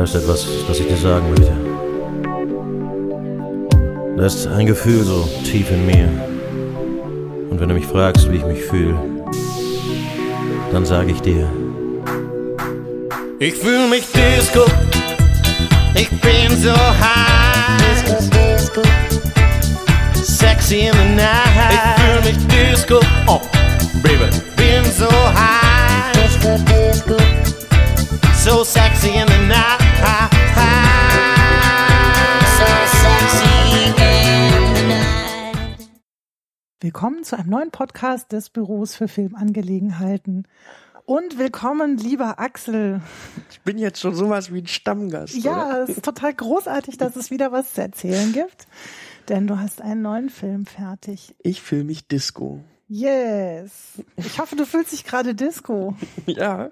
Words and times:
Da 0.00 0.04
ist 0.04 0.14
etwas, 0.14 0.46
das 0.66 0.80
ich 0.80 0.86
dir 0.86 0.96
sagen 0.96 1.28
möchte. 1.28 1.52
Da 4.16 4.24
ist 4.24 4.46
ein 4.46 4.64
Gefühl 4.64 5.04
so 5.04 5.28
tief 5.44 5.70
in 5.70 5.84
mir. 5.84 6.08
Und 7.50 7.60
wenn 7.60 7.68
du 7.68 7.74
mich 7.74 7.84
fragst, 7.84 8.32
wie 8.32 8.36
ich 8.36 8.46
mich 8.46 8.62
fühle, 8.62 8.98
dann 10.72 10.86
sage 10.86 11.10
ich 11.10 11.20
dir. 11.20 11.46
Ich 13.40 13.52
fühle 13.56 13.88
mich 13.88 14.06
Disco. 14.10 14.64
Ich 15.94 16.08
bin 16.08 16.56
so 16.56 16.72
high. 16.72 17.76
Disco, 17.82 18.16
Disco. 18.30 18.82
Sexy 20.14 20.86
in 20.86 20.94
the 20.94 21.14
night. 21.14 21.74
Ich 21.74 22.02
fühle 22.02 22.22
mich 22.22 22.46
Disco. 22.46 23.00
Oh, 23.26 23.42
baby. 24.02 24.30
Bin 24.56 24.82
so 24.98 25.10
high. 25.10 26.10
Disco, 26.14 26.56
Disco. 26.64 27.16
So 28.42 28.64
sexy 28.64 29.10
in 29.10 29.26
the 29.26 29.46
night. 29.46 29.79
Willkommen 36.82 37.24
zu 37.24 37.36
einem 37.36 37.50
neuen 37.50 37.70
Podcast 37.70 38.32
des 38.32 38.50
Büros 38.50 38.96
für 38.96 39.06
Filmangelegenheiten. 39.06 40.48
Und 41.04 41.38
willkommen, 41.38 41.98
lieber 41.98 42.38
Axel. 42.38 43.00
Ich 43.50 43.60
bin 43.60 43.78
jetzt 43.78 44.00
schon 44.00 44.14
sowas 44.14 44.52
wie 44.52 44.62
ein 44.62 44.66
Stammgast. 44.66 45.34
Ja, 45.34 45.68
oder? 45.68 45.82
es 45.82 45.90
ist 45.90 46.04
total 46.04 46.34
großartig, 46.34 46.96
dass 46.98 47.16
es 47.16 47.30
wieder 47.30 47.52
was 47.52 47.74
zu 47.74 47.82
erzählen 47.82 48.32
gibt. 48.32 48.66
Denn 49.28 49.46
du 49.46 49.58
hast 49.58 49.82
einen 49.82 50.02
neuen 50.02 50.30
Film 50.30 50.66
fertig. 50.66 51.34
Ich 51.42 51.62
fühle 51.62 51.84
mich 51.84 52.08
Disco. 52.08 52.60
Yes. 52.88 54.02
Ich 54.16 54.40
hoffe, 54.40 54.56
du 54.56 54.64
fühlst 54.66 54.92
dich 54.92 55.04
gerade 55.04 55.34
Disco. 55.34 55.94
ja. 56.26 56.70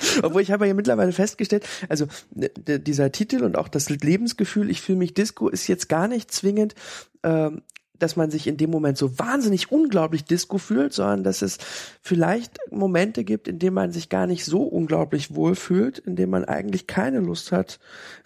Obwohl 0.22 0.42
ich 0.42 0.50
habe 0.50 0.66
ja 0.66 0.74
mittlerweile 0.74 1.12
festgestellt, 1.12 1.66
also 1.88 2.06
dieser 2.30 3.12
Titel 3.12 3.44
und 3.44 3.56
auch 3.56 3.68
das 3.68 3.90
Lebensgefühl, 3.90 4.70
ich 4.70 4.80
fühle 4.80 4.98
mich 4.98 5.14
Disco, 5.14 5.48
ist 5.48 5.66
jetzt 5.66 5.88
gar 5.88 6.08
nicht 6.08 6.30
zwingend 6.30 6.74
ähm, 7.22 7.62
dass 7.98 8.16
man 8.16 8.30
sich 8.30 8.46
in 8.46 8.56
dem 8.56 8.70
Moment 8.70 8.96
so 8.96 9.18
wahnsinnig 9.18 9.72
unglaublich 9.72 10.24
Disco 10.24 10.58
fühlt, 10.58 10.92
sondern 10.92 11.24
dass 11.24 11.42
es 11.42 11.58
vielleicht 12.00 12.58
Momente 12.70 13.24
gibt, 13.24 13.48
in 13.48 13.58
denen 13.58 13.74
man 13.74 13.92
sich 13.92 14.08
gar 14.08 14.26
nicht 14.26 14.44
so 14.44 14.62
unglaublich 14.62 15.34
wohl 15.34 15.54
fühlt, 15.54 15.98
in 15.98 16.16
denen 16.16 16.30
man 16.30 16.44
eigentlich 16.44 16.86
keine 16.86 17.20
Lust 17.20 17.52
hat, 17.52 17.80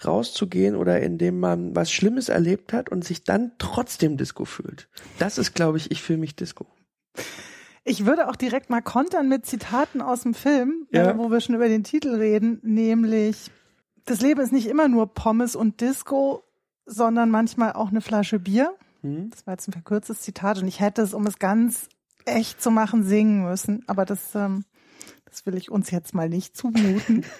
rauszugehen 0.05 0.77
oder 0.77 1.01
in 1.01 1.19
dem 1.19 1.41
man 1.41 1.75
was 1.75 1.91
Schlimmes 1.91 2.29
erlebt 2.29 2.73
hat 2.73 2.91
und 2.91 3.05
sich 3.05 3.25
dann 3.25 3.53
trotzdem 3.59 4.17
Disco 4.17 4.45
fühlt. 4.45 4.89
Das 5.19 5.39
ist, 5.39 5.55
glaube 5.55 5.79
ich, 5.79 5.91
ich 5.91 6.03
fühle 6.03 6.19
mich 6.19 6.37
Disco. 6.37 6.67
Ich 7.85 8.07
würde 8.07 8.29
auch 8.29 8.37
direkt 8.37 8.71
mal 8.71 8.81
kontern 8.83 9.29
mit 9.29 9.45
Zitaten 9.47 10.01
aus 10.01 10.23
dem 10.23 10.35
Film, 10.35 10.87
Ja. 10.93 11.11
äh, 11.11 11.19
wo 11.19 11.31
wir 11.31 11.41
schon 11.41 11.55
über 11.57 11.69
den 11.69 11.83
Titel 11.85 12.15
reden, 12.15 12.61
nämlich 12.63 13.51
das 14.05 14.21
Leben 14.21 14.41
ist 14.41 14.53
nicht 14.53 14.67
immer 14.69 14.89
nur 14.89 15.13
Pommes 15.15 15.55
und 15.57 15.81
Disco, 15.81 16.43
sondern 16.87 17.31
manchmal 17.31 17.73
auch 17.73 17.91
eine 17.91 18.01
Flasche 18.01 18.39
Bier. 18.39 18.75
Hm? 19.03 19.31
Das 19.31 19.47
war 19.47 19.55
jetzt 19.55 19.69
ein 19.69 19.73
verkürztes 19.73 20.21
Zitat 20.21 20.61
und 20.61 20.69
ich 20.69 20.81
hätte 20.81 21.03
es, 21.03 21.15
um 21.15 21.27
es 21.27 21.39
ganz 21.39 21.89
echt 22.25 22.63
zu 22.63 22.71
machen, 22.71 23.03
singen 23.05 23.43
müssen. 23.45 23.83
Aber 23.89 24.05
das, 24.05 24.35
ähm, 24.35 24.65
das 25.25 25.45
will 25.47 25.57
ich 25.57 25.71
uns 25.71 25.91
jetzt 25.91 26.15
mal 26.15 26.29
nicht 26.29 26.57
zumuten. 26.57 27.25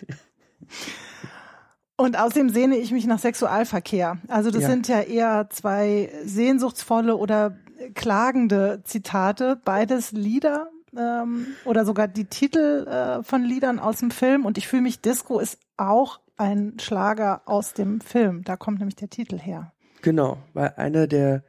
Und 1.97 2.19
außerdem 2.19 2.49
sehne 2.49 2.77
ich 2.79 2.91
mich 2.91 3.07
nach 3.07 3.19
Sexualverkehr. 3.19 4.19
Also 4.27 4.51
das 4.51 4.63
Ja. 4.63 4.71
sind 4.71 4.89
ja 4.89 5.01
eher 5.03 5.49
zwei 5.51 6.11
sehnsuchtsvolle 6.25 7.17
oder 7.17 7.57
klagende 7.91 8.83
Zitate, 8.85 9.61
beides 9.65 10.13
Lieder 10.13 10.71
ähm, 10.97 11.47
oder 11.65 11.85
sogar 11.85 12.09
die 12.09 12.27
Titel 12.27 12.87
äh, 12.87 13.23
von 13.23 13.45
Liedern 13.45 13.79
aus 13.79 13.99
dem 13.99 14.11
Film. 14.11 14.45
Und 14.45 14.59
ich 14.59 14.69
fühle 14.69 14.83
mich 14.83 15.01
Disco 15.01 15.39
ist 15.39 15.59
auch 15.77 16.21
ein 16.37 16.75
Schlager 16.81 17.43
aus 17.47 17.75
dem 17.75 18.01
Film. 18.01 18.45
Da 18.45 18.57
kommt 18.57 18.79
nämlich 18.79 18.97
der 18.97 19.11
Titel 19.11 19.39
her. 19.39 19.73
Genau, 20.03 20.39
weil 20.55 20.75
einer 20.77 21.07
der 21.07 21.45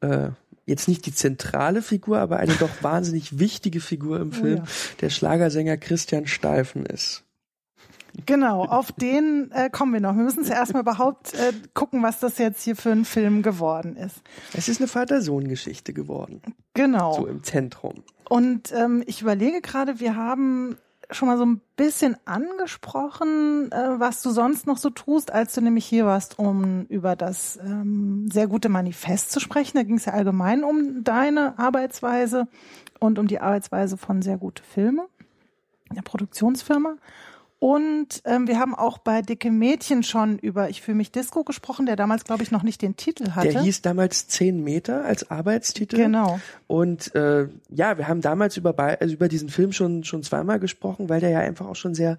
äh, 0.00 0.30
jetzt 0.66 0.88
nicht 0.88 1.06
die 1.06 1.14
zentrale 1.14 1.82
Figur, 1.82 2.18
aber 2.18 2.38
eine 2.38 2.54
doch 2.54 2.70
wahnsinnig 2.82 3.38
wichtige 3.38 3.80
Figur 3.80 4.20
im 4.20 4.30
Oh 4.30 4.36
Film, 4.36 4.56
ja. 4.58 4.64
der 5.00 5.10
Schlagersänger 5.10 5.76
Christian 5.76 6.26
Steifen 6.26 6.86
ist. 6.86 7.24
Genau, 8.26 8.64
auf 8.64 8.92
den 8.92 9.50
äh, 9.52 9.70
kommen 9.70 9.92
wir 9.94 10.00
noch. 10.00 10.14
Wir 10.16 10.24
müssen 10.24 10.44
zuerst 10.44 10.74
mal 10.74 10.80
überhaupt 10.80 11.34
äh, 11.34 11.52
gucken, 11.74 12.02
was 12.02 12.20
das 12.20 12.38
jetzt 12.38 12.62
hier 12.62 12.76
für 12.76 12.90
ein 12.90 13.04
Film 13.04 13.42
geworden 13.42 13.96
ist. 13.96 14.20
Es 14.52 14.68
ist 14.68 14.80
eine 14.80 14.88
Vater-Sohn-Geschichte 14.88 15.92
geworden, 15.92 16.42
Genau. 16.74 17.14
so 17.14 17.26
im 17.26 17.42
Zentrum. 17.42 18.02
Und 18.28 18.72
ähm, 18.72 19.02
ich 19.06 19.22
überlege 19.22 19.60
gerade, 19.62 19.98
wir 20.00 20.16
haben 20.16 20.76
schon 21.10 21.28
mal 21.28 21.36
so 21.38 21.44
ein 21.44 21.60
bisschen 21.76 22.16
angesprochen, 22.24 23.70
äh, 23.72 23.98
was 24.00 24.22
du 24.22 24.30
sonst 24.30 24.66
noch 24.66 24.78
so 24.78 24.90
tust, 24.90 25.30
als 25.32 25.54
du 25.54 25.60
nämlich 25.60 25.84
hier 25.84 26.06
warst, 26.06 26.38
um 26.38 26.86
über 26.88 27.16
das 27.16 27.58
ähm, 27.62 28.28
sehr 28.32 28.46
gute 28.46 28.68
Manifest 28.68 29.32
zu 29.32 29.40
sprechen. 29.40 29.76
Da 29.76 29.82
ging 29.82 29.96
es 29.96 30.04
ja 30.06 30.12
allgemein 30.12 30.64
um 30.64 31.04
deine 31.04 31.58
Arbeitsweise 31.58 32.46
und 32.98 33.18
um 33.18 33.26
die 33.26 33.40
Arbeitsweise 33.40 33.96
von 33.96 34.22
sehr 34.22 34.38
gute 34.38 34.62
Filme, 34.62 35.06
der 35.94 36.02
Produktionsfirma. 36.02 36.96
Und 37.62 38.22
ähm, 38.24 38.48
wir 38.48 38.58
haben 38.58 38.74
auch 38.74 38.98
bei 38.98 39.22
Dicke 39.22 39.52
Mädchen 39.52 40.02
schon 40.02 40.36
über 40.36 40.68
Ich 40.68 40.82
fühle 40.82 40.96
mich 40.96 41.12
Disco 41.12 41.44
gesprochen, 41.44 41.86
der 41.86 41.94
damals, 41.94 42.24
glaube 42.24 42.42
ich, 42.42 42.50
noch 42.50 42.64
nicht 42.64 42.82
den 42.82 42.96
Titel 42.96 43.36
hatte. 43.36 43.50
Der 43.50 43.62
hieß 43.62 43.82
damals 43.82 44.26
10 44.26 44.64
Meter 44.64 45.04
als 45.04 45.30
Arbeitstitel. 45.30 45.94
Genau. 45.94 46.40
Und 46.66 47.14
äh, 47.14 47.46
ja, 47.68 47.98
wir 47.98 48.08
haben 48.08 48.20
damals 48.20 48.56
über, 48.56 48.76
also 48.76 49.14
über 49.14 49.28
diesen 49.28 49.48
Film 49.48 49.70
schon, 49.70 50.02
schon 50.02 50.24
zweimal 50.24 50.58
gesprochen, 50.58 51.08
weil 51.08 51.20
der 51.20 51.30
ja 51.30 51.38
einfach 51.38 51.66
auch 51.66 51.76
schon 51.76 51.94
sehr, 51.94 52.18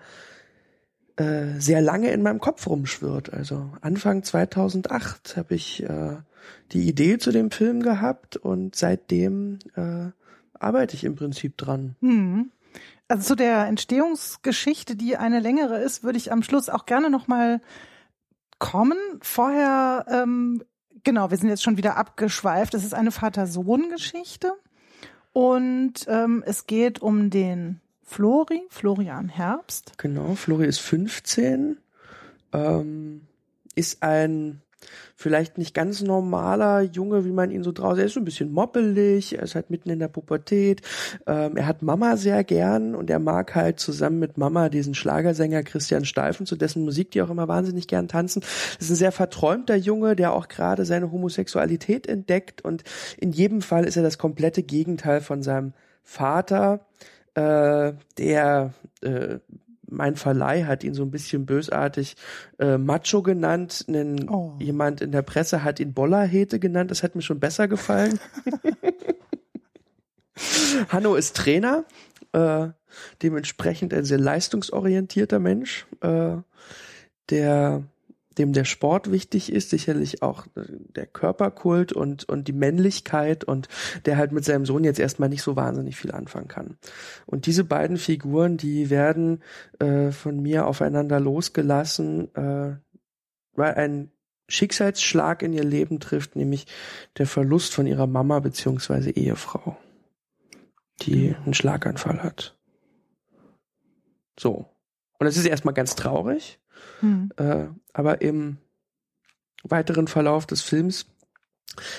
äh, 1.18 1.60
sehr 1.60 1.82
lange 1.82 2.12
in 2.12 2.22
meinem 2.22 2.40
Kopf 2.40 2.66
rumschwirrt. 2.66 3.34
Also 3.34 3.70
Anfang 3.82 4.24
2008 4.24 5.36
habe 5.36 5.56
ich 5.56 5.84
äh, 5.84 6.16
die 6.72 6.88
Idee 6.88 7.18
zu 7.18 7.34
dem 7.34 7.52
Film 7.52 7.84
gehabt 7.84 8.38
und 8.38 8.78
seitdem 8.78 9.60
äh, 9.76 10.06
arbeite 10.58 10.96
ich 10.96 11.04
im 11.04 11.16
Prinzip 11.16 11.58
dran. 11.58 11.98
Hm. 12.00 12.50
Also 13.08 13.30
zu 13.30 13.36
der 13.36 13.66
Entstehungsgeschichte, 13.68 14.96
die 14.96 15.18
eine 15.18 15.40
längere 15.40 15.80
ist, 15.80 16.04
würde 16.04 16.18
ich 16.18 16.32
am 16.32 16.44
Schluss 16.44 16.70
auch 16.70 16.86
gerne 16.86 17.10
noch 17.10 17.28
mal 17.28 17.62
kommen. 18.60 18.98
Vorher, 19.22 20.06
ähm, 20.10 20.64
genau, 21.04 21.30
wir 21.30 21.38
sind 21.38 21.50
jetzt 21.50 21.64
schon 21.64 21.78
wieder 21.78 21.98
abgeschweift. 21.98 22.74
Es 22.74 22.84
ist 22.84 22.94
eine 22.94 23.12
Vater-Sohn-Geschichte 23.12 24.54
und 25.34 26.06
ähm, 26.08 26.44
es 26.46 26.66
geht 26.66 27.02
um 27.02 27.30
den 27.30 27.82
Flori, 28.04 28.64
Florian 28.70 29.30
Herbst. 29.30 29.94
Genau, 29.98 30.36
Flori 30.36 30.66
ist 30.66 30.80
15, 30.80 31.78
ähm, 32.54 33.22
ist 33.76 34.02
ein 34.02 34.63
vielleicht 35.16 35.58
nicht 35.58 35.74
ganz 35.74 36.02
normaler 36.02 36.82
Junge, 36.82 37.26
wie 37.26 37.32
man 37.32 37.52
ihn 37.52 37.64
so 37.64 37.72
draußen, 37.72 38.00
er 38.00 38.06
ist 38.06 38.14
so 38.14 38.20
ein 38.20 38.26
bisschen 38.26 38.52
moppelig, 38.52 39.38
er 39.38 39.44
ist 39.44 39.56
halt 39.56 39.70
mitten 39.70 39.90
in 39.90 40.00
der 40.00 40.08
Pubertät, 40.08 40.82
ähm, 41.28 41.56
er 41.56 41.68
hat 41.68 41.82
Mama 41.82 42.18
sehr 42.18 42.44
gern 42.44 42.96
und 42.96 43.10
er 43.10 43.20
mag 43.20 43.56
halt 43.56 43.80
zusammen 43.80 44.20
mit 44.20 44.38
Mama 44.38 44.70
diesen 44.70 44.96
Schlagersänger 44.96 45.64
Christian 45.64 46.06
Steifen, 46.06 46.46
zu 46.46 46.56
dessen 46.56 46.84
Musik 46.84 47.12
die 47.12 47.22
auch 47.22 47.30
immer 47.30 47.48
wahnsinnig 47.48 47.88
gern 47.88 48.08
tanzen. 48.08 48.42
Das 48.42 48.86
ist 48.86 48.92
ein 48.92 48.96
sehr 48.96 49.12
verträumter 49.12 49.76
Junge, 49.76 50.16
der 50.16 50.34
auch 50.34 50.48
gerade 50.48 50.86
seine 50.86 51.12
Homosexualität 51.12 52.08
entdeckt 52.08 52.64
und 52.64 52.84
in 53.18 53.32
jedem 53.32 53.62
Fall 53.62 53.86
ist 53.86 53.98
er 53.98 54.04
das 54.04 54.18
komplette 54.18 54.64
Gegenteil 54.64 55.22
von 55.22 55.44
seinem 55.44 55.74
Vater, 56.04 56.86
äh, 57.36 57.94
der 58.18 58.74
äh, 59.02 59.40
mein 59.94 60.16
Verleih 60.16 60.66
hat 60.66 60.84
ihn 60.84 60.94
so 60.94 61.04
ein 61.04 61.12
bisschen 61.12 61.46
bösartig 61.46 62.16
äh, 62.60 62.78
Macho 62.78 63.22
genannt. 63.22 63.86
Nen, 63.88 64.30
Oh. 64.30 64.54
Jemand 64.60 65.02
in 65.02 65.12
der 65.12 65.22
Presse 65.22 65.64
hat 65.64 65.80
ihn 65.80 65.94
Bollerhete 65.94 66.60
genannt. 66.60 66.92
Das 66.92 67.04
hat 67.04 67.16
mir 67.16 67.22
schon 67.22 67.40
besser 67.40 67.68
gefallen. 67.68 68.20
Hanno 70.90 71.16
ist 71.16 71.36
Trainer, 71.36 71.86
äh, 72.32 72.70
dementsprechend 73.22 73.94
ein 73.94 74.06
sehr 74.06 74.20
leistungsorientierter 74.20 75.40
Mensch, 75.40 75.86
äh, 76.02 76.38
der 77.30 77.84
dem 78.38 78.54
der 78.54 78.66
Sport 78.66 79.12
wichtig 79.12 79.52
ist, 79.52 79.70
sicherlich 79.70 80.22
auch 80.22 80.48
der 80.56 81.06
Körperkult 81.06 81.94
und, 81.94 82.28
und 82.28 82.48
die 82.48 82.54
Männlichkeit 82.54 83.44
und 83.44 83.68
der 84.06 84.18
halt 84.18 84.32
mit 84.32 84.46
seinem 84.46 84.66
Sohn 84.66 84.84
jetzt 84.84 85.00
erstmal 85.00 85.30
nicht 85.30 85.44
so 85.44 85.56
wahnsinnig 85.56 85.96
viel 85.96 86.12
anfangen 86.12 86.48
kann. 86.48 86.78
Und 87.26 87.46
diese 87.46 87.64
beiden 87.64 87.98
Figuren, 87.98 88.58
die 88.58 88.90
werden 88.90 89.42
äh, 89.80 90.12
von 90.12 90.42
mir 90.42 90.68
aufeinander 90.68 91.20
losgelassen, 91.20 92.34
äh, 92.36 92.76
weil 93.56 93.74
ein 93.76 94.12
Schicksalsschlag 94.48 95.42
in 95.42 95.54
ihr 95.54 95.64
Leben 95.64 96.00
trifft, 96.00 96.36
nämlich 96.36 96.68
der 97.18 97.28
Verlust 97.28 97.74
von 97.74 97.88
ihrer 97.88 98.08
Mama 98.08 98.40
beziehungsweise 98.40 99.12
Ehefrau, 99.12 99.78
die 101.02 101.36
einen 101.44 101.54
Schlaganfall 101.54 102.22
hat. 102.22 102.58
So. 104.40 104.70
Und 105.20 105.28
es 105.28 105.38
ist 105.38 105.46
erstmal 105.46 105.74
ganz 105.74 105.96
traurig, 105.96 106.60
Hm. 107.04 107.32
äh, 107.36 107.66
aber 107.92 108.22
im 108.22 108.58
weiteren 109.64 110.08
Verlauf 110.08 110.46
des 110.46 110.62
Films, 110.62 111.06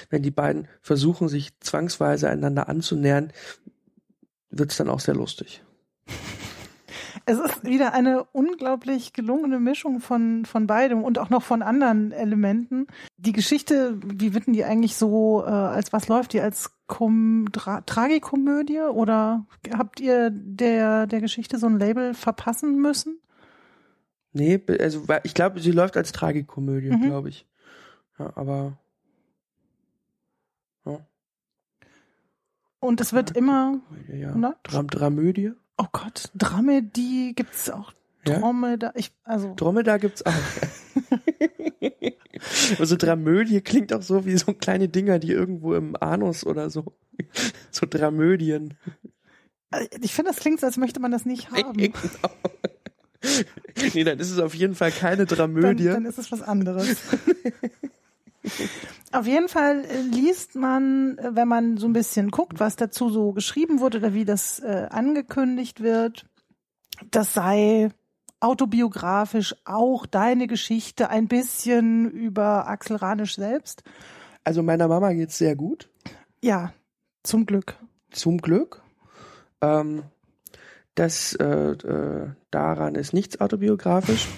wenn 0.09 0.23
die 0.23 0.31
beiden 0.31 0.67
versuchen, 0.81 1.29
sich 1.29 1.59
zwangsweise 1.61 2.31
einander 2.31 2.69
anzunähern, 2.69 3.33
wird 4.49 4.71
es 4.71 4.79
dann 4.79 4.89
auch 4.89 5.01
sehr 5.01 5.15
lustig. 5.15 5.63
Es 7.27 7.39
ist 7.39 7.65
wieder 7.65 7.95
eine 7.95 8.25
unglaublich 8.25 9.15
gelungene 9.15 9.59
Mischung 9.59 10.01
von, 10.01 10.45
von 10.45 10.67
beidem 10.67 11.03
und 11.03 11.19
auch 11.19 11.31
noch 11.31 11.43
von 11.43 11.63
anderen 11.63 12.13
Elementen. 12.13 12.87
Die 13.17 13.33
Geschichte, 13.33 13.99
wie 14.05 14.35
wird 14.35 14.47
denn 14.47 14.53
die 14.53 14.65
eigentlich 14.65 14.97
so, 14.97 15.43
äh, 15.43 15.49
als 15.49 15.95
was 15.95 16.09
läuft 16.09 16.35
die? 16.35 16.43
Als 16.43 16.73
Kom 16.87 17.47
Tra 17.51 17.81
Tragikomödie 17.81 18.81
oder 18.81 19.47
habt 19.73 20.01
ihr 20.01 20.29
der, 20.31 21.07
der 21.07 21.21
Geschichte 21.23 21.57
so 21.57 21.67
ein 21.67 21.79
Label 21.79 22.13
verpassen 22.13 22.79
müssen? 22.79 23.19
Nee, 24.35 24.61
also 24.81 25.07
ich 25.23 25.33
glaube, 25.33 25.61
sie 25.61 25.71
läuft 25.71 25.97
als 25.97 26.11
Tragikomödie, 26.11 26.91
mhm. 26.91 27.03
glaube 27.03 27.29
ich. 27.29 27.47
Ja, 28.19 28.37
aber 28.37 28.77
ja. 30.85 31.07
Und 32.81 33.01
es 33.01 33.13
wird 33.13 33.37
immer 33.37 33.81
ja. 34.13 34.35
Dram 34.65 34.89
Dramödie. 34.89 35.53
Oh 35.79 35.87
Gott, 35.93 36.31
Dramedie 36.35 37.33
gibt's 37.35 37.71
auch. 37.71 37.93
Ja? 38.27 38.41
Dromedar, 38.41 38.93
ich, 38.97 39.13
also. 39.23 39.55
Dromedar 39.55 40.01
gibt's 40.01 40.27
auch. 40.27 40.33
also 42.79 42.97
Dramödie 42.97 43.61
klingt 43.61 43.93
auch 43.93 44.03
so 44.03 44.27
wie 44.27 44.37
so 44.37 44.53
kleine 44.53 44.89
Dinger, 44.89 45.21
die 45.21 45.31
irgendwo 45.31 45.75
im 45.75 45.95
Anus 45.97 46.45
oder 46.45 46.71
so. 46.71 46.85
So 47.71 47.87
Dramödien. 47.89 48.75
Ich 50.01 50.15
finde, 50.15 50.33
das 50.33 50.41
klingt 50.41 50.59
so, 50.61 50.67
als 50.67 50.77
möchte 50.77 51.01
man 51.01 51.13
das 51.13 51.25
nicht 51.25 51.53
haben. 51.53 51.73
Nee, 53.95 54.05
dann 54.05 54.19
ist 54.19 54.31
es 54.31 54.39
auf 54.39 54.55
jeden 54.55 54.75
Fall 54.75 54.93
keine 54.93 55.27
Dramödie. 55.27 55.85
Dann, 55.85 55.95
dann 55.95 56.07
ist 56.07 56.19
es 56.19 56.31
was 56.31 56.43
anderes. 56.43 56.97
Auf 59.13 59.27
jeden 59.27 59.49
Fall 59.49 59.85
äh, 59.85 60.01
liest 60.01 60.55
man, 60.57 61.19
äh, 61.19 61.31
wenn 61.35 61.49
man 61.49 61.77
so 61.77 61.87
ein 61.87 61.93
bisschen 61.93 62.31
guckt, 62.31 62.61
was 62.61 62.77
dazu 62.77 63.11
so 63.11 63.33
geschrieben 63.33 63.81
wurde 63.81 63.99
oder 63.99 64.13
wie 64.13 64.25
das 64.25 64.59
äh, 64.59 64.89
angekündigt 64.91 65.81
wird, 65.81 66.27
das 67.11 67.33
sei 67.33 67.91
autobiografisch 68.41 69.55
auch 69.65 70.05
deine 70.07 70.47
Geschichte 70.47 71.11
ein 71.11 71.29
bisschen 71.29 72.11
über 72.11 72.69
Axel 72.69 72.97
Ranisch 72.97 73.37
selbst. 73.37 73.85
Also 74.43 74.63
meiner 74.63 74.89
Mama 74.89 75.13
geht's 75.13 75.39
sehr 75.39 75.57
gut. 75.57 75.89
Ja, 76.43 76.75
zum 77.23 77.47
Glück. 77.47 77.77
Zum 78.11 78.39
Glück. 78.39 78.83
Ähm, 79.63 80.03
das 80.95 81.35
äh, 81.35 81.45
äh, 81.45 82.29
daran 82.51 82.95
ist 82.95 83.13
nichts 83.13 83.41
autobiografisch. 83.41 84.29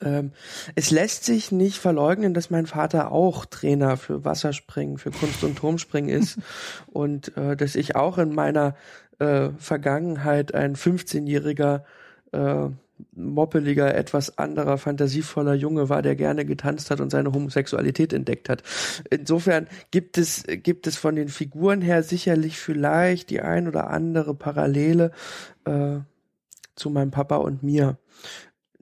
Ähm, 0.00 0.32
es 0.74 0.90
lässt 0.90 1.24
sich 1.24 1.52
nicht 1.52 1.78
verleugnen, 1.78 2.34
dass 2.34 2.50
mein 2.50 2.66
Vater 2.66 3.12
auch 3.12 3.46
Trainer 3.46 3.96
für 3.96 4.24
Wasserspringen, 4.24 4.98
für 4.98 5.10
Kunst- 5.10 5.44
und 5.44 5.56
Turmspringen 5.56 6.10
ist 6.10 6.38
und 6.86 7.36
äh, 7.36 7.56
dass 7.56 7.76
ich 7.76 7.96
auch 7.96 8.18
in 8.18 8.34
meiner 8.34 8.74
äh, 9.18 9.50
Vergangenheit 9.58 10.54
ein 10.54 10.76
15-jähriger 10.76 11.84
äh, 12.32 12.68
moppeliger, 13.14 13.94
etwas 13.94 14.38
anderer, 14.38 14.78
fantasievoller 14.78 15.54
Junge 15.54 15.88
war, 15.88 16.02
der 16.02 16.16
gerne 16.16 16.44
getanzt 16.44 16.90
hat 16.90 17.00
und 17.00 17.10
seine 17.10 17.32
Homosexualität 17.32 18.12
entdeckt 18.12 18.48
hat. 18.48 18.62
Insofern 19.10 19.66
gibt 19.90 20.18
es, 20.18 20.44
gibt 20.46 20.86
es 20.86 20.96
von 20.96 21.16
den 21.16 21.28
Figuren 21.28 21.80
her 21.82 22.02
sicherlich 22.02 22.58
vielleicht 22.58 23.30
die 23.30 23.40
ein 23.40 23.68
oder 23.68 23.90
andere 23.90 24.34
Parallele 24.34 25.10
äh, 25.64 25.98
zu 26.74 26.90
meinem 26.90 27.10
Papa 27.10 27.36
und 27.36 27.62
mir. 27.62 27.98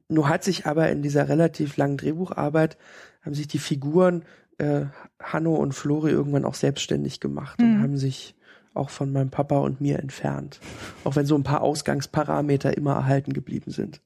Nur 0.08 0.28
hat 0.28 0.44
sich 0.44 0.66
aber 0.66 0.90
in 0.90 1.02
dieser 1.02 1.28
relativ 1.28 1.76
langen 1.76 1.96
Drehbucharbeit 1.96 2.76
haben 3.22 3.34
sich 3.34 3.49
die 3.49 3.58
Figuren 3.58 4.25
äh, 4.58 4.87
Hanno 5.20 5.55
und 5.55 5.72
Flori 5.72 6.11
irgendwann 6.11 6.44
auch 6.44 6.55
selbstständig 6.55 7.20
gemacht 7.20 7.61
mhm. 7.61 7.66
und 7.66 7.82
haben 7.82 7.96
sich 7.96 8.34
auch 8.75 8.91
von 8.91 9.12
meinem 9.12 9.31
Papa 9.31 9.59
und 9.59 9.81
mir 9.81 9.99
entfernt. 9.99 10.61
Auch 11.05 11.17
wenn 11.17 11.26
so 11.26 11.37
ein 11.37 11.44
paar 11.44 11.62
Ausgangsparameter 11.62 12.76
immer 12.76 12.94
erhalten 12.94 13.32
geblieben 13.32 13.71
sind. 13.71 14.00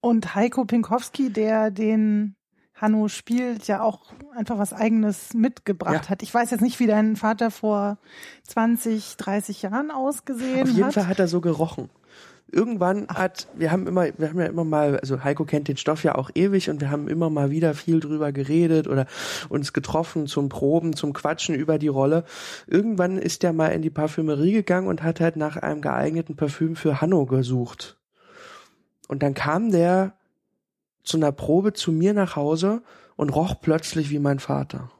Und 0.00 0.34
Heiko 0.34 0.64
Pinkowski, 0.64 1.32
der 1.32 1.70
den 1.70 2.34
Hanno 2.74 3.06
spielt, 3.06 3.68
ja 3.68 3.82
auch 3.82 4.12
einfach 4.34 4.58
was 4.58 4.72
eigenes 4.72 5.34
mitgebracht 5.34 6.06
ja. 6.06 6.08
hat. 6.08 6.22
Ich 6.24 6.34
weiß 6.34 6.50
jetzt 6.50 6.62
nicht, 6.62 6.80
wie 6.80 6.88
dein 6.88 7.14
Vater 7.14 7.52
vor 7.52 7.98
20, 8.48 9.16
30 9.18 9.62
Jahren 9.62 9.92
ausgesehen 9.92 10.56
hat. 10.56 10.62
Auf 10.62 10.74
jeden 10.74 10.86
hat. 10.86 10.94
Fall 10.94 11.06
hat 11.06 11.20
er 11.20 11.28
so 11.28 11.40
gerochen 11.40 11.88
irgendwann 12.52 13.08
hat, 13.08 13.48
wir 13.54 13.72
haben 13.72 13.86
immer, 13.86 14.06
wir 14.18 14.28
haben 14.28 14.38
ja 14.38 14.46
immer 14.46 14.64
mal, 14.64 15.00
also 15.00 15.24
Heiko 15.24 15.44
kennt 15.44 15.68
den 15.68 15.78
Stoff 15.78 16.04
ja 16.04 16.14
auch 16.14 16.30
ewig 16.34 16.68
und 16.68 16.80
wir 16.80 16.90
haben 16.90 17.08
immer 17.08 17.30
mal 17.30 17.50
wieder 17.50 17.74
viel 17.74 17.98
drüber 17.98 18.30
geredet 18.30 18.86
oder 18.86 19.06
uns 19.48 19.72
getroffen 19.72 20.26
zum 20.26 20.48
Proben, 20.48 20.94
zum 20.94 21.14
Quatschen 21.14 21.54
über 21.54 21.78
die 21.78 21.88
Rolle. 21.88 22.24
Irgendwann 22.66 23.16
ist 23.18 23.42
der 23.42 23.52
mal 23.52 23.68
in 23.68 23.82
die 23.82 23.90
Parfümerie 23.90 24.52
gegangen 24.52 24.86
und 24.86 25.02
hat 25.02 25.20
halt 25.20 25.36
nach 25.36 25.56
einem 25.56 25.80
geeigneten 25.80 26.36
Parfüm 26.36 26.76
für 26.76 27.00
Hanno 27.00 27.24
gesucht. 27.24 27.96
Und 29.08 29.22
dann 29.22 29.34
kam 29.34 29.72
der 29.72 30.12
zu 31.02 31.16
einer 31.16 31.32
Probe 31.32 31.72
zu 31.72 31.90
mir 31.90 32.12
nach 32.12 32.36
Hause 32.36 32.82
und 33.16 33.30
roch 33.30 33.56
plötzlich 33.60 34.10
wie 34.10 34.18
mein 34.18 34.38
Vater. 34.38 34.90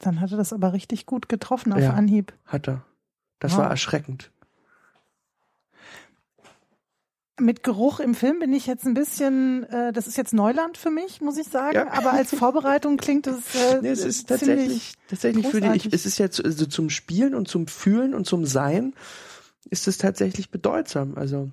Dann 0.00 0.20
hat 0.20 0.30
er 0.30 0.38
das 0.38 0.52
aber 0.52 0.72
richtig 0.72 1.04
gut 1.04 1.28
getroffen 1.28 1.72
auf 1.72 1.80
ja, 1.80 1.92
Anhieb. 1.92 2.32
Hat 2.46 2.68
er. 2.68 2.84
Das 3.40 3.52
wow. 3.52 3.60
war 3.60 3.70
erschreckend 3.70 4.30
mit 7.40 7.62
Geruch 7.62 8.00
im 8.00 8.14
Film 8.14 8.38
bin 8.40 8.52
ich 8.52 8.66
jetzt 8.66 8.86
ein 8.86 8.94
bisschen, 8.94 9.64
äh, 9.64 9.92
das 9.92 10.06
ist 10.06 10.16
jetzt 10.16 10.32
Neuland 10.32 10.76
für 10.76 10.90
mich, 10.90 11.20
muss 11.20 11.36
ich 11.38 11.48
sagen. 11.48 11.74
Ja. 11.74 11.92
Aber 11.92 12.12
als 12.12 12.34
Vorbereitung 12.34 12.96
klingt 12.96 13.26
es. 13.26 13.54
Äh, 13.54 13.80
nee, 13.82 13.88
es 13.88 14.04
ist 14.04 14.28
tatsächlich, 14.28 14.94
tatsächlich 15.08 15.46
für 15.46 15.60
dich. 15.60 15.92
Es 15.92 16.06
ist 16.06 16.18
jetzt 16.18 16.44
also 16.44 16.66
zum 16.66 16.90
Spielen 16.90 17.34
und 17.34 17.48
zum 17.48 17.66
Fühlen 17.66 18.14
und 18.14 18.26
zum 18.26 18.44
Sein 18.44 18.94
ist 19.68 19.88
es 19.88 19.98
tatsächlich 19.98 20.50
bedeutsam. 20.50 21.14
Also 21.16 21.50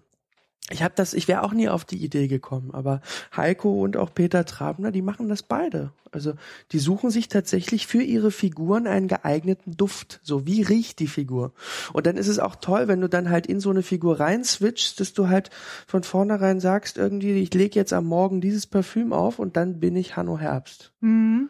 ich 0.70 0.84
habe 0.84 0.94
das, 0.96 1.14
ich 1.14 1.28
wäre 1.28 1.44
auch 1.44 1.54
nie 1.54 1.70
auf 1.70 1.86
die 1.86 2.04
Idee 2.04 2.28
gekommen, 2.28 2.72
aber 2.74 3.02
Heiko 3.36 3.82
und 3.82 3.96
auch 3.96 4.14
Peter 4.14 4.44
Trabner, 4.44 4.92
die 4.92 5.02
machen 5.02 5.30
das 5.30 5.42
beide. 5.44 5.92
Also 6.12 6.34
die 6.72 6.80
suchen 6.80 7.10
sich 7.10 7.30
tatsächlich 7.30 7.88
für 7.88 8.02
ihre 8.02 8.32
Figuren 8.32 8.88
einen 8.88 9.08
geeigneten 9.08 9.78
Duft. 9.78 10.20
So 10.24 10.46
wie 10.46 10.62
riecht 10.62 11.00
die 11.00 11.08
Figur? 11.08 11.54
Und 11.94 12.06
dann 12.06 12.18
ist 12.18 12.28
es 12.28 12.40
auch 12.40 12.56
toll, 12.56 12.88
wenn 12.88 13.02
du 13.02 13.08
dann 13.08 13.30
halt 13.30 13.48
in 13.48 13.60
so 13.60 13.70
eine 13.70 13.84
Figur 13.84 14.20
rein 14.20 14.44
switchst, 14.44 15.00
dass 15.00 15.14
du 15.14 15.30
halt 15.30 15.52
von 15.86 16.04
vornherein 16.04 16.60
sagst, 16.60 16.98
irgendwie, 16.98 17.34
ich 17.34 17.54
lege 17.54 17.80
jetzt 17.80 17.94
am 17.94 18.06
Morgen 18.06 18.42
dieses 18.42 18.68
Parfüm 18.68 19.14
auf 19.14 19.40
und 19.40 19.56
dann 19.56 19.80
bin 19.80 19.96
ich 19.96 20.18
Hanno 20.18 20.38
Herbst. 20.38 20.92
Mhm. 21.00 21.50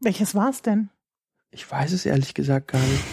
Welches 0.00 0.34
war's 0.34 0.62
denn? 0.62 0.90
Ich 1.50 1.70
weiß 1.70 1.92
es 1.92 2.06
ehrlich 2.06 2.34
gesagt 2.34 2.68
gar 2.68 2.80
nicht 2.80 3.04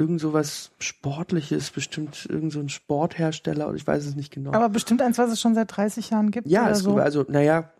irgend 0.00 0.20
sowas 0.20 0.70
Sportliches, 0.78 1.70
bestimmt 1.70 2.26
irgend 2.26 2.52
so 2.52 2.60
ein 2.60 2.70
Sporthersteller 2.70 3.68
oder 3.68 3.76
ich 3.76 3.86
weiß 3.86 4.06
es 4.06 4.16
nicht 4.16 4.32
genau. 4.32 4.52
Aber 4.52 4.70
bestimmt 4.70 5.02
eins, 5.02 5.18
was 5.18 5.30
es 5.30 5.40
schon 5.40 5.54
seit 5.54 5.76
30 5.76 6.08
Jahren 6.10 6.30
gibt. 6.30 6.48
Ja, 6.48 6.62
oder 6.62 6.70
es, 6.70 6.78
so. 6.78 6.96
also 6.96 7.26
naja, 7.28 7.70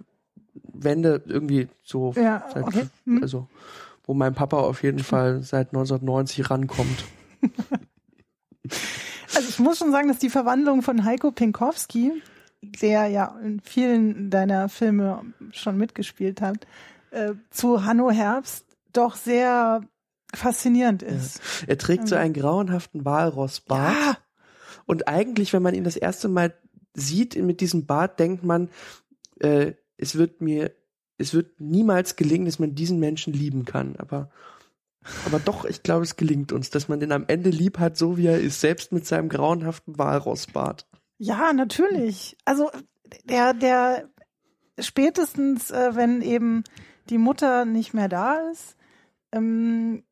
Wende 0.72 1.22
irgendwie 1.26 1.68
so, 1.82 2.12
ja, 2.16 2.44
seit, 2.52 2.64
okay. 2.64 2.86
hm. 3.06 3.22
also 3.22 3.48
wo 4.04 4.12
mein 4.12 4.34
Papa 4.34 4.58
auf 4.58 4.82
jeden 4.82 4.98
Fall 5.04 5.42
seit 5.42 5.68
1990 5.68 6.50
rankommt. 6.50 7.04
also 9.34 9.48
ich 9.48 9.58
muss 9.58 9.78
schon 9.78 9.90
sagen, 9.90 10.08
dass 10.08 10.18
die 10.18 10.30
Verwandlung 10.30 10.82
von 10.82 11.04
Heiko 11.04 11.30
Pinkowski, 11.30 12.22
der 12.60 13.06
ja 13.06 13.34
in 13.42 13.60
vielen 13.60 14.28
deiner 14.28 14.68
Filme 14.68 15.22
schon 15.52 15.78
mitgespielt 15.78 16.42
hat, 16.42 16.66
äh, 17.12 17.32
zu 17.48 17.86
Hanno 17.86 18.10
Herbst 18.10 18.66
doch 18.92 19.16
sehr 19.16 19.80
faszinierend 20.34 21.02
ist. 21.02 21.38
Ja. 21.38 21.68
Er 21.68 21.78
trägt 21.78 22.08
so 22.08 22.16
einen 22.16 22.34
grauenhaften 22.34 23.04
Walrossbart. 23.04 23.94
Ja. 23.94 24.18
Und 24.86 25.08
eigentlich, 25.08 25.52
wenn 25.52 25.62
man 25.62 25.74
ihn 25.74 25.84
das 25.84 25.96
erste 25.96 26.28
Mal 26.28 26.54
sieht 26.94 27.36
mit 27.36 27.60
diesem 27.60 27.86
Bart, 27.86 28.18
denkt 28.18 28.44
man, 28.44 28.70
äh, 29.38 29.72
es 29.96 30.16
wird 30.16 30.40
mir, 30.40 30.72
es 31.18 31.34
wird 31.34 31.60
niemals 31.60 32.16
gelingen, 32.16 32.46
dass 32.46 32.58
man 32.58 32.74
diesen 32.74 32.98
Menschen 32.98 33.32
lieben 33.32 33.64
kann. 33.64 33.96
Aber, 33.98 34.30
aber 35.26 35.38
doch, 35.38 35.64
ich 35.64 35.82
glaube, 35.82 36.04
es 36.04 36.16
gelingt 36.16 36.52
uns, 36.52 36.70
dass 36.70 36.88
man 36.88 37.00
den 37.00 37.12
am 37.12 37.24
Ende 37.28 37.50
lieb 37.50 37.78
hat, 37.78 37.96
so 37.96 38.16
wie 38.16 38.26
er 38.26 38.40
ist, 38.40 38.60
selbst 38.60 38.92
mit 38.92 39.06
seinem 39.06 39.28
grauenhaften 39.28 39.98
Walrossbart. 39.98 40.86
Ja, 41.18 41.52
natürlich. 41.52 42.36
Also 42.44 42.70
der, 43.24 43.54
der 43.54 44.08
spätestens, 44.78 45.70
äh, 45.70 45.94
wenn 45.94 46.22
eben 46.22 46.64
die 47.10 47.18
Mutter 47.18 47.64
nicht 47.64 47.92
mehr 47.92 48.08
da 48.08 48.50
ist, 48.50 48.76
ähm, 49.32 50.02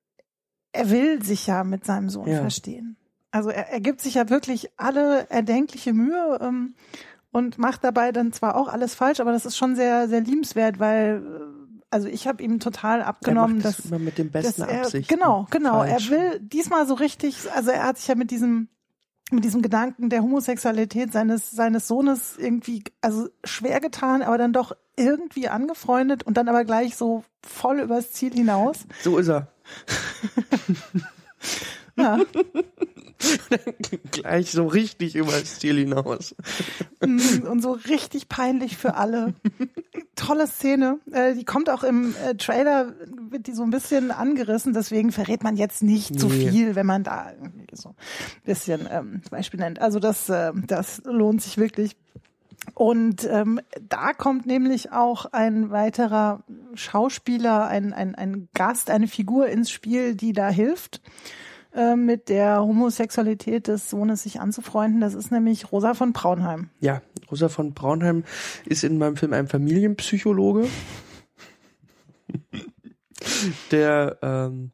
er 0.72 0.90
will 0.90 1.22
sich 1.22 1.46
ja 1.46 1.64
mit 1.64 1.84
seinem 1.84 2.08
Sohn 2.08 2.28
ja. 2.28 2.40
verstehen. 2.40 2.96
Also 3.30 3.50
er, 3.50 3.70
er 3.70 3.80
gibt 3.80 4.00
sich 4.00 4.14
ja 4.14 4.28
wirklich 4.30 4.70
alle 4.76 5.28
erdenkliche 5.30 5.92
Mühe 5.92 6.38
ähm, 6.40 6.74
und 7.30 7.58
macht 7.58 7.84
dabei 7.84 8.12
dann 8.12 8.32
zwar 8.32 8.56
auch 8.56 8.68
alles 8.68 8.94
falsch, 8.94 9.20
aber 9.20 9.32
das 9.32 9.46
ist 9.46 9.56
schon 9.56 9.76
sehr, 9.76 10.08
sehr 10.08 10.20
liebenswert, 10.20 10.78
weil 10.78 11.22
äh, 11.22 11.58
also 11.90 12.08
ich 12.08 12.26
habe 12.26 12.42
ihm 12.42 12.60
total 12.60 13.02
abgenommen, 13.02 13.62
das 13.62 13.76
dass 13.76 13.86
immer 13.86 13.98
mit 13.98 14.18
dem 14.18 14.30
besten 14.30 14.62
er, 14.62 14.80
Absichten. 14.80 15.14
Genau, 15.14 15.46
genau. 15.50 15.78
Falsch. 15.78 16.10
Er 16.10 16.16
will 16.16 16.40
diesmal 16.40 16.86
so 16.86 16.94
richtig, 16.94 17.50
also 17.54 17.70
er 17.70 17.84
hat 17.84 17.98
sich 17.98 18.08
ja 18.08 18.14
mit 18.14 18.30
diesem 18.30 18.68
mit 19.32 19.44
diesem 19.44 19.62
Gedanken 19.62 20.10
der 20.10 20.22
Homosexualität 20.22 21.12
seines 21.12 21.50
seines 21.50 21.86
Sohnes 21.88 22.36
irgendwie 22.38 22.84
also 23.00 23.28
schwer 23.44 23.80
getan, 23.80 24.22
aber 24.22 24.38
dann 24.38 24.52
doch 24.52 24.72
irgendwie 24.96 25.48
angefreundet 25.48 26.24
und 26.24 26.36
dann 26.36 26.48
aber 26.48 26.64
gleich 26.64 26.96
so 26.96 27.24
voll 27.46 27.80
übers 27.80 28.12
Ziel 28.12 28.32
hinaus. 28.32 28.86
So 29.02 29.18
ist 29.18 29.28
er. 29.28 29.48
ja. 31.96 32.18
Gleich 34.10 34.50
so 34.50 34.66
richtig 34.66 35.16
über 35.16 35.32
das 35.32 35.58
Ziel 35.58 35.78
hinaus. 35.78 36.34
Mm, 37.00 37.46
und 37.46 37.62
so 37.62 37.72
richtig 37.72 38.28
peinlich 38.28 38.76
für 38.76 38.94
alle. 38.94 39.34
Tolle 40.14 40.46
Szene. 40.46 40.98
Äh, 41.12 41.34
die 41.34 41.44
kommt 41.44 41.70
auch 41.70 41.82
im 41.82 42.14
äh, 42.24 42.34
Trailer, 42.34 42.94
wird 43.30 43.46
die 43.46 43.52
so 43.52 43.62
ein 43.62 43.70
bisschen 43.70 44.10
angerissen, 44.10 44.72
deswegen 44.72 45.12
verrät 45.12 45.42
man 45.42 45.56
jetzt 45.56 45.82
nicht 45.82 46.12
nee. 46.12 46.18
zu 46.18 46.28
viel, 46.28 46.74
wenn 46.74 46.86
man 46.86 47.02
da 47.02 47.32
irgendwie 47.32 47.66
so 47.74 47.90
ein 47.90 47.94
bisschen 48.44 48.88
ähm, 48.90 49.22
Beispiel 49.30 49.60
nennt. 49.60 49.80
Also 49.80 49.98
das, 49.98 50.28
äh, 50.28 50.52
das 50.66 51.02
lohnt 51.04 51.42
sich 51.42 51.58
wirklich. 51.58 51.96
Und 52.74 53.26
ähm, 53.30 53.60
da 53.88 54.12
kommt 54.12 54.46
nämlich 54.46 54.92
auch 54.92 55.26
ein 55.26 55.70
weiterer 55.70 56.42
Schauspieler, 56.74 57.66
ein, 57.66 57.92
ein, 57.92 58.14
ein 58.14 58.48
Gast, 58.54 58.90
eine 58.90 59.08
Figur 59.08 59.48
ins 59.48 59.70
Spiel, 59.70 60.14
die 60.14 60.32
da 60.32 60.48
hilft, 60.48 61.00
äh, 61.74 61.96
mit 61.96 62.28
der 62.28 62.60
Homosexualität 62.60 63.68
des 63.68 63.90
Sohnes 63.90 64.22
sich 64.22 64.40
anzufreunden. 64.40 65.00
Das 65.00 65.14
ist 65.14 65.30
nämlich 65.30 65.70
Rosa 65.70 65.94
von 65.94 66.12
Braunheim. 66.12 66.70
Ja, 66.80 67.02
Rosa 67.30 67.48
von 67.48 67.74
Braunheim 67.74 68.24
ist 68.64 68.84
in 68.84 68.98
meinem 68.98 69.16
Film 69.16 69.32
ein 69.32 69.48
Familienpsychologe, 69.48 70.68
der 73.70 74.18
ähm, 74.22 74.72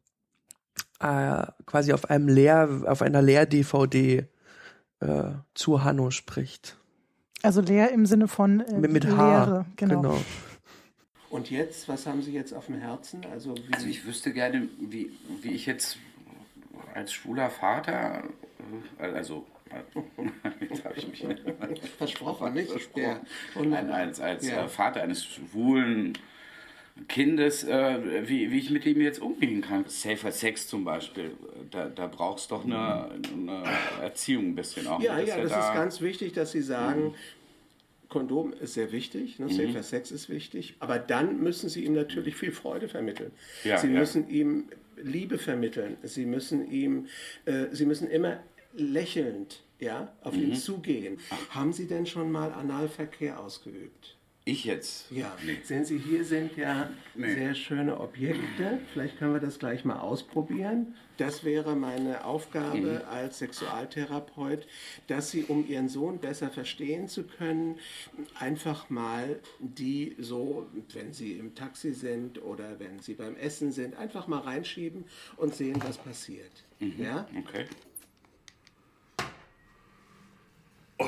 äh, 1.01 1.47
quasi 1.67 1.93
auf 1.93 2.11
einem 2.11 2.29
Lehr, 2.29 2.83
auf 2.87 3.03
einer 3.03 3.23
Lehr-DVD 3.23 4.29
äh, 5.01 5.25
zu 5.55 5.85
Hanno 5.85 6.11
spricht. 6.11 6.79
Also 7.43 7.61
leer 7.61 7.91
im 7.91 8.07
Sinne 8.07 8.29
von 8.29 8.61
äh, 8.61 8.79
mit, 8.79 8.93
mit 8.93 9.05
Leere, 9.05 9.67
genau. 9.77 10.01
genau. 10.01 10.21
Und 11.29 11.51
jetzt, 11.51 11.89
was 11.89 12.07
haben 12.07 12.23
Sie 12.23 12.33
jetzt 12.33 12.55
auf 12.55 12.67
dem 12.67 12.77
Herzen? 12.77 13.27
Also, 13.33 13.57
also 13.73 13.87
ich 13.89 14.07
wüsste 14.07 14.33
gerne, 14.33 14.69
wie, 14.81 15.11
wie 15.43 15.51
ich 15.51 15.67
jetzt 15.67 15.99
als 16.95 17.13
schwuler 17.13 17.51
Vater, 17.51 18.23
äh, 18.99 19.05
also 19.05 19.47
jetzt 20.61 20.85
habe 20.85 20.95
ich 20.97 21.09
mich 21.09 21.27
versprochen, 21.99 22.55
nicht? 22.55 22.71
Versprochen. 22.71 23.73
Ja. 23.73 23.81
Als, 23.91 24.21
als 24.21 24.49
ja. 24.49 24.65
Äh, 24.65 24.69
Vater 24.69 25.03
eines 25.03 25.25
schwulen 25.25 26.17
Kindes, 27.09 27.65
äh, 27.65 28.29
wie, 28.29 28.53
wie 28.53 28.59
ich 28.59 28.71
mit 28.71 28.87
ihm 28.87 29.01
jetzt 29.01 29.21
umgehen 29.21 29.63
kann. 29.63 29.85
Safer 29.89 30.31
Sex 30.31 30.69
zum 30.69 30.85
Beispiel, 30.85 31.33
da, 31.71 31.89
da 31.89 32.07
brauchst 32.07 32.51
du 32.51 32.55
doch 32.55 32.65
eine, 32.65 33.11
eine 33.33 33.65
Erziehung 34.01 34.51
ein 34.51 34.55
bisschen 34.55 34.87
auch. 34.87 35.01
Ja, 35.01 35.19
ja, 35.19 35.39
das 35.39 35.51
da 35.51 35.69
ist 35.69 35.75
ganz 35.75 36.01
wichtig, 36.01 36.35
dass 36.35 36.53
Sie 36.53 36.63
sagen, 36.63 37.07
mhm. 37.07 37.15
Kondom 38.09 38.53
ist 38.53 38.75
sehr 38.75 38.93
wichtig, 38.93 39.41
ne? 39.41 39.49
Safer 39.49 39.79
mhm. 39.79 39.83
Sex 39.83 40.13
ist 40.13 40.29
wichtig, 40.29 40.77
aber 40.79 41.01
dann 41.01 41.41
müssen 41.41 41.69
Sie 41.69 41.85
ihm 41.85 41.95
natürlich 41.95 42.37
viel 42.37 42.53
Freude 42.53 42.87
vermitteln. 42.87 43.33
Ja, 43.65 43.79
Sie 43.79 43.89
müssen 43.89 44.29
ihm 44.29 44.69
Liebe 44.97 45.39
vermitteln. 45.39 45.97
Sie 46.03 46.27
müssen 46.27 46.71
ihm, 46.71 47.07
äh, 47.45 47.67
Sie 47.73 47.87
müssen 47.87 48.09
immer 48.09 48.43
lächelnd 48.73 49.63
ja, 49.79 50.13
auf 50.23 50.35
mhm. 50.35 50.43
ihn 50.43 50.57
zugehen. 50.57 51.19
Haben 51.51 51.73
Sie 51.73 51.87
denn 51.87 52.07
schon 52.07 52.31
mal 52.31 52.53
Analverkehr 52.53 53.41
ausgeübt? 53.41 54.17
Ich 54.47 54.67
jetzt? 54.67 55.11
Ja. 55.11 55.35
Nee. 55.47 55.57
Sehen 55.63 55.87
Sie, 55.87 55.97
hier 55.97 56.23
sind 56.23 56.55
ja 56.59 56.91
nee. 57.15 57.35
sehr 57.35 57.55
schöne 57.55 57.99
Objekte. 57.99 58.79
Vielleicht 58.93 59.19
können 59.19 59.33
wir 59.33 59.41
das 59.41 59.59
gleich 59.59 59.87
mal 59.87 59.99
ausprobieren. 60.01 60.97
Das 61.17 61.45
wäre 61.45 61.75
meine 61.77 62.27
Aufgabe 62.27 62.79
mhm. 62.79 63.09
als 63.11 63.39
Sexualtherapeut, 63.39 64.67
dass 65.07 65.31
Sie, 65.31 65.45
um 65.45 65.67
Ihren 65.67 65.89
Sohn 65.89 66.19
besser 66.19 66.51
verstehen 66.51 67.09
zu 67.09 67.23
können, 67.23 67.79
einfach 68.39 68.91
mal 68.91 69.41
die 69.61 70.15
so, 70.19 70.67
wenn 70.93 71.15
Sie 71.15 71.39
im 71.39 71.55
Taxi 71.55 71.95
sind 71.95 72.43
oder 72.43 72.79
wenn 72.79 72.99
Sie 73.01 73.15
beim 73.15 73.37
Essen 73.37 73.73
sind, 73.73 73.97
einfach 73.97 74.27
mal 74.27 74.41
reinschieben 74.41 75.07
und 75.39 75.55
sehen, 75.55 75.81
was 75.83 75.97
passiert. 75.97 76.65
Mhm. 76.81 76.95
Ja? 76.99 77.27
Okay. 77.39 77.65
Oh. 80.99 81.07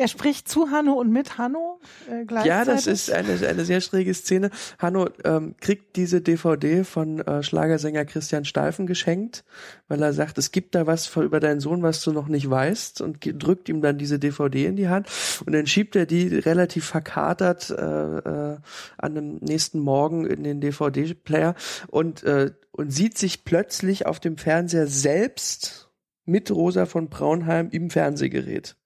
Er 0.00 0.08
spricht 0.08 0.48
zu 0.48 0.70
Hanno 0.70 0.94
und 0.94 1.12
mit 1.12 1.36
Hanno 1.36 1.78
äh, 2.10 2.24
gleichzeitig. 2.24 2.48
Ja, 2.48 2.64
das 2.64 2.86
ist 2.86 3.12
eine, 3.12 3.46
eine 3.46 3.64
sehr 3.66 3.82
schräge 3.82 4.14
Szene. 4.14 4.50
Hanno 4.78 5.10
ähm, 5.24 5.54
kriegt 5.60 5.96
diese 5.96 6.22
DVD 6.22 6.84
von 6.84 7.20
äh, 7.20 7.42
Schlagersänger 7.42 8.06
Christian 8.06 8.46
Steifen 8.46 8.86
geschenkt, 8.86 9.44
weil 9.88 10.02
er 10.02 10.14
sagt, 10.14 10.38
es 10.38 10.52
gibt 10.52 10.74
da 10.74 10.86
was 10.86 11.14
über 11.16 11.38
deinen 11.38 11.60
Sohn, 11.60 11.82
was 11.82 12.02
du 12.02 12.12
noch 12.12 12.28
nicht 12.28 12.48
weißt 12.48 13.02
und 13.02 13.18
drückt 13.20 13.68
ihm 13.68 13.82
dann 13.82 13.98
diese 13.98 14.18
DVD 14.18 14.66
in 14.66 14.76
die 14.76 14.88
Hand 14.88 15.06
und 15.44 15.52
dann 15.52 15.66
schiebt 15.66 15.94
er 15.96 16.06
die 16.06 16.28
relativ 16.28 16.86
verkatert 16.86 17.68
äh, 17.68 17.74
äh, 17.74 18.56
an 18.96 19.14
dem 19.14 19.36
nächsten 19.36 19.80
Morgen 19.80 20.24
in 20.24 20.44
den 20.44 20.62
DVD-Player 20.62 21.54
und, 21.88 22.22
äh, 22.22 22.52
und 22.72 22.90
sieht 22.90 23.18
sich 23.18 23.44
plötzlich 23.44 24.06
auf 24.06 24.18
dem 24.18 24.38
Fernseher 24.38 24.86
selbst 24.86 25.90
mit 26.24 26.50
Rosa 26.50 26.86
von 26.86 27.10
Braunheim 27.10 27.68
im 27.70 27.90
Fernsehgerät 27.90 28.76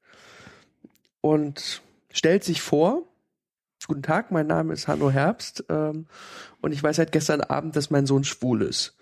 und 1.25 1.81
stellt 2.11 2.45
sich 2.45 2.61
vor, 2.61 3.03
Guten 3.87 4.03
Tag, 4.03 4.31
mein 4.31 4.47
Name 4.47 4.73
ist 4.73 4.89
Hanno 4.89 5.11
Herbst 5.11 5.65
ähm, 5.69 6.07
und 6.63 6.73
ich 6.73 6.83
weiß 6.83 6.97
seit 6.97 7.13
gestern 7.13 7.43
Abend, 7.43 7.77
dass 7.77 7.91
mein 7.91 8.07
Sohn 8.07 8.25
schwul 8.25 8.63
ist. 8.63 8.97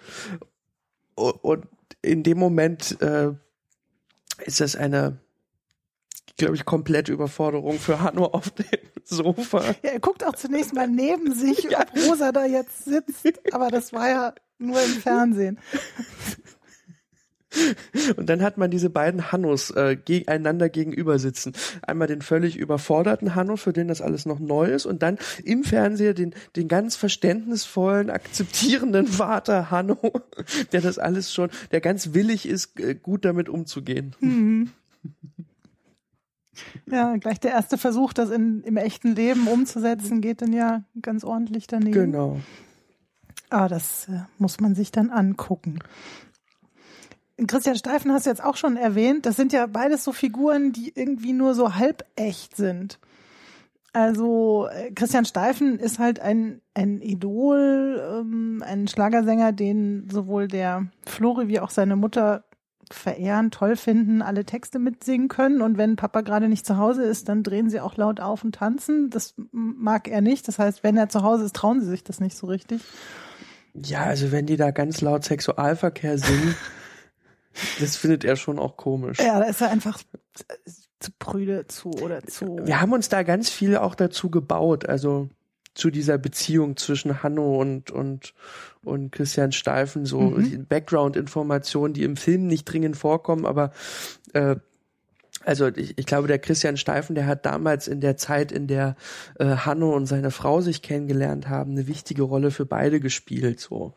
Und 1.14 1.66
in 2.00 2.24
dem 2.24 2.38
Moment 2.38 3.00
äh, 3.00 3.30
ist 4.44 4.60
das 4.60 4.74
eine, 4.74 5.18
glaube 6.36 6.56
ich, 6.56 6.64
komplette 6.64 7.12
Überforderung 7.12 7.78
für 7.78 8.00
Hanno 8.00 8.26
auf 8.26 8.50
dem 8.50 8.66
Sofa. 9.04 9.62
Ja, 9.82 9.90
er 9.90 10.00
guckt 10.00 10.24
auch 10.24 10.34
zunächst 10.34 10.74
mal 10.74 10.88
neben 10.88 11.32
sich, 11.34 11.62
ja. 11.70 11.82
ob 11.82 11.94
Rosa 11.94 12.32
da 12.32 12.44
jetzt 12.44 12.84
sitzt, 12.84 13.54
aber 13.54 13.68
das 13.68 13.92
war 13.92 14.08
ja 14.08 14.34
nur 14.58 14.80
im 14.82 14.92
Fernsehen. 14.92 15.60
Und 18.16 18.28
dann 18.28 18.42
hat 18.42 18.58
man 18.58 18.70
diese 18.70 18.90
beiden 18.90 19.32
Hannos 19.32 19.70
äh, 19.70 19.96
gegeneinander 19.96 20.68
gegenüber 20.68 21.18
sitzen. 21.18 21.52
Einmal 21.82 22.08
den 22.08 22.22
völlig 22.22 22.56
überforderten 22.56 23.34
Hanno, 23.34 23.56
für 23.56 23.72
den 23.72 23.88
das 23.88 24.00
alles 24.00 24.26
noch 24.26 24.38
neu 24.38 24.66
ist, 24.66 24.86
und 24.86 25.02
dann 25.02 25.18
im 25.44 25.64
Fernseher 25.64 26.14
den, 26.14 26.34
den 26.56 26.68
ganz 26.68 26.96
verständnisvollen, 26.96 28.10
akzeptierenden 28.10 29.06
Vater 29.22 29.70
Hanno, 29.70 29.98
der 30.72 30.80
das 30.80 30.98
alles 30.98 31.32
schon, 31.32 31.50
der 31.70 31.80
ganz 31.80 32.14
willig 32.14 32.46
ist, 32.48 32.78
äh, 32.80 32.94
gut 32.94 33.24
damit 33.24 33.48
umzugehen. 33.48 34.14
Mhm. 34.20 34.70
Ja, 36.86 37.16
gleich 37.16 37.40
der 37.40 37.52
erste 37.52 37.78
Versuch, 37.78 38.12
das 38.12 38.30
in, 38.30 38.62
im 38.62 38.76
echten 38.76 39.14
Leben 39.14 39.48
umzusetzen, 39.48 40.20
geht 40.20 40.42
dann 40.42 40.52
ja 40.52 40.84
ganz 41.00 41.24
ordentlich 41.24 41.66
daneben. 41.66 41.92
Genau. 41.92 42.40
Aber 43.48 43.68
das 43.68 44.08
äh, 44.08 44.20
muss 44.38 44.60
man 44.60 44.74
sich 44.74 44.92
dann 44.92 45.10
angucken. 45.10 45.78
Christian 47.46 47.76
Steifen 47.76 48.12
hast 48.12 48.26
du 48.26 48.30
jetzt 48.30 48.44
auch 48.44 48.56
schon 48.56 48.76
erwähnt. 48.76 49.26
Das 49.26 49.36
sind 49.36 49.52
ja 49.52 49.66
beides 49.66 50.04
so 50.04 50.12
Figuren, 50.12 50.72
die 50.72 50.92
irgendwie 50.94 51.32
nur 51.32 51.54
so 51.54 51.74
halb 51.74 52.04
echt 52.16 52.56
sind. 52.56 52.98
Also 53.92 54.68
äh, 54.72 54.90
Christian 54.92 55.24
Steifen 55.24 55.78
ist 55.78 55.98
halt 55.98 56.20
ein, 56.20 56.62
ein 56.74 57.00
Idol, 57.02 58.02
ähm, 58.20 58.62
ein 58.66 58.88
Schlagersänger, 58.88 59.52
den 59.52 60.08
sowohl 60.10 60.48
der 60.48 60.86
Flori 61.06 61.48
wie 61.48 61.60
auch 61.60 61.70
seine 61.70 61.96
Mutter 61.96 62.44
verehren, 62.90 63.50
toll 63.50 63.76
finden, 63.76 64.22
alle 64.22 64.44
Texte 64.44 64.78
mitsingen 64.78 65.28
können. 65.28 65.60
Und 65.60 65.76
wenn 65.76 65.96
Papa 65.96 66.22
gerade 66.22 66.48
nicht 66.48 66.66
zu 66.66 66.78
Hause 66.78 67.02
ist, 67.02 67.28
dann 67.28 67.42
drehen 67.42 67.70
sie 67.70 67.80
auch 67.80 67.96
laut 67.96 68.20
auf 68.20 68.44
und 68.44 68.54
tanzen. 68.54 69.10
Das 69.10 69.34
mag 69.50 70.08
er 70.08 70.20
nicht. 70.20 70.48
Das 70.48 70.58
heißt, 70.58 70.82
wenn 70.82 70.96
er 70.96 71.08
zu 71.08 71.22
Hause 71.22 71.44
ist, 71.44 71.56
trauen 71.56 71.80
sie 71.80 71.88
sich 71.88 72.04
das 72.04 72.20
nicht 72.20 72.36
so 72.36 72.46
richtig. 72.46 72.82
Ja, 73.74 74.04
also 74.04 74.32
wenn 74.32 74.46
die 74.46 74.56
da 74.56 74.70
ganz 74.70 75.00
laut 75.00 75.24
Sexualverkehr 75.24 76.18
singen, 76.18 76.54
Das 77.80 77.96
findet 77.96 78.24
er 78.24 78.36
schon 78.36 78.58
auch 78.58 78.76
komisch. 78.76 79.18
Ja, 79.18 79.38
da 79.38 79.46
ist 79.46 79.60
er 79.60 79.70
einfach 79.70 80.00
zu 81.00 81.10
prüde 81.18 81.66
zu 81.66 81.90
oder 81.90 82.22
zu. 82.24 82.60
Wir 82.62 82.80
haben 82.80 82.92
uns 82.92 83.08
da 83.08 83.22
ganz 83.22 83.50
viel 83.50 83.76
auch 83.76 83.94
dazu 83.94 84.30
gebaut, 84.30 84.88
also 84.88 85.28
zu 85.74 85.90
dieser 85.90 86.18
Beziehung 86.18 86.76
zwischen 86.76 87.22
Hanno 87.22 87.60
und 87.60 87.90
und 87.90 88.34
und 88.84 89.10
Christian 89.10 89.52
Steifen 89.52 90.04
so 90.06 90.20
mhm. 90.20 90.66
Background-Informationen, 90.66 91.94
die 91.94 92.02
im 92.04 92.16
Film 92.16 92.46
nicht 92.46 92.64
dringend 92.64 92.96
vorkommen, 92.96 93.46
aber 93.46 93.72
äh, 94.32 94.56
also 95.44 95.68
ich, 95.68 95.98
ich 95.98 96.06
glaube, 96.06 96.28
der 96.28 96.38
Christian 96.38 96.76
Steifen, 96.76 97.14
der 97.14 97.26
hat 97.26 97.46
damals 97.46 97.88
in 97.88 98.00
der 98.00 98.16
Zeit, 98.16 98.52
in 98.52 98.66
der 98.66 98.96
äh, 99.38 99.46
Hanno 99.46 99.94
und 99.94 100.06
seine 100.06 100.30
Frau 100.30 100.60
sich 100.60 100.82
kennengelernt 100.82 101.48
haben, 101.48 101.72
eine 101.72 101.86
wichtige 101.86 102.22
Rolle 102.22 102.50
für 102.50 102.66
beide 102.66 103.00
gespielt. 103.00 103.58
So 103.60 103.94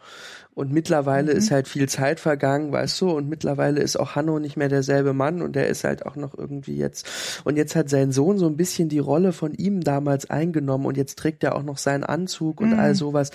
und 0.55 0.71
mittlerweile 0.71 1.33
mhm. 1.33 1.37
ist 1.37 1.51
halt 1.51 1.67
viel 1.67 1.87
Zeit 1.87 2.19
vergangen, 2.19 2.71
weißt 2.71 2.99
du, 3.01 3.11
und 3.11 3.29
mittlerweile 3.29 3.81
ist 3.81 3.97
auch 3.97 4.15
Hanno 4.15 4.39
nicht 4.39 4.57
mehr 4.57 4.69
derselbe 4.69 5.13
Mann 5.13 5.41
und 5.41 5.55
der 5.55 5.67
ist 5.67 5.83
halt 5.83 6.05
auch 6.05 6.15
noch 6.15 6.35
irgendwie 6.35 6.77
jetzt 6.77 7.41
und 7.43 7.57
jetzt 7.57 7.75
hat 7.75 7.89
sein 7.89 8.11
Sohn 8.11 8.39
so 8.39 8.47
ein 8.47 8.57
bisschen 8.57 8.89
die 8.89 8.99
Rolle 8.99 9.33
von 9.33 9.53
ihm 9.53 9.81
damals 9.81 10.29
eingenommen 10.29 10.85
und 10.85 10.97
jetzt 10.97 11.19
trägt 11.19 11.43
er 11.43 11.55
auch 11.55 11.63
noch 11.63 11.77
seinen 11.77 12.03
Anzug 12.03 12.61
und 12.61 12.71
mhm. 12.71 12.79
all 12.79 12.95
sowas 12.95 13.31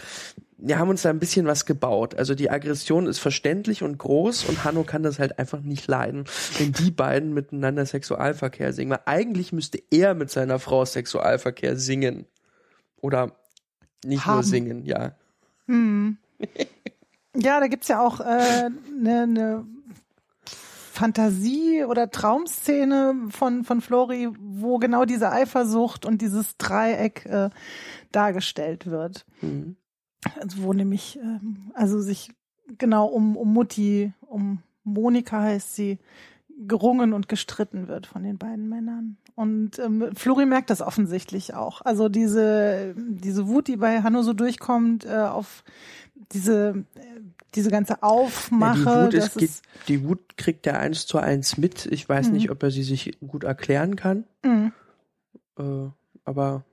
wir 0.63 0.79
haben 0.79 0.91
uns 0.91 1.03
da 1.03 1.11
ein 1.11 1.19
bisschen 1.19 1.47
was 1.47 1.65
gebaut. 1.65 2.15
Also 2.15 2.35
die 2.35 2.51
Aggression 2.51 3.07
ist 3.07 3.19
verständlich 3.19 3.83
und 3.83 3.99
groß 3.99 4.45
und 4.45 4.63
Hanno 4.65 4.85
kann 4.85 5.03
das 5.03 5.19
halt 5.19 5.39
einfach 5.39 5.61
nicht 5.61 5.89
leiden, 5.89 6.25
wenn 6.59 6.73
die 6.73 6.91
beiden 6.91 7.33
miteinander 7.33 7.87
Sexualverkehr 7.87 8.73
singen. 8.73 8.91
Weil 8.91 9.01
eigentlich 9.07 9.53
müsste 9.53 9.83
er 9.91 10.15
mit 10.15 10.31
seiner 10.31 10.59
Frau 10.59 10.85
Sexualverkehr 10.85 11.77
singen. 11.77 12.27
Oder 13.01 13.33
nicht 14.05 14.27
haben. 14.27 14.35
nur 14.35 14.43
singen, 14.43 14.85
ja. 14.85 15.15
Hm. 15.67 16.19
Ja, 17.37 17.61
da 17.61 17.69
gibt's 17.69 17.89
ja 17.89 18.01
auch 18.01 18.21
eine 18.21 18.67
äh, 18.67 18.71
ne, 18.93 19.27
ne 19.27 19.67
Fantasie- 21.01 21.85
oder 21.85 22.11
Traumszene 22.11 23.29
von, 23.31 23.65
von 23.65 23.81
Flori, 23.81 24.29
wo 24.39 24.79
genau 24.79 25.05
diese 25.07 25.31
Eifersucht 25.31 26.05
und 26.05 26.21
dieses 26.21 26.57
Dreieck 26.59 27.25
äh, 27.27 27.51
dargestellt 28.13 28.87
wird. 28.87 29.25
Mhm. 29.41 29.77
Also 30.39 30.63
wo 30.63 30.75
nämlich, 30.75 31.19
ähm, 31.19 31.71
also 31.75 32.01
sich 32.01 32.33
genau 32.79 33.07
um, 33.07 33.37
um 33.37 33.53
Mutti, 33.53 34.13
um 34.21 34.63
Monika 34.85 35.41
heißt 35.41 35.75
sie, 35.75 35.99
gerungen 36.67 37.15
und 37.15 37.29
gestritten 37.29 37.89
wird 37.89 38.07
von 38.07 38.23
den 38.23 38.37
beiden 38.37 38.69
Männern. 38.69 39.17
Und 39.35 39.79
ähm, 39.79 40.11
Flori 40.15 40.45
merkt 40.45 40.69
das 40.69 40.83
offensichtlich 40.83 41.55
auch. 41.55 41.81
Also 41.81 42.11
diese, 42.11 42.95
diese 42.97 43.49
Wut, 43.49 43.69
die 43.69 43.79
bei 43.79 44.03
Hanno 44.03 44.23
so 44.23 44.35
durchkommt, 44.35 45.07
äh, 45.07 45.17
auf 45.17 45.65
diese, 46.33 46.85
diese 47.55 47.71
ganze 47.71 48.03
Aufmache. 48.03 48.79
Ja, 48.85 49.09
die, 49.09 49.17
Wut 49.17 49.25
ist, 49.25 49.39
geht, 49.39 49.51
die 49.89 50.05
Wut 50.05 50.37
kriegt 50.37 50.67
er 50.67 50.79
eins 50.79 51.07
zu 51.07 51.19
eins 51.19 51.57
mit. 51.57 51.87
Ich 51.87 52.09
weiß 52.09 52.29
mhm. 52.29 52.35
nicht, 52.35 52.51
ob 52.51 52.63
er 52.63 52.71
sie 52.71 52.83
sich 52.83 53.19
gut 53.27 53.45
erklären 53.45 53.97
kann. 53.97 54.25
Mhm. 54.45 54.73
Äh, 55.59 55.89
aber 56.25 56.65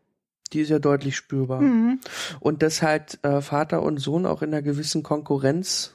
die 0.54 0.62
ist 0.62 0.70
ja 0.70 0.80
deutlich 0.80 1.16
spürbar. 1.16 1.62
Mhm. 1.62 2.00
Und 2.40 2.62
dass 2.62 2.82
halt 2.82 3.24
äh, 3.24 3.42
Vater 3.42 3.82
und 3.84 3.98
Sohn 3.98 4.26
auch 4.26 4.42
in 4.42 4.54
einer 4.54 4.62
gewissen 4.62 5.04
Konkurrenz 5.04 5.94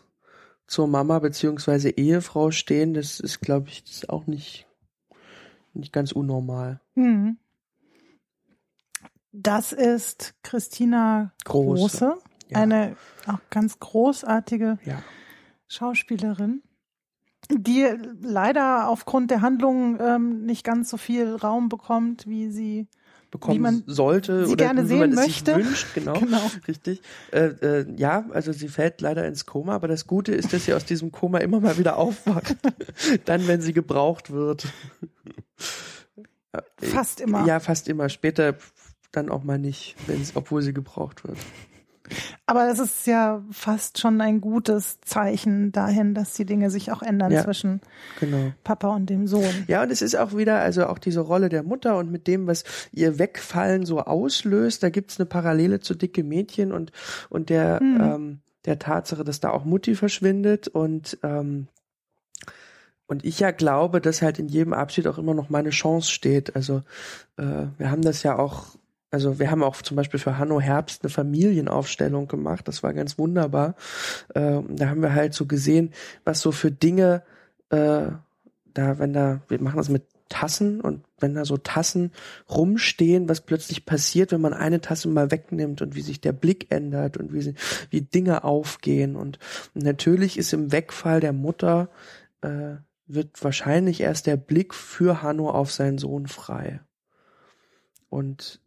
zur 0.66 0.88
Mama 0.88 1.18
beziehungsweise 1.18 1.90
Ehefrau 1.90 2.50
stehen, 2.50 2.94
das 2.94 3.20
ist, 3.20 3.40
glaube 3.40 3.68
ich, 3.68 3.84
das 3.84 4.08
auch 4.08 4.26
nicht, 4.26 4.66
nicht 5.74 5.92
ganz 5.92 6.12
unnormal. 6.12 6.80
Mhm. 6.94 7.38
Das 9.32 9.72
ist 9.72 10.34
Christina 10.42 11.32
Große, 11.44 11.80
Große 11.80 12.22
ja. 12.52 12.58
eine 12.60 12.96
auch 13.26 13.38
ganz 13.50 13.78
großartige 13.78 14.78
ja. 14.84 15.02
Schauspielerin, 15.68 16.62
die 17.50 17.86
leider 18.20 18.88
aufgrund 18.88 19.30
der 19.30 19.40
Handlung 19.40 19.98
ähm, 20.00 20.44
nicht 20.44 20.64
ganz 20.64 20.90
so 20.90 20.96
viel 20.96 21.34
Raum 21.34 21.68
bekommt, 21.68 22.26
wie 22.26 22.50
sie 22.50 22.88
bekommen 23.32 23.56
wie 23.56 23.60
man 23.60 23.82
sollte 23.86 24.46
oder 24.46 24.56
gerne 24.56 24.88
wie 24.88 24.94
man 24.94 25.10
es 25.10 25.16
möchte. 25.16 25.54
sich 25.54 25.64
wünscht, 25.64 25.86
genau, 25.94 26.12
genau. 26.20 26.50
richtig. 26.68 27.00
Äh, 27.32 27.46
äh, 27.62 27.86
ja, 27.96 28.26
also 28.32 28.52
sie 28.52 28.68
fällt 28.68 29.00
leider 29.00 29.26
ins 29.26 29.46
Koma, 29.46 29.74
aber 29.74 29.88
das 29.88 30.06
Gute 30.06 30.32
ist, 30.34 30.52
dass 30.52 30.66
sie 30.66 30.74
aus 30.74 30.84
diesem 30.84 31.10
Koma 31.10 31.38
immer 31.38 31.60
mal 31.60 31.78
wieder 31.78 31.96
aufwacht, 31.96 32.56
dann, 33.24 33.48
wenn 33.48 33.60
sie 33.60 33.72
gebraucht 33.72 34.30
wird. 34.30 34.66
Fast 36.78 37.20
immer. 37.22 37.46
Ja, 37.46 37.58
fast 37.58 37.88
immer. 37.88 38.10
Später 38.10 38.56
dann 39.10 39.30
auch 39.30 39.42
mal 39.42 39.58
nicht, 39.58 39.96
obwohl 40.34 40.62
sie 40.62 40.74
gebraucht 40.74 41.24
wird. 41.26 41.38
Aber 42.46 42.68
es 42.70 42.78
ist 42.78 43.06
ja 43.06 43.42
fast 43.50 43.98
schon 43.98 44.20
ein 44.20 44.40
gutes 44.40 45.00
Zeichen 45.00 45.72
dahin, 45.72 46.14
dass 46.14 46.34
die 46.34 46.44
Dinge 46.44 46.70
sich 46.70 46.92
auch 46.92 47.02
ändern 47.02 47.32
ja, 47.32 47.42
zwischen 47.42 47.80
genau. 48.20 48.52
Papa 48.64 48.88
und 48.88 49.08
dem 49.10 49.26
Sohn. 49.26 49.64
Ja, 49.68 49.82
und 49.82 49.90
es 49.90 50.02
ist 50.02 50.16
auch 50.16 50.36
wieder, 50.36 50.60
also 50.60 50.86
auch 50.86 50.98
diese 50.98 51.20
Rolle 51.20 51.48
der 51.48 51.62
Mutter 51.62 51.96
und 51.96 52.10
mit 52.10 52.26
dem, 52.26 52.46
was 52.46 52.64
ihr 52.92 53.18
Wegfallen 53.18 53.86
so 53.86 54.00
auslöst, 54.00 54.82
da 54.82 54.90
gibt's 54.90 55.18
eine 55.18 55.26
Parallele 55.26 55.80
zu 55.80 55.94
dicke 55.94 56.24
Mädchen 56.24 56.72
und, 56.72 56.92
und 57.28 57.50
der, 57.50 57.80
hm. 57.80 58.00
ähm, 58.00 58.40
der 58.64 58.78
Tatsache, 58.78 59.24
dass 59.24 59.40
da 59.40 59.50
auch 59.50 59.64
Mutti 59.64 59.94
verschwindet 59.94 60.68
und 60.68 61.18
ähm, 61.22 61.68
und 63.12 63.26
ich 63.26 63.40
ja 63.40 63.50
glaube, 63.50 64.00
dass 64.00 64.22
halt 64.22 64.38
in 64.38 64.48
jedem 64.48 64.72
Abschied 64.72 65.06
auch 65.06 65.18
immer 65.18 65.34
noch 65.34 65.50
meine 65.50 65.68
Chance 65.68 66.10
steht. 66.10 66.56
Also 66.56 66.78
äh, 67.36 67.66
wir 67.76 67.90
haben 67.90 68.00
das 68.00 68.22
ja 68.22 68.38
auch 68.38 68.68
also 69.12 69.38
wir 69.38 69.50
haben 69.50 69.62
auch 69.62 69.80
zum 69.82 69.96
Beispiel 69.96 70.18
für 70.18 70.38
Hanno 70.38 70.60
Herbst 70.60 71.02
eine 71.02 71.10
Familienaufstellung 71.10 72.28
gemacht. 72.28 72.66
Das 72.66 72.82
war 72.82 72.94
ganz 72.94 73.18
wunderbar. 73.18 73.76
Äh, 74.34 74.60
da 74.68 74.88
haben 74.88 75.02
wir 75.02 75.14
halt 75.14 75.34
so 75.34 75.46
gesehen, 75.46 75.92
was 76.24 76.40
so 76.40 76.50
für 76.50 76.70
Dinge 76.70 77.22
äh, 77.68 78.06
da, 78.74 78.98
wenn 78.98 79.12
da, 79.12 79.42
wir 79.48 79.60
machen 79.60 79.76
das 79.76 79.90
mit 79.90 80.04
Tassen 80.30 80.80
und 80.80 81.04
wenn 81.18 81.34
da 81.34 81.44
so 81.44 81.58
Tassen 81.58 82.10
rumstehen, 82.48 83.28
was 83.28 83.42
plötzlich 83.42 83.84
passiert, 83.84 84.32
wenn 84.32 84.40
man 84.40 84.54
eine 84.54 84.80
Tasse 84.80 85.08
mal 85.08 85.30
wegnimmt 85.30 85.82
und 85.82 85.94
wie 85.94 86.00
sich 86.00 86.22
der 86.22 86.32
Blick 86.32 86.72
ändert 86.72 87.18
und 87.18 87.34
wie, 87.34 87.42
sie, 87.42 87.54
wie 87.90 88.00
Dinge 88.00 88.44
aufgehen. 88.44 89.14
Und, 89.14 89.38
und 89.74 89.84
natürlich 89.84 90.38
ist 90.38 90.54
im 90.54 90.72
Wegfall 90.72 91.20
der 91.20 91.34
Mutter 91.34 91.90
äh, 92.40 92.76
wird 93.06 93.44
wahrscheinlich 93.44 94.00
erst 94.00 94.26
der 94.26 94.38
Blick 94.38 94.72
für 94.72 95.20
Hanno 95.20 95.50
auf 95.50 95.70
seinen 95.70 95.98
Sohn 95.98 96.28
frei. 96.28 96.80
Und 98.08 98.61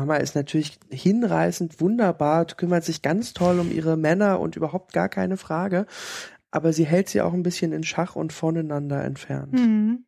Mama 0.00 0.16
ist 0.16 0.34
natürlich 0.34 0.80
hinreißend, 0.88 1.78
wunderbar, 1.78 2.46
kümmert 2.46 2.84
sich 2.84 3.02
ganz 3.02 3.34
toll 3.34 3.60
um 3.60 3.70
ihre 3.70 3.98
Männer 3.98 4.40
und 4.40 4.56
überhaupt 4.56 4.94
gar 4.94 5.10
keine 5.10 5.36
Frage. 5.36 5.84
Aber 6.50 6.72
sie 6.72 6.86
hält 6.86 7.10
sie 7.10 7.20
auch 7.20 7.34
ein 7.34 7.42
bisschen 7.42 7.72
in 7.72 7.82
Schach 7.82 8.16
und 8.16 8.32
voneinander 8.32 9.04
entfernt. 9.04 9.52
Mhm. 9.52 10.06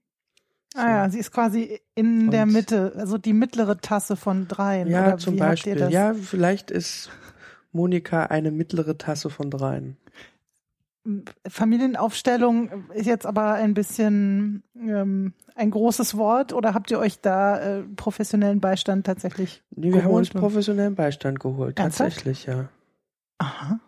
So. 0.72 0.81
Ah 0.81 0.90
ja, 0.90 1.11
sie 1.11 1.18
ist 1.18 1.31
quasi 1.31 1.78
in 1.94 2.24
und 2.24 2.31
der 2.31 2.46
Mitte, 2.46 2.94
also 2.96 3.18
die 3.18 3.35
mittlere 3.35 3.78
Tasse 3.83 4.16
von 4.16 4.48
dreien. 4.48 4.88
Ja, 4.88 5.18
zum 5.18 5.37
Beispiel. 5.37 5.90
Ja, 5.90 6.14
vielleicht 6.14 6.70
ist 6.70 7.11
Monika 7.72 8.24
eine 8.24 8.50
mittlere 8.50 8.96
Tasse 8.96 9.28
von 9.28 9.50
dreien. 9.50 9.98
Familienaufstellung 11.48 12.88
ist 12.90 13.06
jetzt 13.06 13.26
aber 13.26 13.54
ein 13.54 13.74
bisschen 13.74 14.62
ähm, 14.76 15.32
ein 15.56 15.70
großes 15.70 16.16
Wort 16.16 16.52
oder 16.52 16.74
habt 16.74 16.90
ihr 16.90 16.98
euch 16.98 17.20
da 17.20 17.58
äh, 17.58 17.82
professionellen 17.96 18.60
Beistand 18.60 19.06
tatsächlich 19.06 19.62
nee, 19.70 19.86
wir 19.86 19.90
geholt? 19.90 20.04
haben 20.04 20.14
uns 20.14 20.30
professionellen 20.30 20.94
Beistand 20.94 21.40
geholt, 21.40 21.78
Ernsthaft? 21.78 22.10
tatsächlich, 22.10 22.46
ja. 22.46 22.68
Aha. 23.38 23.80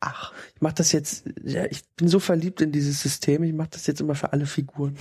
Ach, 0.00 0.32
ich 0.54 0.62
mach 0.62 0.72
das 0.72 0.92
jetzt, 0.92 1.26
ja, 1.42 1.66
ich 1.66 1.84
bin 1.96 2.08
so 2.08 2.20
verliebt 2.20 2.60
in 2.60 2.72
dieses 2.72 3.02
System, 3.02 3.42
ich 3.42 3.52
mache 3.52 3.70
das 3.72 3.86
jetzt 3.86 4.00
immer 4.00 4.14
für 4.14 4.32
alle 4.32 4.46
Figuren. 4.46 4.96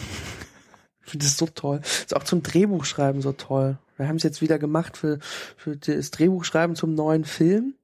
Ich 1.05 1.11
finde 1.11 1.25
das 1.25 1.37
so 1.37 1.45
toll. 1.45 1.79
Ist 1.83 2.15
auch 2.15 2.23
zum 2.23 2.43
Drehbuchschreiben 2.43 3.21
so 3.21 3.31
toll. 3.31 3.77
Wir 3.95 4.09
haben 4.09 4.17
es 4.17 4.23
jetzt 4.23 4.41
wieder 4.41 4.59
gemacht 4.59 4.97
für, 4.97 5.19
für 5.55 5.77
das 5.77 6.11
Drehbuchschreiben 6.11 6.75
zum 6.75 6.95
neuen 6.95 7.23
Film. 7.23 7.75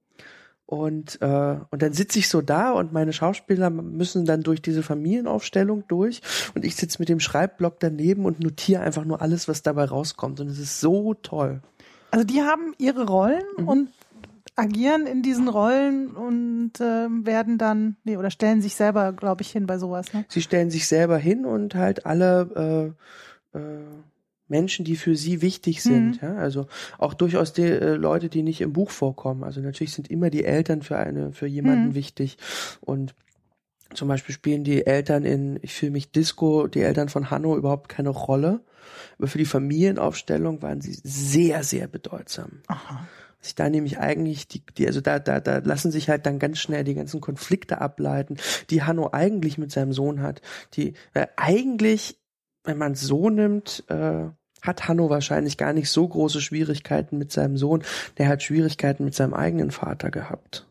Und, 0.65 1.21
äh, 1.21 1.57
und 1.69 1.81
dann 1.81 1.93
sitze 1.93 2.19
ich 2.19 2.29
so 2.29 2.41
da 2.41 2.71
und 2.71 2.93
meine 2.93 3.13
Schauspieler 3.13 3.69
müssen 3.69 4.25
dann 4.25 4.41
durch 4.41 4.61
diese 4.61 4.81
Familienaufstellung 4.81 5.83
durch 5.87 6.21
und 6.55 6.63
ich 6.63 6.75
sitze 6.75 6.99
mit 6.99 7.09
dem 7.09 7.19
Schreibblock 7.19 7.79
daneben 7.79 8.25
und 8.25 8.39
notiere 8.39 8.81
einfach 8.81 9.03
nur 9.03 9.21
alles, 9.21 9.47
was 9.47 9.61
dabei 9.61 9.85
rauskommt. 9.85 10.39
Und 10.39 10.47
es 10.47 10.59
ist 10.59 10.79
so 10.79 11.13
toll. 11.15 11.61
Also 12.11 12.25
die 12.25 12.41
haben 12.41 12.73
ihre 12.77 13.05
Rollen 13.05 13.43
mhm. 13.57 13.67
und 13.67 13.89
agieren 14.55 15.07
in 15.07 15.21
diesen 15.21 15.47
Rollen 15.47 16.11
und 16.11 16.79
äh, 16.79 17.07
werden 17.09 17.57
dann, 17.57 17.97
nee, 18.03 18.17
oder 18.17 18.29
stellen 18.29 18.61
sich 18.61 18.75
selber, 18.75 19.11
glaube 19.13 19.41
ich, 19.41 19.51
hin 19.51 19.65
bei 19.65 19.77
sowas. 19.77 20.13
Ne? 20.13 20.25
Sie 20.29 20.41
stellen 20.41 20.69
sich 20.69 20.87
selber 20.87 21.17
hin 21.17 21.45
und 21.45 21.75
halt 21.75 22.05
alle 22.05 22.93
äh, 23.53 23.57
äh, 23.57 23.83
Menschen, 24.53 24.85
die 24.85 24.95
für 24.95 25.15
sie 25.15 25.41
wichtig 25.41 25.81
sind. 25.81 26.21
Mhm. 26.21 26.27
Ja? 26.27 26.35
Also 26.35 26.67
auch 26.99 27.15
durchaus 27.15 27.53
die 27.53 27.63
äh, 27.63 27.95
Leute, 27.95 28.29
die 28.29 28.43
nicht 28.43 28.61
im 28.61 28.71
Buch 28.71 28.91
vorkommen. 28.91 29.43
Also 29.43 29.61
natürlich 29.61 29.93
sind 29.93 30.09
immer 30.09 30.29
die 30.29 30.45
Eltern 30.45 30.83
für 30.83 30.97
eine, 30.97 31.33
für 31.33 31.47
jemanden 31.47 31.89
mhm. 31.89 31.95
wichtig. 31.95 32.37
Und 32.81 33.15
zum 33.95 34.07
Beispiel 34.07 34.33
spielen 34.33 34.63
die 34.63 34.85
Eltern 34.85 35.25
in 35.25 35.59
Ich 35.61 35.73
fühle 35.73 35.91
mich 35.91 36.11
Disco, 36.11 36.67
die 36.67 36.81
Eltern 36.81 37.09
von 37.09 37.31
Hanno 37.31 37.57
überhaupt 37.57 37.89
keine 37.89 38.09
Rolle. 38.09 38.61
Aber 39.17 39.27
für 39.27 39.37
die 39.37 39.45
Familienaufstellung 39.45 40.61
waren 40.61 40.81
sie 40.81 40.97
sehr, 41.03 41.63
sehr 41.63 41.87
bedeutsam. 41.87 42.61
Aha. 42.67 43.07
Sich 43.41 43.55
da 43.55 43.69
nämlich 43.69 43.99
eigentlich 43.99 44.47
die, 44.47 44.63
die, 44.77 44.87
also 44.87 45.01
da, 45.01 45.19
da, 45.19 45.39
da 45.39 45.57
lassen 45.57 45.91
sich 45.91 46.09
halt 46.09 46.25
dann 46.25 46.39
ganz 46.39 46.59
schnell 46.59 46.83
die 46.83 46.93
ganzen 46.93 47.19
Konflikte 47.19 47.81
ableiten, 47.81 48.37
die 48.69 48.83
Hanno 48.83 49.09
eigentlich 49.11 49.57
mit 49.57 49.71
seinem 49.71 49.91
Sohn 49.91 50.21
hat. 50.21 50.41
Die 50.73 50.93
äh, 51.13 51.27
eigentlich, 51.35 52.17
wenn 52.63 52.77
man 52.77 52.93
es 52.93 53.01
so 53.01 53.29
nimmt, 53.29 53.83
äh, 53.89 54.27
hat 54.63 54.87
Hanno 54.87 55.09
wahrscheinlich 55.09 55.57
gar 55.57 55.73
nicht 55.73 55.91
so 55.91 56.07
große 56.07 56.41
Schwierigkeiten 56.41 57.17
mit 57.17 57.31
seinem 57.31 57.57
Sohn. 57.57 57.83
Der 58.17 58.27
hat 58.29 58.41
Schwierigkeiten 58.41 59.03
mit 59.05 59.13
seinem 59.13 59.33
eigenen 59.33 59.71
Vater 59.71 60.09
gehabt. 60.09 60.65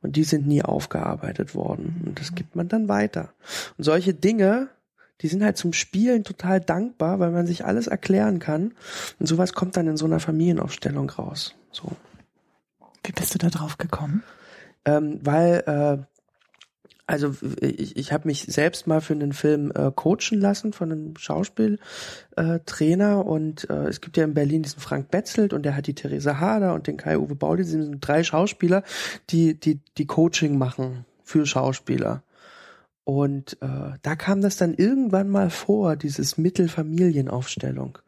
Und 0.00 0.16
die 0.16 0.24
sind 0.24 0.46
nie 0.46 0.62
aufgearbeitet 0.62 1.54
worden. 1.54 2.02
Und 2.06 2.20
das 2.20 2.34
gibt 2.34 2.56
man 2.56 2.68
dann 2.68 2.88
weiter. 2.88 3.32
Und 3.76 3.84
solche 3.84 4.14
Dinge, 4.14 4.68
die 5.20 5.28
sind 5.28 5.44
halt 5.44 5.56
zum 5.56 5.72
Spielen 5.72 6.24
total 6.24 6.60
dankbar, 6.60 7.20
weil 7.20 7.30
man 7.30 7.46
sich 7.46 7.64
alles 7.64 7.88
erklären 7.88 8.38
kann. 8.38 8.74
Und 9.18 9.26
sowas 9.26 9.52
kommt 9.52 9.76
dann 9.76 9.88
in 9.88 9.96
so 9.96 10.06
einer 10.06 10.20
Familienaufstellung 10.20 11.10
raus. 11.10 11.54
So. 11.70 11.92
Wie 13.04 13.12
bist 13.12 13.34
du 13.34 13.38
da 13.38 13.48
drauf 13.48 13.78
gekommen? 13.78 14.22
Ähm, 14.84 15.20
weil 15.22 15.62
äh, 15.66 16.11
also 17.06 17.34
ich, 17.60 17.96
ich 17.96 18.12
habe 18.12 18.28
mich 18.28 18.44
selbst 18.44 18.86
mal 18.86 19.00
für 19.00 19.14
einen 19.14 19.32
Film 19.32 19.72
äh, 19.74 19.90
coachen 19.94 20.40
lassen 20.40 20.72
von 20.72 20.92
einem 20.92 21.16
Schauspieltrainer 21.16 23.12
äh, 23.12 23.28
und 23.28 23.68
äh, 23.68 23.88
es 23.88 24.00
gibt 24.00 24.16
ja 24.16 24.24
in 24.24 24.34
Berlin 24.34 24.62
diesen 24.62 24.80
Frank 24.80 25.10
Betzelt 25.10 25.52
und 25.52 25.64
der 25.64 25.76
hat 25.76 25.86
die 25.86 25.94
Theresa 25.94 26.38
Hader 26.38 26.74
und 26.74 26.86
den 26.86 26.96
Kai-Uwe 26.96 27.34
Baudi, 27.34 27.64
die 27.64 27.70
sind 27.70 28.00
drei 28.00 28.22
Schauspieler, 28.22 28.84
die, 29.30 29.58
die, 29.58 29.80
die 29.98 30.06
Coaching 30.06 30.56
machen 30.56 31.04
für 31.24 31.44
Schauspieler. 31.44 32.22
Und 33.04 33.60
äh, 33.60 33.98
da 34.02 34.14
kam 34.14 34.40
das 34.40 34.56
dann 34.56 34.74
irgendwann 34.74 35.28
mal 35.28 35.50
vor, 35.50 35.96
dieses 35.96 36.38
Mittelfamilienaufstellung. 36.38 37.98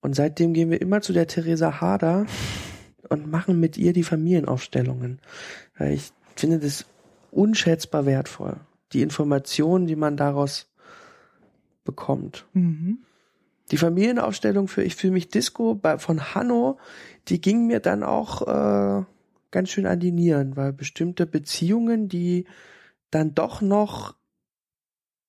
Und 0.00 0.16
seitdem 0.16 0.54
gehen 0.54 0.70
wir 0.70 0.80
immer 0.80 1.02
zu 1.02 1.12
der 1.12 1.26
Theresa 1.26 1.82
Hader 1.82 2.24
und 3.10 3.30
machen 3.30 3.60
mit 3.60 3.76
ihr 3.76 3.92
die 3.92 4.02
Familienaufstellungen. 4.02 5.20
Ich 5.78 6.12
finde 6.36 6.58
das 6.58 6.86
unschätzbar 7.34 8.06
wertvoll. 8.06 8.56
Die 8.92 9.02
Informationen, 9.02 9.86
die 9.86 9.96
man 9.96 10.16
daraus 10.16 10.72
bekommt. 11.84 12.46
Mhm. 12.52 12.98
Die 13.70 13.76
Familienausstellung 13.76 14.68
für 14.68 14.82
Ich 14.82 14.96
fühle 14.96 15.14
mich 15.14 15.28
Disco 15.28 15.74
bei, 15.74 15.98
von 15.98 16.34
Hanno, 16.34 16.78
die 17.28 17.40
ging 17.40 17.66
mir 17.66 17.80
dann 17.80 18.02
auch 18.02 18.42
äh, 18.42 19.04
ganz 19.50 19.70
schön 19.70 19.86
an 19.86 20.00
die 20.00 20.12
Nieren, 20.12 20.56
weil 20.56 20.72
bestimmte 20.72 21.26
Beziehungen, 21.26 22.08
die 22.08 22.46
dann 23.10 23.34
doch 23.34 23.60
noch 23.60 24.14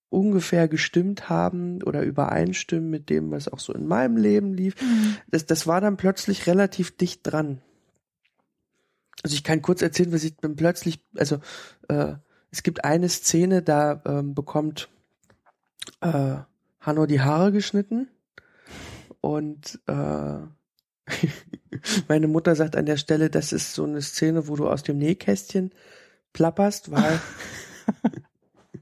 ungefähr 0.10 0.68
gestimmt 0.68 1.30
haben 1.30 1.82
oder 1.84 2.02
übereinstimmen 2.02 2.90
mit 2.90 3.10
dem, 3.10 3.32
was 3.32 3.48
auch 3.48 3.60
so 3.60 3.74
in 3.74 3.86
meinem 3.86 4.18
Leben 4.18 4.54
lief, 4.54 4.76
mhm. 4.82 5.18
das, 5.30 5.46
das 5.46 5.68
war 5.68 5.82
dann 5.82 5.98
plötzlich 5.98 6.48
relativ 6.48 6.96
dicht 6.96 7.22
dran. 7.24 7.62
Also 9.24 9.36
ich 9.36 9.44
kann 9.44 9.62
kurz 9.62 9.82
erzählen, 9.82 10.14
was 10.14 10.24
ich 10.24 10.36
bin 10.38 10.56
plötzlich, 10.56 11.00
also 11.16 11.40
äh, 11.88 12.14
es 12.52 12.64
gibt 12.64 12.84
eine 12.86 13.10
Szene, 13.10 13.62
da 13.62 14.02
ähm, 14.06 14.34
bekommt 14.34 14.90
äh, 16.02 16.38
Hanno 16.80 17.06
die 17.06 17.22
Haare 17.22 17.52
geschnitten 17.52 18.08
und 19.22 19.80
äh, 19.88 20.38
meine 22.08 22.28
Mutter 22.28 22.56
sagt 22.56 22.76
an 22.76 22.86
der 22.86 22.98
Stelle, 22.98 23.30
das 23.30 23.52
ist 23.52 23.74
so 23.74 23.84
eine 23.84 24.02
Szene, 24.02 24.48
wo 24.48 24.56
du 24.56 24.70
aus 24.70 24.84
dem 24.84 24.98
Nähkästchen 24.98 25.72
plapperst, 26.34 26.92
weil 26.92 27.20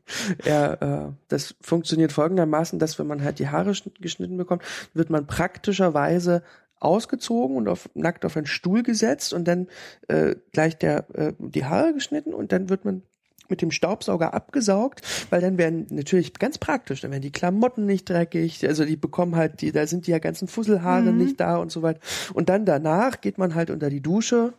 er, 0.44 0.82
äh, 0.82 1.12
das 1.28 1.56
funktioniert 1.62 2.12
folgendermaßen, 2.12 2.80
dass 2.80 3.00
wenn 3.00 3.08
man 3.08 3.24
halt 3.24 3.40
die 3.40 3.50
Haare 3.50 3.74
geschnitten 4.00 4.38
bekommt, 4.38 4.64
wird 4.94 5.10
man 5.10 5.28
praktischerweise 5.28 6.44
ausgezogen 6.84 7.58
und 7.58 7.68
auf, 7.68 7.90
nackt 7.94 8.26
auf 8.26 8.38
einen 8.38 8.46
Stuhl 8.46 8.84
gesetzt 8.84 9.34
und 9.34 9.48
dann 9.48 9.68
äh, 10.08 10.36
gleich 10.52 10.78
der, 10.78 11.06
äh, 11.14 11.34
die 11.40 11.66
Haare 11.66 11.94
geschnitten 11.94 12.34
und 12.34 12.52
dann 12.52 12.70
wird 12.70 12.86
man 12.86 13.04
mit 13.50 13.62
dem 13.62 13.72
Staubsauger 13.72 14.34
abgesaugt, 14.34 15.02
weil 15.30 15.42
dann 15.42 15.58
werden 15.58 15.88
natürlich 15.90 16.34
ganz 16.34 16.58
praktisch, 16.58 17.02
dann 17.02 17.12
werden 17.12 17.22
die 17.22 17.32
Klamotten 17.32 17.86
nicht 17.86 18.10
dreckig, 18.10 18.66
also 18.68 18.86
die 18.86 18.96
bekommen 18.96 19.36
halt 19.36 19.62
die, 19.62 19.72
da 19.72 19.86
sind 19.86 20.08
die 20.08 20.12
ja 20.12 20.20
ganzen 20.20 20.48
Fusselhaare 20.48 21.12
mhm. 21.12 21.18
nicht 21.18 21.40
da 21.40 21.58
und 21.58 21.72
so 21.72 21.82
weiter. 21.82 22.00
Und 22.34 22.50
dann 22.50 22.66
danach 22.66 23.22
geht 23.22 23.38
man 23.38 23.54
halt 23.54 23.70
unter 23.70 23.90
die 23.90 24.02
Dusche 24.02 24.54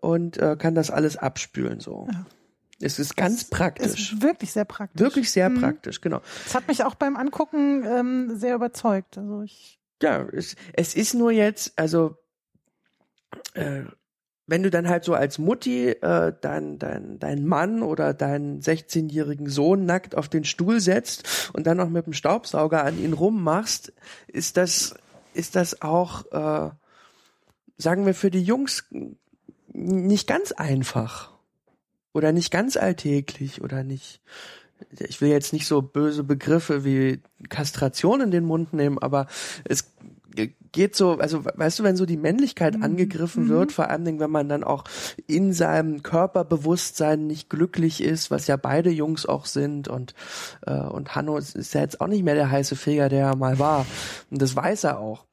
und 0.00 0.36
äh, 0.38 0.56
kann 0.58 0.74
das 0.74 0.90
alles 0.90 1.16
abspülen 1.16 1.80
so. 1.80 2.06
Ja. 2.12 2.26
Es 2.80 2.98
ist 2.98 3.16
ganz 3.16 3.48
das 3.48 3.50
praktisch. 3.50 4.12
Ist 4.12 4.22
wirklich 4.22 4.52
sehr 4.52 4.64
praktisch. 4.64 5.00
Wirklich 5.00 5.30
sehr 5.30 5.48
mhm. 5.48 5.60
praktisch, 5.60 6.00
genau. 6.00 6.20
Das 6.44 6.54
hat 6.54 6.68
mich 6.68 6.84
auch 6.84 6.96
beim 6.96 7.16
Angucken 7.16 7.84
ähm, 7.86 8.36
sehr 8.36 8.56
überzeugt. 8.56 9.16
Also 9.16 9.42
ich 9.42 9.78
ja, 10.04 10.28
es, 10.32 10.54
es 10.74 10.94
ist 10.94 11.14
nur 11.14 11.32
jetzt, 11.32 11.72
also 11.76 12.16
äh, 13.54 13.84
wenn 14.46 14.62
du 14.62 14.70
dann 14.70 14.86
halt 14.86 15.02
so 15.02 15.14
als 15.14 15.38
Mutti 15.38 15.88
äh, 15.88 16.34
dein, 16.38 16.78
dein, 16.78 17.18
dein 17.18 17.46
Mann 17.46 17.82
oder 17.82 18.12
deinen 18.12 18.60
16-jährigen 18.60 19.48
Sohn 19.48 19.86
nackt 19.86 20.14
auf 20.14 20.28
den 20.28 20.44
Stuhl 20.44 20.80
setzt 20.80 21.50
und 21.54 21.66
dann 21.66 21.78
noch 21.78 21.88
mit 21.88 22.04
dem 22.04 22.12
Staubsauger 22.12 22.84
an 22.84 23.02
ihn 23.02 23.14
rummachst, 23.14 23.94
ist 24.26 24.58
das, 24.58 24.94
ist 25.32 25.56
das 25.56 25.80
auch, 25.80 26.26
äh, 26.32 26.70
sagen 27.78 28.04
wir, 28.04 28.12
für 28.12 28.30
die 28.30 28.42
Jungs 28.42 28.84
nicht 29.72 30.26
ganz 30.26 30.52
einfach 30.52 31.32
oder 32.12 32.32
nicht 32.32 32.50
ganz 32.50 32.76
alltäglich 32.76 33.62
oder 33.62 33.82
nicht. 33.82 34.20
Ich 34.98 35.20
will 35.20 35.30
jetzt 35.30 35.52
nicht 35.52 35.66
so 35.66 35.82
böse 35.82 36.24
Begriffe 36.24 36.84
wie 36.84 37.20
Kastration 37.48 38.20
in 38.20 38.30
den 38.30 38.44
Mund 38.44 38.72
nehmen, 38.72 38.98
aber 38.98 39.26
es 39.64 39.92
geht 40.72 40.96
so, 40.96 41.12
also 41.12 41.44
weißt 41.44 41.78
du, 41.78 41.84
wenn 41.84 41.96
so 41.96 42.06
die 42.06 42.16
Männlichkeit 42.16 42.76
mhm. 42.76 42.82
angegriffen 42.82 43.44
mhm. 43.44 43.48
wird, 43.48 43.72
vor 43.72 43.88
allen 43.88 44.04
Dingen, 44.04 44.20
wenn 44.20 44.30
man 44.30 44.48
dann 44.48 44.64
auch 44.64 44.84
in 45.26 45.52
seinem 45.52 46.02
Körperbewusstsein 46.02 47.26
nicht 47.26 47.48
glücklich 47.48 48.02
ist, 48.02 48.30
was 48.30 48.46
ja 48.46 48.56
beide 48.56 48.90
Jungs 48.90 49.26
auch 49.26 49.46
sind 49.46 49.88
und 49.88 50.14
äh, 50.66 50.74
und 50.74 51.14
Hanno 51.14 51.36
ist 51.36 51.74
ja 51.74 51.80
jetzt 51.80 52.00
auch 52.00 52.08
nicht 52.08 52.24
mehr 52.24 52.34
der 52.34 52.50
heiße 52.50 52.76
Feger, 52.76 53.08
der 53.08 53.26
er 53.26 53.36
mal 53.36 53.58
war 53.58 53.86
und 54.30 54.42
das 54.42 54.56
weiß 54.56 54.84
er 54.84 54.98
auch. 54.98 55.26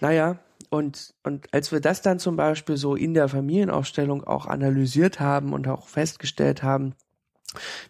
Naja, 0.00 0.38
und, 0.70 1.14
und 1.24 1.52
als 1.52 1.72
wir 1.72 1.80
das 1.80 2.00
dann 2.00 2.18
zum 2.18 2.36
Beispiel 2.36 2.76
so 2.76 2.94
in 2.94 3.12
der 3.12 3.28
Familienaufstellung 3.28 4.24
auch 4.24 4.46
analysiert 4.46 5.20
haben 5.20 5.52
und 5.52 5.66
auch 5.68 5.88
festgestellt 5.88 6.62
haben, 6.62 6.94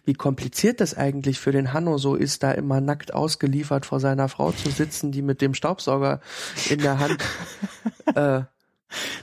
wie 0.05 0.13
kompliziert 0.13 0.81
das 0.81 0.95
eigentlich 0.97 1.39
für 1.39 1.51
den 1.51 1.73
Hanno 1.73 1.97
so 1.97 2.15
ist, 2.15 2.43
da 2.43 2.51
immer 2.51 2.81
nackt 2.81 3.13
ausgeliefert 3.13 3.85
vor 3.85 3.99
seiner 3.99 4.27
Frau 4.27 4.51
zu 4.51 4.69
sitzen, 4.69 5.11
die 5.11 5.21
mit 5.21 5.41
dem 5.41 5.53
Staubsauger 5.53 6.21
in 6.69 6.79
der 6.79 6.99
Hand. 6.99 7.23
äh, 8.15 8.41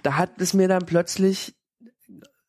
da 0.02 0.16
hat 0.16 0.40
es 0.40 0.54
mir 0.54 0.68
dann 0.68 0.86
plötzlich 0.86 1.54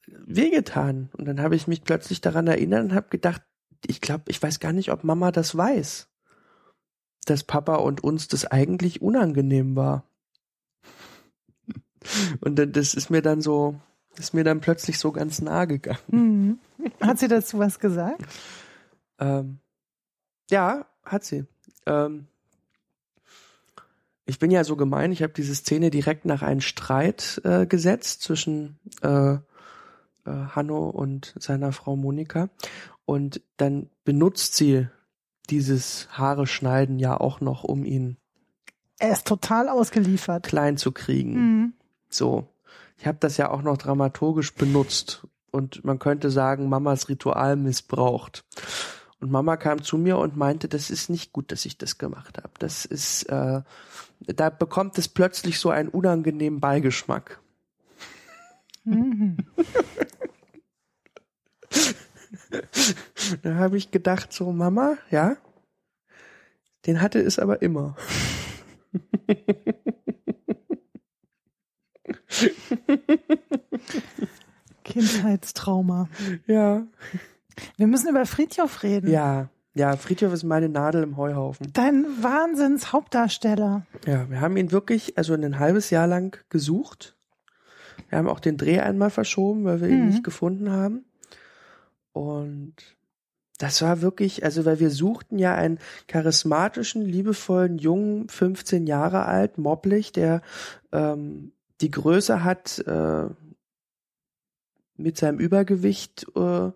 wehgetan. 0.08 1.10
Und 1.18 1.26
dann 1.26 1.42
habe 1.42 1.56
ich 1.56 1.68
mich 1.68 1.84
plötzlich 1.84 2.22
daran 2.22 2.48
erinnert 2.48 2.84
und 2.84 2.94
habe 2.94 3.10
gedacht, 3.10 3.42
ich 3.86 4.02
glaube, 4.02 4.24
ich 4.28 4.42
weiß 4.42 4.60
gar 4.60 4.74
nicht, 4.74 4.92
ob 4.92 5.04
Mama 5.04 5.32
das 5.32 5.56
weiß, 5.56 6.08
dass 7.26 7.44
Papa 7.44 7.76
und 7.76 8.04
uns 8.04 8.28
das 8.28 8.46
eigentlich 8.46 9.02
unangenehm 9.02 9.76
war. 9.76 10.04
Und 12.40 12.56
das 12.56 12.94
ist 12.94 13.10
mir 13.10 13.22
dann 13.22 13.42
so, 13.42 13.80
ist 14.18 14.34
mir 14.34 14.44
dann 14.44 14.62
plötzlich 14.62 15.00
so 15.00 15.12
ganz 15.12 15.42
nahe 15.42 15.68
gegangen. 15.68 16.00
Mhm. 16.08 16.60
Hat 17.02 17.20
sie 17.20 17.28
dazu 17.28 17.60
was 17.60 17.80
gesagt? 17.80 18.22
Ähm, 19.20 19.60
ja, 20.50 20.86
hat 21.04 21.24
sie. 21.24 21.46
Ähm, 21.86 22.28
ich 24.26 24.40
bin 24.40 24.52
ja 24.52 24.64
so 24.64 24.76
gemein, 24.76 25.12
ich 25.12 25.24
habe 25.24 25.34
diese 25.34 25.56
Szene 25.56 25.90
direkt 25.90 26.26
nach 26.26 26.42
einem 26.42 26.62
Streit 26.62 27.42
äh, 27.44 27.66
gesetzt 27.66 28.22
zwischen 28.22 28.80
äh, 29.02 29.34
äh, 29.34 29.40
Hanno 30.26 30.90
und 30.90 31.34
seiner 31.38 31.72
Frau 31.72 31.96
Monika. 31.96 32.50
Und 33.06 33.42
dann 33.58 33.90
benutzt 34.06 34.56
sie 34.56 34.88
dieses 35.50 36.08
Haare 36.12 36.48
schneiden 36.48 37.00
ja 37.00 37.20
auch 37.20 37.42
noch, 37.42 37.64
um 37.64 37.84
ihn 37.84 38.18
er 39.00 39.14
ist 39.14 39.26
total 39.26 39.70
ausgeliefert. 39.70 40.46
Klein 40.46 40.78
zu 40.78 40.92
kriegen. 40.92 41.34
Mhm. 41.34 41.74
So. 42.10 42.48
Ich 42.98 43.08
habe 43.08 43.18
das 43.22 43.38
ja 43.38 43.50
auch 43.50 43.62
noch 43.62 43.78
dramaturgisch 43.78 44.54
benutzt 44.54 45.26
und 45.52 45.84
man 45.84 46.00
könnte 46.00 46.30
sagen, 46.30 46.70
Mamas 46.70 47.10
Ritual 47.10 47.56
missbraucht. 47.56 48.46
Und 49.20 49.32
Mama 49.32 49.58
kam 49.58 49.82
zu 49.84 49.98
mir 49.98 50.18
und 50.18 50.38
meinte, 50.38 50.70
das 50.70 50.90
ist 50.90 51.10
nicht 51.10 51.34
gut, 51.34 51.52
dass 51.52 51.66
ich 51.66 51.78
das 51.78 51.98
gemacht 51.98 52.38
habe. 52.38 52.52
Das 52.60 52.86
ist, 52.86 53.24
äh, 53.24 53.62
da 54.22 54.50
bekommt 54.50 54.98
es 54.98 55.10
plötzlich 55.10 55.60
so 55.60 55.70
einen 55.70 55.90
unangenehmen 55.90 56.62
Beigeschmack. 56.62 57.42
Mhm. 58.86 59.36
da 63.42 63.56
habe 63.56 63.76
ich 63.78 63.92
gedacht, 63.92 64.32
so 64.32 64.54
Mama, 64.54 64.98
ja, 65.12 65.36
den 66.86 67.02
hatte 67.02 67.20
es 67.20 67.40
aber 67.40 67.62
immer. 67.62 67.98
Kindheitstrauma. 74.90 76.10
Ja. 76.48 76.84
Wir 77.78 77.88
müssen 77.88 78.10
über 78.10 78.26
Friedhof 78.26 78.84
reden. 78.84 79.10
Ja. 79.10 79.50
Ja, 79.76 79.96
Friedhof 79.96 80.34
ist 80.34 80.44
meine 80.44 80.68
Nadel 80.68 81.04
im 81.04 81.16
Heuhaufen. 81.16 81.72
Dein 81.74 82.06
Wahnsinns-Hauptdarsteller. 82.22 83.86
Ja, 84.06 84.30
wir 84.30 84.42
haben 84.42 84.58
ihn 84.58 84.72
wirklich, 84.72 85.18
also 85.18 85.34
ein 85.34 85.60
halbes 85.60 85.90
Jahr 85.90 86.08
lang 86.08 86.38
gesucht. 86.50 87.16
Wir 88.10 88.18
haben 88.18 88.28
auch 88.28 88.40
den 88.40 88.58
Dreh 88.58 88.80
einmal 88.80 89.12
verschoben, 89.12 89.66
weil 89.66 89.80
wir 89.80 89.88
mhm. 89.88 89.94
ihn 89.94 90.08
nicht 90.08 90.24
gefunden 90.24 90.72
haben. 90.72 91.06
Und 92.12 92.74
das 93.60 93.82
war 93.82 94.02
wirklich, 94.02 94.44
also 94.44 94.66
weil 94.66 94.80
wir 94.80 94.90
suchten 94.90 95.38
ja 95.38 95.54
einen 95.54 95.80
charismatischen, 96.08 97.04
liebevollen, 97.04 97.78
jungen, 97.78 98.28
15 98.28 98.88
Jahre 98.88 99.26
alt, 99.26 99.58
mobblich, 99.58 100.12
der 100.12 100.42
ähm, 100.92 101.52
die 101.82 101.92
Größe 101.92 102.44
hat, 102.44 102.80
äh, 102.80 103.26
mit 105.00 105.18
seinem 105.18 105.40
Übergewicht 105.40 106.28
äh, 106.36 106.68
äh, 106.68 106.72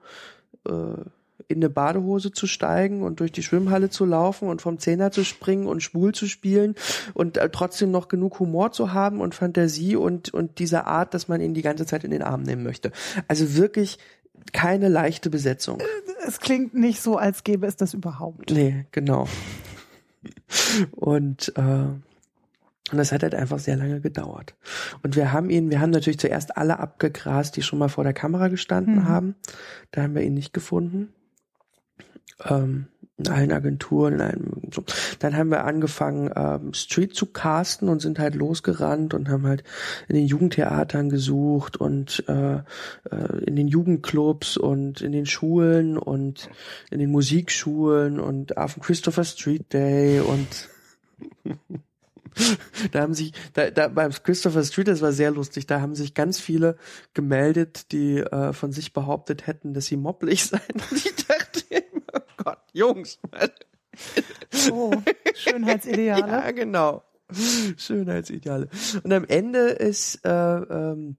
in 1.48 1.58
eine 1.58 1.70
Badehose 1.70 2.32
zu 2.32 2.48
steigen 2.48 3.04
und 3.04 3.20
durch 3.20 3.32
die 3.32 3.44
Schwimmhalle 3.44 3.90
zu 3.90 4.06
laufen 4.06 4.48
und 4.48 4.62
vom 4.62 4.80
Zehner 4.80 5.12
zu 5.12 5.24
springen 5.24 5.68
und 5.68 5.84
schwul 5.84 6.14
zu 6.14 6.28
spielen 6.28 6.76
und 7.14 7.38
äh, 7.38 7.50
trotzdem 7.50 7.92
noch 7.92 8.08
genug 8.08 8.40
Humor 8.40 8.72
zu 8.72 8.94
haben 8.94 9.22
und 9.22 9.36
Fantasie 9.36 9.96
und, 9.96 10.34
und 10.34 10.60
diese 10.60 10.86
Art, 10.86 11.14
dass 11.14 11.28
man 11.28 11.42
ihn 11.42 11.54
die 11.54 11.62
ganze 11.62 11.86
Zeit 11.86 12.04
in 12.04 12.12
den 12.12 12.22
Arm 12.22 12.44
nehmen 12.44 12.64
möchte. 12.64 12.92
Also 13.28 13.56
wirklich 13.56 14.00
keine 14.52 14.90
leichte 14.90 15.30
Besetzung. 15.30 15.80
Es 16.26 16.40
klingt 16.40 16.74
nicht 16.74 17.02
so, 17.02 17.18
als 17.18 17.44
gäbe 17.44 17.68
es 17.68 17.76
das 17.76 17.94
überhaupt. 17.94 18.52
Nee, 18.52 18.86
genau. 18.92 19.28
Und 20.92 21.54
äh, 21.58 21.86
und 22.94 23.00
das 23.00 23.12
hat 23.12 23.24
halt 23.24 23.34
einfach 23.34 23.58
sehr 23.58 23.76
lange 23.76 24.02
gedauert. 24.02 24.54
Und 25.02 25.16
wir 25.16 25.34
haben 25.34 25.50
ihn, 25.50 25.72
wir 25.72 25.82
haben 25.82 25.90
natürlich 25.90 26.20
zuerst 26.20 26.58
alle 26.58 26.78
abgegrast, 26.78 27.58
die 27.58 27.64
schon 27.64 27.80
mal 27.80 27.90
vor 27.90 28.04
der 28.04 28.14
Kamera 28.14 28.50
gestanden 28.50 28.98
mhm. 28.98 29.08
haben. 29.08 29.36
Da 29.90 30.04
haben 30.04 30.14
wir 30.14 30.22
ihn 30.22 30.36
nicht 30.36 30.54
gefunden. 30.54 31.10
Ähm, 32.46 32.86
in 33.18 33.28
allen 33.30 33.52
Agenturen, 33.52 34.14
in 34.14 34.22
einem, 34.22 34.52
so. 34.72 34.84
Dann 35.18 35.36
haben 35.36 35.50
wir 35.50 35.66
angefangen, 35.66 36.30
ähm, 36.36 36.76
Street 36.76 37.16
zu 37.16 37.26
casten 37.26 37.90
und 37.90 38.00
sind 38.00 38.20
halt 38.20 38.36
losgerannt 38.36 39.16
und 39.16 39.28
haben 39.28 39.48
halt 39.48 39.64
in 40.08 40.16
den 40.16 40.28
Jugendtheatern 40.28 41.10
gesucht 41.10 41.76
und 41.76 42.24
äh, 42.28 42.58
äh, 42.58 43.44
in 43.48 43.56
den 43.56 43.68
Jugendclubs 43.68 44.56
und 44.56 45.02
in 45.02 45.14
den 45.14 45.26
Schulen 45.26 45.98
und 45.98 46.48
in 46.92 47.00
den 47.00 47.10
Musikschulen 47.10 48.20
und 48.20 48.56
auf 48.56 48.76
dem 48.76 48.84
Christopher 48.84 49.24
Street 49.24 49.74
Day 49.74 50.20
und 50.20 50.70
da 52.92 53.02
haben 53.02 53.14
sich, 53.14 53.34
da, 53.54 53.70
da 53.72 53.88
beim 53.88 54.12
Christopher 54.12 54.64
Street, 54.64 54.88
das 54.88 55.02
war 55.02 55.12
sehr 55.12 55.32
lustig, 55.32 55.68
da 55.68 55.82
haben 55.82 55.96
sich 55.96 56.14
ganz 56.14 56.40
viele 56.40 56.78
gemeldet, 57.14 57.92
die 57.92 58.18
äh, 58.20 58.54
von 58.54 58.72
sich 58.72 58.94
behauptet 58.94 59.48
hätten, 59.48 59.74
dass 59.74 59.86
sie 59.88 59.98
mobblich 59.98 60.46
seien. 60.48 60.62
Und 60.74 61.06
ich 61.06 61.16
dachte 61.26 61.64
immer, 61.70 62.02
oh 62.16 62.44
Gott, 62.44 62.60
Jungs. 62.74 63.20
Oh, 64.72 64.92
Schönheitsideale. 65.36 66.28
ja, 66.28 66.52
genau. 66.52 67.04
Schönheitsideale. 67.78 68.70
Und 69.04 69.14
am 69.14 69.26
Ende 69.26 69.70
ist 69.70 70.24
äh, 70.26 70.30
ähm, 70.30 71.18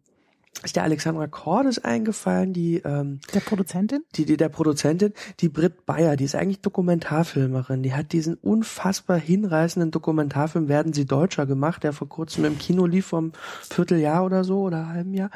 ist 0.64 0.76
der 0.76 0.82
Alexandra 0.82 1.26
Cordes 1.26 1.78
eingefallen, 1.78 2.52
die 2.52 2.76
ähm, 2.84 3.20
der 3.32 3.40
Produzentin? 3.40 4.04
Die, 4.14 4.24
die 4.24 4.36
der 4.36 4.48
Produzentin, 4.48 5.12
die 5.40 5.48
Brit 5.48 5.86
Bayer, 5.86 6.16
die 6.16 6.24
ist 6.24 6.34
eigentlich 6.34 6.60
Dokumentarfilmerin. 6.60 7.82
Die 7.82 7.94
hat 7.94 8.12
diesen 8.12 8.34
unfassbar 8.34 9.18
hinreißenden 9.18 9.90
Dokumentarfilm 9.90 10.68
Werden 10.68 10.92
Sie 10.92 11.04
Deutscher 11.04 11.46
gemacht, 11.46 11.82
der 11.82 11.92
vor 11.92 12.08
kurzem 12.08 12.44
im 12.44 12.58
Kino 12.58 12.86
lief, 12.86 13.06
vom 13.06 13.32
Vierteljahr 13.68 14.24
oder 14.24 14.44
so 14.44 14.60
oder 14.60 14.88
halben 14.88 15.14
Jahr. 15.14 15.30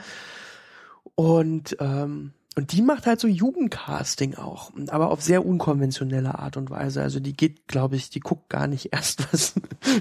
Und 1.15 1.77
ähm, 1.81 2.33
und 2.59 2.73
die 2.73 2.83
macht 2.83 3.07
halt 3.07 3.21
so 3.21 3.29
Jugendcasting 3.29 4.35
auch, 4.35 4.73
aber 4.89 5.13
auf 5.13 5.23
sehr 5.23 5.47
unkonventionelle 5.47 6.41
Art 6.41 6.57
und 6.57 6.71
Weise. 6.71 7.03
Also 7.03 7.21
die 7.21 7.33
geht, 7.33 7.69
glaube 7.69 7.95
ich, 7.95 8.11
die 8.11 8.19
guckt 8.19 8.49
gar 8.49 8.67
nicht 8.67 8.89
erst, 8.93 9.33
was, 9.33 9.55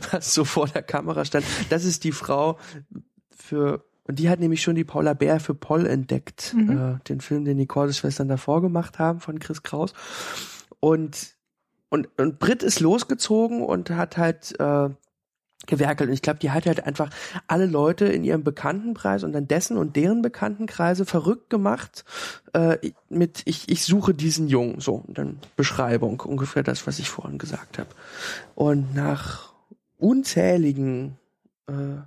was 0.10 0.34
so 0.34 0.44
vor 0.44 0.68
der 0.68 0.82
Kamera 0.82 1.24
stand. 1.24 1.46
Das 1.70 1.86
ist 1.86 2.04
die 2.04 2.12
Frau 2.12 2.58
für 3.30 3.86
und 4.08 4.20
die 4.20 4.30
hat 4.30 4.40
nämlich 4.40 4.62
schon 4.62 4.76
die 4.76 4.84
Paula 4.84 5.14
Bär 5.14 5.40
für 5.40 5.54
Poll 5.54 5.86
entdeckt, 5.86 6.54
mhm. 6.56 6.70
äh, 6.70 7.04
den 7.08 7.22
Film, 7.22 7.46
den 7.46 7.58
die 7.58 7.68
Cordes-Schwestern 7.68 8.28
davor 8.28 8.62
gemacht 8.62 9.00
haben 9.00 9.20
von 9.20 9.40
Chris 9.40 9.64
Kraus. 9.64 9.94
Und, 10.80 11.36
und, 11.90 12.08
und 12.18 12.40
Brit 12.40 12.64
ist 12.64 12.80
losgezogen 12.80 13.62
und 13.62 13.90
hat 13.90 14.18
halt 14.18 14.58
äh, 14.60 14.90
gewerkelt. 15.66 16.10
Und 16.10 16.14
ich 16.14 16.22
glaube, 16.22 16.40
die 16.40 16.52
hat 16.52 16.66
halt 16.66 16.86
einfach 16.86 17.10
alle 17.48 17.66
Leute 17.66 18.06
in 18.06 18.24
ihrem 18.24 18.44
Bekanntenkreis 18.44 19.24
und 19.24 19.34
dann 19.34 19.48
dessen 19.48 19.78
und 19.78 19.96
deren 19.96 20.22
Bekanntenkreise 20.22 21.06
verrückt 21.06 21.50
gemacht 21.50 22.06
äh, 22.54 22.92
mit 23.10 23.42
ich, 23.46 23.70
ich 23.70 23.84
suche 23.84 24.14
diesen 24.14 24.48
Jungen. 24.48 24.80
So, 24.80 25.04
dann 25.08 25.40
Beschreibung, 25.56 26.22
ungefähr 26.22 26.64
das, 26.64 26.88
was 26.88 27.00
ich 27.00 27.10
vorhin 27.10 27.38
gesagt 27.38 27.80
habe. 27.80 27.90
Und 28.56 28.96
nach 28.96 29.54
unzähligen 29.98 31.18
äh, 31.68 32.02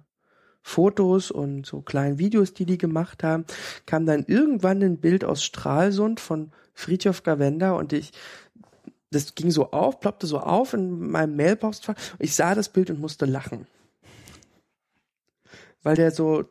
Fotos 0.63 1.31
und 1.31 1.67
so 1.67 1.81
kleinen 1.81 2.19
Videos, 2.19 2.55
die 2.55 2.67
die 2.67 2.79
gemacht 2.79 3.23
haben, 3.23 3.45
kam 3.87 4.07
dann 4.07 4.25
irgendwann 4.27 4.83
ein 4.83 4.99
Bild 4.99 5.25
aus 5.25 5.43
Stralsund 5.43 6.21
von 6.21 6.53
Friedhof 6.75 7.23
Gavenda 7.23 7.73
und 7.73 7.93
ich, 7.93 8.13
das 9.11 9.35
ging 9.35 9.51
so 9.51 9.71
auf, 9.71 10.01
ploppte 10.01 10.27
so 10.27 10.39
auf 10.39 10.75
in 10.75 11.11
meinem 11.11 11.37
Mailpostfach. 11.37 11.95
Ich 12.19 12.35
sah 12.35 12.55
das 12.55 12.69
Bild 12.69 12.91
und 12.91 13.01
musste 13.01 13.27
lachen. 13.27 13.67
Weil 15.83 15.97
der 15.97 16.11
so 16.11 16.45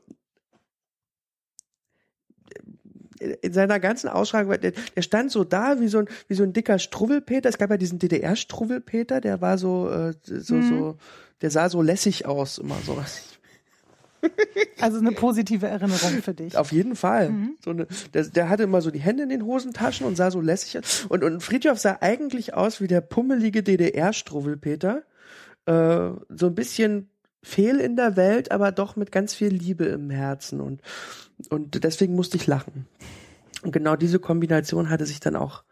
in 3.19 3.53
seiner 3.53 3.79
ganzen 3.79 4.07
Ausschreibung, 4.07 4.59
der, 4.59 4.71
der 4.71 5.01
stand 5.01 5.31
so 5.31 5.43
da 5.43 5.79
wie 5.79 5.87
so 5.87 5.99
ein 5.99 6.07
wie 6.27 6.35
so 6.35 6.43
ein 6.43 6.53
dicker 6.53 6.79
Struwwelpeter. 6.79 7.49
Es 7.49 7.57
gab 7.57 7.69
ja 7.69 7.77
diesen 7.77 7.99
DDR 7.99 8.35
Struwwelpeter, 8.35 9.21
der 9.21 9.41
war 9.41 9.57
so 9.57 9.89
äh, 9.89 10.13
so 10.23 10.55
mhm. 10.55 10.69
so 10.69 10.97
der 11.41 11.51
sah 11.51 11.69
so 11.69 11.81
lässig 11.81 12.25
aus 12.25 12.57
immer 12.57 12.77
so. 12.85 12.97
Also 14.79 14.99
eine 14.99 15.11
positive 15.11 15.67
Erinnerung 15.67 16.21
für 16.21 16.33
dich. 16.33 16.55
Auf 16.55 16.71
jeden 16.71 16.95
Fall. 16.95 17.29
Mhm. 17.29 17.57
So 17.63 17.71
eine, 17.71 17.87
der, 18.13 18.23
der, 18.23 18.49
hatte 18.49 18.63
immer 18.63 18.81
so 18.81 18.91
die 18.91 18.99
Hände 18.99 19.23
in 19.23 19.29
den 19.29 19.45
Hosentaschen 19.45 20.07
und 20.07 20.15
sah 20.15 20.31
so 20.31 20.39
lässig 20.39 20.77
aus. 20.79 21.05
Und, 21.09 21.23
und 21.23 21.43
Friedhof 21.43 21.79
sah 21.79 21.97
eigentlich 21.99 22.53
aus 22.53 22.79
wie 22.79 22.87
der 22.87 23.01
pummelige 23.01 23.61
DDR-Struwwelpeter. 23.61 25.03
Äh, 25.65 26.11
so 26.29 26.47
ein 26.47 26.55
bisschen 26.55 27.09
fehl 27.43 27.79
in 27.79 27.95
der 27.95 28.15
Welt, 28.15 28.51
aber 28.51 28.71
doch 28.71 28.95
mit 28.95 29.11
ganz 29.11 29.33
viel 29.33 29.49
Liebe 29.49 29.85
im 29.85 30.09
Herzen. 30.09 30.61
Und, 30.61 30.81
und 31.49 31.83
deswegen 31.83 32.15
musste 32.15 32.37
ich 32.37 32.47
lachen. 32.47 32.87
Und 33.61 33.71
genau 33.71 33.95
diese 33.95 34.19
Kombination 34.19 34.89
hatte 34.89 35.05
sich 35.05 35.19
dann 35.19 35.35
auch 35.35 35.63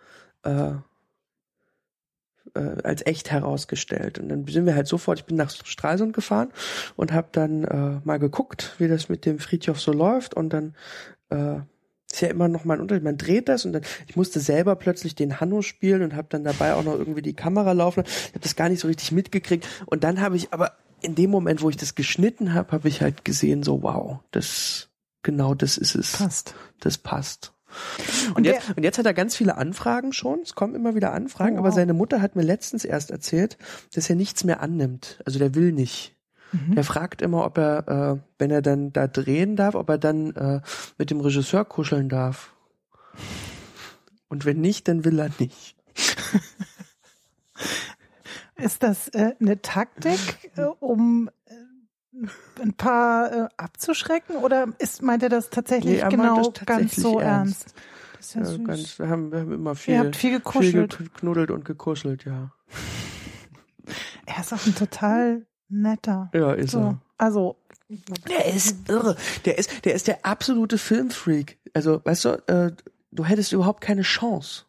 äh, 0.44 0.74
äh, 2.54 2.82
als 2.84 3.06
echt 3.06 3.32
herausgestellt. 3.32 4.20
Und 4.20 4.30
dann 4.30 4.46
sind 4.48 4.66
wir 4.66 4.76
halt 4.76 4.88
sofort, 4.88 5.20
ich 5.20 5.26
bin 5.26 5.38
nach 5.38 5.50
Stralsund 5.50 6.14
gefahren 6.14 6.50
und 6.96 7.14
habe 7.14 7.28
dann 7.32 7.64
äh, 7.64 8.00
mal 8.04 8.20
geguckt, 8.20 8.76
wie 8.78 8.88
das 8.88 9.10
mit 9.10 9.26
dem 9.26 9.40
Friedhof 9.40 9.80
so 9.80 9.92
läuft 9.92 10.34
und 10.34 10.50
dann 10.52 10.76
äh, 11.30 11.60
ist 12.10 12.22
ja 12.22 12.30
immer 12.30 12.48
noch 12.48 12.64
mal 12.64 12.76
ein 12.76 12.82
Unterschied. 12.82 13.04
Man 13.04 13.18
dreht 13.18 13.50
das 13.50 13.66
und 13.66 13.74
dann, 13.74 13.84
ich 14.08 14.16
musste 14.16 14.40
selber 14.40 14.76
plötzlich 14.76 15.16
den 15.16 15.40
Hanno 15.40 15.62
spielen 15.62 16.04
und 16.04 16.16
habe 16.16 16.28
dann 16.30 16.44
dabei 16.44 16.74
auch 16.74 16.84
noch 16.84 16.98
irgendwie 16.98 17.22
die 17.22 17.34
Kamera 17.34 17.74
laufen. 17.74 18.04
Ich 18.06 18.30
habe 18.30 18.40
das 18.40 18.56
gar 18.56 18.70
nicht 18.70 18.80
so 18.80 18.88
richtig 18.88 19.12
mitgekriegt. 19.12 19.68
Und 19.86 20.04
dann 20.04 20.22
habe 20.22 20.38
ich 20.38 20.54
aber 20.54 20.74
in 21.02 21.16
dem 21.16 21.30
Moment, 21.30 21.62
wo 21.62 21.70
ich 21.70 21.78
das 21.78 21.96
geschnitten 21.96 22.54
habe, 22.54 22.72
habe 22.72 22.88
ich 22.88 23.02
halt 23.02 23.26
gesehen, 23.26 23.62
so 23.64 23.84
wow, 23.84 24.20
das 24.32 24.90
genau 25.22 25.54
das 25.54 25.78
ist 25.78 25.96
es. 25.96 26.14
Passt. 26.14 26.56
Das 26.80 26.98
passt. 26.98 27.54
Und, 28.36 28.46
jetzt, 28.46 28.70
und 28.76 28.84
jetzt 28.84 28.98
hat 28.98 29.06
er 29.06 29.13
ganz 29.13 29.36
viele 29.36 29.58
Anfragen 29.58 30.13
schon. 30.13 30.40
Es 30.42 30.56
kommen 30.56 30.76
immer 30.76 30.96
wieder 30.96 31.13
Anfragen, 31.13 31.56
oh, 31.56 31.60
wow. 31.60 31.66
aber 31.66 31.72
seine 31.72 31.94
Mutter 31.94 32.22
hat 32.22 32.36
mir 32.36 32.44
letztens 32.44 32.86
erst 32.86 33.12
erzählt, 33.12 33.58
dass 33.94 34.10
er 34.10 34.16
nichts 34.16 34.44
mehr 34.44 34.62
annimmt. 34.62 35.20
Also 35.26 35.40
der 35.40 35.56
will 35.56 35.72
nicht. 35.72 36.16
Mhm. 36.52 36.78
Er 36.78 36.84
fragt 36.84 37.22
immer, 37.22 37.46
ob 37.46 37.58
er, 37.58 37.88
äh, 37.88 38.20
wenn 38.40 38.52
er 38.52 38.62
dann 38.62 38.94
da 38.94 39.08
drehen 39.08 39.56
darf, 39.56 39.76
ob 39.76 39.90
er 39.90 39.98
dann 39.98 40.36
äh, 40.36 40.62
mit 40.98 41.10
dem 41.10 41.20
Regisseur 41.20 41.66
kuscheln 41.66 42.10
darf. 42.10 42.54
Und 44.30 44.46
wenn 44.46 44.62
nicht, 44.62 44.88
dann 44.88 45.06
will 45.06 45.20
er 45.20 45.30
nicht. 45.40 45.76
Ist 48.56 48.84
das 48.84 49.10
äh, 49.10 49.34
eine 49.40 49.62
Taktik, 49.62 50.52
äh, 50.56 50.63
um 50.80 51.30
äh, 51.46 51.54
ein 52.62 52.73
paar 52.73 53.32
äh, 53.32 53.49
abzuschrecken 53.58 54.38
oder 54.38 54.67
ist, 54.80 55.01
meint 55.01 55.23
er 55.23 55.30
das 55.30 55.49
tatsächlich 55.49 56.03
nee, 56.03 56.10
genau 56.10 56.38
das 56.38 56.53
tatsächlich 56.53 56.95
ganz 56.95 56.95
so 56.95 57.19
ernst? 57.19 57.63
ernst? 57.63 57.75
Das 58.17 58.25
ist 58.25 58.36
ja, 58.36 58.58
ja 58.58 58.63
ganz, 58.63 58.99
wir, 58.99 59.10
haben, 59.10 59.32
wir 59.32 59.39
haben 59.39 59.51
immer 59.51 59.75
viel, 59.75 59.93
Ihr 59.93 59.99
habt 60.01 60.15
viel 60.15 60.32
gekuschelt. 60.32 60.95
Viel 60.95 61.06
geknuddelt 61.08 61.51
und 61.51 61.65
gekuschelt, 61.65 62.25
ja. 62.25 62.51
Er 64.25 64.41
ist 64.41 64.53
auch 64.53 64.65
ein 64.65 64.75
total 64.75 65.45
netter. 65.69 66.30
Ja, 66.34 66.51
ist 66.51 66.71
so. 66.71 66.80
er. 66.80 67.01
Also 67.17 67.56
der 68.27 68.53
ist 68.53 68.89
irre. 68.89 69.15
Der 69.45 69.58
ist, 69.58 69.86
der 69.86 69.93
ist 69.95 70.08
der 70.08 70.25
absolute 70.25 70.77
Filmfreak. 70.77 71.58
Also, 71.73 72.01
weißt 72.03 72.25
du, 72.25 72.30
äh, 72.47 72.71
du 73.12 73.25
hättest 73.25 73.53
überhaupt 73.53 73.80
keine 73.82 74.01
Chance 74.01 74.65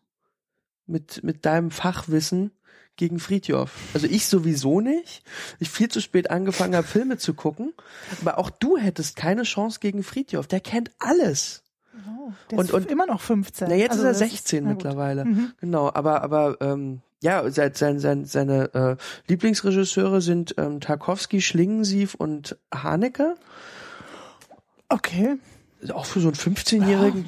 mit 0.87 1.25
mit 1.25 1.45
deinem 1.45 1.73
Fachwissen 1.73 2.53
gegen 2.99 3.19
Friedhof. 3.19 3.71
Also 3.95 4.07
ich 4.07 4.27
sowieso 4.27 4.81
nicht. 4.81 5.23
Ich 5.59 5.71
viel 5.71 5.89
zu 5.89 6.01
spät 6.01 6.31
angefangen 6.31 6.77
habe, 6.77 6.87
Filme 6.87 7.17
zu 7.17 7.33
gucken. 7.33 7.73
Aber 8.21 8.37
auch 8.37 8.51
du 8.51 8.77
hättest 8.77 9.17
keine 9.17 9.45
Chance 9.45 9.79
gegen 9.81 10.03
Friedhof. 10.03 10.47
Der 10.47 10.61
kennt 10.61 10.91
alles. 10.99 11.63
Oh, 11.95 12.33
der 12.51 12.59
und, 12.59 12.67
ist 12.67 12.75
und 12.75 12.91
immer 12.91 13.07
noch 13.07 13.23
15. 13.23 13.69
Na, 13.71 13.75
jetzt 13.75 13.93
also 13.93 14.09
ist 14.09 14.21
er 14.21 14.29
16 14.29 14.65
ist, 14.65 14.69
mittlerweile. 14.69 15.25
Mhm. 15.25 15.53
Genau, 15.61 15.91
aber 15.93 16.23
aber 16.23 16.59
ähm, 16.61 17.01
ja, 17.21 17.49
sein, 17.51 17.73
sein, 17.75 17.99
sein, 17.99 18.25
seine 18.27 18.75
äh, 18.75 18.97
Lieblingsregisseure 19.29 20.21
sind 20.21 20.55
ähm, 20.59 20.81
Tarkovsky, 20.81 21.41
Schlingensief 21.41 22.15
und 22.15 22.59
Haneke. 22.73 23.37
Okay. 24.89 25.37
Auch 25.93 26.07
für 26.07 26.21
so 26.21 26.29
einen 26.29 26.37
15-Jährigen. 26.37 27.25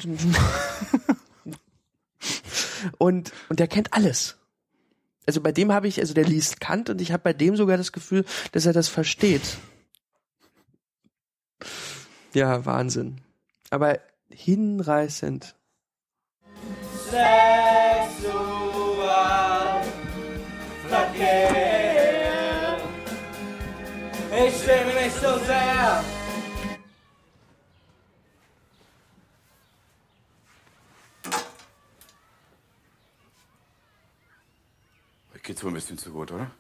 Ja. 1.45 1.55
und, 2.99 3.33
und 3.49 3.61
der 3.61 3.69
kennt 3.69 3.93
alles 3.93 4.40
also 5.27 5.41
bei 5.41 5.53
dem 5.53 5.73
habe 5.73 5.89
ich, 5.89 6.01
also 6.01 6.15
der 6.15 6.25
liest 6.25 6.61
Kant 6.61 6.91
und 6.91 7.01
ich 7.01 7.13
habe 7.13 7.23
bei 7.23 7.33
dem 7.33 7.57
sogar 7.57 7.77
das 7.77 7.93
Gefühl, 7.93 8.25
dass 8.53 8.67
er 8.67 8.73
das 8.73 8.89
versteht. 8.89 9.59
Ja, 12.33 12.65
Wahnsinn. 12.65 13.21
Aber 13.71 13.99
hinreißend. 14.31 15.55
Sexual 17.11 17.43
Verkehr. 20.89 22.79
Ich 24.47 24.55
stimme 24.63 24.95
nicht 25.03 25.17
so 25.17 25.39
sehr. 25.45 26.20
Geht's 35.43 35.63
wohl 35.65 35.71
ein 35.71 35.75
bisschen 35.75 35.99
zu 35.99 36.11
gut, 36.13 36.33
oder? 36.33 36.51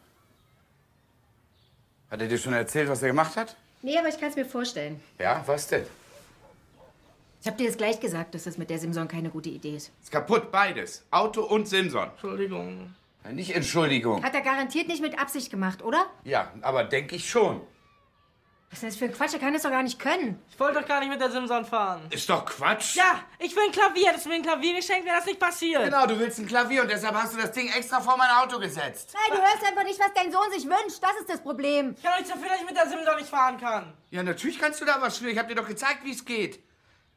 Hat 2.11 2.21
er 2.21 2.27
dir 2.29 2.39
schon 2.39 2.53
erzählt, 2.53 2.89
was 2.89 3.03
er 3.03 3.09
gemacht 3.09 3.37
hat? 3.37 3.57
Nee, 3.83 3.97
aber 3.99 4.09
ich 4.09 4.19
kann 4.19 4.31
es 4.31 4.37
mir 4.37 4.45
vorstellen. 4.45 5.01
Ja, 5.19 5.43
was 5.47 5.69
denn? 5.69 5.85
Ich 7.41 7.47
hab 7.47 7.57
dir 7.57 7.65
jetzt 7.65 7.79
gleich 7.79 8.01
gesagt, 8.01 8.35
dass 8.35 8.45
das 8.45 8.59
mit 8.59 8.69
der 8.69 8.79
Simson 8.79 9.09
keine 9.09 9.31
gute 9.31 9.49
Idee 9.49 9.77
ist. 9.77 9.91
Ist 10.03 10.13
kaputt, 10.13 10.51
beides. 10.53 11.05
Auto 11.11 11.43
und 11.43 11.67
Simson. 11.67 12.11
Entschuldigung. 12.11 12.95
Nicht 13.33 13.55
Entschuldigung. 13.55 14.23
Hat 14.23 14.35
er 14.35 14.41
garantiert 14.43 14.89
nicht 14.89 15.01
mit 15.01 15.19
Absicht 15.19 15.51
gemacht, 15.51 15.83
oder? 15.83 16.07
Ja, 16.25 16.53
aber 16.63 16.85
denke 16.85 17.17
ich 17.17 17.29
schon. 17.31 17.61
Was 18.71 18.77
ist 18.77 18.83
denn 18.83 18.91
das 18.91 18.99
für 18.99 19.05
ein 19.07 19.13
Quatsch? 19.13 19.33
Er 19.35 19.41
kann 19.41 19.53
das 19.53 19.63
doch 19.63 19.71
gar 19.71 19.83
nicht 19.83 19.99
können. 19.99 20.41
Ich 20.49 20.61
wollte 20.61 20.79
doch 20.81 20.87
gar 20.87 21.01
nicht 21.01 21.09
mit 21.09 21.21
der 21.21 21.29
Simson 21.29 21.65
fahren. 21.65 22.03
Ist 22.11 22.31
doch 22.31 22.45
Quatsch. 22.45 22.95
Ja, 22.95 23.21
ich 23.41 23.55
will 23.57 23.65
ein 23.65 23.73
Klavier. 23.73 24.13
Das 24.13 24.21
ist 24.21 24.29
mir 24.29 24.35
ein 24.35 24.43
Klavier 24.43 24.77
geschenkt, 24.77 25.05
wäre 25.07 25.17
das 25.17 25.27
nicht 25.27 25.41
passiert. 25.41 25.83
Genau, 25.85 26.07
du 26.07 26.17
willst 26.21 26.39
ein 26.39 26.47
Klavier 26.47 26.83
und 26.83 26.89
deshalb 26.91 27.15
hast 27.17 27.35
du 27.35 27.39
das 27.39 27.51
Ding 27.51 27.69
extra 27.69 28.01
vor 28.01 28.17
mein 28.17 28.31
Auto 28.31 28.61
gesetzt. 28.61 29.13
Nein, 29.13 29.37
du 29.37 29.43
hörst 29.45 29.67
einfach 29.67 29.83
nicht, 29.83 29.99
was 29.99 30.15
dein 30.15 30.31
Sohn 30.31 30.53
sich 30.53 30.65
wünscht. 30.67 31.03
Das 31.03 31.17
ist 31.19 31.29
das 31.29 31.43
Problem. 31.43 31.95
Ich 31.97 32.03
kann 32.05 32.13
nichts 32.19 32.31
dafür, 32.33 32.49
dass 32.49 32.61
ich 32.61 32.67
mit 32.67 32.77
der 32.77 32.89
Simson 32.89 33.17
nicht 33.17 33.29
fahren 33.29 33.59
kann. 33.59 33.93
Ja, 34.11 34.23
natürlich 34.23 34.61
kannst 34.61 34.81
du 34.81 34.85
da 34.85 35.01
was 35.01 35.19
für. 35.19 35.29
Ich 35.29 35.39
hab 35.39 35.49
dir 35.49 35.57
doch 35.57 35.67
gezeigt, 35.67 36.05
wie 36.05 36.13
es 36.13 36.25
geht. 36.25 36.63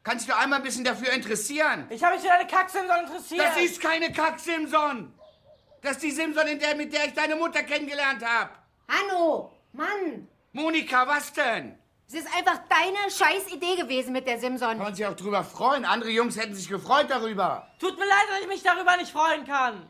Kannst 0.02 0.26
dich 0.26 0.34
doch 0.34 0.42
einmal 0.42 0.58
ein 0.58 0.64
bisschen 0.64 0.84
dafür 0.84 1.12
interessieren. 1.12 1.86
Ich 1.88 2.02
habe 2.02 2.14
mich 2.16 2.22
für 2.22 2.28
deine 2.28 2.48
Kack-Simson 2.48 2.98
interessiert. 3.04 3.44
Das 3.44 3.56
ist 3.62 3.80
keine 3.80 4.12
Kack-Simson. 4.12 5.14
Das 5.82 5.92
ist 5.92 6.02
die 6.02 6.10
Simson, 6.10 6.48
in 6.48 6.58
der, 6.58 6.74
mit 6.74 6.92
der 6.92 7.04
ich 7.04 7.14
deine 7.14 7.36
Mutter 7.36 7.62
kennengelernt 7.62 8.24
habe. 8.26 8.50
Hanno, 8.88 9.52
Mann. 9.72 10.28
Monika, 10.54 11.06
was 11.08 11.32
denn? 11.32 11.74
Es 12.06 12.14
ist 12.14 12.28
einfach 12.36 12.60
deine 12.68 13.10
scheiß 13.10 13.52
Idee 13.52 13.82
gewesen 13.82 14.12
mit 14.12 14.26
der 14.28 14.38
Simson. 14.38 14.78
Kann 14.78 14.94
sich 14.94 15.04
auch 15.04 15.16
drüber 15.16 15.42
freuen. 15.42 15.84
Andere 15.84 16.10
Jungs 16.10 16.38
hätten 16.38 16.54
sich 16.54 16.68
gefreut 16.68 17.06
darüber. 17.08 17.66
Tut 17.80 17.98
mir 17.98 18.04
leid, 18.04 18.24
dass 18.30 18.40
ich 18.40 18.48
mich 18.48 18.62
darüber 18.62 18.96
nicht 18.96 19.10
freuen 19.10 19.44
kann. 19.44 19.82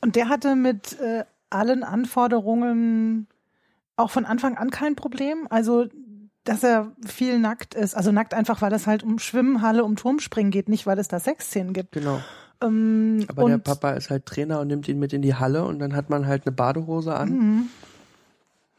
Und 0.00 0.16
der 0.16 0.30
hatte 0.30 0.56
mit 0.56 0.98
äh, 0.98 1.24
allen 1.50 1.84
Anforderungen 1.84 3.28
auch 3.96 4.10
von 4.10 4.24
Anfang 4.24 4.56
an 4.56 4.70
kein 4.70 4.96
Problem. 4.96 5.46
Also, 5.50 5.86
dass 6.44 6.64
er 6.64 6.92
viel 7.04 7.38
nackt 7.38 7.74
ist. 7.74 7.94
Also 7.94 8.12
nackt 8.12 8.32
einfach, 8.32 8.62
weil 8.62 8.72
es 8.72 8.86
halt 8.86 9.02
um 9.02 9.18
Schwimmhalle, 9.18 9.84
um 9.84 9.96
Turmspringen 9.96 10.50
geht, 10.50 10.70
nicht 10.70 10.86
weil 10.86 10.98
es 10.98 11.08
da 11.08 11.20
Sexszenen 11.20 11.74
gibt. 11.74 11.92
Genau. 11.92 12.22
Ähm, 12.62 13.26
Aber 13.28 13.46
der 13.46 13.58
Papa 13.58 13.90
ist 13.90 14.08
halt 14.08 14.24
Trainer 14.24 14.60
und 14.60 14.68
nimmt 14.68 14.88
ihn 14.88 14.98
mit 14.98 15.12
in 15.12 15.20
die 15.20 15.34
Halle 15.34 15.64
und 15.66 15.80
dann 15.80 15.94
hat 15.94 16.08
man 16.08 16.26
halt 16.26 16.46
eine 16.46 16.52
Badehose 16.52 17.14
an. 17.14 17.28
Mhm. 17.28 17.68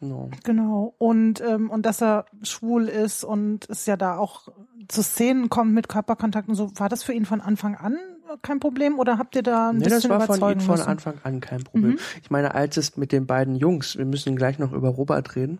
No. 0.01 0.31
Genau. 0.43 0.95
Und, 0.97 1.41
ähm, 1.41 1.69
und 1.69 1.85
dass 1.85 2.01
er 2.01 2.25
schwul 2.43 2.87
ist 2.87 3.23
und 3.23 3.69
es 3.69 3.85
ja 3.85 3.95
da 3.95 4.17
auch 4.17 4.47
zu 4.87 5.03
Szenen 5.03 5.49
kommt 5.49 5.73
mit 5.73 5.87
Körperkontakt 5.89 6.49
und 6.49 6.55
so. 6.55 6.71
War 6.75 6.89
das 6.89 7.03
für 7.03 7.13
ihn 7.13 7.25
von 7.25 7.39
Anfang 7.39 7.75
an 7.75 7.97
kein 8.41 8.59
Problem 8.59 8.99
oder 8.99 9.17
habt 9.17 9.35
ihr 9.35 9.43
da 9.43 9.69
ein 9.69 9.77
Nee, 9.77 9.85
das 9.85 10.03
bisschen 10.03 10.09
war 10.11 10.21
von 10.21 10.51
ihm 10.51 10.59
von? 10.59 10.79
Anfang 10.79 11.15
an 11.23 11.39
kein 11.39 11.63
Problem. 11.63 11.91
Mhm. 11.91 11.99
Ich 12.21 12.31
meine, 12.31 12.55
als 12.55 12.77
es 12.77 12.97
mit 12.97 13.11
den 13.11 13.27
beiden 13.27 13.55
Jungs, 13.55 13.97
wir 13.97 14.05
müssen 14.05 14.35
gleich 14.35 14.59
noch 14.59 14.73
über 14.73 14.89
Robert 14.89 15.35
reden. 15.35 15.59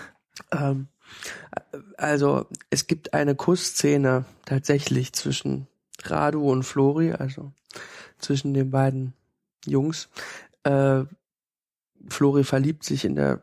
ähm, 0.52 0.88
also, 1.96 2.46
es 2.70 2.86
gibt 2.86 3.14
eine 3.14 3.34
Kussszene 3.34 4.24
tatsächlich 4.44 5.12
zwischen 5.12 5.66
Radu 6.04 6.50
und 6.50 6.62
Flori, 6.62 7.12
also 7.12 7.52
zwischen 8.18 8.54
den 8.54 8.70
beiden 8.70 9.14
Jungs. 9.66 10.08
Äh, 10.62 11.02
Flori 12.08 12.44
verliebt 12.44 12.84
sich 12.84 13.04
in 13.04 13.16
der 13.16 13.42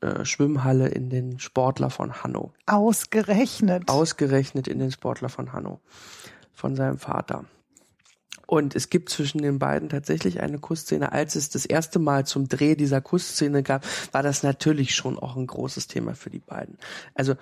äh, 0.00 0.24
Schwimmhalle 0.24 0.88
in 0.88 1.10
den 1.10 1.38
Sportler 1.38 1.90
von 1.90 2.22
Hanno. 2.22 2.52
Ausgerechnet. 2.66 3.88
Ausgerechnet 3.88 4.68
in 4.68 4.78
den 4.78 4.90
Sportler 4.90 5.28
von 5.28 5.52
Hanno, 5.52 5.80
von 6.52 6.76
seinem 6.76 6.98
Vater. 6.98 7.44
Und 8.50 8.74
es 8.74 8.90
gibt 8.90 9.10
zwischen 9.10 9.42
den 9.42 9.60
beiden 9.60 9.88
tatsächlich 9.88 10.40
eine 10.40 10.58
Kussszene. 10.58 11.12
Als 11.12 11.36
es 11.36 11.50
das 11.50 11.64
erste 11.64 12.00
Mal 12.00 12.26
zum 12.26 12.48
Dreh 12.48 12.74
dieser 12.74 13.00
Kussszene 13.00 13.62
gab, 13.62 13.84
war 14.10 14.24
das 14.24 14.42
natürlich 14.42 14.96
schon 14.96 15.16
auch 15.16 15.36
ein 15.36 15.46
großes 15.46 15.86
Thema 15.86 16.16
für 16.16 16.30
die 16.30 16.40
beiden. 16.40 16.76
Also 17.14 17.36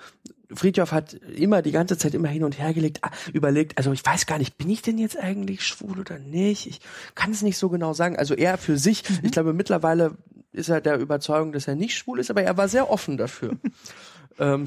Friedhoff 0.53 0.91
hat 0.91 1.13
immer 1.13 1.63
die 1.63 1.71
ganze 1.71 1.97
Zeit 1.97 2.13
immer 2.13 2.27
hin 2.27 2.43
und 2.43 2.59
her 2.59 2.75
gelegt, 2.75 2.99
ah, 3.01 3.09
überlegt, 3.33 3.77
also 3.79 3.91
ich 3.91 4.05
weiß 4.05 4.27
gar 4.27 4.37
nicht, 4.37 4.59
bin 4.59 4.69
ich 4.69 4.83
denn 4.83 4.99
jetzt 4.99 5.17
eigentlich 5.17 5.63
schwul 5.63 5.99
oder 5.99 6.19
nicht? 6.19 6.67
Ich 6.67 6.79
kann 7.15 7.31
es 7.31 7.41
nicht 7.41 7.57
so 7.57 7.69
genau 7.69 7.93
sagen. 7.93 8.15
Also 8.15 8.35
er 8.35 8.59
für 8.59 8.77
sich, 8.77 9.03
ich 9.23 9.31
glaube 9.31 9.53
mittlerweile 9.53 10.15
ist 10.51 10.69
er 10.69 10.81
der 10.81 10.99
Überzeugung, 10.99 11.51
dass 11.51 11.67
er 11.67 11.75
nicht 11.75 11.95
schwul 11.95 12.19
ist, 12.19 12.29
aber 12.29 12.43
er 12.43 12.57
war 12.57 12.67
sehr 12.67 12.89
offen 12.89 13.17
dafür. 13.17 13.57
ähm, 14.39 14.65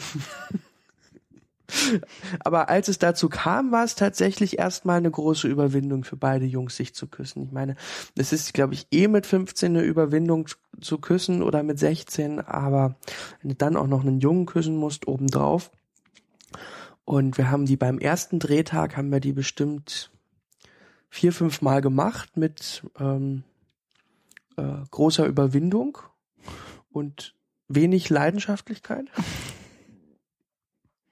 aber 2.40 2.68
als 2.68 2.88
es 2.88 2.98
dazu 2.98 3.28
kam, 3.28 3.72
war 3.72 3.84
es 3.84 3.94
tatsächlich 3.94 4.58
erstmal 4.58 4.98
eine 4.98 5.10
große 5.10 5.48
Überwindung 5.48 6.04
für 6.04 6.16
beide 6.16 6.44
Jungs, 6.44 6.76
sich 6.76 6.94
zu 6.94 7.06
küssen. 7.06 7.44
Ich 7.44 7.52
meine, 7.52 7.76
es 8.16 8.32
ist, 8.32 8.54
glaube 8.54 8.74
ich, 8.74 8.86
eh 8.90 9.08
mit 9.08 9.26
15 9.26 9.76
eine 9.76 9.84
Überwindung 9.84 10.48
zu 10.80 10.98
küssen 10.98 11.42
oder 11.42 11.62
mit 11.62 11.78
16, 11.78 12.40
aber 12.40 12.96
wenn 13.40 13.50
du 13.50 13.54
dann 13.56 13.76
auch 13.76 13.86
noch 13.86 14.02
einen 14.02 14.20
Jungen 14.20 14.46
küssen 14.46 14.76
musst, 14.76 15.06
obendrauf. 15.08 15.70
Und 17.04 17.38
wir 17.38 17.50
haben 17.50 17.66
die 17.66 17.76
beim 17.76 17.98
ersten 17.98 18.38
Drehtag, 18.38 18.96
haben 18.96 19.10
wir 19.10 19.20
die 19.20 19.32
bestimmt 19.32 20.10
vier, 21.08 21.32
fünf 21.32 21.60
Mal 21.62 21.80
gemacht 21.80 22.36
mit 22.36 22.84
ähm, 22.98 23.44
äh, 24.62 24.84
großer 24.90 25.26
Überwindung 25.26 25.98
und 26.90 27.34
wenig 27.68 28.10
Leidenschaftlichkeit. 28.10 29.06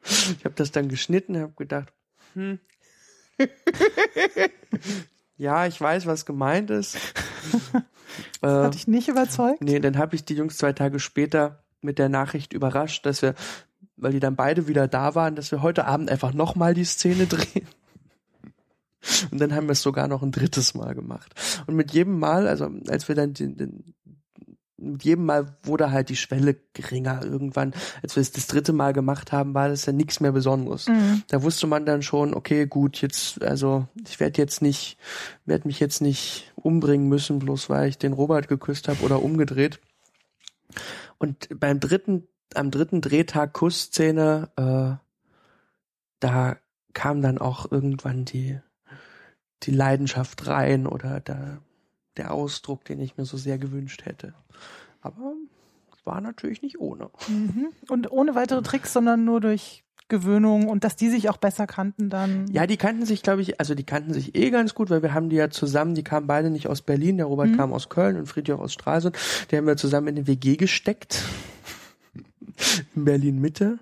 Ich 0.03 0.45
habe 0.45 0.55
das 0.55 0.71
dann 0.71 0.89
geschnitten, 0.89 1.39
habe 1.39 1.53
gedacht, 1.57 1.93
hm. 2.35 2.59
ja, 5.37 5.67
ich 5.67 5.81
weiß, 5.81 6.07
was 6.07 6.27
gemeint 6.27 6.71
ist. 6.71 6.97
Das 8.41 8.43
hat 8.65 8.75
dich 8.75 8.87
nicht 8.87 9.09
überzeugt? 9.09 9.63
Nee, 9.63 9.81
dann 9.81 9.99
habe 9.99 10.15
ich 10.15 10.25
die 10.25 10.35
Jungs 10.35 10.59
zwei 10.59 10.73
Tage 10.73 11.01
später 11.01 11.65
mit 11.81 11.99
der 11.99 12.09
Nachricht 12.09 12.53
überrascht, 12.53 13.07
dass 13.07 13.23
wir, 13.23 13.35
weil 13.97 14.13
die 14.13 14.21
dann 14.21 14.37
beide 14.37 14.69
wieder 14.69 14.89
da 14.89 15.15
waren, 15.15 15.37
dass 15.37 15.51
wir 15.51 15.63
heute 15.63 15.87
Abend 15.87 16.11
einfach 16.11 16.35
nochmal 16.35 16.75
die 16.75 16.85
Szene 16.85 17.27
drehen. 17.27 17.67
Und 19.31 19.41
dann 19.41 19.55
haben 19.55 19.67
wir 19.67 19.73
es 19.73 19.83
sogar 19.83 20.09
noch 20.09 20.23
ein 20.23 20.33
drittes 20.33 20.75
Mal 20.75 20.95
gemacht. 20.95 21.35
Und 21.67 21.75
mit 21.75 21.93
jedem 21.93 22.19
Mal, 22.19 22.47
also 22.47 22.71
als 22.89 23.09
wir 23.09 23.15
dann 23.15 23.35
den, 23.35 23.57
den 23.57 23.95
mit 24.81 25.05
jedem 25.05 25.27
Mal 25.27 25.57
wurde 25.63 25.91
halt 25.91 26.09
die 26.09 26.17
Schwelle 26.17 26.57
geringer. 26.73 27.23
Irgendwann, 27.23 27.75
als 28.03 28.17
wir 28.17 28.23
es 28.23 28.33
das 28.33 28.47
dritte 28.47 28.73
Mal 28.73 28.93
gemacht 28.93 29.33
haben, 29.33 29.55
war 29.55 29.69
das 29.69 29.87
ja 29.87 29.93
nichts 29.93 30.21
mehr 30.21 30.33
Besonderes. 30.33 30.89
Mhm. 30.89 31.23
Da 31.29 31.43
wusste 31.43 31.67
man 31.67 31.87
dann 31.87 32.03
schon, 32.03 32.35
okay, 32.35 32.67
gut, 32.67 33.01
jetzt, 33.01 33.43
also 33.43 33.87
ich 34.09 34.21
werde 34.21 34.39
jetzt 34.39 34.63
nicht, 34.63 34.99
werde 35.45 35.69
mich 35.69 35.81
jetzt 35.81 36.01
nicht 36.01 36.53
umbringen 36.57 37.09
müssen, 37.09 37.39
bloß 37.39 37.69
weil 37.71 37.89
ich 37.89 37.99
den 37.99 38.13
Robert 38.13 38.49
geküsst 38.49 38.89
habe 38.89 39.03
oder 39.03 39.23
umgedreht. 39.23 39.81
Und 41.19 41.49
beim 41.59 41.81
dritten, 41.81 42.27
am 42.55 42.71
dritten 42.71 43.01
Drehtag 43.01 43.53
Kussszene, 43.53 44.51
äh, 44.57 45.05
da 46.21 46.57
kam 46.93 47.23
dann 47.23 47.39
auch 47.39 47.71
irgendwann 47.71 48.25
die 48.25 48.59
die 49.63 49.71
Leidenschaft 49.73 50.47
rein 50.47 50.87
oder 50.87 51.21
da 51.21 51.59
der 52.17 52.33
Ausdruck, 52.33 52.85
den 52.85 53.01
ich 53.01 53.17
mir 53.17 53.25
so 53.25 53.37
sehr 53.37 53.59
gewünscht 53.59 54.05
hätte. 54.05 54.35
Aber 55.01 55.35
war 56.05 56.21
natürlich 56.21 56.63
nicht 56.63 56.81
ohne. 56.81 57.11
Mhm. 57.29 57.69
Und 57.89 58.11
ohne 58.11 58.35
weitere 58.35 58.63
Tricks, 58.63 58.93
sondern 58.93 59.25
nur 59.25 59.41
durch 59.41 59.85
Gewöhnung 60.09 60.69
und 60.69 60.83
dass 60.83 60.97
die 60.97 61.09
sich 61.09 61.29
auch 61.29 61.37
besser 61.37 61.67
kannten 61.69 62.11
dann. 62.11 62.51
Ja, 62.51 62.67
die 62.67 62.77
kannten 62.77 63.07
sich, 63.07 63.23
glaube 63.23 63.43
ich, 63.43 63.61
also 63.61 63.77
die 63.77 63.85
kannten 63.85 64.13
sich 64.13 64.35
eh 64.35 64.51
ganz 64.51 64.75
gut, 64.75 64.91
weil 64.91 65.03
wir 65.03 65.15
haben 65.15 65.29
die 65.29 65.37
ja 65.37 65.51
zusammen, 65.51 65.95
die 65.95 66.03
kamen 66.03 66.27
beide 66.27 66.51
nicht 66.51 66.67
aus 66.67 66.83
Berlin, 66.83 67.17
der 67.17 67.27
Robert 67.27 67.51
Mhm. 67.51 67.57
kam 67.57 67.73
aus 67.73 67.89
Köln 67.89 68.17
und 68.17 68.27
Friedrich 68.27 68.59
aus 68.59 68.73
Stralsund, 68.73 69.17
die 69.51 69.57
haben 69.57 69.67
wir 69.67 69.77
zusammen 69.77 70.09
in 70.09 70.17
den 70.17 70.27
WG 70.27 70.57
gesteckt. 70.57 71.23
in 72.97 73.05
Berlin 73.05 73.41
Mitte. 73.41 73.79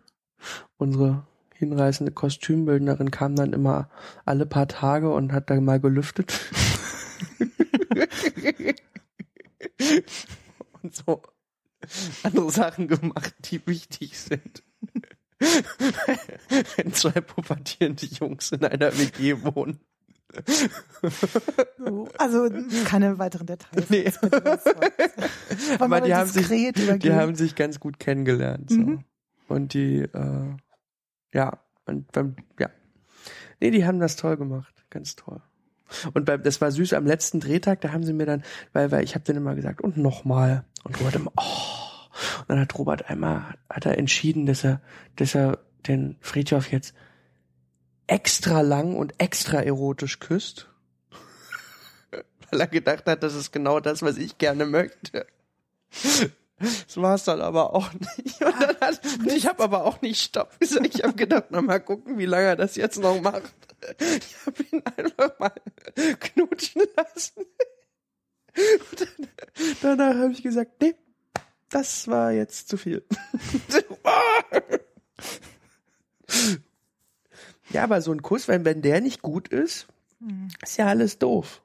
Unsere 0.76 1.26
hinreißende 1.58 2.12
Kostümbildnerin 2.12 3.10
kam 3.10 3.34
dann 3.34 3.52
immer 3.52 3.90
alle 4.24 4.46
paar 4.46 4.68
Tage 4.68 5.12
und 5.12 5.32
hat 5.32 5.50
da 5.50 5.60
mal 5.60 5.80
gelüftet. 5.80 6.32
und 10.82 10.94
so 10.94 11.22
andere 12.22 12.50
Sachen 12.50 12.88
gemacht, 12.88 13.34
die 13.50 13.66
wichtig 13.66 14.18
sind. 14.18 14.62
Wenn 16.76 16.92
zwei 16.92 17.20
pubertierende 17.20 18.06
Jungs 18.06 18.52
in 18.52 18.64
einer 18.64 18.96
WG 18.98 19.42
wohnen. 19.42 19.80
So, 21.78 22.08
also 22.18 22.50
keine 22.84 23.18
weiteren 23.18 23.46
Details. 23.46 23.88
Nee. 23.88 24.12
Aber 25.78 26.02
die 26.02 26.14
haben, 26.14 26.28
sich, 26.28 26.48
die 26.48 27.12
haben 27.12 27.34
sich 27.34 27.54
ganz 27.54 27.80
gut 27.80 27.98
kennengelernt. 27.98 28.70
So. 28.70 28.78
Mhm. 28.78 29.04
Und 29.48 29.72
die, 29.72 30.00
äh, 30.00 30.56
ja, 31.32 31.58
und 31.86 32.10
beim, 32.12 32.36
ja. 32.58 32.70
Nee, 33.60 33.70
die 33.70 33.86
haben 33.86 33.98
das 33.98 34.16
toll 34.16 34.36
gemacht. 34.36 34.74
Ganz 34.90 35.16
toll. 35.16 35.40
Und 36.12 36.24
beim, 36.24 36.42
das 36.42 36.60
war 36.60 36.70
süß, 36.70 36.92
am 36.92 37.06
letzten 37.06 37.40
Drehtag, 37.40 37.80
da 37.80 37.92
haben 37.92 38.04
sie 38.04 38.12
mir 38.12 38.26
dann, 38.26 38.44
weil, 38.72 38.90
weil 38.90 39.04
ich 39.04 39.14
habe 39.14 39.24
denen 39.24 39.38
immer 39.38 39.54
gesagt, 39.54 39.80
und 39.80 39.96
nochmal. 39.96 40.64
Und 40.84 40.98
Robert 41.00 41.16
immer, 41.16 41.32
oh. 41.36 41.88
Und 42.40 42.48
dann 42.48 42.60
hat 42.60 42.78
Robert 42.78 43.08
einmal, 43.08 43.54
hat 43.70 43.86
er 43.86 43.98
entschieden, 43.98 44.46
dass 44.46 44.64
er, 44.64 44.80
dass 45.16 45.34
er 45.34 45.58
den 45.86 46.16
Friedhof 46.20 46.70
jetzt 46.70 46.94
extra 48.06 48.60
lang 48.60 48.96
und 48.96 49.14
extra 49.18 49.60
erotisch 49.60 50.18
küsst. 50.18 50.68
weil 52.50 52.60
er 52.60 52.66
gedacht 52.66 53.06
hat, 53.06 53.22
das 53.22 53.34
ist 53.34 53.52
genau 53.52 53.80
das, 53.80 54.02
was 54.02 54.16
ich 54.16 54.38
gerne 54.38 54.66
möchte. 54.66 55.26
Das 56.58 56.96
war 56.96 57.14
es 57.14 57.24
dann 57.24 57.40
aber 57.40 57.74
auch 57.74 57.92
nicht. 57.92 58.42
Und, 58.42 58.60
dann 58.60 58.80
hat, 58.80 59.00
und 59.18 59.32
ich 59.32 59.46
habe 59.46 59.62
aber 59.62 59.84
auch 59.84 60.00
nicht 60.00 60.20
Stopp 60.22 60.58
gesagt. 60.58 60.94
Ich 60.94 61.02
habe 61.04 61.14
gedacht, 61.14 61.44
na 61.50 61.62
mal 61.62 61.78
gucken, 61.78 62.18
wie 62.18 62.26
lange 62.26 62.46
er 62.46 62.56
das 62.56 62.76
jetzt 62.76 62.98
noch 62.98 63.20
macht. 63.20 63.52
Ich 63.98 64.36
habe 64.44 64.62
ihn 64.72 64.82
einfach 64.96 65.38
mal 65.38 65.52
knutschen 66.20 66.82
lassen. 66.96 67.44
dann, 68.98 69.28
danach 69.82 70.16
habe 70.16 70.32
ich 70.32 70.42
gesagt, 70.42 70.82
nee, 70.82 70.94
das 71.70 72.08
war 72.08 72.32
jetzt 72.32 72.68
zu 72.68 72.76
viel. 72.76 73.04
ja, 77.70 77.84
aber 77.84 78.00
so 78.00 78.10
ein 78.10 78.22
Kuss, 78.22 78.48
wenn, 78.48 78.64
wenn 78.64 78.82
der 78.82 79.00
nicht 79.00 79.22
gut 79.22 79.48
ist, 79.48 79.86
ist 80.62 80.78
ja 80.78 80.86
alles 80.86 81.18
doof. 81.18 81.62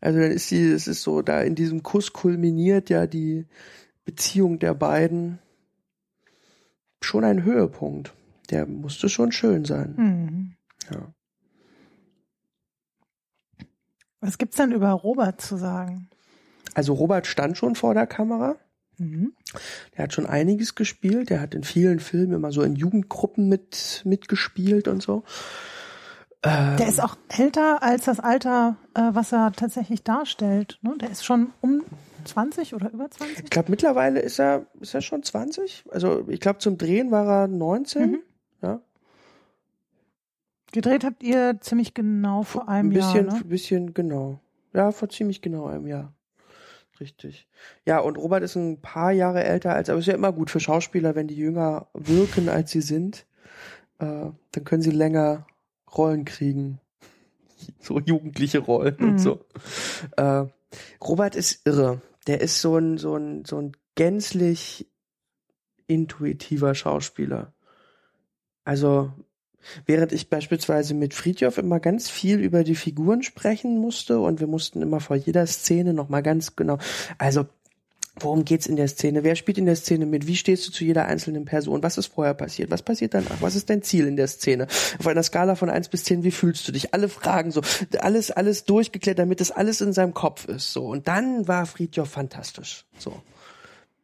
Also 0.00 0.18
dann 0.18 0.32
ist 0.32 0.50
die, 0.50 0.70
es 0.70 0.88
ist 0.88 1.02
so, 1.02 1.22
da 1.22 1.42
in 1.42 1.54
diesem 1.54 1.82
Kuss 1.82 2.12
kulminiert 2.12 2.90
ja 2.90 3.06
die 3.06 3.46
Beziehung 4.04 4.58
der 4.58 4.74
beiden 4.74 5.38
schon 7.00 7.24
ein 7.24 7.44
Höhepunkt. 7.44 8.12
Der 8.50 8.66
musste 8.66 9.08
schon 9.08 9.32
schön 9.32 9.64
sein. 9.64 9.94
Mhm. 9.96 10.54
Ja. 10.90 11.14
Was 14.20 14.38
gibt's 14.38 14.56
denn 14.56 14.72
über 14.72 14.90
Robert 14.90 15.40
zu 15.40 15.56
sagen? 15.56 16.08
Also 16.74 16.94
Robert 16.94 17.26
stand 17.26 17.58
schon 17.58 17.74
vor 17.74 17.94
der 17.94 18.06
Kamera. 18.06 18.56
Mhm. 18.98 19.32
Der 19.96 20.04
hat 20.04 20.12
schon 20.12 20.26
einiges 20.26 20.74
gespielt. 20.74 21.30
Der 21.30 21.40
hat 21.40 21.54
in 21.54 21.64
vielen 21.64 21.98
Filmen 21.98 22.32
immer 22.34 22.52
so 22.52 22.62
in 22.62 22.76
Jugendgruppen 22.76 23.48
mit 23.48 24.02
mitgespielt 24.04 24.86
und 24.88 25.02
so. 25.02 25.24
Ähm, 26.42 26.76
Der 26.76 26.88
ist 26.88 27.02
auch 27.02 27.16
älter 27.28 27.82
als 27.82 28.04
das 28.04 28.20
Alter, 28.20 28.76
äh, 28.94 29.10
was 29.12 29.32
er 29.32 29.52
tatsächlich 29.52 30.02
darstellt. 30.02 30.78
Ne? 30.82 30.96
Der 31.00 31.10
ist 31.10 31.24
schon 31.24 31.52
um 31.60 31.82
20 32.24 32.74
oder 32.74 32.90
über 32.92 33.10
20? 33.10 33.44
ich 33.44 33.50
glaube, 33.50 33.70
mittlerweile 33.70 34.20
ist 34.20 34.38
er, 34.38 34.66
ist 34.80 34.94
er 34.94 35.00
schon 35.00 35.22
20. 35.22 35.84
Also 35.90 36.26
ich 36.28 36.40
glaube, 36.40 36.58
zum 36.58 36.78
Drehen 36.78 37.10
war 37.10 37.26
er 37.44 37.48
19. 37.48 38.10
Mhm. 38.10 38.18
Ja. 38.62 38.80
Gedreht 40.72 41.04
habt 41.04 41.22
ihr 41.22 41.58
ziemlich 41.60 41.92
genau 41.94 42.42
vor 42.42 42.68
einem 42.68 42.90
Ein 42.90 42.94
bisschen, 42.94 43.26
Jahr, 43.26 43.34
ne? 43.34 43.40
ein 43.42 43.48
bisschen 43.48 43.94
genau. 43.94 44.40
Ja, 44.72 44.90
vor 44.90 45.08
ziemlich 45.10 45.42
genau 45.42 45.66
einem 45.66 45.86
Jahr. 45.86 46.14
Richtig. 46.98 47.48
Ja, 47.84 47.98
und 47.98 48.16
Robert 48.16 48.42
ist 48.42 48.54
ein 48.56 48.80
paar 48.80 49.12
Jahre 49.12 49.42
älter 49.44 49.74
als, 49.74 49.90
aber 49.90 49.98
ist 49.98 50.06
ja 50.06 50.14
immer 50.14 50.32
gut 50.32 50.50
für 50.50 50.60
Schauspieler, 50.60 51.14
wenn 51.14 51.26
die 51.28 51.34
jünger 51.36 51.88
wirken, 51.94 52.48
als 52.48 52.70
sie 52.70 52.80
sind. 52.80 53.26
Äh, 53.98 54.30
dann 54.52 54.64
können 54.64 54.82
sie 54.82 54.90
länger 54.90 55.46
Rollen 55.94 56.24
kriegen. 56.24 56.78
So 57.80 58.00
jugendliche 58.00 58.58
Rollen 58.58 58.96
Mhm. 58.98 59.08
und 59.08 59.18
so. 59.18 59.44
Äh, 60.16 60.46
Robert 61.00 61.36
ist 61.36 61.64
irre. 61.64 62.00
Der 62.26 62.40
ist 62.40 62.60
so 62.60 62.76
ein, 62.76 62.98
so 62.98 63.16
ein, 63.16 63.44
so 63.44 63.58
ein 63.58 63.72
gänzlich 63.94 64.86
intuitiver 65.86 66.74
Schauspieler. 66.74 67.52
Also, 68.64 69.12
während 69.86 70.12
ich 70.12 70.30
beispielsweise 70.30 70.94
mit 70.94 71.14
Friedhoff 71.14 71.58
immer 71.58 71.80
ganz 71.80 72.08
viel 72.08 72.40
über 72.40 72.64
die 72.64 72.74
Figuren 72.74 73.22
sprechen 73.22 73.78
musste 73.78 74.20
und 74.20 74.40
wir 74.40 74.46
mussten 74.46 74.82
immer 74.82 75.00
vor 75.00 75.16
jeder 75.16 75.46
Szene 75.46 75.92
nochmal 75.92 76.22
ganz 76.22 76.56
genau, 76.56 76.78
also, 77.18 77.46
Worum 78.20 78.44
geht's 78.44 78.66
in 78.66 78.76
der 78.76 78.88
Szene? 78.88 79.24
Wer 79.24 79.36
spielt 79.36 79.56
in 79.56 79.64
der 79.64 79.76
Szene 79.76 80.04
mit? 80.04 80.26
Wie 80.26 80.36
stehst 80.36 80.66
du 80.68 80.72
zu 80.72 80.84
jeder 80.84 81.06
einzelnen 81.06 81.46
Person? 81.46 81.82
Was 81.82 81.96
ist 81.96 82.08
vorher 82.08 82.34
passiert? 82.34 82.70
Was 82.70 82.82
passiert 82.82 83.14
danach? 83.14 83.40
Was 83.40 83.56
ist 83.56 83.70
dein 83.70 83.82
Ziel 83.82 84.06
in 84.06 84.16
der 84.16 84.28
Szene? 84.28 84.66
Auf 84.98 85.06
einer 85.06 85.22
Skala 85.22 85.54
von 85.54 85.70
eins 85.70 85.88
bis 85.88 86.04
zehn, 86.04 86.22
wie 86.22 86.30
fühlst 86.30 86.68
du 86.68 86.72
dich? 86.72 86.92
Alle 86.92 87.08
Fragen 87.08 87.50
so, 87.50 87.62
alles, 87.98 88.30
alles 88.30 88.64
durchgeklärt, 88.64 89.18
damit 89.18 89.40
das 89.40 89.50
alles 89.50 89.80
in 89.80 89.94
seinem 89.94 90.12
Kopf 90.12 90.46
ist, 90.46 90.72
so. 90.72 90.86
Und 90.86 91.08
dann 91.08 91.48
war 91.48 91.64
Friedhoff 91.64 92.10
fantastisch, 92.10 92.84
so. 92.98 93.22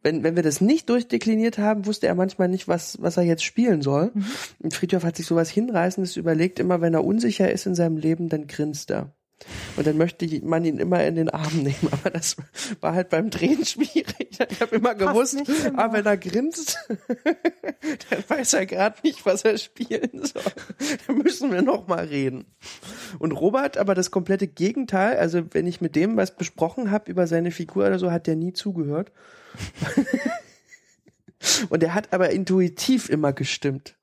Wenn, 0.03 0.23
wenn 0.23 0.37
wir 0.37 0.43
das 0.43 0.61
nicht 0.61 0.89
durchdekliniert 0.89 1.59
haben, 1.59 1.85
wusste 1.85 2.07
er 2.07 2.15
manchmal 2.15 2.49
nicht, 2.49 2.67
was, 2.69 3.03
was 3.03 3.17
er 3.17 3.25
jetzt 3.25 3.43
spielen 3.43 3.83
soll. 3.83 4.13
Und 4.61 4.73
Friedhoff 4.73 5.05
hat 5.05 5.17
sich 5.17 5.27
sowas 5.27 5.51
Hinreißendes 5.51 6.17
überlegt, 6.17 6.61
immer 6.61 6.81
wenn 6.81 6.95
er 6.95 7.05
unsicher 7.05 7.51
ist 7.51 7.67
in 7.67 7.75
seinem 7.75 7.97
Leben, 7.97 8.29
dann 8.29 8.47
grinst 8.47 8.91
er. 8.91 9.13
Und 9.76 9.86
dann 9.86 9.97
möchte 9.97 10.26
man 10.45 10.64
ihn 10.64 10.78
immer 10.78 11.05
in 11.05 11.14
den 11.14 11.30
Arm 11.30 11.62
nehmen. 11.62 11.76
Aber 11.93 12.11
das 12.11 12.36
war 12.80 12.95
halt 12.95 13.11
beim 13.11 13.30
Drehen 13.30 13.64
schwierig. 13.64 14.39
Ich 14.51 14.61
habe 14.61 14.76
immer 14.76 14.95
gewusst, 14.95 15.34
immer. 15.34 15.78
ah, 15.78 15.93
wenn 15.93 16.05
er 16.05 16.16
grinst, 16.16 16.78
dann 18.11 18.24
weiß 18.28 18.55
er 18.55 18.66
gerade 18.66 18.97
nicht, 19.03 19.24
was 19.24 19.43
er 19.43 19.57
spielen 19.59 20.24
soll. 20.24 20.43
Dann 21.07 21.18
müssen 21.18 21.53
wir 21.53 21.62
noch 21.62 21.86
mal 21.86 22.05
reden. 22.05 22.47
Und 23.18 23.32
Robert, 23.32 23.78
aber 23.78 23.95
das 23.95 24.11
komplette 24.11 24.49
Gegenteil. 24.49 25.16
Also 25.16 25.43
wenn 25.53 25.66
ich 25.66 25.80
mit 25.80 25.97
dem 25.97 26.16
was 26.16 26.36
besprochen 26.36 26.91
habe 26.91 27.11
über 27.11 27.26
seine 27.26 27.51
Figur 27.51 27.86
oder 27.86 27.99
so, 27.99 28.11
hat 28.11 28.26
der 28.26 28.36
nie 28.36 28.53
zugehört. 28.53 29.12
Und 31.68 31.82
der 31.82 31.95
hat 31.95 32.12
aber 32.12 32.30
intuitiv 32.30 33.09
immer 33.09 33.32
gestimmt. 33.32 33.97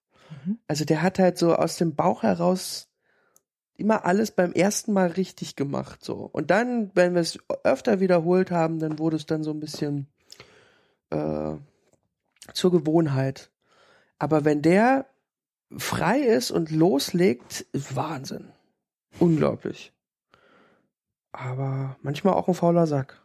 Also 0.67 0.85
der 0.85 1.01
hat 1.01 1.19
halt 1.19 1.37
so 1.37 1.55
aus 1.55 1.77
dem 1.77 1.95
Bauch 1.95 2.23
heraus 2.23 2.87
immer 3.77 4.05
alles 4.05 4.31
beim 4.31 4.53
ersten 4.53 4.93
Mal 4.93 5.07
richtig 5.07 5.55
gemacht, 5.55 6.03
so. 6.03 6.29
Und 6.31 6.51
dann, 6.51 6.91
wenn 6.93 7.13
wir 7.13 7.21
es 7.21 7.39
öfter 7.63 7.99
wiederholt 7.99 8.51
haben, 8.51 8.79
dann 8.79 8.99
wurde 8.99 9.17
es 9.17 9.25
dann 9.25 9.43
so 9.43 9.51
ein 9.51 9.59
bisschen 9.59 10.07
äh, 11.09 11.55
zur 12.53 12.71
Gewohnheit. 12.71 13.51
Aber 14.17 14.45
wenn 14.45 14.61
der 14.61 15.07
frei 15.77 16.19
ist 16.19 16.51
und 16.51 16.71
loslegt, 16.71 17.65
ist 17.71 17.95
Wahnsinn. 17.95 18.51
Unglaublich. 19.19 19.93
Aber 21.31 21.97
manchmal 22.01 22.33
auch 22.33 22.47
ein 22.47 22.53
fauler 22.53 22.87
Sack. 22.87 23.21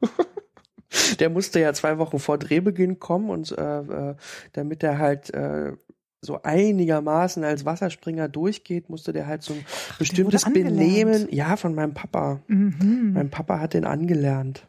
Der 1.18 1.30
musste 1.30 1.60
ja 1.60 1.72
zwei 1.72 1.98
Wochen 1.98 2.18
vor 2.18 2.38
Drehbeginn 2.38 2.98
kommen 2.98 3.30
und 3.30 3.56
äh, 3.56 3.80
äh, 3.80 4.14
damit 4.52 4.82
er 4.82 4.98
halt 4.98 5.32
äh, 5.32 5.72
so 6.20 6.42
einigermaßen 6.42 7.44
als 7.44 7.64
Wasserspringer 7.64 8.28
durchgeht, 8.28 8.90
musste 8.90 9.12
der 9.12 9.26
halt 9.26 9.42
so 9.42 9.54
ein 9.54 9.64
bestimmtes 9.98 10.44
angelernt. 10.44 10.76
Benehmen, 10.76 11.28
ja, 11.30 11.56
von 11.56 11.74
meinem 11.74 11.94
Papa. 11.94 12.40
Mhm. 12.48 13.12
Mein 13.14 13.30
Papa 13.30 13.60
hat 13.60 13.74
den 13.74 13.84
angelernt. 13.84 14.66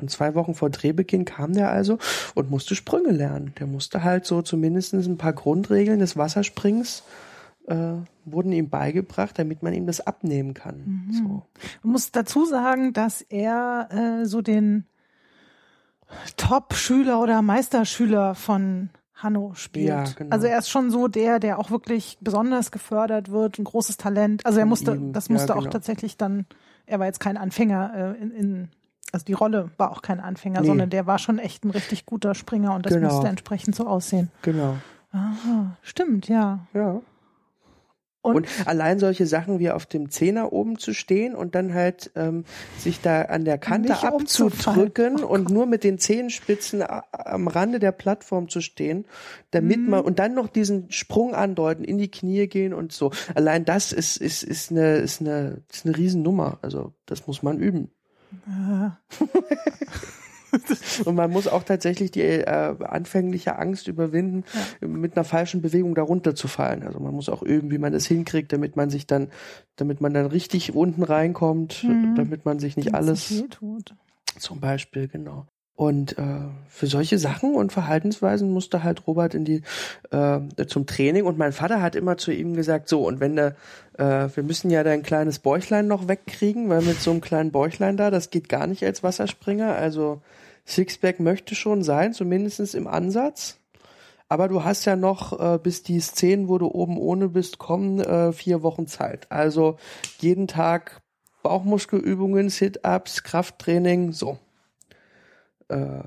Und 0.00 0.10
zwei 0.10 0.34
Wochen 0.34 0.54
vor 0.54 0.70
Drehbeginn 0.70 1.26
kam 1.26 1.52
der 1.52 1.70
also 1.70 1.98
und 2.34 2.50
musste 2.50 2.74
Sprünge 2.74 3.10
lernen. 3.10 3.52
Der 3.58 3.66
musste 3.66 4.02
halt 4.02 4.24
so 4.24 4.40
zumindest 4.40 4.94
ein 4.94 5.18
paar 5.18 5.34
Grundregeln 5.34 5.98
des 5.98 6.16
Wasserspringens 6.16 7.02
äh, 7.66 7.94
wurden 8.24 8.52
ihm 8.52 8.70
beigebracht, 8.70 9.38
damit 9.38 9.62
man 9.62 9.72
ihm 9.72 9.86
das 9.86 10.00
abnehmen 10.00 10.54
kann. 10.54 11.04
Mhm. 11.06 11.12
So. 11.12 11.42
Man 11.82 11.92
muss 11.92 12.10
dazu 12.12 12.44
sagen, 12.44 12.92
dass 12.92 13.20
er 13.22 13.88
äh, 13.90 14.26
so 14.26 14.40
den 14.40 14.86
Top-Schüler 16.36 17.20
oder 17.20 17.42
Meisterschüler 17.42 18.34
von 18.34 18.90
Hanno 19.22 19.52
spielt. 19.54 19.88
Ja, 19.88 20.04
genau. 20.16 20.30
Also 20.30 20.46
er 20.46 20.58
ist 20.58 20.68
schon 20.68 20.90
so 20.90 21.08
der, 21.08 21.38
der 21.40 21.58
auch 21.58 21.70
wirklich 21.70 22.18
besonders 22.20 22.70
gefördert 22.70 23.30
wird, 23.30 23.58
ein 23.58 23.64
großes 23.64 23.96
Talent. 23.96 24.44
Also 24.46 24.58
er 24.58 24.66
musste, 24.66 24.98
das 25.12 25.28
ja, 25.28 25.32
musste 25.34 25.54
auch 25.54 25.60
genau. 25.60 25.70
tatsächlich 25.70 26.16
dann, 26.16 26.46
er 26.86 26.98
war 26.98 27.06
jetzt 27.06 27.20
kein 27.20 27.36
Anfänger 27.36 28.16
äh, 28.18 28.22
in, 28.22 28.30
in 28.32 28.68
also 29.12 29.24
die 29.24 29.32
Rolle 29.32 29.70
war 29.76 29.90
auch 29.90 30.02
kein 30.02 30.20
Anfänger, 30.20 30.60
Nee. 30.60 30.68
sondern 30.68 30.88
der 30.90 31.06
war 31.06 31.18
schon 31.18 31.38
echt 31.40 31.64
ein 31.64 31.70
richtig 31.70 32.06
guter 32.06 32.34
Springer 32.36 32.74
und 32.74 32.86
das 32.86 32.94
Genau. 32.94 33.08
musste 33.12 33.26
entsprechend 33.28 33.74
so 33.74 33.86
aussehen. 33.86 34.30
Genau. 34.42 34.76
Aha, 35.12 35.76
stimmt, 35.82 36.28
ja. 36.28 36.60
Ja. 36.74 37.00
Und- 38.22 38.36
Und, 38.36 38.48
allein 38.66 38.98
solche 38.98 39.24
Sachen 39.26 39.60
wie 39.60 39.70
auf 39.70 39.86
dem 39.86 40.10
Zehner 40.10 40.52
oben 40.52 40.78
zu 40.78 40.92
stehen 40.92 41.34
und 41.34 41.54
dann 41.54 41.72
halt 41.72 42.10
ähm, 42.16 42.44
sich 42.78 43.00
da 43.00 43.22
an 43.22 43.46
der 43.46 43.56
Kante 43.56 44.02
abzudrücken 44.02 45.24
Oh 45.24 45.26
und 45.28 45.48
nur 45.48 45.64
mit 45.64 45.84
den 45.84 45.98
Zehenspitzen 45.98 46.82
a- 46.82 47.04
am 47.12 47.48
Rande 47.48 47.78
der 47.78 47.92
Plattform 47.92 48.50
zu 48.50 48.60
stehen, 48.60 49.06
damit 49.52 49.78
Mhm. 49.80 49.88
man 49.90 50.00
und 50.02 50.18
dann 50.18 50.34
noch 50.34 50.48
diesen 50.48 50.90
Sprung 50.92 51.34
andeuten, 51.34 51.82
in 51.82 51.96
die 51.96 52.10
Knie 52.10 52.46
gehen 52.46 52.74
und 52.74 52.92
so. 52.92 53.10
Allein 53.34 53.64
das 53.64 53.90
ist 53.92 54.18
ist 54.18 54.42
ist 54.42 54.70
eine 54.70 54.96
ist 54.96 55.22
eine 55.22 55.62
ist 55.72 55.86
eine 55.86 55.96
Riesennummer. 55.96 56.58
Also 56.60 56.92
das 57.06 57.26
muss 57.26 57.42
man 57.42 57.58
üben. 57.58 57.90
Ah, 58.46 58.98
Und 61.04 61.14
man 61.14 61.30
muss 61.30 61.46
auch 61.48 61.62
tatsächlich 61.62 62.10
die 62.10 62.22
äh, 62.22 62.44
anfängliche 62.46 63.58
Angst 63.58 63.88
überwinden, 63.88 64.44
mit 64.80 65.16
einer 65.16 65.24
falschen 65.24 65.62
Bewegung 65.62 65.94
darunter 65.94 66.34
zu 66.34 66.48
fallen. 66.48 66.82
Also 66.82 67.00
man 67.00 67.14
muss 67.14 67.28
auch 67.28 67.42
üben, 67.42 67.70
wie 67.70 67.78
man 67.78 67.92
das 67.92 68.06
hinkriegt, 68.06 68.52
damit 68.52 68.76
man 68.76 68.90
sich 68.90 69.06
dann, 69.06 69.28
damit 69.76 70.00
man 70.00 70.12
dann 70.14 70.26
richtig 70.26 70.74
unten 70.74 71.02
reinkommt, 71.02 71.84
Mhm. 71.84 72.14
damit 72.16 72.44
man 72.44 72.58
sich 72.58 72.76
nicht 72.76 72.86
wenn's 72.86 72.96
alles, 72.96 73.30
wehtut. 73.42 73.94
zum 74.38 74.60
Beispiel, 74.60 75.08
genau. 75.08 75.46
Und 75.74 76.18
äh, 76.18 76.24
für 76.68 76.86
solche 76.86 77.18
Sachen 77.18 77.54
und 77.54 77.72
Verhaltensweisen 77.72 78.52
musste 78.52 78.84
halt 78.84 79.06
Robert 79.06 79.34
in 79.34 79.46
die 79.46 79.62
äh, 80.10 80.40
zum 80.66 80.86
Training 80.86 81.24
und 81.24 81.38
mein 81.38 81.52
Vater 81.52 81.80
hat 81.80 81.96
immer 81.96 82.18
zu 82.18 82.32
ihm 82.32 82.52
gesagt, 82.52 82.86
so 82.90 83.06
und 83.06 83.18
wenn 83.20 83.36
der, 83.36 83.56
äh, 83.96 84.28
wir 84.34 84.42
müssen 84.42 84.70
ja 84.70 84.84
dein 84.84 85.02
kleines 85.02 85.38
Bäuchlein 85.38 85.86
noch 85.86 86.06
wegkriegen, 86.06 86.68
weil 86.68 86.82
mit 86.82 87.00
so 87.00 87.10
einem 87.12 87.22
kleinen 87.22 87.50
Bäuchlein 87.50 87.96
da, 87.96 88.10
das 88.10 88.28
geht 88.28 88.50
gar 88.50 88.66
nicht 88.66 88.84
als 88.84 89.02
Wasserspringer. 89.02 89.74
Also 89.74 90.20
Sixpack 90.70 91.20
möchte 91.20 91.54
schon 91.54 91.82
sein, 91.82 92.12
zumindestens 92.12 92.74
im 92.74 92.86
Ansatz. 92.86 93.58
Aber 94.28 94.46
du 94.46 94.62
hast 94.62 94.84
ja 94.84 94.94
noch, 94.94 95.38
äh, 95.40 95.58
bis 95.58 95.82
die 95.82 96.00
Szenen, 96.00 96.48
wo 96.48 96.58
du 96.58 96.68
oben 96.68 96.96
ohne 96.98 97.28
bist, 97.28 97.58
kommen, 97.58 97.98
äh, 97.98 98.32
vier 98.32 98.62
Wochen 98.62 98.86
Zeit. 98.86 99.30
Also 99.30 99.76
jeden 100.20 100.46
Tag 100.46 101.02
Bauchmuskelübungen, 101.42 102.48
Sit-Ups, 102.48 103.24
Krafttraining, 103.24 104.12
so. 104.12 104.38
Äh, 105.68 106.02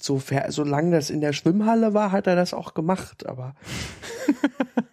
so 0.00 0.22
solange 0.48 0.92
das 0.92 1.10
in 1.10 1.20
der 1.20 1.32
Schwimmhalle 1.32 1.92
war, 1.92 2.12
hat 2.12 2.26
er 2.26 2.36
das 2.36 2.54
auch 2.54 2.74
gemacht, 2.74 3.26
aber 3.26 3.54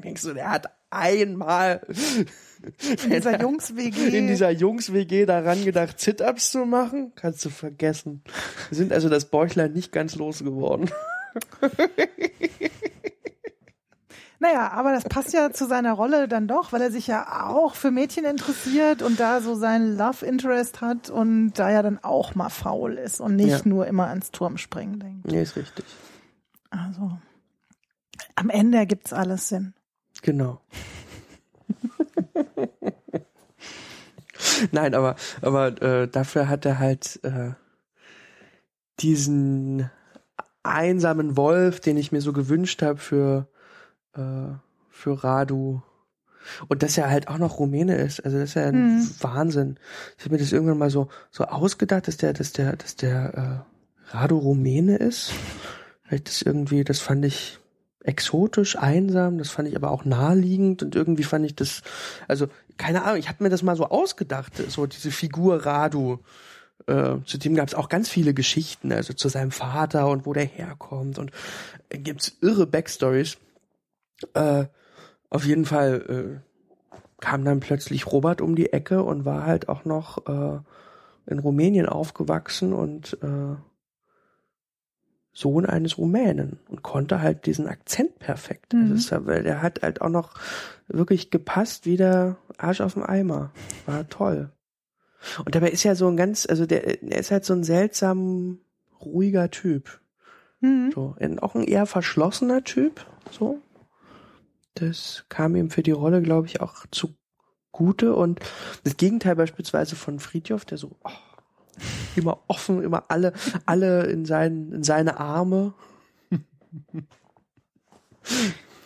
denkst 0.00 0.22
du, 0.22 0.34
der 0.34 0.50
hat 0.50 0.70
einmal 0.90 1.80
in 3.04 3.10
dieser 3.10 3.40
Jungs-WG. 3.40 4.08
in 4.16 4.26
dieser 4.28 4.50
Jungs-WG 4.50 5.26
daran 5.26 5.64
gedacht, 5.64 6.00
Sit-Ups 6.00 6.50
zu 6.50 6.64
machen? 6.66 7.12
Kannst 7.14 7.44
du 7.44 7.50
vergessen. 7.50 8.22
Wir 8.68 8.76
sind 8.76 8.92
also 8.92 9.08
das 9.08 9.26
Bäuchlein 9.30 9.72
nicht 9.72 9.92
ganz 9.92 10.16
losgeworden. 10.16 10.90
Naja, 14.42 14.70
aber 14.70 14.92
das 14.94 15.04
passt 15.04 15.34
ja 15.34 15.50
zu 15.52 15.66
seiner 15.66 15.92
Rolle 15.92 16.26
dann 16.26 16.48
doch, 16.48 16.72
weil 16.72 16.80
er 16.80 16.90
sich 16.90 17.06
ja 17.06 17.46
auch 17.46 17.74
für 17.74 17.90
Mädchen 17.90 18.24
interessiert 18.24 19.02
und 19.02 19.20
da 19.20 19.42
so 19.42 19.54
seinen 19.54 19.98
Love 19.98 20.24
Interest 20.24 20.80
hat 20.80 21.10
und 21.10 21.52
da 21.52 21.70
ja 21.70 21.82
dann 21.82 21.98
auch 22.02 22.34
mal 22.34 22.48
faul 22.48 22.94
ist 22.94 23.20
und 23.20 23.36
nicht 23.36 23.48
Ja. 23.50 23.60
nur 23.66 23.86
immer 23.86 24.06
ans 24.06 24.30
Turmspringen 24.30 24.98
denkt. 24.98 25.26
Nee, 25.26 25.42
ist 25.42 25.56
richtig. 25.56 25.84
Also 26.70 27.18
am 28.34 28.48
Ende 28.48 28.78
ergibt's 28.78 29.12
alles 29.12 29.48
Sinn. 29.50 29.74
Genau. 30.22 30.60
Nein, 34.72 34.94
aber 34.94 35.16
aber 35.42 35.80
äh, 35.82 36.08
dafür 36.08 36.48
hat 36.48 36.64
er 36.66 36.78
halt 36.78 37.20
äh, 37.22 37.52
diesen 39.00 39.90
einsamen 40.62 41.36
Wolf, 41.36 41.80
den 41.80 41.96
ich 41.96 42.12
mir 42.12 42.20
so 42.20 42.32
gewünscht 42.32 42.82
habe 42.82 42.98
für 42.98 43.48
äh, 44.14 44.52
für 44.90 45.24
Radu. 45.24 45.82
Und 46.68 46.82
dass 46.82 46.96
er 46.96 47.10
halt 47.10 47.28
auch 47.28 47.38
noch 47.38 47.58
Rumäne 47.58 47.96
ist, 47.96 48.24
also 48.24 48.38
das 48.38 48.50
ist 48.50 48.54
ja 48.54 48.66
ein 48.66 48.96
Mhm. 48.96 49.10
Wahnsinn. 49.20 49.78
Ich 50.18 50.24
habe 50.24 50.34
mir 50.34 50.40
das 50.40 50.52
irgendwann 50.52 50.78
mal 50.78 50.90
so 50.90 51.08
so 51.30 51.44
ausgedacht, 51.44 52.08
dass 52.08 52.16
der 52.16 52.32
dass 52.32 52.52
der 52.52 52.76
dass 52.76 52.96
der 52.96 53.64
äh, 54.12 54.16
Radu 54.16 54.38
Rumäne 54.38 54.96
ist. 54.96 55.32
Vielleicht 56.02 56.28
das 56.28 56.42
irgendwie, 56.42 56.82
das 56.82 56.98
fand 56.98 57.24
ich 57.24 57.58
exotisch, 58.02 58.76
einsam, 58.78 59.38
das 59.38 59.50
fand 59.50 59.68
ich 59.68 59.76
aber 59.76 59.90
auch 59.90 60.04
naheliegend 60.04 60.82
und 60.82 60.94
irgendwie 60.94 61.22
fand 61.22 61.44
ich 61.44 61.54
das, 61.54 61.82
also 62.28 62.46
keine 62.78 63.04
Ahnung, 63.04 63.18
ich 63.18 63.28
habe 63.28 63.42
mir 63.42 63.50
das 63.50 63.62
mal 63.62 63.76
so 63.76 63.86
ausgedacht, 63.86 64.52
so 64.68 64.86
diese 64.86 65.10
Figur 65.10 65.66
Radu. 65.66 66.18
Äh, 66.86 67.16
zu 67.26 67.36
dem 67.36 67.54
gab 67.54 67.68
es 67.68 67.74
auch 67.74 67.90
ganz 67.90 68.08
viele 68.08 68.32
Geschichten, 68.32 68.90
also 68.90 69.12
zu 69.12 69.28
seinem 69.28 69.50
Vater 69.50 70.08
und 70.08 70.24
wo 70.24 70.32
der 70.32 70.46
herkommt 70.46 71.18
und 71.18 71.30
äh, 71.90 71.98
gibt's 71.98 72.38
irre 72.40 72.66
Backstories. 72.66 73.36
Äh, 74.32 74.64
auf 75.28 75.44
jeden 75.44 75.66
Fall 75.66 76.40
äh, 76.40 76.94
kam 77.20 77.44
dann 77.44 77.60
plötzlich 77.60 78.06
Robert 78.06 78.40
um 78.40 78.56
die 78.56 78.72
Ecke 78.72 79.02
und 79.02 79.26
war 79.26 79.44
halt 79.44 79.68
auch 79.68 79.84
noch 79.84 80.26
äh, 80.26 80.60
in 81.26 81.38
Rumänien 81.38 81.86
aufgewachsen 81.86 82.72
und 82.72 83.18
äh, 83.22 83.56
Sohn 85.32 85.64
eines 85.64 85.96
Rumänen 85.96 86.58
und 86.68 86.82
konnte 86.82 87.20
halt 87.20 87.46
diesen 87.46 87.68
Akzent 87.68 88.18
perfekt. 88.18 88.72
Mhm. 88.72 88.90
Das 88.90 89.00
ist, 89.00 89.10
der 89.10 89.62
hat 89.62 89.82
halt 89.82 90.00
auch 90.00 90.08
noch 90.08 90.34
wirklich 90.88 91.30
gepasst 91.30 91.86
wie 91.86 91.96
der 91.96 92.36
Arsch 92.58 92.80
auf 92.80 92.94
dem 92.94 93.04
Eimer. 93.04 93.52
War 93.86 94.08
toll. 94.08 94.50
Und 95.44 95.54
dabei 95.54 95.70
ist 95.70 95.84
ja 95.84 95.94
so 95.94 96.08
ein 96.08 96.16
ganz, 96.16 96.46
also 96.48 96.66
der, 96.66 97.02
er 97.02 97.18
ist 97.18 97.30
halt 97.30 97.44
so 97.44 97.52
ein 97.52 97.64
seltsam 97.64 98.58
ruhiger 99.00 99.50
Typ. 99.50 100.00
Mhm. 100.60 100.90
So, 100.94 101.16
auch 101.40 101.54
ein 101.54 101.64
eher 101.64 101.86
verschlossener 101.86 102.64
Typ. 102.64 103.06
So. 103.30 103.60
Das 104.74 105.24
kam 105.28 105.56
ihm 105.56 105.70
für 105.70 105.82
die 105.82 105.90
Rolle, 105.90 106.22
glaube 106.22 106.46
ich, 106.46 106.60
auch 106.60 106.86
zugute. 106.90 108.14
Und 108.14 108.40
das 108.84 108.96
Gegenteil 108.96 109.36
beispielsweise 109.36 109.96
von 109.96 110.18
Friedhoff, 110.18 110.64
der 110.64 110.78
so 110.78 110.96
oh, 111.04 111.10
immer 112.16 112.38
offen, 112.48 112.82
immer 112.82 113.04
alle, 113.08 113.32
alle 113.66 114.04
in, 114.06 114.24
seinen, 114.24 114.72
in 114.72 114.82
seine 114.82 115.18
Arme. 115.20 115.74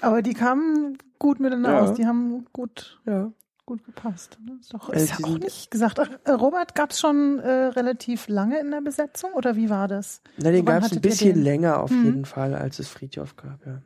Aber 0.00 0.22
die 0.22 0.34
kamen 0.34 0.98
gut 1.18 1.40
miteinander 1.40 1.82
Ja. 1.82 1.82
aus, 1.90 1.96
die 1.96 2.06
haben 2.06 2.44
gut, 2.52 3.00
Ja. 3.06 3.32
gut 3.66 3.84
gepasst. 3.84 4.38
ne? 4.44 4.58
Ist, 4.60 4.74
doch, 4.74 4.90
Äh, 4.90 4.96
ist 5.02 5.10
ja 5.18 5.24
auch 5.26 5.38
nicht 5.38 5.70
gesagt. 5.70 5.98
Ach, 5.98 6.08
äh, 6.24 6.30
Robert 6.32 6.74
gab's 6.74 7.00
schon 7.00 7.38
äh, 7.38 7.50
relativ 7.50 8.28
lange 8.28 8.58
in 8.60 8.70
der 8.70 8.80
Besetzung 8.82 9.32
oder 9.32 9.56
wie 9.56 9.70
war 9.70 9.88
das? 9.88 10.20
Na, 10.36 10.50
den 10.50 10.64
gab 10.66 10.82
es 10.82 10.92
ein 10.92 11.00
bisschen 11.00 11.42
länger 11.42 11.80
auf 11.82 11.90
Mhm. 11.90 12.04
jeden 12.04 12.24
Fall, 12.26 12.54
als 12.54 12.78
es 12.78 12.88
Friedhoff 12.88 13.36
gab, 13.36 13.64
ja. 13.66 13.80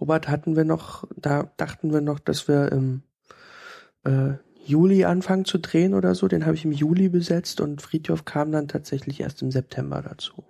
Robert 0.00 0.28
hatten 0.28 0.56
wir 0.56 0.64
noch, 0.64 1.04
da 1.16 1.44
dachten 1.56 1.92
wir 1.92 2.00
noch, 2.00 2.18
dass 2.18 2.48
wir 2.48 2.72
im 2.72 3.02
äh, 4.04 4.32
Juli 4.64 5.04
anfangen 5.04 5.44
zu 5.44 5.58
drehen 5.58 5.94
oder 5.94 6.14
so. 6.14 6.28
Den 6.28 6.44
habe 6.46 6.54
ich 6.54 6.64
im 6.64 6.72
Juli 6.72 7.08
besetzt 7.08 7.60
und 7.60 7.82
Friedhoff 7.82 8.24
kam 8.24 8.52
dann 8.52 8.68
tatsächlich 8.68 9.20
erst 9.20 9.42
im 9.42 9.50
September 9.50 10.02
dazu. 10.02 10.44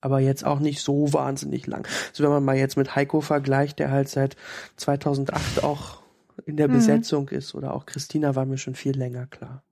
Aber 0.00 0.20
jetzt 0.20 0.44
auch 0.44 0.60
nicht 0.60 0.80
so 0.80 1.12
wahnsinnig 1.12 1.66
lang. 1.66 1.86
Also 2.10 2.24
wenn 2.24 2.30
man 2.30 2.44
mal 2.44 2.56
jetzt 2.56 2.76
mit 2.76 2.96
Heiko 2.96 3.20
vergleicht, 3.20 3.78
der 3.78 3.90
halt 3.90 4.08
seit 4.08 4.36
2008 4.76 5.62
auch 5.62 6.00
in 6.46 6.56
der 6.56 6.68
Mhm. 6.68 6.72
Besetzung 6.72 7.28
ist 7.28 7.54
oder 7.54 7.74
auch 7.74 7.84
Christina 7.86 8.34
war 8.34 8.46
mir 8.46 8.58
schon 8.58 8.74
viel 8.74 8.96
länger 8.96 9.26
klar. 9.26 9.62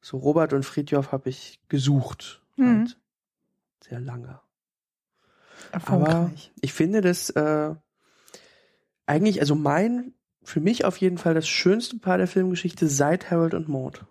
So 0.00 0.18
Robert 0.18 0.52
und 0.52 0.64
Friedhoff 0.64 1.12
habe 1.12 1.28
ich 1.28 1.60
gesucht. 1.68 2.42
Mhm. 2.56 2.80
Halt 2.80 2.98
sehr 3.88 4.00
lange. 4.00 4.40
Aber 5.86 6.30
ich 6.60 6.72
finde 6.72 7.00
das 7.00 7.30
äh, 7.30 7.74
eigentlich, 9.06 9.40
also 9.40 9.54
mein, 9.54 10.14
für 10.44 10.60
mich 10.60 10.84
auf 10.84 10.96
jeden 10.98 11.18
Fall 11.18 11.34
das 11.34 11.48
schönste 11.48 11.98
Paar 11.98 12.18
der 12.18 12.28
Filmgeschichte 12.28 12.88
seit 12.88 13.30
Harold 13.30 13.54
und 13.54 13.68
Maud. 13.68 14.04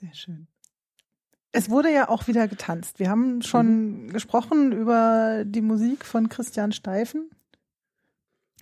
Sehr 0.00 0.14
schön. 0.14 0.46
Es 1.50 1.70
wurde 1.70 1.92
ja 1.92 2.08
auch 2.08 2.26
wieder 2.28 2.46
getanzt. 2.46 2.98
Wir 2.98 3.10
haben 3.10 3.42
schon 3.42 4.08
gesprochen 4.08 4.72
über 4.72 5.44
die 5.44 5.62
Musik 5.62 6.04
von 6.04 6.28
Christian 6.28 6.72
Steifen. 6.72 7.30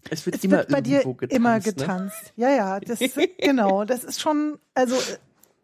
Es 0.08 0.24
wird 0.24 0.36
Es 0.36 0.44
immer 0.44 0.58
wird 0.58 0.68
bei 0.70 0.80
dir 0.80 1.02
getanzt. 1.02 1.34
immer 1.34 1.54
Ne? 1.56 1.60
getanzt. 1.62 2.32
Ja, 2.36 2.50
ja, 2.50 2.80
das 2.80 3.00
genau, 3.38 3.84
das 3.84 4.04
ist 4.04 4.20
schon, 4.20 4.58
also 4.74 4.96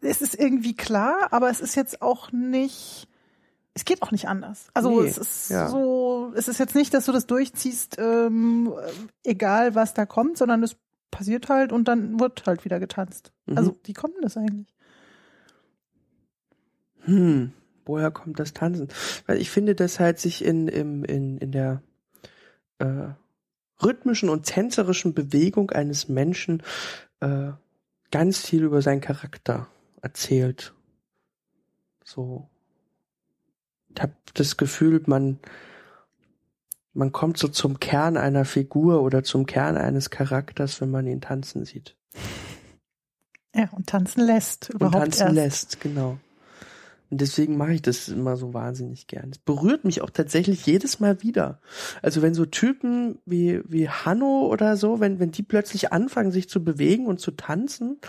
es 0.03 0.21
ist 0.21 0.39
irgendwie 0.39 0.75
klar, 0.75 1.27
aber 1.31 1.49
es 1.49 1.61
ist 1.61 1.75
jetzt 1.75 2.01
auch 2.01 2.31
nicht, 2.31 3.07
es 3.73 3.85
geht 3.85 4.01
auch 4.01 4.11
nicht 4.11 4.27
anders. 4.27 4.67
Also 4.73 5.01
Nee, 5.01 5.07
es 5.07 5.17
ist 5.17 5.49
ja. 5.49 5.67
so, 5.67 6.31
es 6.35 6.47
ist 6.47 6.59
jetzt 6.59 6.75
nicht, 6.75 6.93
dass 6.93 7.05
du 7.05 7.11
das 7.11 7.25
durchziehst, 7.25 7.97
ähm, 7.99 8.73
egal 9.23 9.75
was 9.75 9.93
da 9.93 10.05
kommt, 10.05 10.37
sondern 10.37 10.63
es 10.63 10.75
passiert 11.11 11.49
halt 11.49 11.71
und 11.71 11.87
dann 11.87 12.19
wird 12.19 12.45
halt 12.45 12.65
wieder 12.65 12.79
getanzt. 12.79 13.31
Mhm. 13.45 13.57
Also 13.57 13.79
wie 13.83 13.93
kommt 13.93 14.15
denn 14.15 14.23
das 14.23 14.37
eigentlich? 14.37 14.73
Hm, 17.01 17.51
woher 17.85 18.11
kommt 18.11 18.39
das 18.39 18.53
Tanzen? 18.53 18.87
Weil 19.27 19.37
ich 19.39 19.51
finde, 19.51 19.75
dass 19.75 19.99
halt 19.99 20.19
sich 20.19 20.43
in, 20.43 20.67
in, 20.67 21.03
in, 21.03 21.37
in 21.37 21.51
der 21.51 21.81
äh, 22.79 23.09
rhythmischen 23.81 24.29
und 24.29 24.45
tänzerischen 24.45 25.13
Bewegung 25.13 25.71
eines 25.71 26.07
Menschen 26.09 26.63
äh, 27.19 27.51
ganz 28.11 28.39
viel 28.39 28.63
über 28.63 28.81
seinen 28.81 29.01
Charakter 29.01 29.67
erzählt. 30.03 30.73
So. 32.03 32.47
Ich 33.95 34.01
habe 34.01 34.13
das 34.35 34.57
Gefühl, 34.57 35.01
man, 35.07 35.39
man 36.93 37.11
kommt 37.11 37.37
so 37.37 37.47
zum 37.47 37.79
Kern 37.79 38.17
einer 38.17 38.45
Figur 38.45 39.01
oder 39.01 39.23
zum 39.23 39.45
Kern 39.45 39.77
eines 39.77 40.09
Charakters, 40.09 40.81
wenn 40.81 40.91
man 40.91 41.07
ihn 41.07 41.21
tanzen 41.21 41.65
sieht. 41.65 41.95
Ja, 43.55 43.69
und 43.73 43.85
tanzen 43.85 44.21
lässt 44.25 44.71
Und 44.71 44.77
überhaupt 44.77 44.95
tanzen 45.13 45.21
erst. 45.21 45.35
lässt, 45.35 45.79
genau. 45.79 46.17
Und 47.09 47.21
deswegen 47.21 47.57
mache 47.57 47.73
ich 47.73 47.81
das 47.81 48.07
immer 48.07 48.37
so 48.37 48.53
wahnsinnig 48.53 49.07
gern. 49.07 49.29
Es 49.31 49.37
berührt 49.37 49.85
mich 49.85 50.01
auch 50.01 50.09
tatsächlich 50.09 50.65
jedes 50.65 50.99
Mal 50.99 51.21
wieder. 51.21 51.59
Also 52.01 52.21
wenn 52.21 52.33
so 52.33 52.45
Typen 52.45 53.19
wie, 53.25 53.61
wie 53.65 53.87
Hanno 53.87 54.47
oder 54.47 54.77
so, 54.77 54.99
wenn, 54.99 55.19
wenn 55.19 55.31
die 55.31 55.43
plötzlich 55.43 55.93
anfangen, 55.93 56.31
sich 56.31 56.49
zu 56.49 56.63
bewegen 56.63 57.05
und 57.05 57.19
zu 57.19 57.31
tanzen, 57.31 57.99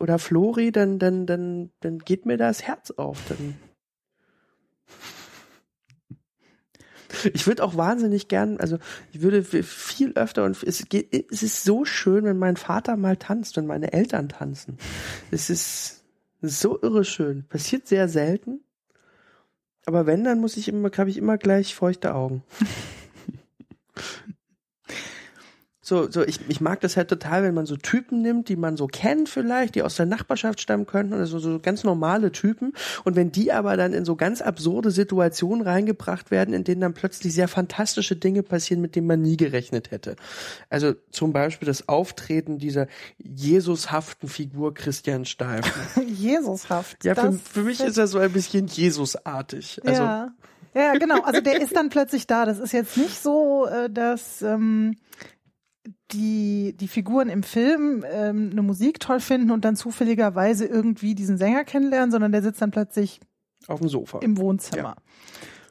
oder 0.00 0.18
Flori, 0.18 0.72
dann, 0.72 0.98
dann, 0.98 1.26
dann, 1.26 1.70
dann 1.80 1.98
geht 1.98 2.26
mir 2.26 2.36
das 2.36 2.62
Herz 2.62 2.90
auf. 2.92 3.18
Dann 3.28 3.56
ich 7.32 7.46
würde 7.46 7.64
auch 7.64 7.76
wahnsinnig 7.76 8.28
gern, 8.28 8.60
also 8.60 8.78
ich 9.12 9.22
würde 9.22 9.42
viel 9.42 10.12
öfter 10.12 10.44
und 10.44 10.62
es 10.62 10.88
geht, 10.88 11.32
es 11.32 11.42
ist 11.42 11.64
so 11.64 11.84
schön, 11.84 12.24
wenn 12.24 12.38
mein 12.38 12.56
Vater 12.56 12.96
mal 12.96 13.16
tanzt, 13.16 13.56
wenn 13.56 13.66
meine 13.66 13.92
Eltern 13.92 14.28
tanzen. 14.28 14.78
Es 15.30 15.50
ist, 15.50 15.97
so 16.40 16.80
irre 16.80 17.04
schön. 17.04 17.44
Passiert 17.48 17.86
sehr 17.86 18.08
selten. 18.08 18.60
Aber 19.86 20.06
wenn, 20.06 20.24
dann 20.24 20.40
muss 20.40 20.56
ich 20.56 20.68
immer, 20.68 20.90
habe 20.96 21.10
ich 21.10 21.16
immer 21.16 21.38
gleich 21.38 21.74
feuchte 21.74 22.14
Augen. 22.14 22.42
so, 25.88 26.10
so 26.10 26.22
ich, 26.22 26.38
ich 26.48 26.60
mag 26.60 26.80
das 26.80 26.98
halt 26.98 27.08
total, 27.08 27.42
wenn 27.42 27.54
man 27.54 27.64
so 27.64 27.76
Typen 27.76 28.20
nimmt, 28.20 28.50
die 28.50 28.56
man 28.56 28.76
so 28.76 28.86
kennt 28.86 29.30
vielleicht, 29.30 29.74
die 29.74 29.82
aus 29.82 29.96
der 29.96 30.04
Nachbarschaft 30.04 30.60
stammen 30.60 30.84
könnten, 30.84 31.14
also 31.14 31.38
so 31.38 31.58
ganz 31.58 31.82
normale 31.82 32.30
Typen. 32.30 32.74
Und 33.04 33.16
wenn 33.16 33.32
die 33.32 33.52
aber 33.52 33.76
dann 33.78 33.94
in 33.94 34.04
so 34.04 34.14
ganz 34.14 34.42
absurde 34.42 34.90
Situationen 34.90 35.66
reingebracht 35.66 36.30
werden, 36.30 36.52
in 36.52 36.64
denen 36.64 36.82
dann 36.82 36.92
plötzlich 36.92 37.32
sehr 37.32 37.48
fantastische 37.48 38.16
Dinge 38.16 38.42
passieren, 38.42 38.82
mit 38.82 38.96
denen 38.96 39.06
man 39.06 39.22
nie 39.22 39.38
gerechnet 39.38 39.90
hätte. 39.90 40.16
Also 40.68 40.92
zum 41.10 41.32
Beispiel 41.32 41.66
das 41.66 41.88
Auftreten 41.88 42.58
dieser 42.58 42.86
Jesushaften 43.16 44.28
Figur 44.28 44.74
Christian 44.74 45.24
Steifen. 45.24 45.72
Jesushaft. 46.06 47.02
Ja, 47.02 47.14
für, 47.14 47.32
für 47.32 47.62
mich 47.62 47.80
ist 47.80 47.96
er 47.96 48.08
so 48.08 48.18
ein 48.18 48.32
bisschen 48.32 48.66
Jesusartig. 48.66 49.80
Also, 49.86 50.02
ja. 50.02 50.32
ja, 50.74 50.92
genau. 50.98 51.22
Also 51.22 51.40
der 51.40 51.62
ist 51.62 51.74
dann 51.74 51.88
plötzlich 51.88 52.26
da. 52.26 52.44
Das 52.44 52.58
ist 52.58 52.72
jetzt 52.72 52.98
nicht 52.98 53.22
so, 53.22 53.66
äh, 53.66 53.88
dass 53.88 54.42
ähm, 54.42 54.96
die, 56.12 56.74
die 56.78 56.88
Figuren 56.88 57.28
im 57.28 57.42
Film 57.42 58.04
ähm, 58.10 58.50
eine 58.52 58.62
Musik 58.62 59.00
toll 59.00 59.20
finden 59.20 59.50
und 59.50 59.64
dann 59.64 59.76
zufälligerweise 59.76 60.64
irgendwie 60.66 61.14
diesen 61.14 61.36
Sänger 61.38 61.64
kennenlernen, 61.64 62.10
sondern 62.10 62.32
der 62.32 62.42
sitzt 62.42 62.62
dann 62.62 62.70
plötzlich 62.70 63.20
auf 63.66 63.80
dem 63.80 63.88
Sofa. 63.88 64.18
im 64.20 64.38
Wohnzimmer. 64.38 64.96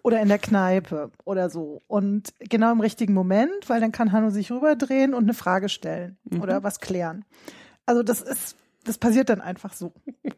Oder 0.03 0.21
in 0.21 0.29
der 0.29 0.38
Kneipe 0.39 1.11
oder 1.25 1.49
so. 1.49 1.81
Und 1.88 2.33
genau 2.39 2.71
im 2.71 2.79
richtigen 2.79 3.13
Moment, 3.13 3.67
weil 3.67 3.81
dann 3.81 3.91
kann 3.91 4.11
Hanno 4.11 4.29
sich 4.29 4.51
rüberdrehen 4.51 5.13
und 5.13 5.23
eine 5.23 5.33
Frage 5.33 5.67
stellen 5.69 6.17
oder 6.39 6.63
was 6.63 6.79
klären. 6.79 7.25
Also 7.85 8.03
das 8.03 8.21
ist, 8.21 8.55
das 8.85 8.97
passiert 8.97 9.27
dann 9.29 9.41
einfach 9.41 9.73
so. 9.73 9.91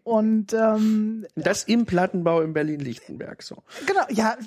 Und 0.03 0.53
ähm, 0.53 1.25
Das 1.35 1.63
im 1.65 1.85
Plattenbau 1.85 2.41
in 2.41 2.53
Berlin-Lichtenberg 2.53 3.43
so. 3.43 3.57
genau, 3.85 4.01
ja, 4.09 4.37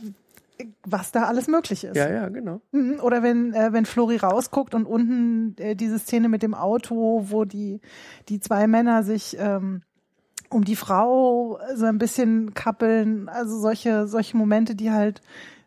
was 0.85 1.13
da 1.13 1.25
alles 1.25 1.49
möglich 1.49 1.85
ist. 1.85 1.97
Ja, 1.97 2.11
ja, 2.11 2.29
genau. 2.29 2.61
Mhm, 2.73 3.01
Oder 3.01 3.23
wenn, 3.23 3.55
äh, 3.55 3.73
wenn 3.73 3.87
Flori 3.87 4.17
rausguckt 4.17 4.75
und 4.75 4.87
unten 4.87 5.57
äh, 5.59 5.75
diese 5.77 5.99
Szene 5.99 6.29
mit 6.29 6.43
dem 6.43 6.55
Auto, 6.55 7.27
wo 7.29 7.45
die, 7.45 7.81
die 8.29 8.41
zwei 8.41 8.67
Männer 8.67 9.03
sich 9.03 9.37
ähm, 9.39 9.83
um 10.49 10.65
die 10.65 10.77
Frau 10.77 11.59
so 11.75 11.87
ein 11.87 11.99
bisschen 11.99 12.55
kappeln, 12.55 13.29
also 13.29 13.59
solche, 13.59 14.07
solche 14.07 14.37
Momente, 14.37 14.75
die 14.75 14.91
halt 14.91 15.23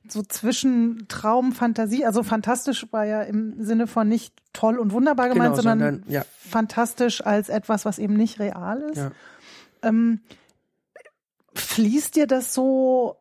so 0.08 0.22
zwischen 0.22 1.08
Traum, 1.08 1.52
Fantasie, 1.52 2.06
also 2.06 2.22
fantastisch 2.24 2.86
war 2.92 3.06
ja 3.06 3.24
im 3.24 3.64
Sinne 3.64 3.88
von 3.88 4.08
nicht 4.08 4.34
toll 4.54 4.78
und 4.78 4.92
wunderbar 4.92 5.30
gemeint, 5.30 5.56
Genau, 5.56 5.62
sondern, 5.64 5.96
sondern, 5.96 6.12
ja. 6.12 6.24
fantastisch 6.38 7.26
als 7.26 7.50
etwas, 7.50 7.86
was 7.86 7.98
eben 7.98 8.14
nicht 8.14 8.40
real 8.40 8.82
ist. 8.82 8.98
Ja. 8.98 9.12
Ähm, 9.82 10.20
fließt 11.56 12.16
dir 12.16 12.28
das 12.28 12.54
so, 12.54 13.18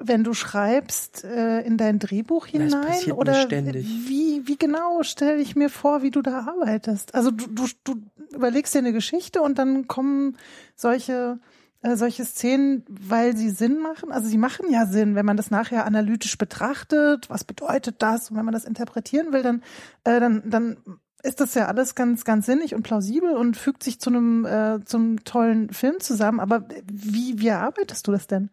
wenn 0.00 0.24
du 0.24 0.34
schreibst, 0.34 1.24
äh, 1.24 1.60
in 1.60 1.76
dein 1.76 1.98
Drehbuch 1.98 2.46
Das 2.46 2.52
hinein? 2.52 2.86
passiert 2.86 3.16
mir 3.16 3.20
Oder 3.20 3.34
ständig. 3.34 3.86
wie, 3.86 4.46
wie 4.46 4.56
genau 4.56 5.02
stelle 5.02 5.40
ich 5.40 5.54
mir 5.56 5.68
vor, 5.68 6.02
wie 6.02 6.10
du 6.10 6.22
da 6.22 6.46
arbeitest? 6.46 7.14
Also 7.14 7.30
du, 7.30 7.46
du, 7.46 7.66
du 7.84 8.02
überlegst 8.34 8.74
dir 8.74 8.78
eine 8.78 8.92
Geschichte 8.92 9.42
und 9.42 9.58
dann 9.58 9.86
kommen 9.86 10.36
solche 10.74 11.38
äh, 11.82 11.96
solche 11.96 12.24
Szenen, 12.24 12.84
weil 12.88 13.36
sie 13.36 13.50
Sinn 13.50 13.78
machen. 13.78 14.12
Also 14.12 14.28
sie 14.28 14.36
machen 14.38 14.70
ja 14.70 14.86
Sinn, 14.86 15.14
wenn 15.14 15.24
man 15.24 15.36
das 15.38 15.50
nachher 15.50 15.86
analytisch 15.86 16.36
betrachtet. 16.36 17.30
Was 17.30 17.44
bedeutet 17.44 17.96
das? 18.02 18.30
Und 18.30 18.36
wenn 18.36 18.44
man 18.44 18.52
das 18.52 18.64
interpretieren 18.66 19.32
will, 19.32 19.42
dann, 19.42 19.62
äh, 20.04 20.20
dann, 20.20 20.42
dann 20.44 20.76
ist 21.22 21.40
das 21.40 21.54
ja 21.54 21.66
alles 21.66 21.94
ganz, 21.94 22.24
ganz 22.24 22.46
sinnig 22.46 22.74
und 22.74 22.82
plausibel 22.82 23.34
und 23.36 23.56
fügt 23.56 23.82
sich 23.82 23.98
zu 24.00 24.10
einem, 24.10 24.44
äh, 24.44 24.84
zum 24.84 25.24
tollen 25.24 25.70
Film 25.70 26.00
zusammen. 26.00 26.40
Aber 26.40 26.66
wie, 26.90 27.38
wie 27.40 27.48
erarbeitest 27.48 28.06
du 28.06 28.12
das 28.12 28.26
denn? 28.26 28.50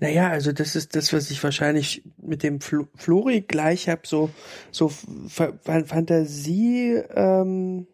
Naja, 0.00 0.28
also 0.28 0.52
das 0.52 0.76
ist 0.76 0.94
das, 0.94 1.12
was 1.12 1.30
ich 1.30 1.42
wahrscheinlich 1.42 2.02
mit 2.22 2.42
dem 2.42 2.60
Flo 2.60 2.86
Flori 2.94 3.40
gleich 3.40 3.88
habe, 3.88 4.02
so, 4.04 4.30
so 4.70 4.88
Fa 4.88 5.52
Fa- 5.62 5.84
Fantasie, 5.84 6.94
ähm, 7.14 7.86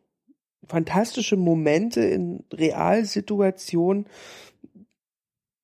fantastische 0.66 1.36
Momente 1.36 2.00
in 2.00 2.44
Realsituationen 2.52 4.06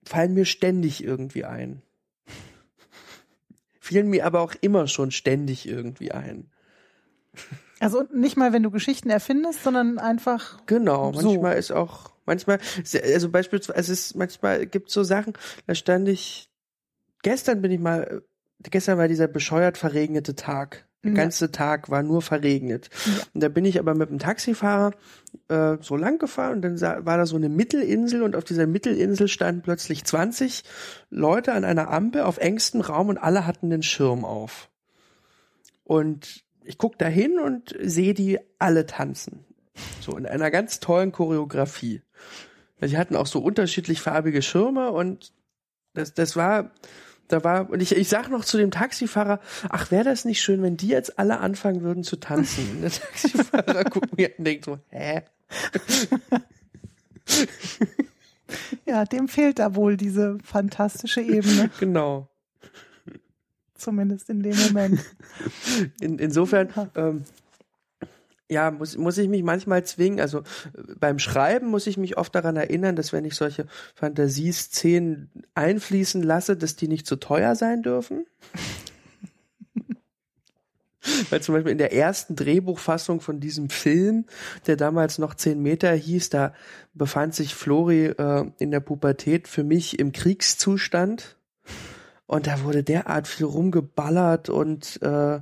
fallen 0.04 0.34
mir 0.34 0.44
ständig 0.46 1.04
irgendwie 1.04 1.44
ein. 1.44 1.82
Fielen 3.80 4.08
mir 4.08 4.26
aber 4.26 4.40
auch 4.40 4.54
immer 4.60 4.86
schon 4.88 5.10
ständig 5.10 5.68
irgendwie 5.68 6.12
ein. 6.12 6.50
Also 7.78 8.02
nicht 8.12 8.36
mal, 8.36 8.52
wenn 8.52 8.62
du 8.62 8.70
Geschichten 8.70 9.08
erfindest, 9.08 9.62
sondern 9.62 9.98
einfach 9.98 10.64
Genau, 10.66 11.12
So. 11.14 11.22
manchmal 11.28 11.56
ist 11.56 11.70
auch, 11.72 12.10
manchmal, 12.30 12.58
also 13.02 13.28
beispielsweise, 13.28 13.78
es 13.80 13.88
ist, 13.88 14.14
manchmal 14.14 14.66
gibt 14.66 14.90
so 14.90 15.02
Sachen, 15.02 15.32
da 15.66 15.74
stand 15.74 16.08
ich, 16.08 16.48
gestern 17.22 17.60
bin 17.60 17.72
ich 17.72 17.80
mal, 17.80 18.22
gestern 18.62 18.96
war 18.98 19.08
dieser 19.08 19.26
bescheuert 19.28 19.76
verregnete 19.76 20.34
Tag. 20.36 20.86
Der 21.02 21.12
Ja. 21.12 21.16
ganze 21.16 21.50
Tag 21.50 21.88
war 21.90 22.02
nur 22.02 22.20
verregnet. 22.20 22.90
Und 23.32 23.42
da 23.42 23.48
bin 23.48 23.64
ich 23.64 23.78
aber 23.78 23.94
mit 23.94 24.10
dem 24.10 24.18
Taxifahrer 24.18 24.90
äh, 25.48 25.78
so 25.80 25.96
lang 25.96 26.18
gefahren 26.18 26.56
und 26.56 26.62
dann 26.62 26.76
sah, 26.76 27.06
war 27.06 27.16
da 27.16 27.24
so 27.24 27.36
eine 27.36 27.48
Mittelinsel 27.48 28.22
und 28.22 28.36
auf 28.36 28.44
dieser 28.44 28.66
Mittelinsel 28.66 29.26
standen 29.26 29.62
plötzlich 29.62 30.04
20 30.04 30.62
Leute 31.08 31.52
an 31.54 31.64
einer 31.64 31.90
Ampel 31.90 32.20
auf 32.20 32.36
engstem 32.36 32.82
Raum 32.82 33.08
und 33.08 33.16
alle 33.16 33.46
hatten 33.46 33.70
den 33.70 33.82
Schirm 33.82 34.26
auf. 34.26 34.68
Und 35.84 36.44
ich 36.64 36.76
guck 36.76 36.98
da 36.98 37.06
hin 37.06 37.38
und 37.40 37.74
sehe 37.82 38.12
die 38.12 38.38
alle 38.58 38.84
tanzen. 38.84 39.46
So 40.02 40.18
in 40.18 40.26
einer 40.26 40.50
ganz 40.50 40.80
tollen 40.80 41.12
Choreografie. 41.12 42.02
Sie 42.80 42.96
hatten 42.96 43.16
auch 43.16 43.26
so 43.26 43.40
unterschiedlich 43.40 44.00
farbige 44.00 44.40
Schirme 44.42 44.90
und 44.90 45.32
das, 45.92 46.14
das 46.14 46.34
war, 46.36 46.70
da 47.28 47.44
war, 47.44 47.68
und 47.70 47.82
ich, 47.82 47.94
ich 47.94 48.08
sag 48.08 48.30
noch 48.30 48.44
zu 48.44 48.56
dem 48.56 48.70
Taxifahrer, 48.70 49.40
ach, 49.68 49.90
wäre 49.90 50.04
das 50.04 50.24
nicht 50.24 50.40
schön, 50.40 50.62
wenn 50.62 50.76
die 50.76 50.88
jetzt 50.88 51.18
alle 51.18 51.40
anfangen 51.40 51.82
würden 51.82 52.04
zu 52.04 52.16
tanzen? 52.16 52.68
Und 52.70 52.82
der 52.82 52.90
Taxifahrer 52.90 53.84
guckt 53.90 54.16
mir 54.16 54.30
und 54.38 54.44
denkt 54.44 54.64
so, 54.64 54.78
hä? 54.88 55.22
Ja, 58.84 59.04
dem 59.04 59.28
fehlt 59.28 59.58
da 59.58 59.74
wohl 59.74 59.96
diese 59.96 60.38
fantastische 60.42 61.20
Ebene, 61.20 61.70
Genau. 61.80 62.28
zumindest 63.74 64.28
in 64.28 64.42
dem 64.42 64.56
Moment. 64.58 65.00
In, 66.00 66.18
insofern, 66.18 66.68
ähm, 66.96 67.24
ja, 68.50 68.70
muss, 68.70 68.96
muss 68.96 69.16
ich 69.16 69.28
mich 69.28 69.42
manchmal 69.42 69.84
zwingen, 69.84 70.20
also 70.20 70.40
äh, 70.40 70.42
beim 70.98 71.18
Schreiben 71.18 71.68
muss 71.68 71.86
ich 71.86 71.96
mich 71.96 72.18
oft 72.18 72.34
daran 72.34 72.56
erinnern, 72.56 72.96
dass 72.96 73.12
wenn 73.12 73.24
ich 73.24 73.36
solche 73.36 73.66
Fantasieszenen 73.94 75.30
einfließen 75.54 76.22
lasse, 76.22 76.56
dass 76.56 76.76
die 76.76 76.88
nicht 76.88 77.06
zu 77.06 77.16
teuer 77.16 77.54
sein 77.54 77.82
dürfen. 77.82 78.26
Weil 81.30 81.40
zum 81.40 81.54
Beispiel 81.54 81.72
in 81.72 81.78
der 81.78 81.94
ersten 81.94 82.36
Drehbuchfassung 82.36 83.20
von 83.20 83.40
diesem 83.40 83.70
Film, 83.70 84.26
der 84.66 84.76
damals 84.76 85.18
noch 85.18 85.34
10 85.34 85.62
Meter 85.62 85.92
hieß, 85.92 86.30
da 86.30 86.52
befand 86.92 87.34
sich 87.34 87.54
Flori 87.54 88.06
äh, 88.06 88.50
in 88.58 88.70
der 88.70 88.80
Pubertät 88.80 89.48
für 89.48 89.64
mich 89.64 89.98
im 89.98 90.12
Kriegszustand. 90.12 91.36
Und 92.26 92.46
da 92.46 92.62
wurde 92.62 92.84
derart 92.84 93.26
viel 93.26 93.46
rumgeballert 93.46 94.50
und 94.50 95.02
äh, 95.02 95.40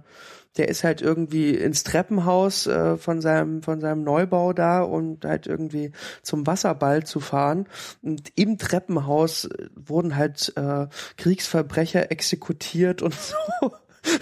der 0.57 0.69
ist 0.69 0.85
halt 0.85 1.03
irgendwie 1.03 1.51
ins 1.55 1.85
Treppenhaus 1.85 2.67
äh, 2.67 2.97
von 2.97 3.21
seinem 3.21 3.63
von 3.63 3.81
seinem 3.81 4.03
Neubau 4.03 4.53
da 4.53 4.83
und 4.83 5.25
halt 5.25 5.47
irgendwie 5.47 5.93
zum 6.23 6.47
Wasserball 6.47 7.05
zu 7.05 7.21
fahren 7.21 7.67
und 8.03 8.33
im 8.35 8.59
Treppenhaus 8.59 9.45
äh, 9.45 9.69
wurden 9.75 10.17
halt 10.17 10.53
äh, 10.57 10.89
Kriegsverbrecher 11.17 12.11
exekutiert 12.11 13.03
und 13.03 13.15
so 13.15 13.35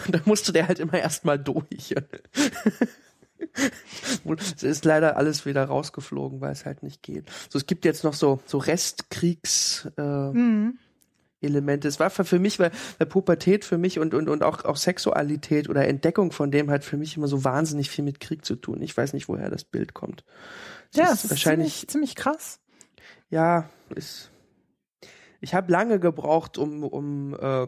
und 0.06 0.14
da 0.14 0.20
musste 0.24 0.52
der 0.52 0.68
halt 0.68 0.78
immer 0.78 0.98
erstmal 0.98 1.38
durch. 1.38 1.94
Es 4.56 4.62
ist 4.62 4.84
leider 4.84 5.16
alles 5.16 5.46
wieder 5.46 5.64
rausgeflogen, 5.64 6.40
weil 6.40 6.52
es 6.52 6.64
halt 6.64 6.82
nicht 6.82 7.02
geht. 7.02 7.24
So, 7.48 7.58
es 7.58 7.66
gibt 7.66 7.84
jetzt 7.84 8.02
noch 8.04 8.14
so 8.14 8.40
so 8.46 8.58
Restkriegs 8.58 9.88
äh, 9.96 10.02
Mhm. 10.02 10.78
Elemente. 11.46 11.88
Es 11.88 11.98
war 12.00 12.10
für, 12.10 12.38
mich, 12.38 12.58
weil, 12.58 12.70
weil 12.98 13.06
Pubertät 13.06 13.64
für 13.64 13.78
mich 13.78 13.98
und, 13.98 14.14
und, 14.14 14.28
und 14.28 14.42
auch, 14.42 14.64
auch 14.64 14.76
Sexualität 14.76 15.68
oder 15.68 15.86
Entdeckung 15.88 16.32
von 16.32 16.50
dem 16.50 16.70
hat 16.70 16.84
für 16.84 16.96
mich 16.96 17.16
immer 17.16 17.28
so 17.28 17.44
wahnsinnig 17.44 17.90
viel 17.90 18.04
mit 18.04 18.20
Krieg 18.20 18.44
zu 18.44 18.56
tun. 18.56 18.82
Ich 18.82 18.96
weiß 18.96 19.12
nicht, 19.12 19.28
woher 19.28 19.50
das 19.50 19.64
Bild 19.64 19.94
kommt. 19.94 20.24
Es 20.92 20.98
Ja, 20.98 21.04
ist 21.06 21.12
es 21.12 21.24
ist 21.24 21.30
wahrscheinlich, 21.30 21.72
ziemlich, 21.74 21.88
ziemlich 21.88 22.14
krass. 22.16 22.60
ja, 23.30 23.68
ist, 23.94 24.30
ich 25.40 25.54
habe 25.54 25.70
lange 25.70 26.00
gebraucht, 26.00 26.58
um, 26.58 26.82
um 26.82 27.34
äh, 27.34 27.66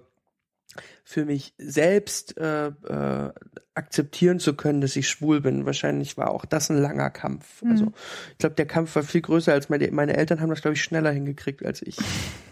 für 1.04 1.24
mich 1.24 1.54
selbst 1.58 2.36
äh, 2.38 2.68
äh, 2.68 3.32
akzeptieren 3.74 4.40
zu 4.40 4.54
können, 4.54 4.80
dass 4.80 4.96
ich 4.96 5.08
schwul 5.08 5.40
bin. 5.40 5.66
Wahrscheinlich 5.66 6.16
war 6.16 6.30
auch 6.30 6.44
das 6.44 6.70
ein 6.70 6.78
langer 6.78 7.10
Kampf. 7.10 7.62
Mhm. 7.62 7.70
Also 7.70 7.92
ich 8.32 8.38
glaube, 8.38 8.56
der 8.56 8.66
Kampf 8.66 8.94
war 8.96 9.02
viel 9.02 9.22
größer 9.22 9.52
als 9.52 9.68
meine, 9.68 9.90
meine 9.92 10.16
Eltern 10.16 10.40
haben 10.40 10.50
das, 10.50 10.62
glaube 10.62 10.74
ich, 10.74 10.82
schneller 10.82 11.10
hingekriegt 11.10 11.64
als 11.64 11.82
ich. 11.82 11.96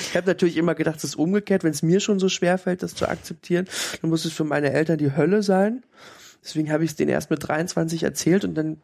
Ich 0.00 0.16
habe 0.16 0.26
natürlich 0.26 0.56
immer 0.56 0.74
gedacht, 0.74 0.96
es 0.98 1.04
ist 1.04 1.16
umgekehrt, 1.16 1.64
wenn 1.64 1.70
es 1.70 1.82
mir 1.82 2.00
schon 2.00 2.18
so 2.18 2.28
schwer 2.28 2.58
fällt, 2.58 2.82
das 2.82 2.94
zu 2.94 3.08
akzeptieren, 3.08 3.66
dann 4.00 4.10
muss 4.10 4.24
es 4.24 4.32
für 4.32 4.44
meine 4.44 4.72
Eltern 4.72 4.98
die 4.98 5.14
Hölle 5.16 5.42
sein. 5.42 5.84
Deswegen 6.42 6.70
habe 6.70 6.84
ich 6.84 6.90
es 6.90 6.96
denen 6.96 7.10
erst 7.10 7.30
mit 7.30 7.46
23 7.46 8.02
erzählt 8.02 8.44
und 8.44 8.54
dann 8.54 8.80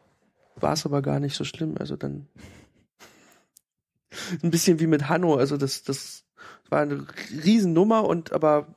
war 0.55 0.73
es 0.73 0.85
aber 0.85 1.01
gar 1.01 1.19
nicht 1.19 1.35
so 1.35 1.43
schlimm. 1.43 1.75
Also 1.79 1.95
dann 1.95 2.27
ein 4.41 4.51
bisschen 4.51 4.79
wie 4.79 4.87
mit 4.87 5.09
Hanno. 5.09 5.35
Also 5.35 5.57
das, 5.57 5.83
das 5.83 6.25
war 6.69 6.81
eine 6.81 7.05
Riesennummer 7.43 8.05
und 8.05 8.31
aber 8.31 8.75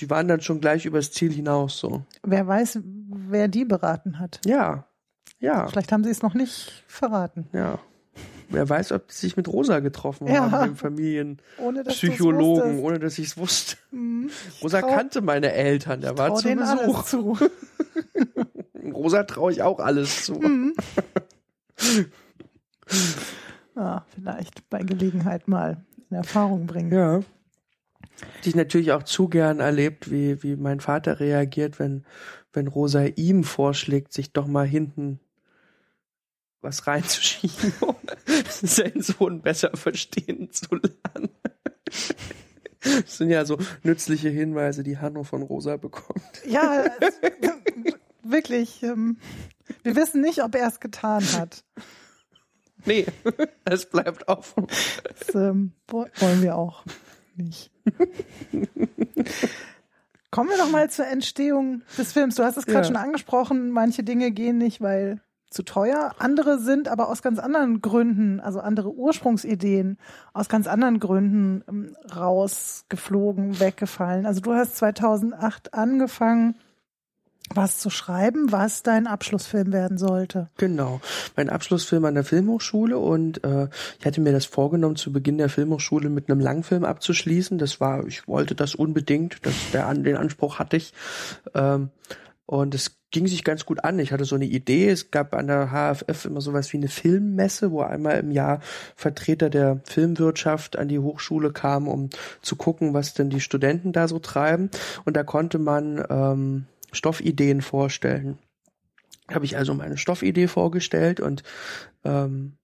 die 0.00 0.08
waren 0.08 0.28
dann 0.28 0.40
schon 0.40 0.60
gleich 0.60 0.86
übers 0.86 1.12
Ziel 1.12 1.32
hinaus 1.32 1.78
so. 1.78 2.04
Wer 2.22 2.46
weiß, 2.46 2.80
wer 2.82 3.48
die 3.48 3.64
beraten 3.64 4.18
hat. 4.18 4.40
Ja. 4.44 4.86
Ja. 5.38 5.66
Vielleicht 5.68 5.92
haben 5.92 6.04
sie 6.04 6.10
es 6.10 6.22
noch 6.22 6.34
nicht 6.34 6.84
verraten. 6.86 7.48
Ja. 7.52 7.78
Wer 8.50 8.68
weiß, 8.68 8.92
ob 8.92 9.08
die 9.08 9.14
sich 9.14 9.36
mit 9.36 9.46
Rosa 9.48 9.78
getroffen 9.80 10.26
Ja. 10.26 10.50
haben, 10.50 10.70
dem 10.70 10.76
Familienpsychologen, 10.76 12.80
ohne 12.80 12.98
dass 12.98 13.18
ich 13.18 13.28
es 13.28 13.36
wusste. 13.36 13.76
Mhm. 13.92 14.30
Rosa 14.62 14.80
trau- 14.80 14.94
kannte 14.94 15.20
meine 15.20 15.52
Eltern, 15.52 16.00
der 16.00 16.18
war 16.18 16.34
zu 16.34 16.48
Besuch. 16.54 17.04
zu. 17.04 17.38
Rosa 18.92 19.22
traue 19.24 19.52
ich 19.52 19.62
auch 19.62 19.78
alles 19.78 20.24
zu. 20.24 20.34
Mhm. 20.34 20.74
Ja, 23.76 24.04
vielleicht 24.14 24.68
bei 24.68 24.82
Gelegenheit 24.82 25.48
mal 25.48 25.78
in 26.10 26.16
Erfahrung 26.16 26.66
bringen. 26.66 26.92
Ja. 26.92 27.20
Hätte 28.36 28.48
ich 28.48 28.54
natürlich 28.56 28.92
auch 28.92 29.04
zu 29.04 29.28
gern 29.28 29.60
erlebt, 29.60 30.10
wie, 30.10 30.42
wie 30.42 30.56
mein 30.56 30.80
Vater 30.80 31.20
reagiert, 31.20 31.78
wenn, 31.78 32.04
wenn 32.52 32.66
Rosa 32.66 33.04
ihm 33.04 33.44
vorschlägt, 33.44 34.12
sich 34.12 34.32
doch 34.32 34.46
mal 34.46 34.66
hinten 34.66 35.20
was 36.62 36.86
reinzuschieben, 36.86 37.72
um 37.80 37.96
seinen 38.48 39.02
Sohn 39.02 39.40
besser 39.42 39.70
verstehen 39.74 40.50
zu 40.52 40.66
lernen. 40.74 41.30
Das 42.82 43.18
sind 43.18 43.30
ja 43.30 43.44
so 43.44 43.58
nützliche 43.82 44.28
Hinweise, 44.30 44.82
die 44.82 44.98
Hanno 44.98 45.22
von 45.22 45.42
Rosa 45.42 45.76
bekommt. 45.76 46.22
Ja, 46.46 46.84
es- 47.00 47.20
wirklich. 48.22 48.82
Ähm, 48.82 49.18
wir 49.82 49.96
wissen 49.96 50.20
nicht, 50.20 50.42
ob 50.42 50.54
er 50.54 50.66
es 50.68 50.80
getan 50.80 51.22
hat. 51.38 51.64
Nee, 52.86 53.06
es 53.66 53.84
bleibt 53.86 54.28
offen. 54.28 54.66
Das 55.04 55.34
ähm, 55.34 55.72
wo- 55.88 56.06
wollen 56.16 56.42
wir 56.42 56.56
auch 56.56 56.84
nicht. 57.36 57.70
Kommen 60.30 60.48
wir 60.48 60.58
doch 60.58 60.70
mal 60.70 60.88
zur 60.90 61.06
Entstehung 61.06 61.82
des 61.98 62.12
Films. 62.12 62.36
Du 62.36 62.44
hast 62.44 62.56
es 62.56 62.64
gerade 62.66 62.80
Ja. 62.80 62.84
schon 62.84 62.96
angesprochen. 62.96 63.70
Manche 63.70 64.02
Dinge 64.04 64.30
gehen 64.30 64.58
nicht, 64.58 64.80
weil 64.80 65.20
zu 65.50 65.64
teuer. 65.64 66.12
Andere 66.18 66.58
sind 66.58 66.88
aber 66.88 67.08
aus 67.08 67.22
ganz 67.22 67.38
anderen 67.38 67.82
Gründen, 67.82 68.40
also 68.40 68.60
andere 68.60 68.94
Ursprungsideen, 68.94 69.98
aus 70.32 70.48
ganz 70.48 70.66
anderen 70.66 71.00
Gründen 71.00 71.64
ähm, 71.68 71.96
rausgeflogen, 72.14 73.60
weggefallen. 73.60 74.26
Also 74.26 74.40
du 74.40 74.54
hast 74.54 74.76
2008 74.76 75.74
angefangen, 75.74 76.54
was 77.52 77.78
zu 77.78 77.90
schreiben, 77.90 78.52
was 78.52 78.84
dein 78.84 79.08
Abschlussfilm 79.08 79.72
werden 79.72 79.98
sollte. 79.98 80.48
Genau, 80.56 81.00
mein 81.36 81.50
Abschlussfilm 81.50 82.04
an 82.04 82.14
der 82.14 82.22
Filmhochschule 82.22 82.96
und 82.96 83.42
äh, 83.42 83.68
ich 83.98 84.06
hatte 84.06 84.20
mir 84.20 84.32
das 84.32 84.46
vorgenommen, 84.46 84.94
zu 84.94 85.12
Beginn 85.12 85.38
der 85.38 85.48
Filmhochschule 85.48 86.10
mit 86.10 86.30
einem 86.30 86.40
Langfilm 86.40 86.84
abzuschließen. 86.84 87.58
Das 87.58 87.80
war, 87.80 88.06
ich 88.06 88.28
wollte 88.28 88.54
das 88.54 88.76
unbedingt, 88.76 89.44
das, 89.44 89.54
der, 89.72 89.92
den 89.94 90.16
Anspruch 90.16 90.60
hatte 90.60 90.76
ich. 90.76 90.94
Ähm, 91.54 91.90
und 92.46 92.74
es 92.74 92.99
ging 93.10 93.26
sich 93.26 93.44
ganz 93.44 93.66
gut 93.66 93.84
an. 93.84 93.98
Ich 93.98 94.12
hatte 94.12 94.24
so 94.24 94.36
eine 94.36 94.44
Idee. 94.44 94.88
Es 94.88 95.10
gab 95.10 95.34
an 95.34 95.48
der 95.48 95.70
HFF 95.70 96.26
immer 96.26 96.40
sowas 96.40 96.72
wie 96.72 96.76
eine 96.76 96.88
Filmmesse, 96.88 97.70
wo 97.70 97.82
einmal 97.82 98.18
im 98.18 98.30
Jahr 98.30 98.60
Vertreter 98.94 99.50
der 99.50 99.80
Filmwirtschaft 99.84 100.78
an 100.78 100.88
die 100.88 100.98
Hochschule 100.98 101.52
kamen, 101.52 101.88
um 101.88 102.10
zu 102.42 102.56
gucken, 102.56 102.94
was 102.94 103.14
denn 103.14 103.30
die 103.30 103.40
Studenten 103.40 103.92
da 103.92 104.08
so 104.08 104.18
treiben. 104.18 104.70
Und 105.04 105.16
da 105.16 105.24
konnte 105.24 105.58
man 105.58 106.04
ähm, 106.08 106.66
Stoffideen 106.92 107.62
vorstellen. 107.62 108.38
Habe 109.30 109.44
ich 109.44 109.56
also 109.56 109.74
meine 109.74 109.96
Stoffidee 109.96 110.48
vorgestellt 110.48 111.20
und 111.20 111.42
ähm, 112.04 112.56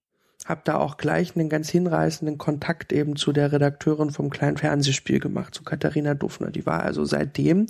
habe 0.45 0.61
da 0.63 0.77
auch 0.77 0.97
gleich 0.97 1.35
einen 1.35 1.49
ganz 1.49 1.69
hinreißenden 1.69 2.37
Kontakt 2.37 2.93
eben 2.93 3.15
zu 3.15 3.33
der 3.33 3.51
Redakteurin 3.51 4.11
vom 4.11 4.29
kleinen 4.29 4.57
Fernsehspiel 4.57 5.19
gemacht, 5.19 5.53
zu 5.53 5.63
Katharina 5.63 6.13
Duffner. 6.13 6.51
Die 6.51 6.65
war 6.65 6.83
also 6.83 7.03
seitdem 7.03 7.67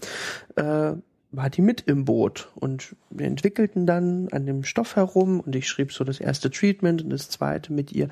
äh, 0.56 0.94
war 1.38 1.50
die 1.50 1.62
mit 1.62 1.82
im 1.82 2.04
Boot 2.04 2.50
und 2.56 2.96
wir 3.10 3.28
entwickelten 3.28 3.86
dann 3.86 4.28
an 4.32 4.46
dem 4.46 4.64
Stoff 4.64 4.96
herum 4.96 5.40
und 5.40 5.56
ich 5.56 5.68
schrieb 5.68 5.94
so 5.94 6.04
das 6.04 6.20
erste 6.20 6.50
Treatment 6.50 7.04
und 7.04 7.12
das 7.12 7.30
zweite 7.30 7.72
mit 7.72 7.92
ihr. 7.92 8.10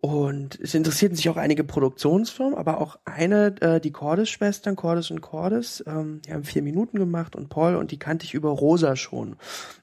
Und 0.00 0.60
es 0.60 0.74
interessierten 0.74 1.16
sich 1.16 1.30
auch 1.30 1.38
einige 1.38 1.64
Produktionsfirmen, 1.64 2.54
aber 2.54 2.78
auch 2.78 2.98
eine, 3.06 3.54
äh, 3.62 3.80
die 3.80 3.90
Cordes-Schwestern, 3.90 4.76
Cordes 4.76 5.10
und 5.10 5.22
Cordes, 5.22 5.82
ähm, 5.86 6.20
die 6.26 6.34
haben 6.34 6.44
vier 6.44 6.60
Minuten 6.60 6.98
gemacht 6.98 7.34
und 7.34 7.48
Paul 7.48 7.76
und 7.76 7.90
die 7.90 7.98
kannte 7.98 8.26
ich 8.26 8.34
über 8.34 8.50
Rosa 8.50 8.96
schon. 8.96 9.36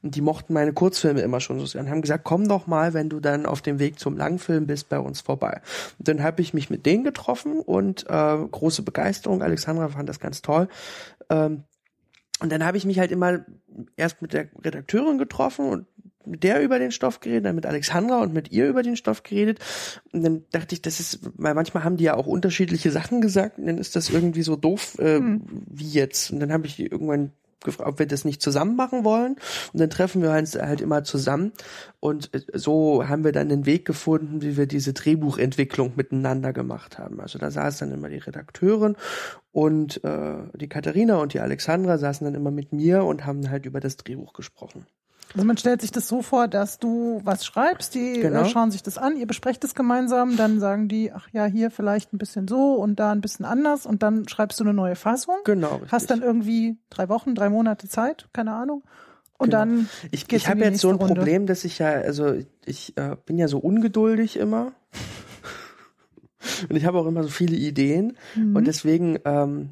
Und 0.03 0.15
die 0.15 0.21
mochten 0.21 0.53
meine 0.53 0.73
Kurzfilme 0.73 1.21
immer 1.21 1.39
schon 1.39 1.59
so 1.59 1.65
sehr 1.65 1.81
und 1.81 1.89
haben 1.89 2.03
gesagt, 2.03 2.23
komm 2.23 2.47
doch 2.47 2.67
mal, 2.67 2.93
wenn 2.93 3.09
du 3.09 3.19
dann 3.19 3.47
auf 3.47 3.63
dem 3.63 3.79
Weg 3.79 3.97
zum 3.97 4.15
Langfilm 4.15 4.67
bist, 4.67 4.89
bei 4.89 4.99
uns 4.99 5.21
vorbei. 5.21 5.59
Und 5.97 6.07
dann 6.07 6.21
habe 6.21 6.43
ich 6.43 6.53
mich 6.53 6.69
mit 6.69 6.85
denen 6.85 7.03
getroffen 7.03 7.59
und 7.59 8.05
äh, 8.07 8.37
große 8.51 8.83
Begeisterung. 8.83 9.41
Alexandra 9.41 9.89
fand 9.89 10.07
das 10.07 10.19
ganz 10.19 10.43
toll. 10.43 10.67
Ähm, 11.31 11.63
und 12.41 12.51
dann 12.51 12.65
habe 12.65 12.77
ich 12.77 12.85
mich 12.85 12.99
halt 12.99 13.11
immer 13.11 13.45
erst 13.95 14.21
mit 14.21 14.33
der 14.33 14.49
Redakteurin 14.63 15.19
getroffen 15.19 15.69
und 15.69 15.85
mit 16.25 16.43
der 16.43 16.61
über 16.61 16.79
den 16.79 16.91
Stoff 16.91 17.19
geredet, 17.19 17.45
dann 17.45 17.55
mit 17.55 17.65
Alexandra 17.65 18.21
und 18.21 18.33
mit 18.33 18.51
ihr 18.51 18.67
über 18.67 18.83
den 18.83 18.95
Stoff 18.95 19.23
geredet. 19.23 19.59
Und 20.11 20.23
dann 20.23 20.43
dachte 20.51 20.75
ich, 20.75 20.81
das 20.81 20.99
ist, 20.99 21.19
weil 21.37 21.53
manchmal 21.53 21.83
haben 21.83 21.97
die 21.97 22.03
ja 22.03 22.15
auch 22.15 22.27
unterschiedliche 22.27 22.91
Sachen 22.91 23.21
gesagt 23.21 23.57
und 23.57 23.67
dann 23.67 23.77
ist 23.77 23.95
das 23.95 24.09
irgendwie 24.09 24.41
so 24.41 24.55
doof, 24.55 24.97
äh, 24.99 25.19
wie 25.21 25.89
jetzt. 25.89 26.31
Und 26.31 26.39
dann 26.39 26.51
habe 26.51 26.67
ich 26.67 26.79
irgendwann 26.79 27.31
gefragt, 27.63 27.89
ob 27.89 27.99
wir 27.99 28.07
das 28.07 28.25
nicht 28.25 28.41
zusammen 28.41 28.75
machen 28.75 29.03
wollen. 29.03 29.35
Und 29.73 29.79
dann 29.79 29.89
treffen 29.89 30.21
wir 30.21 30.31
uns 30.31 30.55
halt 30.55 30.81
immer 30.81 31.03
zusammen. 31.03 31.51
Und 31.99 32.33
äh, 32.33 32.41
so 32.53 33.07
haben 33.07 33.23
wir 33.23 33.31
dann 33.31 33.49
den 33.49 33.65
Weg 33.65 33.85
gefunden, 33.85 34.41
wie 34.41 34.57
wir 34.57 34.67
diese 34.67 34.93
Drehbuchentwicklung 34.93 35.93
miteinander 35.95 36.53
gemacht 36.53 36.97
haben. 36.97 37.19
Also 37.19 37.39
da 37.39 37.51
saß 37.51 37.79
dann 37.79 37.91
immer 37.91 38.09
die 38.09 38.17
Redakteurin 38.17 38.95
und 39.51 40.03
äh, 40.03 40.37
die 40.55 40.69
Katharina 40.69 41.17
und 41.17 41.33
die 41.33 41.39
Alexandra 41.39 41.97
saßen 41.97 42.25
dann 42.25 42.35
immer 42.35 42.51
mit 42.51 42.73
mir 42.73 43.03
und 43.03 43.25
haben 43.25 43.49
halt 43.49 43.65
über 43.65 43.79
das 43.79 43.97
Drehbuch 43.97 44.33
gesprochen. 44.33 44.85
Also 45.33 45.45
man 45.47 45.57
stellt 45.57 45.81
sich 45.81 45.91
das 45.91 46.07
so 46.07 46.21
vor, 46.21 46.47
dass 46.47 46.77
du 46.79 47.21
was 47.23 47.45
schreibst, 47.45 47.95
die 47.95 48.19
Genau. 48.19 48.41
äh, 48.41 48.45
schauen 48.49 48.69
sich 48.71 48.83
das 48.83 48.97
an, 48.97 49.15
ihr 49.15 49.27
besprecht 49.27 49.63
es 49.63 49.75
gemeinsam, 49.75 50.35
dann 50.37 50.59
sagen 50.59 50.87
die, 50.87 51.11
ach 51.13 51.27
ja, 51.31 51.45
hier 51.45 51.71
vielleicht 51.71 52.13
ein 52.13 52.17
bisschen 52.17 52.47
so 52.47 52.73
und 52.75 52.99
da 52.99 53.11
ein 53.11 53.21
bisschen 53.21 53.45
anders 53.45 53.85
und 53.85 54.03
dann 54.03 54.27
schreibst 54.27 54.59
du 54.59 54.63
eine 54.65 54.73
neue 54.73 54.95
Fassung. 54.95 55.35
Genau. 55.45 55.75
richtig. 55.75 55.91
Hast 55.91 56.09
dann 56.11 56.21
irgendwie 56.21 56.77
drei 56.89 57.07
Wochen, 57.09 57.33
drei 57.35 57.49
Monate 57.49 57.87
Zeit, 57.87 58.27
keine 58.33 58.53
Ahnung. 58.53 58.83
Und 59.37 59.47
Genau. 59.51 59.59
dann 59.59 59.89
Ich, 60.11 60.31
ich 60.31 60.47
habe 60.49 60.59
jetzt 60.59 60.81
so 60.81 60.89
ein 60.89 60.95
Runde. 60.97 61.15
Problem, 61.15 61.45
dass 61.47 61.63
ich 61.63 61.79
ja, 61.79 61.87
also 61.89 62.35
ich 62.65 62.95
äh, 62.97 63.15
bin 63.25 63.37
ja 63.39 63.47
so 63.47 63.57
ungeduldig 63.57 64.37
immer. 64.37 64.73
Und 66.69 66.75
ich 66.75 66.85
habe 66.85 66.97
auch 66.99 67.05
immer 67.07 67.23
so 67.23 67.29
viele 67.29 67.55
Ideen. 67.55 68.17
Mhm. 68.35 68.55
Und 68.55 68.65
deswegen 68.67 69.17
ähm, 69.25 69.69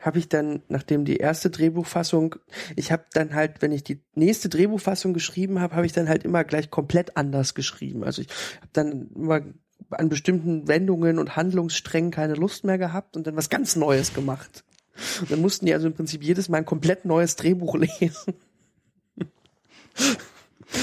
habe 0.00 0.18
ich 0.18 0.28
dann, 0.28 0.62
nachdem 0.68 1.04
die 1.04 1.16
erste 1.16 1.50
Drehbuchfassung, 1.50 2.36
ich 2.76 2.92
habe 2.92 3.04
dann 3.12 3.34
halt, 3.34 3.62
wenn 3.62 3.72
ich 3.72 3.84
die 3.84 4.00
nächste 4.14 4.48
Drehbuchfassung 4.48 5.12
geschrieben 5.12 5.60
habe, 5.60 5.74
habe 5.74 5.86
ich 5.86 5.92
dann 5.92 6.08
halt 6.08 6.24
immer 6.24 6.44
gleich 6.44 6.70
komplett 6.70 7.16
anders 7.16 7.54
geschrieben. 7.54 8.04
Also 8.04 8.22
ich 8.22 8.28
habe 8.60 8.70
dann 8.72 9.08
immer 9.14 9.42
an 9.90 10.08
bestimmten 10.08 10.68
Wendungen 10.68 11.18
und 11.18 11.36
Handlungssträngen 11.36 12.10
keine 12.10 12.34
Lust 12.34 12.64
mehr 12.64 12.78
gehabt 12.78 13.16
und 13.16 13.26
dann 13.26 13.36
was 13.36 13.48
ganz 13.48 13.76
Neues 13.76 14.14
gemacht. 14.14 14.64
Dann 15.28 15.40
mussten 15.40 15.66
die 15.66 15.74
also 15.74 15.86
im 15.86 15.94
Prinzip 15.94 16.22
jedes 16.22 16.48
Mal 16.48 16.58
ein 16.58 16.66
komplett 16.66 17.04
neues 17.04 17.36
Drehbuch 17.36 17.76
lesen. 18.00 18.34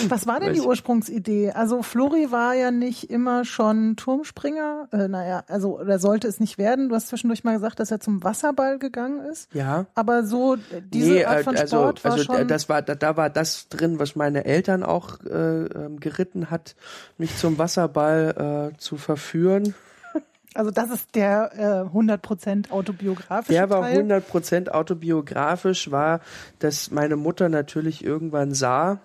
Was 0.08 0.26
war 0.26 0.40
denn 0.40 0.54
die 0.54 0.62
Ursprungsidee? 0.62 1.52
Also 1.52 1.84
Flori 1.84 2.32
war 2.32 2.56
ja 2.56 2.72
nicht 2.72 3.12
immer 3.12 3.46
schon 3.46 3.96
Turmspringer. 3.96 4.88
Äh, 4.92 5.08
naja, 5.08 5.44
also 5.48 5.80
oder 5.80 6.00
sollte 6.00 6.28
es 6.28 6.40
nicht 6.40 6.58
werden. 6.58 6.90
Du 6.90 6.96
hast 6.96 7.08
zwischendurch 7.08 7.44
mal 7.44 7.54
gesagt, 7.54 7.80
dass 7.80 7.92
er 7.92 8.00
zum 8.00 8.24
Wasserball 8.24 8.80
gegangen 8.80 9.20
ist. 9.26 9.54
Ja. 9.54 9.86
Aber 9.94 10.26
so 10.26 10.56
äh, 10.56 10.82
diese 10.82 11.28
Art 11.28 11.40
äh, 11.40 11.44
von 11.44 11.56
also, 11.56 11.78
Sport 11.78 12.04
war 12.04 12.12
also 12.14 12.24
schon. 12.24 12.48
das 12.48 12.68
war, 12.68 12.82
da, 12.82 12.96
da 12.96 13.16
war 13.16 13.30
das 13.30 13.70
drin, 13.70 14.00
was 14.00 14.16
meine 14.16 14.46
Eltern 14.46 14.84
auch 14.84 15.24
äh, 15.24 15.66
ähm, 15.66 16.00
geritten 16.00 16.50
hat, 16.50 16.76
mich 17.18 17.38
zum 17.38 17.58
Wasserball 17.60 18.72
äh, 18.74 18.78
zu 18.78 18.98
verführen. 18.98 19.76
also 20.56 20.72
das 20.72 20.90
ist 20.90 21.14
der 21.14 21.52
äh, 21.94 21.96
100% 21.96 22.72
autobiografische 22.72 23.54
Der 23.54 23.70
war 23.70 23.82
Teil. 23.82 24.00
100% 24.00 24.70
autobiografisch, 24.70 25.92
war, 25.92 26.22
dass 26.58 26.90
meine 26.90 27.18
Mutter 27.18 27.50
natürlich 27.50 28.04
irgendwann 28.04 28.54
sah, 28.54 29.00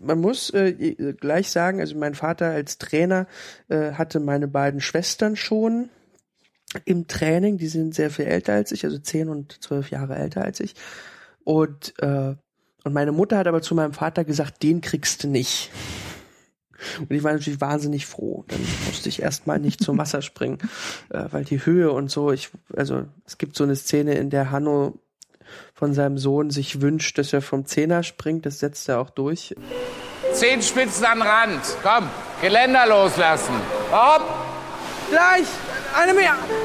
man 0.00 0.20
muss 0.20 0.50
äh, 0.50 0.94
gleich 1.14 1.50
sagen, 1.50 1.80
also 1.80 1.96
mein 1.96 2.14
Vater 2.14 2.46
als 2.46 2.78
Trainer 2.78 3.26
äh, 3.68 3.92
hatte 3.92 4.20
meine 4.20 4.48
beiden 4.48 4.80
Schwestern 4.80 5.36
schon 5.36 5.90
im 6.84 7.06
Training, 7.06 7.58
die 7.58 7.68
sind 7.68 7.94
sehr 7.94 8.10
viel 8.10 8.26
älter 8.26 8.54
als 8.54 8.72
ich, 8.72 8.84
also 8.84 8.98
zehn 8.98 9.28
und 9.28 9.62
zwölf 9.62 9.90
Jahre 9.90 10.16
älter 10.16 10.42
als 10.42 10.60
ich. 10.60 10.74
Und, 11.44 11.94
äh, 12.00 12.34
und 12.84 12.92
meine 12.92 13.12
Mutter 13.12 13.38
hat 13.38 13.46
aber 13.46 13.62
zu 13.62 13.74
meinem 13.74 13.92
Vater 13.92 14.24
gesagt, 14.24 14.62
den 14.62 14.80
kriegst 14.80 15.24
du 15.24 15.28
nicht. 15.28 15.70
Und 16.98 17.10
ich 17.12 17.22
war 17.22 17.32
natürlich 17.32 17.60
wahnsinnig 17.60 18.06
froh. 18.06 18.44
Dann 18.48 18.60
musste 18.86 19.08
ich 19.08 19.22
erstmal 19.22 19.58
nicht 19.58 19.82
zum 19.82 19.98
Wasser 19.98 20.22
springen, 20.22 20.58
äh, 21.10 21.24
weil 21.30 21.44
die 21.44 21.64
Höhe 21.64 21.92
und 21.92 22.10
so, 22.10 22.32
ich, 22.32 22.50
also 22.74 23.04
es 23.24 23.38
gibt 23.38 23.56
so 23.56 23.64
eine 23.64 23.76
Szene, 23.76 24.14
in 24.14 24.30
der 24.30 24.50
Hanno 24.50 24.98
von 25.74 25.94
seinem 25.94 26.18
Sohn 26.18 26.50
sich 26.50 26.80
wünscht, 26.80 27.18
dass 27.18 27.32
er 27.32 27.42
vom 27.42 27.66
Zehner 27.66 28.02
springt, 28.02 28.46
das 28.46 28.60
setzt 28.60 28.88
er 28.88 29.00
auch 29.00 29.10
durch. 29.10 29.54
Zehn 30.32 30.62
Spitzen 30.62 31.04
an 31.04 31.18
den 31.18 31.26
Rand. 31.26 31.62
Komm, 31.82 32.08
Geländer 32.40 32.86
loslassen. 32.86 33.54
Hopp. 33.90 34.22
Gleich! 35.10 35.46
eine, 35.94 36.12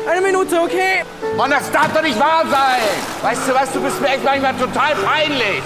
eine 0.10 0.22
Minute, 0.22 0.60
okay? 0.60 1.04
Mann, 1.38 1.52
das 1.52 1.72
darf 1.72 1.94
doch 1.94 2.02
nicht 2.02 2.20
wahr 2.20 2.46
sein! 2.50 2.82
Weißt 3.22 3.48
du 3.48 3.54
was, 3.54 3.72
du 3.72 3.82
bist 3.82 4.02
mir 4.02 4.10
echt 4.10 4.24
manchmal 4.24 4.56
total 4.56 4.96
peinlich! 4.96 5.64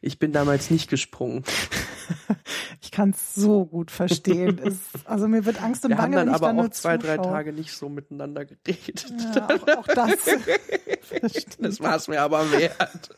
Ich 0.00 0.18
bin 0.18 0.32
damals 0.32 0.70
nicht 0.70 0.90
gesprungen. 0.90 1.44
Ich 2.82 2.90
kann 2.90 3.10
es 3.10 3.34
so 3.34 3.64
gut 3.64 3.90
verstehen. 3.90 4.60
Es, 4.64 4.78
also 5.04 5.26
mir 5.26 5.44
wird 5.44 5.62
Angst 5.62 5.84
und 5.84 5.90
Wir 5.90 5.96
Bange, 5.96 6.18
haben 6.18 6.26
dann 6.26 6.34
aber 6.34 6.62
auch 6.62 6.68
zwei, 6.68 6.98
drei. 6.98 7.16
Tage 7.16 7.52
nicht 7.52 7.72
so 7.72 7.88
miteinander 7.88 8.44
geredet. 8.44 9.06
Ja, 9.34 9.48
auch, 9.48 9.78
auch 9.78 9.86
das. 9.86 10.18
Das 11.58 11.80
war 11.80 11.96
es 11.96 12.08
mir 12.08 12.22
aber 12.22 12.50
wert. 12.50 13.10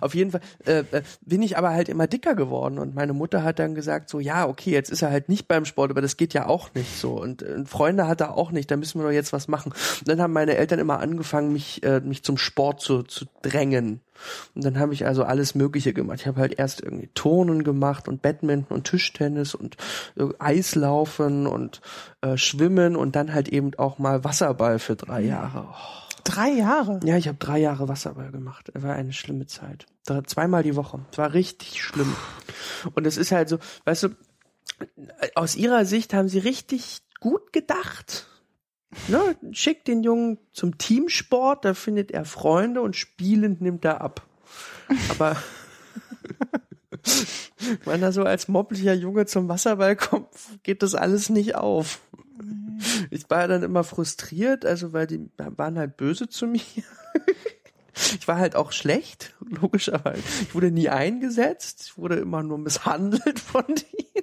Auf 0.00 0.14
jeden 0.14 0.32
Fall 0.32 0.40
äh, 0.66 0.84
äh, 0.90 1.02
bin 1.22 1.42
ich 1.42 1.56
aber 1.56 1.70
halt 1.70 1.88
immer 1.88 2.06
dicker 2.06 2.34
geworden 2.34 2.78
und 2.78 2.94
meine 2.94 3.12
Mutter 3.12 3.42
hat 3.42 3.58
dann 3.58 3.74
gesagt 3.74 4.08
so 4.08 4.20
ja 4.20 4.46
okay 4.46 4.70
jetzt 4.70 4.90
ist 4.90 5.02
er 5.02 5.10
halt 5.10 5.28
nicht 5.28 5.48
beim 5.48 5.64
Sport 5.64 5.90
aber 5.90 6.02
das 6.02 6.16
geht 6.16 6.34
ja 6.34 6.46
auch 6.46 6.74
nicht 6.74 6.98
so 6.98 7.20
und 7.20 7.42
äh, 7.42 7.64
Freunde 7.64 8.06
hat 8.06 8.20
er 8.20 8.36
auch 8.36 8.50
nicht 8.50 8.70
da 8.70 8.76
müssen 8.76 9.00
wir 9.00 9.06
doch 9.06 9.12
jetzt 9.12 9.32
was 9.32 9.48
machen. 9.48 9.72
Und 9.72 10.08
dann 10.08 10.20
haben 10.20 10.32
meine 10.32 10.56
Eltern 10.56 10.78
immer 10.78 11.00
angefangen 11.00 11.52
mich 11.52 11.82
äh, 11.84 12.00
mich 12.00 12.22
zum 12.24 12.36
Sport 12.36 12.80
zu, 12.80 13.02
zu 13.02 13.26
drängen. 13.42 14.00
Und 14.54 14.64
dann 14.64 14.78
habe 14.78 14.94
ich 14.94 15.06
also 15.06 15.24
alles 15.24 15.54
Mögliche 15.54 15.92
gemacht. 15.92 16.20
Ich 16.20 16.26
habe 16.26 16.40
halt 16.40 16.58
erst 16.58 16.80
irgendwie 16.80 17.10
Turnen 17.14 17.64
gemacht 17.64 18.08
und 18.08 18.22
Badminton 18.22 18.76
und 18.76 18.84
Tischtennis 18.84 19.54
und 19.54 19.76
äh, 20.16 20.24
Eislaufen 20.38 21.46
und 21.46 21.80
äh, 22.20 22.36
Schwimmen 22.36 22.96
und 22.96 23.16
dann 23.16 23.34
halt 23.34 23.48
eben 23.48 23.72
auch 23.76 23.98
mal 23.98 24.24
Wasserball 24.24 24.78
für 24.78 24.96
drei 24.96 25.22
Jahre. 25.22 25.66
Oh. 25.70 26.01
Drei 26.24 26.50
Jahre. 26.50 27.00
Ja, 27.04 27.16
ich 27.16 27.28
habe 27.28 27.38
drei 27.38 27.58
Jahre 27.58 27.88
Wasserball 27.88 28.30
gemacht. 28.30 28.70
Es 28.74 28.82
war 28.82 28.94
eine 28.94 29.12
schlimme 29.12 29.46
Zeit. 29.46 29.86
Zweimal 30.26 30.62
die 30.62 30.76
Woche. 30.76 31.00
Es 31.10 31.18
war 31.18 31.32
richtig 31.32 31.82
schlimm. 31.82 32.14
Und 32.94 33.06
es 33.06 33.16
ist 33.16 33.32
halt 33.32 33.48
so, 33.48 33.58
weißt 33.84 34.04
du, 34.04 34.08
aus 35.34 35.56
ihrer 35.56 35.84
Sicht 35.84 36.14
haben 36.14 36.28
sie 36.28 36.38
richtig 36.38 37.02
gut 37.20 37.52
gedacht. 37.52 38.26
Ne? 39.08 39.36
Schickt 39.52 39.88
den 39.88 40.02
Jungen 40.02 40.38
zum 40.52 40.76
Teamsport, 40.76 41.64
da 41.64 41.74
findet 41.74 42.10
er 42.10 42.24
Freunde 42.24 42.82
und 42.82 42.96
spielend 42.96 43.60
nimmt 43.60 43.84
er 43.84 44.00
ab. 44.00 44.26
Aber 45.08 45.36
wenn 47.84 48.02
er 48.02 48.12
so 48.12 48.22
als 48.24 48.48
mobblicher 48.48 48.92
Junge 48.92 49.26
zum 49.26 49.48
Wasserball 49.48 49.96
kommt, 49.96 50.28
geht 50.62 50.82
das 50.82 50.94
alles 50.94 51.30
nicht 51.30 51.54
auf. 51.54 52.00
Ich 53.10 53.28
war 53.30 53.48
dann 53.48 53.62
immer 53.62 53.84
frustriert, 53.84 54.64
also 54.64 54.92
weil 54.92 55.06
die 55.06 55.28
waren 55.36 55.78
halt 55.78 55.96
böse 55.96 56.28
zu 56.28 56.46
mir. 56.46 56.60
Ich 58.18 58.26
war 58.26 58.38
halt 58.38 58.56
auch 58.56 58.72
schlecht, 58.72 59.34
logischerweise. 59.40 60.22
Ich 60.40 60.54
wurde 60.54 60.70
nie 60.70 60.88
eingesetzt, 60.88 61.82
ich 61.84 61.98
wurde 61.98 62.14
immer 62.16 62.42
nur 62.42 62.56
misshandelt 62.56 63.38
von 63.38 63.66
denen. 63.66 64.22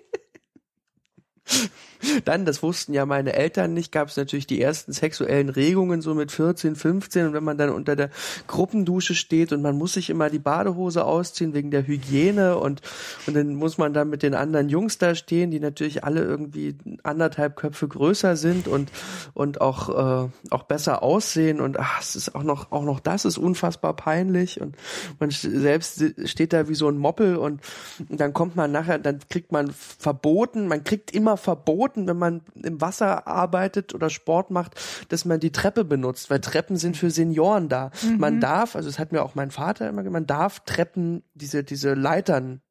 Dann, 2.25 2.45
das 2.45 2.63
wussten 2.63 2.93
ja 2.93 3.05
meine 3.05 3.33
Eltern 3.33 3.73
nicht, 3.73 3.91
gab 3.91 4.09
es 4.09 4.17
natürlich 4.17 4.47
die 4.47 4.61
ersten 4.61 4.93
sexuellen 4.93 5.49
Regungen 5.49 6.01
so 6.01 6.13
mit 6.13 6.31
14, 6.31 6.75
15 6.75 7.27
und 7.27 7.33
wenn 7.33 7.43
man 7.43 7.57
dann 7.57 7.69
unter 7.69 7.95
der 7.95 8.09
Gruppendusche 8.47 9.15
steht 9.15 9.51
und 9.51 9.61
man 9.61 9.77
muss 9.77 9.93
sich 9.93 10.09
immer 10.09 10.29
die 10.29 10.39
Badehose 10.39 11.05
ausziehen 11.05 11.53
wegen 11.53 11.71
der 11.71 11.85
Hygiene 11.85 12.57
und, 12.57 12.81
und 13.27 13.35
dann 13.35 13.55
muss 13.55 13.77
man 13.77 13.93
dann 13.93 14.09
mit 14.09 14.23
den 14.23 14.35
anderen 14.35 14.69
Jungs 14.69 14.97
da 14.97 15.15
stehen, 15.15 15.51
die 15.51 15.59
natürlich 15.59 16.03
alle 16.03 16.21
irgendwie 16.21 16.75
anderthalb 17.03 17.55
Köpfe 17.55 17.87
größer 17.87 18.35
sind 18.35 18.67
und, 18.67 18.91
und 19.33 19.61
auch, 19.61 19.89
äh, 20.25 20.29
auch 20.49 20.63
besser 20.63 21.03
aussehen. 21.03 21.61
Und 21.61 21.79
ach, 21.79 22.01
es 22.01 22.15
ist 22.15 22.35
auch 22.35 22.43
noch, 22.43 22.71
auch 22.71 22.83
noch 22.83 22.99
das 22.99 23.25
ist 23.25 23.37
unfassbar 23.37 23.95
peinlich. 23.95 24.61
Und 24.61 24.75
man 25.19 25.29
selbst 25.31 26.03
steht 26.25 26.53
da 26.53 26.69
wie 26.69 26.75
so 26.75 26.87
ein 26.87 26.97
Moppel 26.97 27.35
und 27.35 27.61
dann 28.09 28.33
kommt 28.33 28.55
man 28.55 28.71
nachher, 28.71 28.99
dann 28.99 29.19
kriegt 29.29 29.51
man 29.51 29.71
verboten, 29.71 30.67
man 30.67 30.83
kriegt 30.83 31.11
immer 31.11 31.37
verboten, 31.37 31.88
wenn 31.95 32.17
man 32.17 32.41
im 32.55 32.79
Wasser 32.81 33.27
arbeitet 33.27 33.93
oder 33.93 34.09
Sport 34.09 34.51
macht, 34.51 34.75
dass 35.09 35.25
man 35.25 35.39
die 35.39 35.51
Treppe 35.51 35.85
benutzt, 35.85 36.29
weil 36.29 36.39
Treppen 36.39 36.77
sind 36.77 36.97
für 36.97 37.09
Senioren 37.11 37.69
da. 37.69 37.91
Mhm. 38.03 38.17
Man 38.19 38.39
darf, 38.39 38.75
also 38.75 38.89
das 38.89 38.99
hat 38.99 39.11
mir 39.11 39.23
auch 39.23 39.35
mein 39.35 39.51
Vater 39.51 39.87
immer 39.89 40.01
gesagt, 40.01 40.13
man 40.13 40.25
darf 40.27 40.59
Treppen, 40.61 41.23
diese, 41.33 41.63
diese 41.63 41.93
Leitern, 41.93 42.61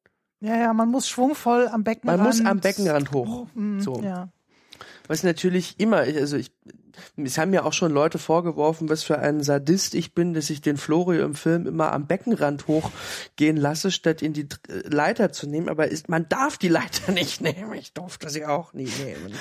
Ja, 0.41 0.55
ja, 0.57 0.73
man 0.73 0.89
muss 0.89 1.07
schwungvoll 1.09 1.67
am 1.67 1.83
Beckenrand. 1.83 2.17
man 2.19 2.27
muss 2.27 2.43
am 2.45 2.59
Beckenrand 2.59 3.11
hoch. 3.11 3.47
Mhm, 3.53 3.81
So. 3.81 4.01
Ja. 4.01 4.29
Was 5.07 5.23
natürlich 5.23 5.79
immer, 5.79 5.97
also 5.97 6.37
ich, 6.37 6.51
es 7.17 7.37
haben 7.37 7.51
mir 7.51 7.65
auch 7.65 7.73
schon 7.73 7.91
Leute 7.91 8.17
vorgeworfen, 8.17 8.89
was 8.89 9.03
für 9.03 9.19
ein 9.19 9.43
Sadist 9.43 9.95
ich 9.95 10.13
bin, 10.13 10.33
dass 10.33 10.49
ich 10.49 10.61
den 10.61 10.77
Florio 10.77 11.25
im 11.25 11.35
Film 11.35 11.67
immer 11.67 11.91
am 11.91 12.07
Beckenrand 12.07 12.67
hochgehen 12.67 13.57
lasse, 13.57 13.91
statt 13.91 14.21
ihn 14.21 14.33
die 14.33 14.47
äh, 14.67 14.87
Leiter 14.87 15.31
zu 15.31 15.47
nehmen. 15.47 15.69
Aber 15.69 15.87
ist, 15.87 16.09
man 16.09 16.27
darf 16.29 16.57
die 16.57 16.69
Leiter 16.69 17.11
nicht 17.11 17.41
nehmen. 17.41 17.73
Ich 17.73 17.93
durfte 17.93 18.29
sie 18.29 18.45
auch 18.45 18.73
nie 18.73 18.89
nehmen. 19.03 19.33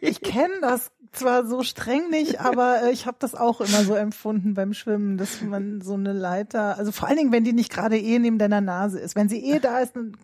Ich 0.00 0.20
kenne 0.20 0.54
das 0.60 0.90
zwar 1.12 1.46
so 1.46 1.62
streng 1.62 2.10
nicht, 2.10 2.40
aber 2.40 2.82
äh, 2.84 2.92
ich 2.92 3.06
habe 3.06 3.16
das 3.18 3.34
auch 3.34 3.60
immer 3.60 3.84
so 3.84 3.94
empfunden 3.94 4.54
beim 4.54 4.74
Schwimmen, 4.74 5.16
dass 5.16 5.40
man 5.42 5.80
so 5.80 5.94
eine 5.94 6.12
Leiter, 6.12 6.78
also 6.78 6.92
vor 6.92 7.08
allen 7.08 7.16
Dingen, 7.16 7.32
wenn 7.32 7.44
die 7.44 7.52
nicht 7.52 7.72
gerade 7.72 7.98
eh 7.98 8.18
neben 8.18 8.38
deiner 8.38 8.60
Nase 8.60 8.98
ist. 8.98 9.16
Wenn 9.16 9.28
sie 9.28 9.44
eh 9.44 9.58
da 9.58 9.78
ist, 9.80 9.96
dann 9.96 10.16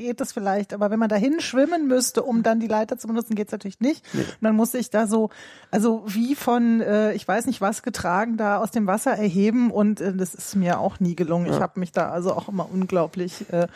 geht 0.00 0.20
das 0.20 0.32
vielleicht, 0.32 0.72
aber 0.72 0.90
wenn 0.90 0.98
man 0.98 1.08
dahin 1.08 1.40
schwimmen 1.40 1.86
müsste, 1.86 2.24
um 2.24 2.42
dann 2.42 2.58
die 2.58 2.66
Leiter 2.66 2.98
zu 2.98 3.06
benutzen, 3.06 3.36
geht's 3.36 3.52
natürlich 3.52 3.78
nicht. 3.78 4.04
Und 4.14 4.42
dann 4.42 4.56
muss 4.56 4.74
ich 4.74 4.90
da 4.90 5.06
so, 5.06 5.30
also 5.70 6.02
wie 6.06 6.34
von, 6.34 6.80
äh, 6.80 7.12
ich 7.12 7.28
weiß 7.28 7.46
nicht 7.46 7.60
was 7.60 7.84
getragen, 7.84 8.36
da 8.36 8.58
aus 8.58 8.72
dem 8.72 8.88
Wasser 8.88 9.12
erheben 9.12 9.70
und 9.70 10.00
äh, 10.00 10.12
das 10.12 10.34
ist 10.34 10.56
mir 10.56 10.80
auch 10.80 10.98
nie 10.98 11.14
gelungen. 11.14 11.46
Ich 11.46 11.60
habe 11.60 11.78
mich 11.78 11.92
da 11.92 12.10
also 12.10 12.32
auch 12.32 12.48
immer 12.48 12.68
unglaublich 12.72 13.44
äh, 13.52 13.68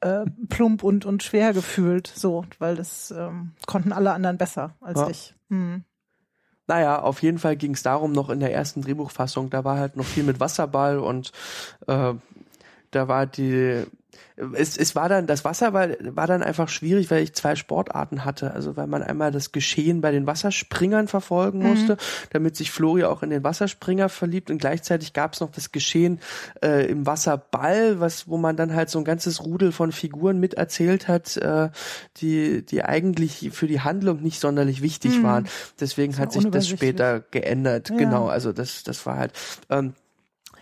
äh, 0.00 0.24
plump 0.48 0.82
und, 0.82 1.04
und 1.04 1.22
schwer 1.22 1.52
gefühlt, 1.52 2.12
so, 2.14 2.44
weil 2.58 2.76
das 2.76 3.10
ähm, 3.10 3.52
konnten 3.66 3.92
alle 3.92 4.12
anderen 4.12 4.38
besser 4.38 4.74
als 4.80 5.00
Ja. 5.00 5.08
ich. 5.08 5.34
Hm. 5.50 5.84
Naja, 6.66 7.00
auf 7.00 7.22
jeden 7.22 7.38
Fall 7.38 7.56
ging 7.56 7.72
es 7.72 7.82
darum 7.82 8.12
noch 8.12 8.28
in 8.28 8.40
der 8.40 8.52
ersten 8.52 8.82
Drehbuchfassung, 8.82 9.48
da 9.50 9.64
war 9.64 9.78
halt 9.78 9.96
noch 9.96 10.04
viel 10.04 10.22
mit 10.24 10.38
Wasserball 10.38 10.98
und 10.98 11.32
äh, 11.86 12.14
da 12.90 13.08
war 13.08 13.26
die 13.26 13.84
es, 14.54 14.76
es 14.76 14.94
war 14.94 15.08
dann, 15.08 15.26
das 15.26 15.44
Wasserball 15.44 15.98
war 16.00 16.26
dann 16.26 16.42
einfach 16.42 16.68
schwierig, 16.68 17.10
weil 17.10 17.22
ich 17.22 17.34
zwei 17.34 17.56
Sportarten 17.56 18.24
hatte. 18.24 18.52
Also 18.52 18.76
weil 18.76 18.86
man 18.86 19.02
einmal 19.02 19.32
das 19.32 19.52
Geschehen 19.52 20.00
bei 20.00 20.12
den 20.12 20.26
Wasserspringern 20.26 21.08
verfolgen 21.08 21.60
musste, 21.60 21.96
damit 22.30 22.56
sich 22.56 22.70
Flori 22.70 23.04
auch 23.04 23.22
in 23.22 23.30
den 23.30 23.44
Wasserspringer 23.44 24.08
verliebt 24.08 24.50
und 24.50 24.58
gleichzeitig 24.58 25.12
gab 25.12 25.34
es 25.34 25.40
noch 25.40 25.50
das 25.50 25.72
Geschehen 25.72 26.20
äh, 26.62 26.86
im 26.86 27.06
Wasserball, 27.06 28.00
was, 28.00 28.28
wo 28.28 28.36
man 28.36 28.56
dann 28.56 28.74
halt 28.74 28.90
so 28.90 28.98
ein 28.98 29.04
ganzes 29.04 29.44
Rudel 29.44 29.72
von 29.72 29.92
Figuren 29.92 30.38
miterzählt 30.38 31.08
hat, 31.08 31.36
äh, 31.36 31.70
die, 32.18 32.64
die 32.64 32.84
eigentlich 32.84 33.50
für 33.52 33.66
die 33.66 33.80
Handlung 33.80 34.22
nicht 34.22 34.40
sonderlich 34.40 34.82
wichtig 34.82 35.22
waren. 35.22 35.48
Deswegen 35.80 36.12
war 36.14 36.22
hat 36.22 36.32
sich 36.32 36.48
das 36.50 36.68
später 36.68 37.20
geändert. 37.20 37.90
Ja. 37.90 37.96
Genau, 37.96 38.28
also 38.28 38.52
das, 38.52 38.82
das 38.82 39.04
war 39.06 39.16
halt. 39.16 39.32
Ähm, 39.68 39.94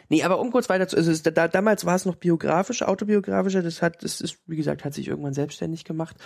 Nee, 0.08 0.22
aber 0.22 0.38
um 0.38 0.50
kurz 0.50 0.68
weiter 0.68 0.88
zu, 0.88 0.96
also 0.96 1.10
es, 1.10 1.22
da, 1.22 1.48
damals 1.48 1.84
war 1.84 1.94
es 1.94 2.04
noch 2.04 2.16
biografisch, 2.16 2.82
autobiografischer, 2.82 3.62
das 3.62 3.82
hat, 3.82 4.02
das 4.02 4.20
ist, 4.20 4.38
wie 4.46 4.56
gesagt, 4.56 4.84
hat 4.84 4.94
sich 4.94 5.08
irgendwann 5.08 5.34
selbstständig 5.34 5.84
gemacht. 5.84 6.16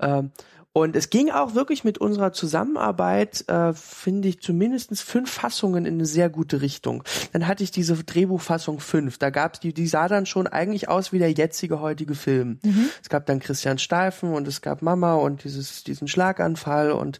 Ähm, 0.00 0.32
und 0.72 0.94
es 0.94 1.10
ging 1.10 1.30
auch 1.30 1.54
wirklich 1.54 1.82
mit 1.82 1.98
unserer 1.98 2.32
Zusammenarbeit, 2.32 3.48
äh, 3.48 3.72
finde 3.72 4.28
ich, 4.28 4.40
zumindestens 4.40 5.00
fünf 5.00 5.30
Fassungen 5.30 5.86
in 5.86 5.94
eine 5.94 6.06
sehr 6.06 6.28
gute 6.28 6.60
Richtung. 6.60 7.02
Dann 7.32 7.48
hatte 7.48 7.64
ich 7.64 7.70
diese 7.70 7.96
Drehbuchfassung 7.96 8.78
fünf. 8.78 9.18
Da 9.18 9.30
gab's 9.30 9.60
die, 9.60 9.72
die 9.72 9.88
sah 9.88 10.06
dann 10.06 10.26
schon 10.26 10.46
eigentlich 10.46 10.88
aus 10.88 11.12
wie 11.12 11.18
der 11.18 11.32
jetzige 11.32 11.80
heutige 11.80 12.14
Film. 12.14 12.60
Es 13.02 13.08
gab 13.08 13.26
dann 13.26 13.40
Christian 13.40 13.78
Steifen 13.78 14.32
und 14.32 14.46
es 14.46 14.60
gab 14.60 14.82
Mama 14.82 15.14
und 15.14 15.42
dieses, 15.42 15.82
diesen 15.84 16.06
Schlaganfall 16.06 16.92
und, 16.92 17.18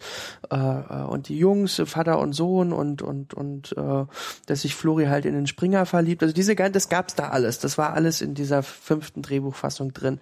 äh, 0.51 0.57
äh, 0.57 1.05
und 1.05 1.29
die 1.29 1.39
Jungs, 1.39 1.83
Vater 1.87 2.21
und 2.21 2.35
Sohn 2.35 2.73
und, 2.73 3.03
und, 3.03 3.35
und 3.35 3.75
äh, 3.77 4.05
dass 4.47 4.63
sich 4.63 4.75
Flori 4.75 5.07
halt 5.07 5.25
in 5.25 5.35
den 5.35 5.47
Springer 5.47 5.87
verliebt. 5.87 6.23
Also 6.23 6.35
diese 6.35 6.55
das 6.55 6.89
gab's 6.89 7.15
da 7.15 7.31
alles. 7.31 7.59
Das 7.59 7.79
war 7.79 7.95
alles 7.95 8.21
in 8.21 8.35
dieser 8.35 8.63
fünften 8.63 9.23
Drehbuchfassung 9.23 9.93
drin. 9.93 10.21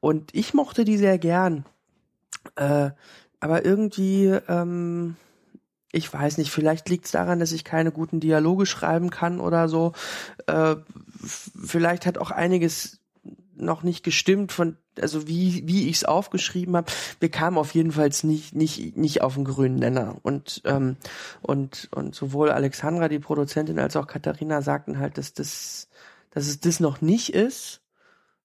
Und 0.00 0.34
ich 0.34 0.54
mochte 0.54 0.84
die 0.84 0.96
sehr 0.96 1.18
gern. 1.18 1.64
Äh, 2.56 2.90
aber 3.40 3.64
irgendwie, 3.64 4.26
ähm, 4.48 5.16
ich 5.92 6.12
weiß 6.12 6.38
nicht, 6.38 6.50
vielleicht 6.50 6.88
liegt 6.88 7.06
es 7.06 7.12
daran, 7.12 7.40
dass 7.40 7.52
ich 7.52 7.64
keine 7.64 7.92
guten 7.92 8.20
Dialoge 8.20 8.66
schreiben 8.66 9.10
kann 9.10 9.40
oder 9.40 9.68
so. 9.68 9.92
Äh, 10.46 10.76
vielleicht 11.24 12.06
hat 12.06 12.18
auch 12.18 12.30
einiges 12.30 13.00
noch 13.60 13.82
nicht 13.82 14.04
gestimmt 14.04 14.52
von 14.52 14.76
also 15.00 15.26
wie 15.26 15.66
wie 15.66 15.88
ich 15.88 15.96
es 15.96 16.04
aufgeschrieben 16.04 16.76
habe 16.76 16.90
wir 17.20 17.28
kamen 17.28 17.58
auf 17.58 17.74
jeden 17.74 17.92
Fall 17.92 18.10
nicht 18.22 18.54
nicht 18.54 18.96
nicht 18.96 19.22
auf 19.22 19.34
den 19.34 19.44
grünen 19.44 19.76
Nenner. 19.76 20.16
Und 20.22 20.62
ähm, 20.64 20.96
und 21.42 21.88
und 21.92 22.14
sowohl 22.14 22.50
Alexandra 22.50 23.08
die 23.08 23.18
Produzentin 23.18 23.78
als 23.78 23.96
auch 23.96 24.06
Katharina 24.06 24.62
sagten 24.62 24.98
halt 24.98 25.18
dass 25.18 25.34
das 25.34 25.88
dass 26.30 26.46
es 26.46 26.60
das 26.60 26.80
noch 26.80 27.00
nicht 27.00 27.34
ist. 27.34 27.80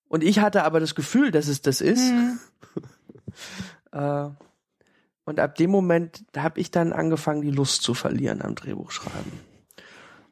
Und 0.08 0.24
ich 0.24 0.39
hatte 0.39 0.64
aber 0.64 0.80
das 0.80 0.96
Gefühl 0.96 1.32
dass 1.32 1.48
es 1.48 1.62
das 1.62 1.82
ist 1.82 2.12
äh, 3.94 4.30
und 5.26 5.39
ab 5.39 5.56
dem 5.56 5.72
Moment 5.72 6.26
habe 6.36 6.60
ich 6.60 6.72
dann 6.72 6.91
angefangen, 6.91 7.41
die 7.41 7.52
Lust 7.52 7.82
zu 7.82 7.94
verlieren 7.94 8.41
am 8.41 8.56
Drehbuchschreiben. 8.56 9.54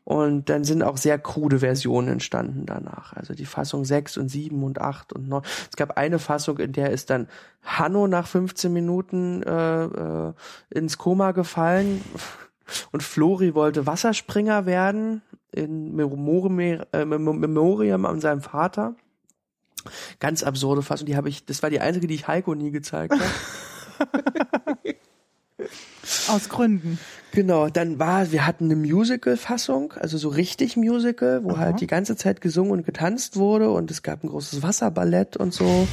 Und 0.04 0.50
dann 0.50 0.64
sind 0.64 0.84
auch 0.84 0.98
sehr 0.98 1.20
krude 1.20 1.60
Versionen 1.60 2.08
entstanden 2.10 2.66
danach. 2.66 3.14
Also 3.14 3.34
die 3.34 3.46
Fassung 3.46 3.86
6 3.86 4.18
und 4.18 4.30
7 4.30 4.62
und 4.64 4.82
8 4.82 5.14
und 5.14 5.30
9. 5.30 5.44
Es 5.70 5.78
gab 5.78 5.98
eine 5.98 6.20
Fassung, 6.20 6.58
in 6.58 6.74
der 6.74 6.90
ist 6.90 7.10
dann 7.10 7.28
Hanno 7.62 8.08
nach 8.08 8.28
15 8.28 8.74
Minuten 8.74 9.44
äh, 9.44 9.86
äh, 9.86 10.34
ins 10.72 10.98
Koma 10.98 11.32
gefallen 11.32 12.04
und 12.92 13.04
Flori 13.04 13.54
wollte 13.54 13.86
Wasserspringer 13.86 14.66
werden 14.66 15.22
in 15.52 15.96
Memoriam, 15.96 16.60
äh, 16.60 17.06
Memoriam 17.06 18.06
an 18.06 18.20
seinem 18.22 18.42
Vater. 18.42 18.96
Ganz 20.20 20.44
absurde 20.44 20.82
Fassung, 20.82 21.06
die 21.06 21.16
habe 21.16 21.30
ich, 21.30 21.46
das 21.46 21.64
war 21.64 21.70
die 21.70 21.80
einzige, 21.80 22.08
die 22.08 22.16
ich 22.16 22.28
Heiko 22.28 22.56
nie 22.56 22.72
gezeigt 22.72 23.14
habe. 23.14 23.24
Aus 26.28 26.50
Gründen. 26.50 27.00
Genau, 27.32 27.70
dann 27.70 28.00
war, 28.00 28.32
wir 28.32 28.46
hatten 28.46 28.66
eine 28.66 28.76
Musical-Fassung, 28.76 29.94
also 29.94 30.18
so 30.18 30.30
richtig 30.30 30.76
Musical, 30.76 31.44
wo 31.44 31.52
Aha. 31.52 31.58
halt 31.60 31.82
die 31.82 31.88
ganze 31.88 32.16
Zeit 32.16 32.42
gesungen 32.42 32.72
und 32.72 32.86
getanzt 32.86 33.38
wurde 33.38 33.72
und 33.72 33.90
es 33.92 34.04
gab 34.04 34.24
ein 34.24 34.30
großes 34.30 34.64
Wasserballett 34.64 35.38
und 35.38 35.54
so. 35.54 35.88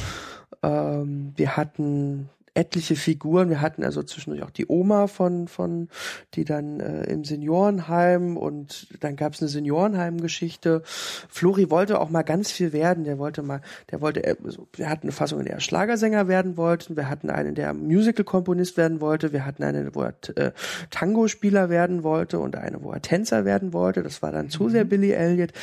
Ähm, 0.63 1.33
wir 1.35 1.55
hatten 1.55 2.29
etliche 2.59 2.97
Figuren. 2.97 3.49
Wir 3.49 3.61
hatten 3.61 3.85
also 3.85 4.03
zwischendurch 4.03 4.43
auch 4.43 4.49
die 4.49 4.65
Oma 4.67 5.07
von, 5.07 5.47
von 5.47 5.87
die 6.33 6.43
dann 6.43 6.81
äh, 6.81 7.03
im 7.05 7.23
Seniorenheim 7.23 8.35
und 8.35 8.87
dann 8.99 9.15
gab 9.15 9.33
es 9.33 9.41
eine 9.41 9.47
Seniorenheim-Geschichte. 9.47 10.81
Flori 11.29 11.69
wollte 11.69 12.01
auch 12.01 12.09
mal 12.09 12.23
ganz 12.23 12.51
viel 12.51 12.73
werden. 12.73 13.05
Der 13.05 13.17
wollte 13.17 13.43
mal, 13.43 13.61
der 13.91 14.01
wollte, 14.01 14.35
also, 14.43 14.67
wir 14.73 14.89
hatten 14.89 15.03
eine 15.03 15.13
Fassung, 15.13 15.39
in 15.39 15.45
der 15.45 15.55
er 15.55 15.61
Schlagersänger 15.61 16.27
werden 16.27 16.57
wollte. 16.57 16.97
Wir 16.97 17.09
hatten 17.09 17.29
einen, 17.29 17.55
der 17.55 17.73
Musical-Komponist 17.73 18.75
werden 18.75 18.99
wollte. 18.99 19.31
Wir 19.31 19.45
hatten 19.45 19.63
eine, 19.63 19.95
wo 19.95 20.01
er 20.01 20.13
äh, 20.35 20.51
Tango-Spieler 20.89 21.69
werden 21.69 22.03
wollte 22.03 22.39
und 22.39 22.57
eine, 22.57 22.83
wo 22.83 22.91
er 22.91 23.01
Tänzer 23.01 23.45
werden 23.45 23.71
wollte. 23.71 24.03
Das 24.03 24.21
war 24.21 24.33
dann 24.33 24.49
zu 24.49 24.67
sehr 24.67 24.83
mhm. 24.83 24.89
Billy 24.89 25.11
Elliot. 25.11 25.53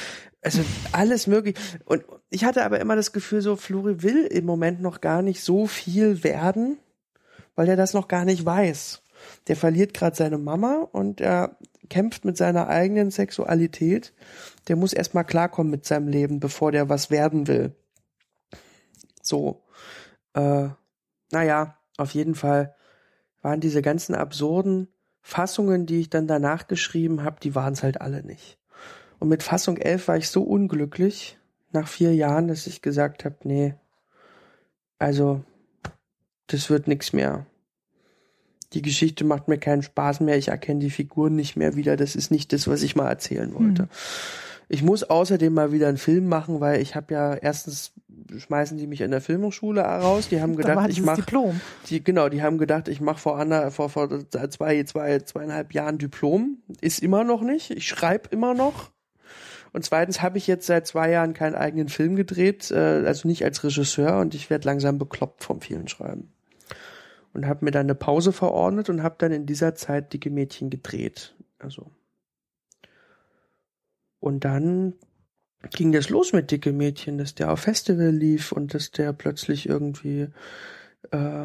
Also 0.41 0.63
alles 0.93 1.27
möglich. 1.27 1.57
Und 1.85 2.05
ich 2.31 2.45
hatte 2.45 2.65
aber 2.65 2.81
immer 2.81 2.97
das 2.97 3.13
Gefühl, 3.13 3.43
so 3.43 3.57
Flori 3.57 4.03
will 4.03 4.25
im 4.25 4.47
Moment 4.47 4.81
noch 4.81 5.01
gar 5.01 5.21
nicht 5.21 5.43
so 5.43 5.67
viel 5.67 6.25
werden, 6.25 6.79
weil 7.57 7.69
er 7.69 7.77
das 7.77 7.95
noch 7.95 8.07
gar 8.07 8.25
nicht 8.25 8.45
weiß. 8.45 9.03
Der 9.49 9.57
verliert 9.57 9.95
gerade 9.95 10.15
seine 10.15 10.39
Mama 10.39 10.87
und 10.93 11.21
er 11.21 11.57
kämpft 11.89 12.25
mit 12.25 12.37
seiner 12.37 12.69
eigenen 12.69 13.11
Sexualität. 13.11 14.13
Der 14.69 14.77
muss 14.77 14.93
erstmal 14.93 15.25
klarkommen 15.25 15.71
mit 15.71 15.85
seinem 15.85 16.09
Leben, 16.09 16.39
bevor 16.39 16.71
der 16.71 16.89
was 16.89 17.11
werden 17.11 17.49
will. 17.49 17.75
So. 19.23 19.65
Äh, 20.35 20.69
naja, 21.33 21.79
auf 21.97 22.13
jeden 22.13 22.35
Fall 22.35 22.75
waren 23.43 23.61
diese 23.61 23.83
ganzen 23.83 24.15
absurden 24.15 24.89
Fassungen, 25.23 25.87
die 25.87 26.01
ich 26.01 26.11
dann 26.11 26.29
danach 26.29 26.69
geschrieben 26.69 27.25
habe, 27.25 27.41
die 27.41 27.55
waren 27.55 27.73
es 27.73 27.83
halt 27.83 28.01
alle 28.01 28.23
nicht. 28.23 28.59
Und 29.19 29.29
mit 29.29 29.43
Fassung 29.43 29.77
11 29.77 30.09
war 30.09 30.17
ich 30.17 30.29
so 30.29 30.43
unglücklich 30.43 31.39
nach 31.73 31.89
vier 31.89 32.15
Jahren, 32.15 32.49
dass 32.49 32.67
ich 32.67 32.83
gesagt 32.83 33.25
habe, 33.25 33.37
nee, 33.43 33.75
also 34.99 35.43
das 36.49 36.71
wird 36.71 36.89
nichts 36.89 37.13
mehr. 37.13 37.47
Die 38.73 38.83
Geschichte 38.83 39.25
macht 39.25 39.49
mir 39.49 39.59
keinen 39.59 39.83
Spaß 39.83 40.21
mehr, 40.21 40.37
ich 40.37 40.49
erkenne 40.49 40.81
die 40.81 40.91
Figuren 40.91 41.37
nicht 41.37 41.57
mehr 41.57 41.77
wieder, 41.77 41.97
das 41.97 42.17
ist 42.17 42.31
nicht 42.31 42.53
das, 42.53 42.67
was 42.67 42.83
ich 42.83 42.97
mal 42.97 43.09
erzählen 43.09 43.55
wollte. 43.55 43.83
Hm. 43.83 43.89
Ich 44.69 44.83
muss 44.83 45.05
außerdem 45.05 45.55
mal 45.55 45.71
wieder 45.71 45.87
einen 45.87 45.97
Film 45.97 46.29
machen, 46.29 46.61
weil 46.61 46.83
ich 46.83 46.97
habe 46.97 47.15
ja 47.15 47.35
erstens 47.35 47.93
schmeißen 48.37 48.77
die 48.77 48.89
mich 48.89 49.01
in 49.01 49.13
der 49.13 49.21
Filmhochschule 49.21 49.81
raus. 49.81 50.29
Die 50.29 50.41
haben 50.41 50.57
gedacht, 50.57 50.91
ich 50.91 51.01
mache 51.03 51.23
Diplom. 51.23 51.61
Die 51.89 52.03
genau, 52.03 52.29
die 52.29 52.43
haben 52.43 52.59
gedacht, 52.59 52.89
ich 52.89 53.01
mache 53.01 53.21
vor, 53.21 53.71
vor 53.71 53.89
vor 53.89 54.09
zwei 54.51 54.83
zwei 54.83 55.21
zweieinhalb 55.21 55.73
Jahren 55.73 55.99
Diplom. 55.99 56.59
Ist 56.81 57.01
immer 57.01 57.23
noch 57.23 57.43
nicht. 57.43 57.71
Ich 57.71 57.87
schreibe 57.87 58.29
immer 58.31 58.55
noch. 58.55 58.91
Und 59.73 59.85
zweitens 59.85 60.23
habe 60.23 60.39
ich 60.39 60.47
jetzt 60.47 60.67
seit 60.67 60.87
zwei 60.87 61.11
Jahren 61.11 61.35
keinen 61.35 61.55
eigenen 61.55 61.89
Film 61.89 62.17
gedreht, 62.17 62.71
äh, 62.71 63.05
also 63.07 63.29
nicht 63.29 63.45
als 63.45 63.63
Regisseur 63.63 64.19
und 64.21 64.35
ich 64.35 64.49
werde 64.49 64.67
langsam 64.67 64.99
bekloppt 64.99 65.45
vom 65.45 65.61
vielen 65.61 65.87
Schreiben. 65.87 66.33
Und 67.37 67.47
habe 67.47 67.67
mir 67.67 67.71
dann 67.71 67.85
eine 67.85 67.95
Pause 67.95 68.33
verordnet 68.33 68.89
und 68.89 69.03
habe 69.03 69.17
dann 69.19 69.31
in 69.31 69.45
dieser 69.45 69.75
Zeit 69.75 70.15
Dicke 70.15 70.31
Mädchen 70.31 70.71
gedreht. 70.71 71.35
Also. 71.59 71.91
Und 74.21 74.47
dann 74.47 74.95
ging 75.71 75.93
das 75.93 76.09
los 76.09 76.33
mit 76.33 76.51
Dicke 76.51 76.73
Mädchen, 76.73 77.19
dass 77.19 77.35
der 77.35 77.53
auf 77.53 77.61
Festival 77.61 78.09
lief 78.09 78.53
und 78.53 78.73
dass 78.73 78.91
der 78.91 79.13
plötzlich 79.13 79.69
irgendwie 79.69 80.29
äh, 81.11 81.45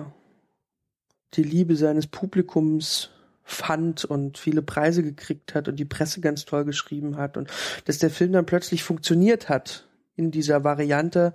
die 1.34 1.44
Liebe 1.44 1.76
seines 1.76 2.08
Publikums 2.08 3.10
fand 3.44 4.06
und 4.06 4.38
viele 4.38 4.62
Preise 4.62 5.04
gekriegt 5.04 5.56
hat 5.56 5.68
und 5.68 5.76
die 5.76 5.84
Presse 5.84 6.22
ganz 6.22 6.46
toll 6.46 6.64
geschrieben 6.64 7.18
hat 7.18 7.36
und 7.36 7.50
dass 7.84 7.98
der 7.98 8.12
Film 8.12 8.32
dann 8.32 8.46
plötzlich 8.46 8.82
funktioniert 8.82 9.50
hat 9.50 9.90
in 10.16 10.32
dieser 10.32 10.64
Variante 10.64 11.34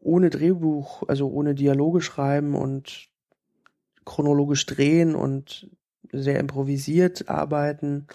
ohne 0.00 0.28
Drehbuch, 0.28 1.04
also 1.06 1.28
ohne 1.28 1.54
Dialoge 1.54 2.00
schreiben 2.00 2.56
und 2.56 3.08
chronologisch 4.06 4.64
drehen 4.64 5.14
und 5.14 5.68
sehr 6.10 6.40
improvisiert 6.40 7.28
arbeiten 7.28 8.06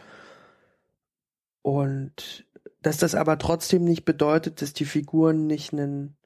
und 1.62 2.46
dass 2.82 2.98
das 2.98 3.14
aber 3.14 3.38
trotzdem 3.38 3.84
nicht 3.84 4.06
bedeutet, 4.06 4.64
dass 4.64 4.74
die 4.74 4.86
Figuren 4.86 5.46
nicht 5.46 5.72
einen 5.72 6.18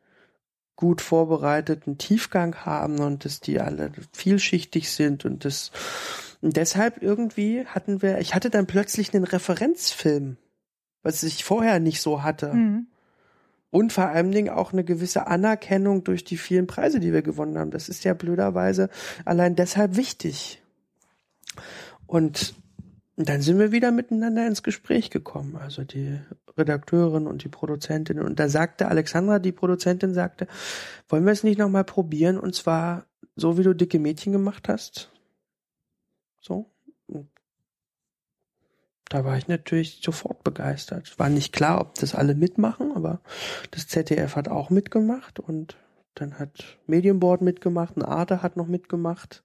gut 0.77 1.01
vorbereiteten 1.01 1.97
Tiefgang 1.97 2.55
haben 2.65 2.99
und 2.99 3.25
dass 3.25 3.41
die 3.41 3.59
alle 3.59 3.91
vielschichtig 4.13 4.89
sind 4.89 5.25
und 5.25 5.43
das 5.43 5.71
und 6.41 6.57
deshalb 6.57 7.01
irgendwie 7.01 7.65
hatten 7.65 8.01
wir, 8.01 8.19
ich 8.19 8.35
hatte 8.35 8.49
dann 8.51 8.67
plötzlich 8.67 9.13
einen 9.13 9.23
Referenzfilm, 9.23 10.37
was 11.01 11.23
ich 11.23 11.43
vorher 11.43 11.79
nicht 11.79 12.01
so 12.01 12.21
hatte. 12.21 12.53
Mhm. 12.53 12.87
Und 13.75 13.91
vor 13.91 14.05
allen 14.05 14.31
Dingen 14.31 14.47
auch 14.47 14.71
eine 14.71 14.85
gewisse 14.85 15.27
Anerkennung 15.27 16.05
durch 16.05 16.23
die 16.23 16.37
vielen 16.37 16.65
Preise, 16.65 17.01
die 17.01 17.11
wir 17.11 17.21
gewonnen 17.21 17.57
haben. 17.57 17.71
Das 17.71 17.89
ist 17.89 18.05
ja 18.05 18.13
blöderweise 18.13 18.89
allein 19.25 19.57
deshalb 19.57 19.97
wichtig. 19.97 20.63
Und 22.07 22.55
dann 23.17 23.41
sind 23.41 23.59
wir 23.59 23.73
wieder 23.73 23.91
miteinander 23.91 24.47
ins 24.47 24.63
Gespräch 24.63 25.09
gekommen. 25.09 25.57
Also 25.57 25.83
die 25.83 26.17
Redakteurin 26.57 27.27
und 27.27 27.43
die 27.43 27.49
Produzentin. 27.49 28.21
Und 28.21 28.39
da 28.39 28.47
sagte 28.47 28.87
Alexandra, 28.87 29.39
die 29.39 29.51
Produzentin 29.51 30.13
sagte, 30.13 30.47
wollen 31.09 31.25
wir 31.25 31.33
es 31.33 31.43
nicht 31.43 31.59
nochmal 31.59 31.83
probieren? 31.83 32.39
Und 32.39 32.55
zwar 32.55 33.07
so, 33.35 33.57
wie 33.57 33.63
du 33.63 33.75
dicke 33.75 33.99
Mädchen 33.99 34.31
gemacht 34.31 34.69
hast. 34.69 35.11
So. 36.39 36.71
Da 39.09 39.23
war 39.23 39.37
ich 39.37 39.47
natürlich 39.47 40.01
sofort 40.03 40.43
begeistert. 40.43 41.17
War 41.19 41.29
nicht 41.29 41.53
klar, 41.53 41.81
ob 41.81 41.95
das 41.95 42.15
alle 42.15 42.35
mitmachen, 42.35 42.91
aber 42.95 43.21
das 43.71 43.87
ZDF 43.87 44.35
hat 44.35 44.47
auch 44.47 44.69
mitgemacht 44.69 45.39
und 45.39 45.77
dann 46.15 46.39
hat 46.39 46.77
Medienboard 46.87 47.41
mitgemacht, 47.41 47.97
ein 47.97 48.03
Arte 48.03 48.41
hat 48.41 48.57
noch 48.57 48.67
mitgemacht. 48.67 49.43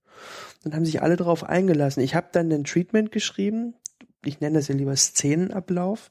Dann 0.63 0.75
haben 0.75 0.85
sich 0.85 1.03
alle 1.03 1.17
darauf 1.17 1.45
eingelassen. 1.45 2.03
Ich 2.03 2.15
habe 2.15 2.29
dann 2.33 2.53
ein 2.53 2.65
Treatment 2.65 3.13
geschrieben. 3.13 3.75
Ich 4.25 4.41
nenne 4.41 4.59
das 4.59 4.69
ja 4.69 4.75
lieber 4.75 4.95
Szenenablauf 4.95 6.11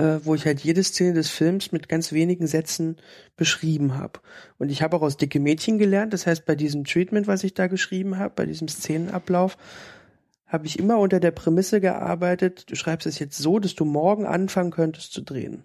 äh, 0.00 0.24
wo 0.24 0.34
ich 0.34 0.46
halt 0.46 0.60
jede 0.60 0.82
Szene 0.82 1.12
des 1.12 1.28
Films 1.28 1.72
mit 1.72 1.88
ganz 1.88 2.12
wenigen 2.12 2.46
Sätzen 2.46 2.96
beschrieben 3.36 3.96
habe. 3.96 4.20
Und 4.58 4.70
ich 4.70 4.82
habe 4.82 4.96
auch 4.96 5.02
aus 5.02 5.16
Dicke 5.16 5.40
Mädchen 5.40 5.78
gelernt, 5.78 6.12
das 6.12 6.26
heißt, 6.26 6.46
bei 6.46 6.54
diesem 6.54 6.84
Treatment, 6.84 7.26
was 7.26 7.44
ich 7.44 7.54
da 7.54 7.66
geschrieben 7.66 8.18
habe, 8.18 8.32
bei 8.34 8.46
diesem 8.46 8.68
Szenenablauf, 8.68 9.58
habe 10.50 10.66
ich 10.66 10.78
immer 10.78 10.98
unter 10.98 11.20
der 11.20 11.30
Prämisse 11.30 11.80
gearbeitet, 11.80 12.70
du 12.70 12.74
schreibst 12.74 13.06
es 13.06 13.18
jetzt 13.20 13.38
so, 13.38 13.60
dass 13.60 13.74
du 13.76 13.84
morgen 13.84 14.26
anfangen 14.26 14.72
könntest 14.72 15.12
zu 15.12 15.22
drehen. 15.22 15.64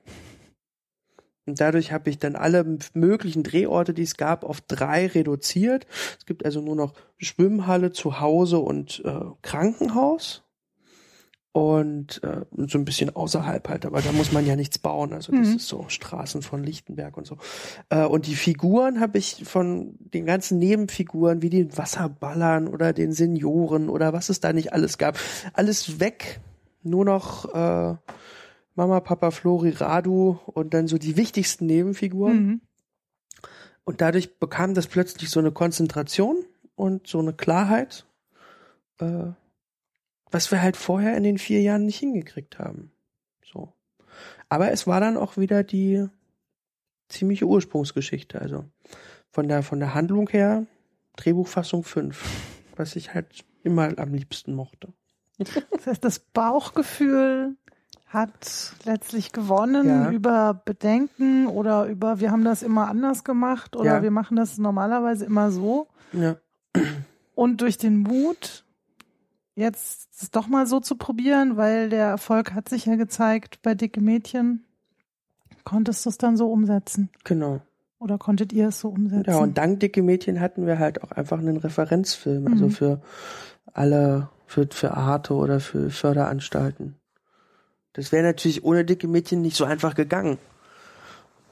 Und 1.48 1.60
dadurch 1.60 1.92
habe 1.92 2.10
ich 2.10 2.18
dann 2.18 2.36
alle 2.36 2.78
möglichen 2.94 3.44
Drehorte, 3.44 3.94
die 3.94 4.04
es 4.04 4.18
gab, 4.18 4.44
auf 4.44 4.62
drei 4.62 5.08
reduziert. 5.08 5.86
Es 6.18 6.26
gibt 6.26 6.46
also 6.46 6.62
nur 6.62 6.76
noch 6.76 6.94
Schwimmhalle, 7.18 7.92
Zuhause 7.92 8.60
und 8.60 9.04
äh, 9.06 9.20
Krankenhaus 9.42 10.45
und 11.56 12.22
äh, 12.22 12.42
so 12.68 12.78
ein 12.78 12.84
bisschen 12.84 13.16
außerhalb 13.16 13.70
halt, 13.70 13.86
aber 13.86 14.02
da 14.02 14.12
muss 14.12 14.34
man 14.34 14.46
ja 14.46 14.58
nichts 14.58 14.78
bauen. 14.78 15.14
Also 15.14 15.32
das 15.32 15.48
mhm. 15.48 15.56
ist 15.56 15.70
so 15.70 15.86
Straßen 15.88 16.42
von 16.42 16.62
Lichtenberg 16.62 17.16
und 17.16 17.26
so. 17.26 17.38
Äh, 17.88 18.04
und 18.04 18.28
die 18.28 18.36
Figuren 18.36 19.00
habe 19.00 19.18
ich 19.18 19.46
von 19.46 19.96
den 20.00 20.26
ganzen 20.26 20.60
Nebenfiguren 20.60 21.42
wie 21.42 21.50
den 21.50 21.78
Wasserballern 21.78 22.68
oder 22.68 22.92
den 22.92 23.14
Senioren 23.14 23.88
oder 23.88 24.12
was 24.12 24.28
es 24.28 24.42
da 24.42 24.52
nicht 24.52 24.74
alles 24.74 24.98
gab, 24.98 25.18
alles 25.54 26.02
weg. 26.02 26.42
Nur 26.84 27.06
noch 27.06 27.46
äh, 27.46 27.96
Mama, 28.76 29.00
Papa, 29.00 29.32
Flori, 29.32 29.70
Radu 29.70 30.38
und 30.48 30.74
dann 30.74 30.90
so 30.90 30.98
die 30.98 31.16
wichtigsten 31.16 31.68
Nebenfiguren. 31.68 32.46
Mhm. 32.46 32.62
Und 33.86 34.02
dadurch 34.02 34.40
bekam 34.40 34.74
das 34.74 34.88
plötzlich 34.88 35.30
so 35.30 35.40
eine 35.40 35.54
Konzentration 35.54 36.36
und 36.76 37.08
so 37.08 37.20
eine 37.20 37.32
Klarheit. 37.32 38.06
Äh, 39.00 39.28
was 40.36 40.52
wir 40.52 40.62
halt 40.62 40.76
vorher 40.76 41.16
in 41.16 41.24
den 41.24 41.38
vier 41.38 41.62
Jahren 41.62 41.86
nicht 41.86 41.98
hingekriegt 42.00 42.60
haben. 42.60 42.92
So. 43.42 43.72
Aber 44.50 44.70
es 44.74 44.86
war 44.86 45.00
dann 45.00 45.16
auch 45.16 45.38
wieder 45.38 45.64
die 45.64 46.10
ziemliche 47.08 47.46
Ursprungsgeschichte. 47.46 48.42
Also 48.42 48.66
von 49.32 49.48
der, 49.48 49.64
von 49.64 49.80
der 49.80 49.94
Handlung 49.94 50.28
her 50.28 50.66
Drehbuchfassung 51.16 51.86
5, 51.86 52.22
was 52.76 52.98
ich 52.98 53.14
halt 53.14 53.46
immer 53.64 53.98
am 53.98 54.14
liebsten 54.14 54.54
mochte. 54.54 54.90
Das 55.38 55.88
heißt, 55.88 56.04
das 56.04 56.20
Bauchgefühl 56.20 57.56
hat 58.08 58.74
letztlich 58.84 59.32
gewonnen 59.32 59.88
Ja. 59.88 60.12
über 60.12 60.54
Bedenken 60.66 61.48
oder 61.48 61.86
über 61.86 62.20
wir 62.20 62.32
haben 62.32 62.44
das 62.44 62.62
immer 62.62 62.90
anders 62.90 63.24
gemacht 63.24 63.78
oder 63.78 63.86
Ja. 63.98 64.04
wir 64.04 64.12
machen 64.12 64.36
das 64.36 64.58
normalerweise 64.58 65.24
immer 65.24 65.50
so. 65.52 65.88
Ja. 66.12 66.36
Und 67.36 67.62
durch 67.62 67.78
den 67.78 68.00
Mut, 68.00 68.65
jetzt 69.56 70.22
es 70.22 70.32
doch 70.32 70.48
mal 70.48 70.68
so 70.68 70.80
zu 70.80 70.96
probieren, 70.96 71.58
weil 71.58 71.90
der 71.90 72.06
Erfolg 72.08 72.54
hat 72.54 72.70
sich 72.70 72.86
ja 72.86 72.96
gezeigt 72.96 73.62
bei 73.62 73.74
Dicke 73.76 74.02
Mädchen, 74.02 74.66
konntest 75.64 76.06
du 76.06 76.10
es 76.10 76.18
dann 76.18 76.38
so 76.38 76.52
umsetzen? 76.52 77.10
Genau. 77.24 77.62
Oder 77.98 78.18
konntet 78.18 78.54
ihr 78.54 78.68
es 78.68 78.80
so 78.82 78.90
umsetzen? 78.90 79.30
Ja, 79.32 79.38
und 79.38 79.58
dank 79.58 79.80
Dicke 79.80 80.04
Mädchen 80.04 80.40
hatten 80.42 80.68
wir 80.68 80.80
halt 80.80 81.02
auch 81.04 81.12
einfach 81.12 81.40
einen 81.40 81.58
Referenzfilm, 81.58 82.48
also 82.48 82.66
Mhm. 82.66 82.72
für 82.72 83.02
alle, 83.74 84.30
für, 84.46 84.68
für 84.70 84.92
Arte 84.92 85.34
oder 85.34 85.60
für 85.60 85.90
Förderanstalten. 85.90 86.96
Das 87.94 88.12
wäre 88.12 88.24
natürlich 88.24 88.64
ohne 88.64 88.84
Dicke 88.84 89.08
Mädchen 89.08 89.42
nicht 89.42 89.56
so 89.56 89.64
einfach 89.64 89.96
gegangen. 89.96 90.38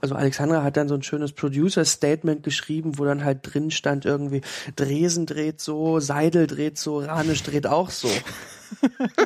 Also 0.03 0.15
Alexandra 0.15 0.63
hat 0.63 0.75
dann 0.75 0.89
so 0.89 0.95
ein 0.95 1.01
schönes 1.01 1.31
Producer-Statement 1.31 2.43
geschrieben, 2.43 2.99
wo 2.99 3.05
dann 3.05 3.23
halt 3.23 3.39
drin 3.43 3.71
stand 3.71 4.03
irgendwie, 4.03 4.41
Dresen 4.75 5.25
dreht 5.25 5.61
so, 5.61 6.01
Seidel 6.01 6.45
dreht 6.45 6.77
so, 6.77 6.99
Ranisch 6.99 7.41
dreht 7.43 7.67
auch 7.67 7.89
so. 7.89 8.09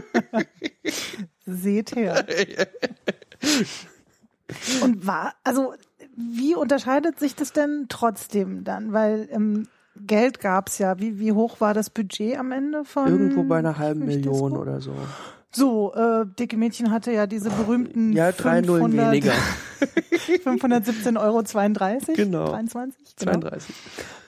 Seht 1.48 1.96
her. 1.96 2.28
Und 4.84 5.08
war, 5.08 5.34
also 5.44 5.74
wie 6.16 6.54
unterscheidet 6.54 7.18
sich 7.18 7.34
das 7.34 7.54
denn 7.54 7.88
trotzdem 7.90 8.64
dann? 8.64 8.94
Weil 8.94 9.28
ähm, 9.32 9.68
Geld 9.96 10.40
gab's 10.40 10.78
ja. 10.78 11.00
Wie, 11.00 11.20
wie 11.20 11.32
hoch 11.32 11.60
war 11.60 11.74
das 11.74 11.90
Budget 11.90 12.38
am 12.38 12.52
Ende 12.52 12.86
von? 12.86 13.08
Irgendwo 13.08 13.42
bei 13.42 13.58
einer 13.58 13.80
halben 13.80 14.06
Million 14.06 14.56
oder 14.56 14.80
so. 14.80 14.94
So, 15.58 15.94
äh, 15.96 16.26
Dicke 16.38 16.56
Mädchen 16.56 16.92
hatte 16.92 17.12
ja 17.12 17.26
diese 17.26 17.50
berühmten 17.50 18.14
Ja, 18.14 18.32
drei 18.32 18.62
Nullen 18.62 18.92
500 18.92 19.12
weniger. 19.12 19.34
517,32 20.46 21.20
Euro. 21.20 21.44
22, 21.44 22.16
Genau. 22.16 22.46
23? 22.50 23.16
Genau. 23.18 23.32
32. 23.32 23.76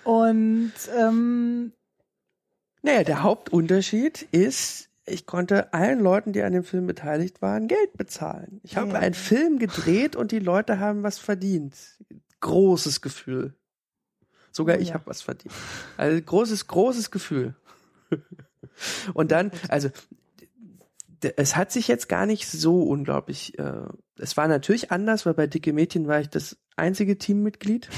Und 0.03 0.73
ähm, 0.97 1.71
Naja, 2.81 3.03
der 3.03 3.21
Hauptunterschied 3.23 4.23
ist, 4.31 4.89
ich 5.05 5.25
konnte 5.27 5.71
allen 5.73 5.99
Leuten, 5.99 6.33
die 6.33 6.41
an 6.41 6.53
dem 6.53 6.63
Film 6.63 6.87
beteiligt 6.87 7.41
waren, 7.43 7.67
Geld 7.67 7.93
bezahlen. 7.95 8.59
Ich 8.63 8.75
habe 8.77 8.93
Ja. 8.93 8.99
einen 8.99 9.13
Film 9.13 9.59
gedreht 9.59 10.15
und 10.15 10.31
die 10.31 10.39
Leute 10.39 10.79
haben 10.79 11.03
was 11.03 11.19
verdient. 11.19 11.75
Großes 12.41 13.01
Gefühl. 13.01 13.53
Sogar 14.51 14.77
Oh 14.77 14.79
ich 14.81 14.87
ja. 14.89 14.93
habe 14.95 15.05
was 15.05 15.21
verdient. 15.21 15.53
Also 15.97 16.19
großes, 16.21 16.65
großes 16.67 17.11
Gefühl. 17.11 17.53
Und 19.13 19.31
dann, 19.31 19.51
also 19.67 19.89
es 21.35 21.55
hat 21.55 21.71
sich 21.71 21.87
jetzt 21.87 22.09
gar 22.09 22.25
nicht 22.25 22.47
so 22.47 22.83
unglaublich. 22.83 23.57
Äh, 23.59 23.83
es 24.17 24.37
war 24.37 24.47
natürlich 24.47 24.91
anders, 24.91 25.25
weil 25.25 25.33
bei 25.33 25.47
Dicke 25.47 25.73
Mädchen 25.73 26.07
war 26.07 26.19
ich 26.19 26.29
das 26.29 26.57
einzige 26.75 27.17
Teammitglied. 27.17 27.89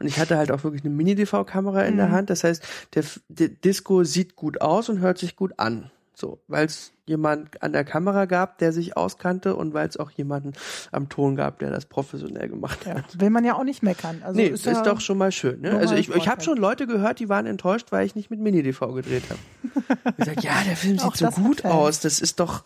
Und 0.00 0.06
ich 0.08 0.18
hatte 0.18 0.36
halt 0.36 0.50
auch 0.50 0.64
wirklich 0.64 0.84
eine 0.84 0.92
Mini-DV-Kamera 0.94 1.82
in 1.82 1.96
der 1.96 2.08
Mhm. 2.08 2.12
Hand. 2.12 2.30
Das 2.30 2.42
heißt, 2.44 2.62
der, 2.94 3.04
der 3.28 3.48
Disco 3.48 4.02
sieht 4.04 4.34
gut 4.34 4.60
aus 4.60 4.88
und 4.88 4.98
hört 5.00 5.18
sich 5.18 5.36
gut 5.36 5.52
an. 5.58 5.90
So, 6.14 6.42
weil 6.48 6.66
es 6.66 6.92
jemand 7.06 7.62
an 7.62 7.72
der 7.72 7.84
Kamera 7.84 8.26
gab, 8.26 8.58
der 8.58 8.72
sich 8.72 8.96
auskannte 8.96 9.56
und 9.56 9.74
weil 9.74 9.88
es 9.88 9.96
auch 9.96 10.10
jemanden 10.10 10.52
am 10.92 11.08
Ton 11.08 11.34
gab, 11.34 11.58
der 11.58 11.70
das 11.70 11.86
professionell 11.86 12.48
gemacht 12.48 12.86
ja, 12.86 12.94
hat. 12.94 13.20
will 13.20 13.30
man 13.30 13.44
ja 13.44 13.54
auch 13.54 13.64
nicht 13.64 13.82
meckern. 13.82 14.22
Also 14.22 14.38
nee, 14.38 14.46
ist, 14.46 14.66
ist, 14.66 14.76
ja, 14.76 14.82
doch 14.82 15.00
schon 15.00 15.18
mal 15.18 15.32
schön. 15.32 15.60
Ne? 15.62 15.76
Also 15.76 15.94
ich, 15.94 16.08
ich 16.10 16.28
habe 16.28 16.42
schon 16.42 16.58
Leute 16.58 16.86
gehört, 16.86 17.18
die 17.18 17.28
waren 17.28 17.46
enttäuscht, 17.46 17.90
weil 17.90 18.06
ich 18.06 18.14
nicht 18.14 18.30
mit 18.30 18.40
Mini-DV 18.40 18.92
gedreht 18.94 19.24
habe. 19.28 19.40
Ich 20.18 20.24
sag, 20.24 20.42
ja, 20.42 20.62
der 20.66 20.76
Film 20.76 20.98
Auch 21.00 21.14
sieht 21.14 21.32
so 21.32 21.40
gut 21.40 21.64
aus. 21.64 22.00
Das 22.00 22.20
ist 22.20 22.40
doch. 22.40 22.64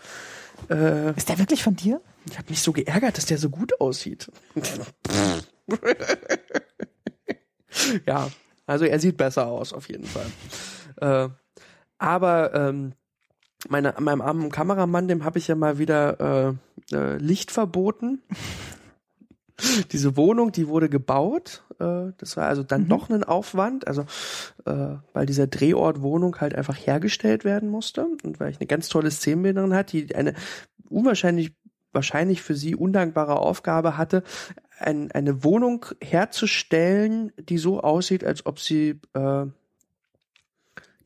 Äh, 0.71 1.15
Ist 1.17 1.29
der 1.29 1.39
wirklich 1.39 1.63
von 1.63 1.77
dir? 1.77 2.01
ich 2.31 2.39
habe 2.39 2.51
mich 2.51 2.61
so 2.63 2.73
geärgert, 2.73 3.17
dass 3.17 3.27
der 3.27 3.39
so 3.39 3.51
gut 3.51 3.81
aussieht. 3.81 4.31
ja, 8.07 8.29
also 8.67 8.85
er 8.85 8.99
sieht 8.99 9.17
besser 9.17 9.47
aus, 9.47 9.73
auf 9.73 9.89
jeden 9.89 10.07
Fall. 10.07 10.27
Äh, 11.01 11.29
aber 11.99 12.55
ähm, 12.55 12.93
meine, 13.69 13.95
meinem 13.99 14.21
armen 14.21 14.51
Kameramann, 14.51 15.09
dem 15.09 15.25
habe 15.25 15.39
ich 15.39 15.49
ja 15.49 15.55
mal 15.55 15.79
wieder 15.79 16.57
äh, 16.91 16.95
äh, 16.95 17.17
Licht 17.19 17.51
verboten. 17.51 18.23
Diese 19.93 20.17
Wohnung, 20.17 20.53
die 20.53 20.69
wurde 20.69 20.89
gebaut. 20.89 21.65
Äh, 21.79 22.13
das 22.19 22.37
war 22.37 22.47
also 22.47 22.63
dann 22.63 22.83
Mhm. 22.85 22.89
doch 22.89 23.11
ein 23.11 23.25
Aufwand, 23.25 23.87
also 23.87 24.03
äh, 24.67 24.97
weil 25.15 25.25
dieser 25.27 25.47
Drehort 25.47 26.03
Wohnung 26.03 26.37
halt 26.41 26.55
einfach 26.55 26.77
hergestellt 26.77 27.45
werden 27.45 27.71
musste 27.71 28.07
und 28.23 28.39
weil 28.39 28.51
ich 28.51 28.61
eine 28.61 28.67
ganz 28.67 28.89
tolle 28.89 29.11
Szenenbilderin 29.11 29.73
hatte, 29.73 29.97
die 29.97 30.15
eine 30.15 30.35
unwahrscheinlich 30.91 31.55
wahrscheinlich 31.93 32.43
für 32.43 32.55
sie 32.55 32.77
undankbare 32.77 33.37
Aufgabe 33.37 33.97
hatte, 33.97 34.23
ein, 34.79 35.11
eine 35.13 35.43
Wohnung 35.43 35.87
herzustellen, 36.03 37.33
die 37.39 37.59
so 37.59 37.81
aussieht, 37.81 38.23
als 38.23 38.45
ob 38.45 38.61
sie 38.61 39.01
äh, 39.15 39.47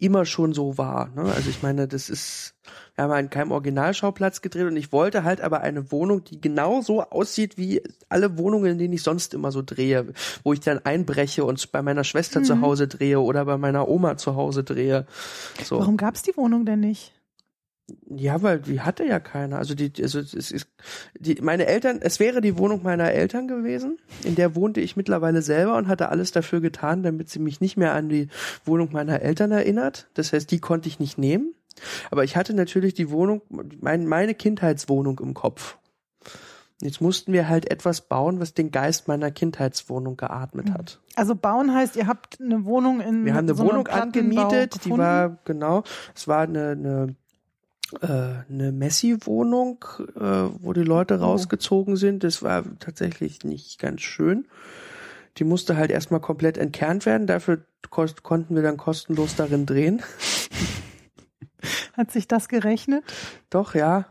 immer 0.01 0.25
schon 0.25 0.53
so 0.53 0.79
war. 0.79 1.11
Ne? 1.15 1.23
Also 1.23 1.51
ich 1.51 1.63
meine, 1.63 1.87
das 1.87 2.11
ist, 2.11 2.55
wir 2.95 3.05
haben 3.05 3.13
an 3.13 3.31
keinem 3.31 3.53
Originalschauplatz 3.53 4.41
gedreht 4.41 4.67
und 4.67 4.77
ich 4.77 4.93
wollte 4.93 5.25
halt 5.25 5.41
aber 5.41 5.61
eine 5.61 5.93
Wohnung, 5.93 6.25
die 6.25 6.41
genau 6.41 6.81
so 6.81 7.03
aussieht 7.03 7.57
wie 7.59 7.83
alle 8.09 8.39
Wohnungen, 8.39 8.73
in 8.73 8.79
denen 8.79 8.95
ich 8.95 9.03
sonst 9.03 9.35
immer 9.35 9.53
so 9.53 9.63
drehe, 9.63 10.13
wo 10.43 10.53
ich 10.53 10.61
dann 10.61 10.79
einbreche 10.85 11.45
und 11.45 11.71
bei 11.71 11.83
meiner 11.83 12.05
Schwester 12.05 12.43
zu 12.43 12.61
Hause 12.61 12.89
drehe 12.89 13.21
oder 13.21 13.45
bei 13.45 13.59
meiner 13.59 13.89
Oma 13.89 14.17
zu 14.17 14.35
Hause 14.35 14.65
drehe. 14.65 15.07
So. 15.63 15.79
Warum 15.79 15.97
gab's 15.97 16.23
die 16.23 16.37
Wohnung 16.37 16.65
denn 16.65 16.81
nicht? 16.81 17.13
Ja, 18.09 18.43
weil 18.43 18.61
die 18.61 18.81
hatte 18.81 19.05
ja 19.05 19.21
keiner. 19.21 19.59
Also 19.59 19.75
die, 19.75 19.93
also 20.03 20.19
es 20.19 20.35
ist, 20.35 20.69
die, 21.19 21.37
meine 21.43 21.67
Eltern, 21.67 22.01
es 22.03 22.21
wäre 22.21 22.41
die 22.41 22.59
Wohnung 22.59 22.83
meiner 22.83 23.11
Eltern 23.11 23.49
gewesen. 23.49 23.99
In 24.25 24.35
der 24.35 24.55
wohnte 24.55 24.81
ich 24.81 24.97
mittlerweile 24.97 25.43
selber 25.43 25.77
und 25.77 25.89
hatte 25.89 26.09
alles 26.09 26.33
dafür 26.33 26.61
getan, 26.61 27.03
damit 27.03 27.29
sie 27.29 27.39
mich 27.39 27.61
nicht 27.61 27.77
mehr 27.77 27.95
an 27.95 28.09
die 28.09 28.29
Wohnung 28.65 28.91
meiner 28.93 29.23
Eltern 29.23 29.53
erinnert. 29.53 30.09
Das 30.15 30.33
heißt, 30.33 30.51
die 30.51 30.61
konnte 30.61 30.89
ich 30.89 30.99
nicht 31.01 31.19
nehmen. 31.19 31.55
Aber 32.11 32.25
ich 32.25 32.37
hatte 32.37 32.55
natürlich 32.55 32.95
die 32.95 33.11
Wohnung, 33.11 33.43
mein, 33.81 34.07
meine 34.07 34.35
Kindheitswohnung 34.35 35.19
im 35.21 35.35
Kopf. 35.35 35.79
Jetzt 36.83 37.03
mussten 37.03 37.33
wir 37.33 37.49
halt 37.49 37.71
etwas 37.71 38.01
bauen, 38.01 38.41
was 38.41 38.55
den 38.55 38.71
Geist 38.71 39.07
meiner 39.07 39.31
Kindheitswohnung 39.31 40.17
geatmet 40.17 40.71
hat. 40.73 40.99
Also 41.15 41.35
bauen 41.35 41.75
heißt, 41.75 41.97
ihr 41.97 42.07
habt 42.07 42.41
eine 42.41 42.65
Wohnung 42.65 43.01
in 43.01 43.27
Wir 43.27 43.35
haben 43.35 43.49
eine 43.49 43.55
so 43.55 43.67
Wohnung 43.67 43.87
angemietet, 43.89 44.75
die 44.77 44.79
gefunden? 44.79 44.99
war, 44.99 45.39
genau, 45.45 45.83
es 46.15 46.27
war 46.27 46.43
eine, 46.43 46.71
eine, 46.71 47.17
äh, 48.01 48.07
eine 48.51 48.73
Messi-Wohnung, 48.73 49.85
äh, 50.17 50.21
wo 50.61 50.73
die 50.73 50.83
Leute 50.83 51.19
Oh. 51.19 51.25
rausgezogen 51.25 51.97
sind. 51.97 52.25
Das 52.25 52.43
war 52.43 52.65
tatsächlich 52.79 53.45
nicht 53.45 53.79
ganz 53.79 54.01
schön. 54.03 54.47
Die 55.39 55.45
musste 55.45 55.77
halt 55.77 55.91
erstmal 55.91 56.21
komplett 56.21 56.59
entkernt 56.59 57.07
werden. 57.07 57.27
Dafür 57.27 57.61
konnten 57.91 58.55
wir 58.55 58.63
dann 58.63 58.77
kostenlos 58.77 59.37
darin 59.37 59.65
drehen. 59.67 60.03
Hat 61.97 62.11
sich 62.11 62.27
das 62.29 62.49
gerechnet? 62.49 63.05
Doch, 63.51 63.75
ja. 63.75 64.07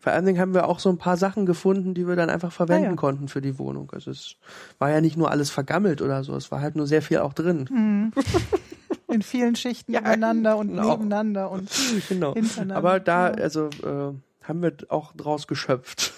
Vor 0.00 0.12
allen 0.12 0.26
Dingen 0.26 0.40
haben 0.40 0.54
wir 0.54 0.66
auch 0.66 0.80
so 0.80 0.88
ein 0.88 0.98
paar 0.98 1.16
Sachen 1.16 1.46
gefunden, 1.46 1.94
die 1.94 2.08
wir 2.08 2.16
dann 2.16 2.30
einfach 2.30 2.50
verwenden 2.50 2.86
Ah, 2.86 2.90
ja. 2.90 2.96
konnten 2.96 3.28
für 3.28 3.40
die 3.40 3.58
Wohnung. 3.58 3.90
Also 3.92 4.10
es 4.10 4.34
war 4.78 4.90
ja 4.90 5.00
nicht 5.00 5.16
nur 5.16 5.30
alles 5.30 5.50
vergammelt 5.50 6.02
oder 6.02 6.24
so, 6.24 6.34
es 6.34 6.50
war 6.50 6.60
halt 6.60 6.74
nur 6.74 6.86
sehr 6.88 7.02
viel 7.02 7.18
auch 7.18 7.32
drin. 7.32 7.68
Mhm. 7.70 8.12
In 9.08 9.22
vielen 9.22 9.56
Schichten 9.56 9.92
Ja, 9.92 10.00
übereinander 10.00 10.56
und 10.56 10.68
genau. 10.68 10.90
nebeneinander 10.90 11.50
und 11.50 11.70
Genau. 12.08 12.34
hintereinander. 12.34 12.76
Aber 12.76 13.00
da, 13.00 13.28
Ja. 13.30 13.34
also 13.36 13.66
äh, 13.82 14.12
haben 14.46 14.62
wir 14.62 14.74
auch 14.88 15.12
draus 15.14 15.46
geschöpft. 15.46 16.12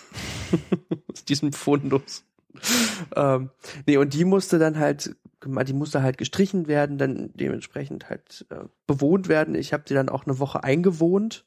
Aus 1.12 1.25
diesem 1.25 1.53
Fundus. 1.53 2.25
ähm, 3.15 3.51
nee, 3.87 3.97
und 3.97 4.12
die 4.12 4.25
musste 4.25 4.59
dann 4.59 4.79
halt, 4.79 5.15
die 5.45 5.73
musste 5.73 6.03
halt 6.03 6.19
gestrichen 6.19 6.67
werden, 6.67 6.99
dann 6.99 7.31
dementsprechend 7.35 8.11
halt 8.11 8.45
äh, 8.51 8.57
bewohnt 8.87 9.29
werden. 9.29 9.55
Ich 9.55 9.73
habe 9.73 9.85
die 9.87 9.95
dann 9.95 10.09
auch 10.09 10.27
eine 10.27 10.39
Woche 10.41 10.65
eingewohnt. 10.65 11.45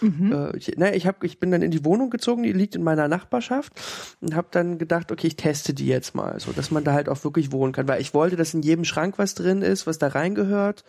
Mhm. 0.00 0.32
Äh, 0.32 0.56
ich, 0.56 0.76
ne, 0.76 0.94
ich, 0.94 1.06
hab, 1.06 1.24
ich 1.24 1.38
bin 1.40 1.50
dann 1.50 1.62
in 1.62 1.70
die 1.70 1.84
Wohnung 1.84 2.10
gezogen, 2.10 2.42
die 2.42 2.52
liegt 2.52 2.74
in 2.74 2.82
meiner 2.82 3.08
Nachbarschaft 3.08 3.72
und 4.20 4.34
habe 4.34 4.48
dann 4.50 4.78
gedacht, 4.78 5.10
okay, 5.12 5.26
ich 5.28 5.36
teste 5.36 5.72
die 5.74 5.86
jetzt 5.86 6.14
mal, 6.14 6.38
so 6.40 6.52
dass 6.52 6.70
man 6.70 6.84
da 6.84 6.92
halt 6.92 7.08
auch 7.08 7.22
wirklich 7.24 7.52
wohnen 7.52 7.72
kann, 7.72 7.88
weil 7.88 8.00
ich 8.00 8.14
wollte, 8.14 8.36
dass 8.36 8.54
in 8.54 8.62
jedem 8.62 8.84
Schrank 8.84 9.14
was 9.18 9.34
drin 9.34 9.62
ist, 9.62 9.86
was 9.86 9.98
da 9.98 10.08
reingehört, 10.08 10.84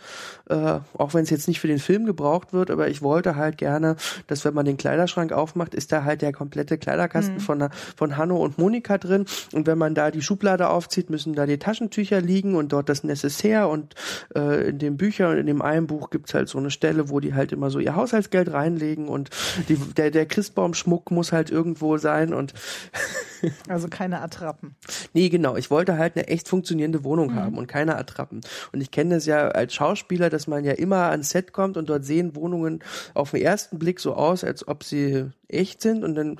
äh, 0.50 0.80
auch 0.98 1.14
wenn 1.14 1.24
es 1.24 1.30
jetzt 1.30 1.48
nicht 1.48 1.60
für 1.60 1.68
den 1.68 1.80
Film 1.80 2.06
gebraucht 2.06 2.54
wird, 2.54 2.72
aber 2.72 2.90
ich 2.90 3.02
wollte 3.02 3.36
halt 3.36 3.58
gerne, 3.58 3.96
dass 4.28 4.44
wenn 4.46 4.54
man 4.54 4.66
den 4.66 4.78
Kleiderschrank 4.78 5.32
aufmacht, 5.32 5.74
ist 5.74 5.92
da 5.92 6.04
halt 6.04 6.22
der 6.22 6.32
komplette 6.34 6.78
Kleiderkasten 6.78 7.36
Mhm. 7.36 7.40
von, 7.40 7.70
von 7.96 8.18
Hanno 8.18 8.38
und 8.38 8.58
Monika 8.58 8.98
drin 8.98 9.26
und 9.54 9.68
wenn 9.68 9.78
man 9.78 9.96
da 9.96 10.12
die 10.12 10.22
Schublade 10.22 10.70
aufzieht, 10.70 11.10
müssen 11.10 11.34
da 11.34 11.46
die 11.46 11.60
Taschentücher 11.60 12.22
liegen 12.22 12.56
und 12.56 12.74
dort 12.74 12.90
das 12.90 13.04
Necessaire 13.04 13.68
und 13.68 13.96
äh, 14.36 14.70
in 14.70 14.80
den 14.80 14.98
Büchern 14.98 15.32
und 15.32 15.38
in 15.38 15.46
dem 15.46 15.62
einen 15.62 15.88
Buch 15.88 16.10
gibt's 16.10 16.34
halt 16.34 16.50
so 16.50 16.58
eine 16.58 16.72
Stelle, 16.72 17.10
wo 17.10 17.20
die 17.20 17.34
halt 17.34 17.52
immer 17.52 17.70
so 17.70 17.80
ihr 17.80 17.96
Haushaltsgeld 17.96 18.52
reinlegen 18.52 18.97
und 19.06 19.30
die, 19.70 19.76
der, 19.76 20.12
der 20.12 20.26
Christbaumschmuck 20.26 21.12
muss 21.12 21.32
halt 21.32 21.50
irgendwo 21.50 21.98
sein 21.98 22.34
und 22.34 22.54
Also 23.68 23.88
keine 23.88 24.22
Attrappen. 24.22 24.76
Nee, 25.14 25.30
genau. 25.30 25.56
Ich 25.58 25.70
wollte 25.70 25.98
halt 25.98 26.16
eine 26.16 26.28
echt 26.28 26.48
funktionierende 26.48 27.04
Wohnung 27.04 27.28
Mhm. 27.32 27.36
haben 27.36 27.58
und 27.58 27.68
keine 27.68 27.96
Attrappen. 27.98 28.42
Und 28.72 28.82
ich 28.82 28.90
kenne 28.92 29.16
das 29.16 29.26
ja 29.26 29.50
als 29.50 29.74
Schauspieler, 29.76 30.30
dass 30.30 30.48
man 30.48 30.64
ja 30.64 30.72
immer 30.74 31.10
ans 31.10 31.30
Set 31.30 31.54
kommt 31.54 31.78
und 31.78 31.90
dort 31.90 32.04
sehen 32.06 32.36
Wohnungen 32.36 32.84
auf 33.14 33.32
den 33.32 33.42
ersten 33.42 33.78
Blick 33.80 34.00
so 34.00 34.16
aus, 34.16 34.44
als 34.44 34.68
ob 34.68 34.84
sie 34.84 35.26
echt 35.48 35.82
sind 35.82 36.04
und 36.04 36.16
dann 36.16 36.40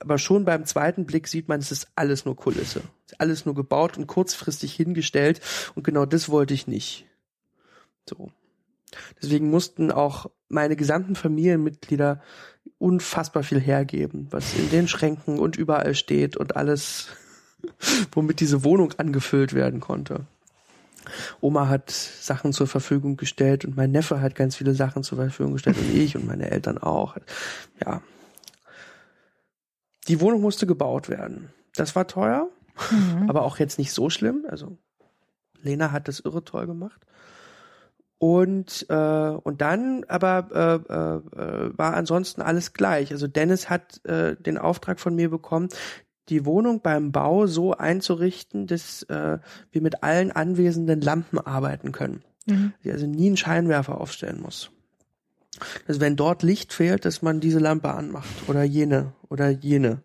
aber 0.00 0.16
schon 0.16 0.46
beim 0.46 0.64
zweiten 0.64 1.04
Blick 1.04 1.28
sieht 1.28 1.48
man, 1.48 1.60
es 1.60 1.70
ist 1.70 1.88
alles 1.94 2.24
nur 2.24 2.36
Kulisse. 2.36 2.80
Es 3.06 3.12
ist 3.12 3.20
alles 3.20 3.44
nur 3.44 3.54
gebaut 3.54 3.98
und 3.98 4.06
kurzfristig 4.06 4.72
hingestellt 4.74 5.42
und 5.74 5.84
genau 5.84 6.06
das 6.06 6.30
wollte 6.30 6.54
ich 6.54 6.66
nicht. 6.66 7.06
So. 8.08 8.30
Deswegen 9.20 9.50
mussten 9.50 9.90
auch 9.90 10.26
meine 10.48 10.76
gesamten 10.76 11.16
Familienmitglieder 11.16 12.20
unfassbar 12.78 13.42
viel 13.42 13.60
hergeben, 13.60 14.28
was 14.30 14.54
in 14.56 14.70
den 14.70 14.88
Schränken 14.88 15.38
und 15.38 15.56
überall 15.56 15.94
steht 15.94 16.36
und 16.36 16.56
alles, 16.56 17.08
womit 18.12 18.40
diese 18.40 18.64
Wohnung 18.64 18.92
angefüllt 18.98 19.54
werden 19.54 19.80
konnte. 19.80 20.26
Oma 21.40 21.68
hat 21.68 21.90
Sachen 21.90 22.52
zur 22.52 22.66
Verfügung 22.66 23.16
gestellt 23.16 23.64
und 23.64 23.76
mein 23.76 23.90
Neffe 23.90 24.20
hat 24.20 24.34
ganz 24.34 24.56
viele 24.56 24.74
Sachen 24.74 25.02
zur 25.02 25.18
Verfügung 25.18 25.52
gestellt 25.52 25.76
und 25.78 25.94
ich 25.94 26.16
und 26.16 26.26
meine 26.26 26.50
Eltern 26.50 26.78
auch. 26.78 27.16
Ja. 27.84 28.00
Die 30.08 30.20
Wohnung 30.20 30.40
musste 30.40 30.66
gebaut 30.66 31.08
werden. 31.08 31.50
Das 31.74 31.94
war 31.96 32.06
teuer, 32.06 32.48
aber 33.26 33.42
auch 33.42 33.58
jetzt 33.58 33.78
nicht 33.78 33.92
so 33.92 34.10
schlimm. 34.10 34.46
Also 34.48 34.78
Lena 35.62 35.92
hat 35.92 36.08
das 36.08 36.20
irre 36.20 36.44
toll 36.44 36.66
gemacht. 36.66 37.06
Und, 38.24 38.86
äh, 38.88 38.94
und 38.94 39.60
dann 39.60 40.02
aber 40.08 40.48
äh, 40.88 40.92
äh, 40.94 41.76
war 41.76 41.92
ansonsten 41.92 42.40
alles 42.40 42.72
gleich. 42.72 43.12
Also 43.12 43.26
Dennis 43.26 43.68
hat 43.68 44.02
äh, 44.06 44.34
den 44.36 44.56
Auftrag 44.56 44.98
von 44.98 45.14
mir 45.14 45.28
bekommen, 45.28 45.68
die 46.30 46.46
Wohnung 46.46 46.80
beim 46.80 47.12
Bau 47.12 47.46
so 47.46 47.74
einzurichten, 47.74 48.66
dass 48.66 49.02
äh, 49.10 49.40
wir 49.72 49.82
mit 49.82 50.02
allen 50.02 50.32
anwesenden 50.32 51.02
Lampen 51.02 51.38
arbeiten 51.38 51.92
können. 51.92 52.22
Mhm. 52.46 52.72
Also 52.86 53.06
nie 53.06 53.26
einen 53.26 53.36
Scheinwerfer 53.36 54.00
aufstellen 54.00 54.40
muss. 54.40 54.70
Also 55.86 56.00
wenn 56.00 56.16
dort 56.16 56.42
Licht 56.42 56.72
fehlt, 56.72 57.04
dass 57.04 57.20
man 57.20 57.40
diese 57.40 57.58
Lampe 57.58 57.90
anmacht 57.92 58.48
oder 58.48 58.62
jene 58.62 59.12
oder 59.28 59.50
jene. 59.50 60.00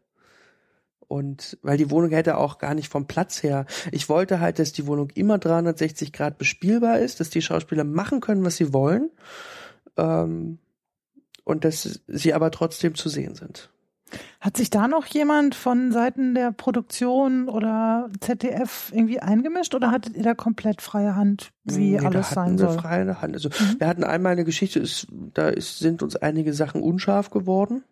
Und 1.09 1.57
weil 1.63 1.75
die 1.75 1.89
Wohnung 1.89 2.11
hätte 2.11 2.37
auch 2.37 2.59
gar 2.59 2.75
nicht 2.75 2.87
vom 2.87 3.07
Platz 3.07 3.41
her. 3.41 3.65
Ich 3.91 4.09
wollte 4.09 4.39
halt, 4.39 4.59
dass 4.59 4.73
die 4.73 4.85
Wohnung 4.85 5.09
immer 5.15 5.39
360 5.39 6.13
Grad 6.13 6.37
bespielbar 6.37 6.99
ist, 6.99 7.19
dass 7.19 7.31
die 7.31 7.41
Schauspieler 7.41 7.83
machen 7.83 8.21
können, 8.21 8.45
was 8.45 8.57
sie 8.57 8.73
wollen. 8.73 9.09
Ähm, 9.97 10.59
und 11.45 11.65
dass 11.65 12.01
sie 12.05 12.33
aber 12.35 12.51
trotzdem 12.51 12.93
zu 12.93 13.09
sehen 13.09 13.33
sind. 13.33 13.71
Hat 14.39 14.55
sich 14.55 14.69
da 14.69 14.87
noch 14.87 15.07
jemand 15.07 15.55
von 15.55 15.91
Seiten 15.91 16.35
der 16.35 16.51
Produktion 16.51 17.49
oder 17.49 18.11
ZDF 18.19 18.91
irgendwie 18.93 19.19
eingemischt 19.19 19.73
oder 19.73 19.89
hattet 19.89 20.15
ihr 20.15 20.23
da 20.23 20.35
komplett 20.35 20.83
freie 20.83 21.15
Hand, 21.15 21.51
wie 21.63 21.93
Nee, 21.93 21.99
alles 21.99 22.29
sein 22.29 22.59
soll? 22.59 22.75
Mhm. 22.75 22.79
freie 22.79 23.21
Hand. 23.21 23.33
Also 23.33 23.49
wir 23.79 23.87
hatten 23.87 24.03
einmal 24.03 24.33
eine 24.33 24.45
Geschichte, 24.45 24.79
ist, 24.79 25.07
da 25.11 25.49
ist, 25.49 25.79
sind 25.79 26.03
uns 26.03 26.15
einige 26.15 26.53
Sachen 26.53 26.83
unscharf 26.83 27.31
geworden. 27.31 27.83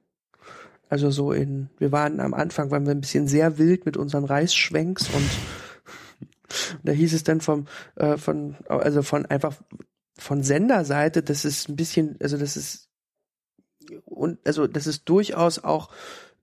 Also 0.90 1.12
so 1.12 1.32
in, 1.32 1.70
wir 1.78 1.92
waren 1.92 2.20
am 2.20 2.34
Anfang, 2.34 2.72
waren 2.72 2.86
wir 2.86 2.92
ein 2.92 3.02
bisschen 3.02 3.28
sehr 3.28 3.58
wild 3.58 3.86
mit 3.86 3.98
unseren 3.98 4.26
Reisschwenks 4.26 5.10
und 5.10 5.30
da 6.84 6.92
hieß 6.92 7.14
es 7.14 7.24
dann 7.24 7.42
vom, 7.42 7.68
äh, 7.96 8.18
von, 8.18 8.56
also 8.68 9.02
von 9.02 9.26
einfach 9.26 9.56
von 10.18 10.44
Senderseite, 10.44 11.22
dass 11.24 11.46
es 11.46 11.68
ein 11.68 11.76
bisschen, 11.76 12.18
also 12.22 12.38
das 12.38 12.58
ist 12.58 12.90
und 14.06 14.40
also 14.46 14.68
dass 14.68 14.86
es 14.86 15.04
durchaus 15.04 15.64
auch 15.64 15.90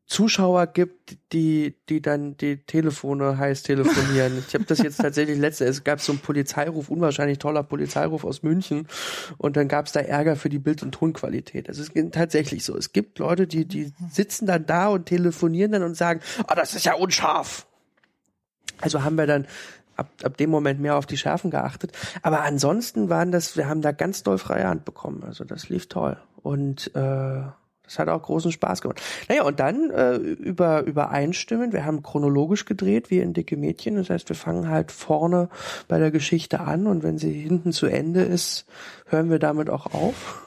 Zuschauer 0.06 0.66
gibt, 0.66 1.16
die 1.32 1.76
die 1.88 2.02
dann 2.02 2.36
die 2.36 2.58
Telefone 2.58 3.38
heiß 3.38 3.62
telefonieren. 3.62 4.44
Ich 4.46 4.54
habe 4.54 4.64
das 4.64 4.78
jetzt 4.78 5.00
tatsächlich 5.00 5.38
letzte, 5.38 5.64
es 5.64 5.82
gab 5.82 6.00
so 6.00 6.12
einen 6.12 6.20
Polizeiruf, 6.20 6.90
unwahrscheinlich 6.90 7.38
toller 7.38 7.62
Polizeiruf 7.62 8.24
aus 8.24 8.42
München 8.42 8.86
und 9.38 9.56
dann 9.56 9.66
gab 9.66 9.86
es 9.86 9.92
da 9.92 10.00
Ärger 10.00 10.36
für 10.36 10.50
die 10.50 10.58
Bild- 10.58 10.82
und 10.82 10.92
Tonqualität. 10.92 11.68
Also 11.68 11.82
es 11.82 11.88
ist 11.88 12.12
tatsächlich 12.12 12.64
so. 12.64 12.76
Es 12.76 12.92
gibt 12.92 13.18
Leute, 13.18 13.46
die 13.46 13.64
die 13.64 13.92
sitzen 14.10 14.46
dann 14.46 14.66
da 14.66 14.88
und 14.88 15.06
telefonieren 15.06 15.72
dann 15.72 15.82
und 15.82 15.96
sagen, 15.96 16.20
ah, 16.46 16.54
das 16.54 16.74
ist 16.74 16.84
ja 16.84 16.94
unscharf. 16.94 17.66
Also 18.80 19.04
haben 19.04 19.16
wir 19.16 19.26
dann 19.26 19.46
ab, 19.96 20.10
ab 20.22 20.36
dem 20.36 20.50
Moment 20.50 20.80
mehr 20.80 20.96
auf 20.96 21.06
die 21.06 21.16
Schärfen 21.16 21.50
geachtet. 21.50 21.92
Aber 22.22 22.42
ansonsten 22.42 23.08
waren 23.08 23.32
das, 23.32 23.56
wir 23.56 23.68
haben 23.68 23.82
da 23.82 23.92
ganz 23.92 24.22
doll 24.22 24.38
freie 24.38 24.68
Hand 24.68 24.84
bekommen. 24.84 25.22
Also 25.24 25.44
das 25.44 25.68
lief 25.68 25.88
toll. 25.88 26.16
Und 26.42 26.94
äh, 26.94 27.42
das 27.84 27.98
hat 27.98 28.08
auch 28.08 28.22
großen 28.22 28.50
Spaß 28.50 28.80
gemacht. 28.80 29.00
Naja, 29.28 29.44
und 29.44 29.60
dann 29.60 29.90
äh, 29.90 30.16
über, 30.16 30.84
übereinstimmen. 30.84 31.72
Wir 31.72 31.84
haben 31.84 32.02
chronologisch 32.02 32.64
gedreht, 32.64 33.10
wie 33.10 33.18
in 33.18 33.34
Dicke 33.34 33.56
Mädchen. 33.56 33.96
Das 33.96 34.10
heißt, 34.10 34.28
wir 34.28 34.36
fangen 34.36 34.68
halt 34.68 34.90
vorne 34.90 35.50
bei 35.86 35.98
der 35.98 36.10
Geschichte 36.10 36.60
an 36.60 36.86
und 36.86 37.02
wenn 37.02 37.18
sie 37.18 37.32
hinten 37.32 37.72
zu 37.72 37.86
Ende 37.86 38.22
ist, 38.22 38.66
hören 39.06 39.30
wir 39.30 39.38
damit 39.38 39.68
auch 39.68 39.92
auf. 39.92 40.40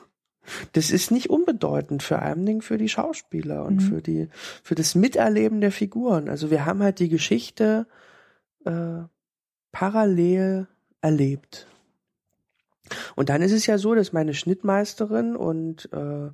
Das 0.73 0.91
ist 0.91 1.11
nicht 1.11 1.29
unbedeutend 1.29 2.03
für 2.03 2.19
einem 2.19 2.45
Ding 2.45 2.61
für 2.61 2.77
die 2.77 2.89
Schauspieler 2.89 3.65
und 3.65 3.81
für 3.81 4.01
die, 4.01 4.29
für 4.63 4.75
das 4.75 4.95
Miterleben 4.95 5.59
der 5.59 5.71
Figuren. 5.71 6.29
Also 6.29 6.49
wir 6.49 6.65
haben 6.65 6.81
halt 6.81 6.99
die 6.99 7.09
Geschichte 7.09 7.85
äh, 8.65 9.03
parallel 9.73 10.67
erlebt. 11.01 11.67
Und 13.15 13.29
dann 13.29 13.41
ist 13.41 13.51
es 13.51 13.65
ja 13.65 13.77
so, 13.77 13.93
dass 13.93 14.13
meine 14.13 14.33
Schnittmeisterin 14.33 15.35
und, 15.35 15.91
äh, 15.91 16.29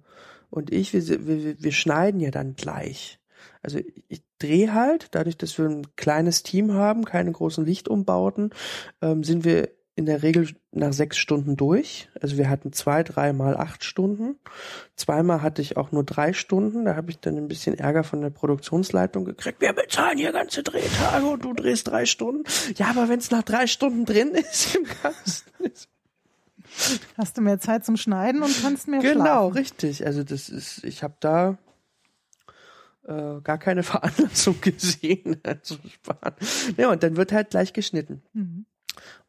und 0.54 0.72
ich, 0.72 0.94
wir, 0.94 1.26
wir, 1.26 1.64
wir 1.64 1.72
schneiden 1.72 2.20
ja 2.20 2.30
dann 2.30 2.56
gleich. 2.56 3.20
Also 3.64 3.80
ich 4.08 4.22
drehe 4.38 4.76
halt, 4.76 5.08
dadurch, 5.12 5.36
dass 5.36 5.58
wir 5.58 5.66
ein 5.66 5.96
kleines 5.96 6.44
Team 6.44 6.74
haben, 6.74 7.06
keine 7.06 7.32
großen 7.32 7.66
Lichtumbauten, 7.66 8.52
ähm, 9.02 9.24
sind 9.24 9.46
wir 9.46 9.70
in 9.96 10.06
der 10.06 10.22
Regel 10.22 10.50
nach 10.72 10.94
sechs 10.94 11.18
Stunden 11.18 11.56
durch. 11.56 12.08
Also 12.22 12.38
wir 12.38 12.52
hatten 12.52 12.72
zwei, 12.72 13.02
dreimal 13.02 13.58
acht 13.58 13.84
Stunden. 13.84 14.40
Zweimal 14.96 15.42
hatte 15.42 15.64
ich 15.64 15.76
auch 15.76 15.92
nur 15.92 16.04
drei 16.04 16.34
Stunden. 16.34 16.86
Da 16.86 16.96
habe 16.96 17.10
ich 17.10 17.20
dann 17.20 17.36
ein 17.36 17.48
bisschen 17.48 17.78
Ärger 17.78 18.04
von 18.04 18.22
der 18.22 18.30
Produktionsleitung 18.30 19.26
gekriegt. 19.26 19.60
Wir 19.60 19.74
bezahlen 19.74 20.20
hier 20.20 20.34
ganze 20.34 20.62
Drehtage 20.62 21.26
und 21.26 21.44
du 21.44 21.54
drehst 21.54 21.88
drei 21.88 22.06
Stunden. 22.06 22.44
Ja, 22.76 22.92
aber 22.92 23.10
wenn 23.10 23.20
es 23.20 23.32
nach 23.32 23.44
drei 23.44 23.66
Stunden 23.66 24.06
drin 24.06 24.30
ist 24.32 24.76
im 24.76 24.84
Kasten. 24.84 25.64
Ist 25.64 25.90
Hast 27.18 27.38
du 27.38 27.42
mehr 27.42 27.60
Zeit 27.60 27.86
zum 27.86 27.98
Schneiden 27.98 28.42
und 28.42 28.62
kannst 28.62 28.88
mehr 28.88 29.00
genau, 29.00 29.24
schlafen. 29.24 29.54
richtig. 29.54 30.06
Also 30.06 30.24
das 30.24 30.50
ist, 30.50 30.84
ich 30.84 31.04
habe 31.04 31.16
da 31.20 31.58
äh, 33.08 33.42
gar 33.42 33.58
keine 33.58 33.84
Veranlassung 33.84 34.60
gesehen 34.62 35.42
zu 35.62 35.76
sparen. 35.88 36.34
Ja, 36.78 36.92
und 36.92 37.04
dann 37.04 37.18
wird 37.18 37.32
halt 37.32 37.52
gleich 37.52 37.74
geschnitten. 37.74 38.22
Mhm. 38.34 38.66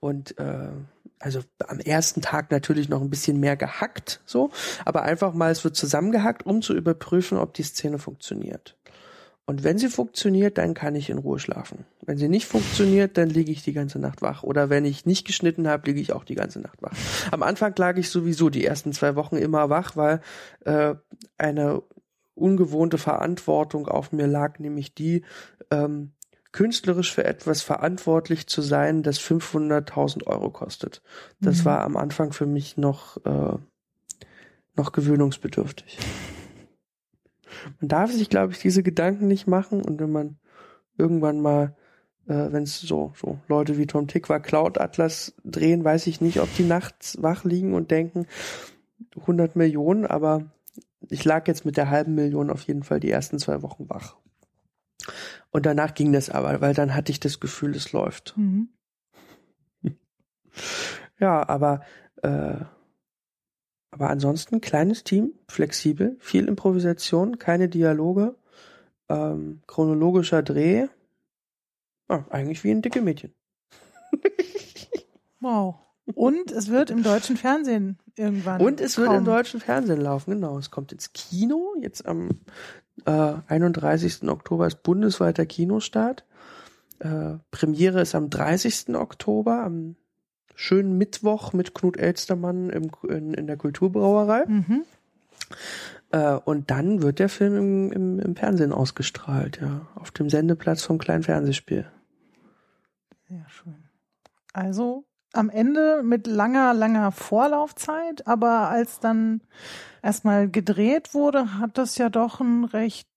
Und 0.01 0.39
äh, 0.39 0.71
also 1.19 1.41
am 1.67 1.81
ersten 1.81 2.21
Tag 2.21 2.51
natürlich 2.51 2.89
noch 2.89 3.01
ein 3.01 3.09
bisschen 3.09 3.41
mehr 3.41 3.57
gehackt, 3.57 4.21
so, 4.27 4.51
aber 4.85 5.03
einfach 5.03 5.33
mal, 5.33 5.51
es 5.51 5.65
wird 5.65 5.75
zusammengehackt, 5.75 6.45
um 6.45 6.61
zu 6.61 6.75
überprüfen, 6.75 7.39
ob 7.39 7.55
die 7.55 7.63
Szene 7.63 7.99
funktioniert. 7.99 8.77
Und 9.47 9.63
wenn 9.63 9.77
sie 9.77 9.89
funktioniert, 9.89 10.57
dann 10.57 10.73
kann 10.73 10.95
ich 10.95 11.11
in 11.11 11.19
Ruhe 11.19 11.39
schlafen. 11.39 11.85
Wenn 12.01 12.17
sie 12.17 12.29
nicht 12.29 12.47
funktioniert, 12.47 13.19
dann 13.19 13.29
liege 13.29 13.53
ich 13.53 13.63
die 13.63 13.75
ganze 13.75 13.99
Nacht 13.99 14.23
wach. 14.23 14.43
Oder 14.43 14.71
wenn 14.71 14.87
ich 14.87 15.05
nicht 15.05 15.27
geschnitten 15.27 15.69
habe, 15.69 15.87
liege 15.87 16.01
ich 16.01 16.13
auch 16.13 16.25
die 16.25 16.35
ganze 16.35 16.61
Nacht 16.61 16.81
wach. 16.83 16.93
Am 17.31 17.43
Anfang 17.43 17.75
lag 17.77 17.99
ich 17.99 18.09
sowieso 18.09 18.49
die 18.49 18.65
ersten 18.65 18.93
zwei 18.93 19.17
Wochen 19.17 19.37
immer 19.37 19.69
wach, 19.69 19.97
weil 19.97 20.21
äh, 20.65 20.95
eine 21.37 21.83
ungewohnte 22.35 22.97
Verantwortung 22.99 23.87
auf 23.87 24.13
mir 24.13 24.27
lag, 24.27 24.59
nämlich 24.59 24.95
die, 24.95 25.25
ähm, 25.71 26.13
künstlerisch 26.53 27.13
für 27.13 27.25
etwas 27.25 27.63
verantwortlich 27.63 28.47
zu 28.47 28.63
sein, 28.63 29.03
das 29.03 29.19
500.000 29.19 30.27
Euro 30.27 30.51
kostet. 30.51 31.03
Das 31.41 31.59
Mhm. 31.59 31.65
war 31.65 31.81
am 31.81 31.97
Anfang 31.97 32.33
für 32.33 32.47
mich 32.47 32.77
noch, 32.77 33.17
äh, 33.27 33.59
noch 34.77 34.93
gewöhnungsbedürftig. 34.93 35.99
Man 37.81 37.89
darf 37.89 38.13
sich, 38.13 38.29
glaube 38.29 38.53
ich, 38.53 38.61
diese 38.61 38.83
Gedanken 38.83 39.27
nicht 39.27 39.47
machen 39.47 39.83
und 39.83 40.01
wenn 40.01 40.13
man 40.13 40.39
irgendwann 40.97 41.41
mal, 41.41 41.77
äh, 42.27 42.53
wenn 42.53 42.65
es 42.65 42.81
so, 42.81 43.13
so 43.17 43.39
Leute 43.49 43.79
wie 43.79 43.87
Tom 43.87 44.07
Tick 44.07 44.29
war, 44.29 44.41
Cloud 44.41 44.79
Atlas 44.79 45.35
drehen, 45.45 45.85
weiß 45.85 46.07
ich 46.07 46.21
nicht, 46.21 46.41
ob 46.41 46.55
die 46.57 46.65
nachts 46.65 47.23
wach 47.23 47.45
liegen 47.45 47.75
und 47.75 47.91
denken, 47.91 48.27
100 49.17 49.57
Millionen, 49.57 50.07
aber 50.07 50.53
ich 51.09 51.25
lag 51.25 51.47
jetzt 51.49 51.65
mit 51.65 51.77
der 51.77 51.91
halben 51.91 52.15
Million 52.15 52.51
auf 52.51 52.63
jeden 52.63 52.83
Fall 52.83 53.01
die 53.01 53.11
ersten 53.11 53.39
zwei 53.39 53.63
Wochen 53.63 53.89
wach. 53.89 54.17
Und 55.51 55.67
danach 55.67 55.95
ging 55.95 56.13
das 56.13 56.31
aber, 56.31 56.61
weil 56.61 56.75
dann 56.75 56.95
hatte 56.95 57.13
ich 57.13 57.21
das 57.21 57.41
Gefühl, 57.41 57.75
es 57.75 57.93
läuft. 57.93 58.37
Mhm. 58.37 58.69
Ja, 61.21 61.49
aber 61.49 61.83
äh, 62.23 62.57
aber 63.95 64.11
ansonsten 64.11 64.61
kleines 64.61 65.05
Team, 65.05 65.35
flexibel, 65.49 66.17
viel 66.19 66.49
Improvisation, 66.49 67.39
keine 67.39 67.69
Dialoge, 67.69 68.35
ähm, 69.09 69.61
chronologischer 69.69 70.43
Dreh. 70.43 70.89
Ja, 72.11 72.27
eigentlich 72.29 72.65
wie 72.65 72.73
ein 72.73 72.83
dicke 72.83 73.01
Mädchen. 73.01 73.33
Wow. 75.41 75.75
Und 76.15 76.51
es 76.53 76.71
wird 76.71 76.89
im 76.89 77.03
deutschen 77.03 77.37
Fernsehen 77.37 77.99
irgendwann. 78.17 78.63
Und 78.63 78.81
es 78.81 78.97
wird 78.97 79.09
kommen. 79.09 79.19
im 79.19 79.25
deutschen 79.27 79.61
Fernsehen 79.61 80.01
laufen, 80.01 80.31
genau. 80.31 80.57
Es 80.57 80.71
kommt 80.71 80.91
ins 80.91 81.13
Kino. 81.13 81.75
Jetzt 81.83 82.07
am 82.07 82.31
äh, 83.05 83.35
31. 83.49 84.27
Oktober 84.27 84.67
ist 84.67 84.83
bundesweiter 84.83 85.45
Kinostart. 85.45 86.25
Äh, 86.99 87.35
Premiere 87.51 88.01
ist 88.01 88.15
am 88.15 88.31
30. 88.31 88.95
Oktober, 88.95 89.65
am 89.65 89.97
schönen 90.55 90.99
Mittwoch 90.99 91.53
mit 91.53 91.75
Knut 91.75 91.97
Elstermann 91.97 92.71
im, 92.71 92.91
in, 93.09 93.35
in 93.35 93.47
der 93.47 93.57
Kulturbrauerei. 93.57 94.45
Mhm. 94.47 94.85
Äh, 96.11 96.35
und 96.45 96.71
dann 96.71 97.03
wird 97.03 97.19
der 97.19 97.29
Film 97.29 97.57
im, 97.57 97.93
im, 97.93 98.21
im 98.21 98.37
Fernsehen 98.37 98.73
ausgestrahlt, 98.73 99.61
ja. 99.61 99.87
Auf 99.95 100.11
dem 100.11 100.31
Sendeplatz 100.31 100.83
vom 100.83 100.99
kleinen 100.99 101.23
Fernsehspiel. 101.23 101.87
Sehr 103.29 103.47
schön. 103.49 103.85
Also 104.53 105.05
am 105.33 105.51
Ende 105.51 106.03
mit 106.05 106.27
langer, 106.27 106.73
langer 106.75 107.11
Vorlaufzeit, 107.11 108.27
aber 108.27 108.69
als 108.69 109.01
dann 109.01 109.41
erstmal 110.03 110.49
gedreht 110.49 111.15
wurde, 111.15 111.59
hat 111.59 111.77
das 111.77 111.99
ja 111.99 112.09
doch 112.09 112.41
einen 112.41 112.65
recht, 112.65 113.09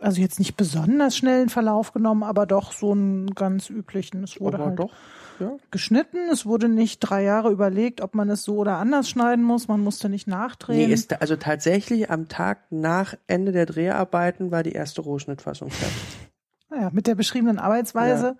also 0.00 0.20
jetzt 0.20 0.38
nicht 0.38 0.56
besonders 0.56 1.16
schnellen 1.16 1.48
Verlauf 1.48 1.92
genommen, 1.92 2.22
aber 2.22 2.46
doch 2.46 2.72
so 2.72 2.92
einen 2.92 3.34
ganz 3.34 3.68
üblichen. 3.68 4.22
Es 4.22 4.40
wurde 4.40 4.58
Aber 4.58 4.66
halt 4.66 4.78
doch, 4.78 4.92
ja. 5.40 5.56
geschnitten, 5.70 6.28
es 6.30 6.46
wurde 6.46 6.68
nicht 6.68 7.00
drei 7.00 7.22
Jahre 7.22 7.50
überlegt, 7.50 8.00
ob 8.00 8.14
man 8.14 8.30
es 8.30 8.44
so 8.44 8.56
oder 8.56 8.78
anders 8.78 9.08
schneiden 9.08 9.44
muss, 9.44 9.68
man 9.68 9.80
musste 9.80 10.08
nicht 10.08 10.26
nachdrehen. 10.26 10.88
Nee, 10.88 10.94
ist, 10.94 11.20
also 11.20 11.36
tatsächlich 11.36 12.10
am 12.10 12.28
Tag 12.28 12.70
nach 12.70 13.14
Ende 13.26 13.52
der 13.52 13.66
Dreharbeiten 13.66 14.50
war 14.50 14.62
die 14.62 14.72
erste 14.72 15.02
Rohschnittfassung 15.02 15.70
fertig. 15.70 16.30
naja, 16.70 16.90
mit 16.92 17.06
der 17.06 17.14
beschriebenen 17.14 17.58
Arbeitsweise. 17.58 18.36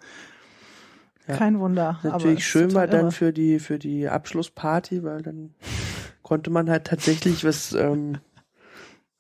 Ja. 1.27 1.37
Kein 1.37 1.59
Wunder. 1.59 2.01
Natürlich 2.03 2.47
schön 2.47 2.75
war 2.75 2.87
dann 2.87 3.07
irre. 3.07 3.13
für 3.13 3.33
die, 3.33 3.59
für 3.59 3.79
die 3.79 4.09
Abschlussparty, 4.09 5.03
weil 5.05 5.23
dann 5.23 5.55
konnte 6.23 6.51
man 6.51 6.69
halt 6.69 6.85
tatsächlich 6.87 7.45
was, 7.45 7.73
ähm, 7.73 8.19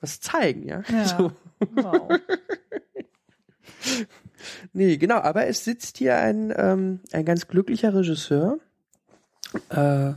was 0.00 0.20
zeigen, 0.20 0.64
ja. 0.64 0.82
Ja. 0.90 1.04
So. 1.16 1.32
Wow. 1.76 2.18
Nee, 4.72 4.96
genau, 4.96 5.16
aber 5.16 5.46
es 5.46 5.64
sitzt 5.64 5.98
hier 5.98 6.16
ein, 6.16 6.52
ähm, 6.56 7.00
ein 7.12 7.24
ganz 7.24 7.48
glücklicher 7.48 7.94
Regisseur, 7.94 8.58
äh, 9.70 10.12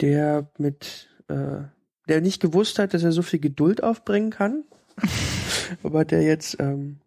der 0.00 0.50
mit, 0.58 1.08
äh, 1.28 1.62
der 2.08 2.20
nicht 2.20 2.40
gewusst 2.40 2.78
hat, 2.78 2.94
dass 2.94 3.04
er 3.04 3.12
so 3.12 3.22
viel 3.22 3.40
Geduld 3.40 3.82
aufbringen 3.82 4.30
kann, 4.30 4.64
aber 5.82 6.04
der 6.04 6.22
jetzt 6.22 6.56
ähm, 6.60 7.00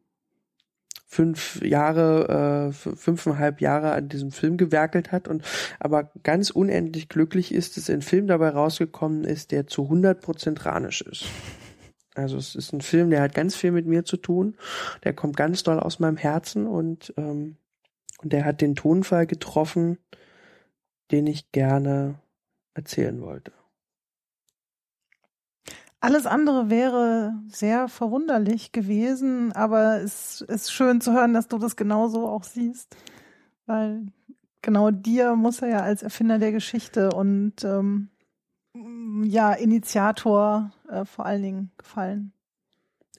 fünf 1.10 1.62
Jahre, 1.64 2.70
äh, 2.70 2.96
fünfeinhalb 2.96 3.62
Jahre 3.62 3.94
an 3.94 4.10
diesem 4.10 4.32
Film 4.32 4.58
gewerkelt 4.58 5.12
hat 5.12 5.28
und 5.28 5.44
aber 5.80 6.12
ganz 6.24 6.52
unendlich 6.52 7.10
glücklich 7.10 7.52
ist, 7.52 7.78
dass 7.78 7.90
ein 7.90 8.04
Film 8.04 8.28
dabei 8.28 8.50
rausgekommen 8.50 9.24
ist, 9.24 9.52
der 9.52 9.66
zu 9.66 9.90
100% 9.90 10.66
ranisch 10.66 11.02
ist. 11.02 11.26
Also 12.20 12.38
es 12.38 12.56
ist 12.56 12.74
ein 12.74 12.82
Film, 12.82 13.10
der 13.10 13.22
hat 13.22 13.34
ganz 13.34 13.56
viel 13.56 13.72
mit 13.72 13.86
mir 13.86 14.06
zu 14.06 14.18
tun. 14.18 14.56
Der 15.04 15.14
kommt 15.14 15.36
ganz 15.38 15.64
doll 15.64 15.80
aus 15.80 16.00
meinem 16.00 16.18
Herzen 16.18 16.68
und, 16.68 17.14
ähm, 17.18 17.58
und 18.22 18.34
der 18.34 18.46
hat 18.46 18.62
den 18.62 18.76
Tonfall 18.76 19.28
getroffen, 19.28 19.98
den 21.12 21.28
ich 21.28 21.52
gerne 21.52 22.16
erzählen 22.74 23.22
wollte. 23.22 23.52
Alles 26.02 26.26
andere 26.26 26.70
wäre 26.70 27.34
sehr 27.50 27.90
verwunderlich 27.90 28.72
gewesen, 28.72 29.52
aber 29.52 30.02
es 30.02 30.40
ist 30.42 30.72
schön 30.72 31.02
zu 31.02 31.12
hören, 31.12 31.34
dass 31.34 31.50
du 31.50 31.58
das 31.58 31.76
genauso 31.76 32.26
auch 32.28 32.46
siehst. 32.46 32.96
Weil 33.66 34.08
genau 34.62 34.92
dir 34.92 35.36
muss 35.36 35.62
er 35.62 35.68
ja 35.68 35.80
als 35.82 36.02
Erfinder 36.02 36.40
der 36.40 36.54
Geschichte 36.54 37.12
und 37.12 37.66
ähm, 37.66 38.10
ja, 39.24 39.54
Initiator 39.54 40.72
äh, 40.90 41.06
vor 41.06 41.26
allen 41.26 41.42
Dingen 41.42 41.72
gefallen. 41.78 42.34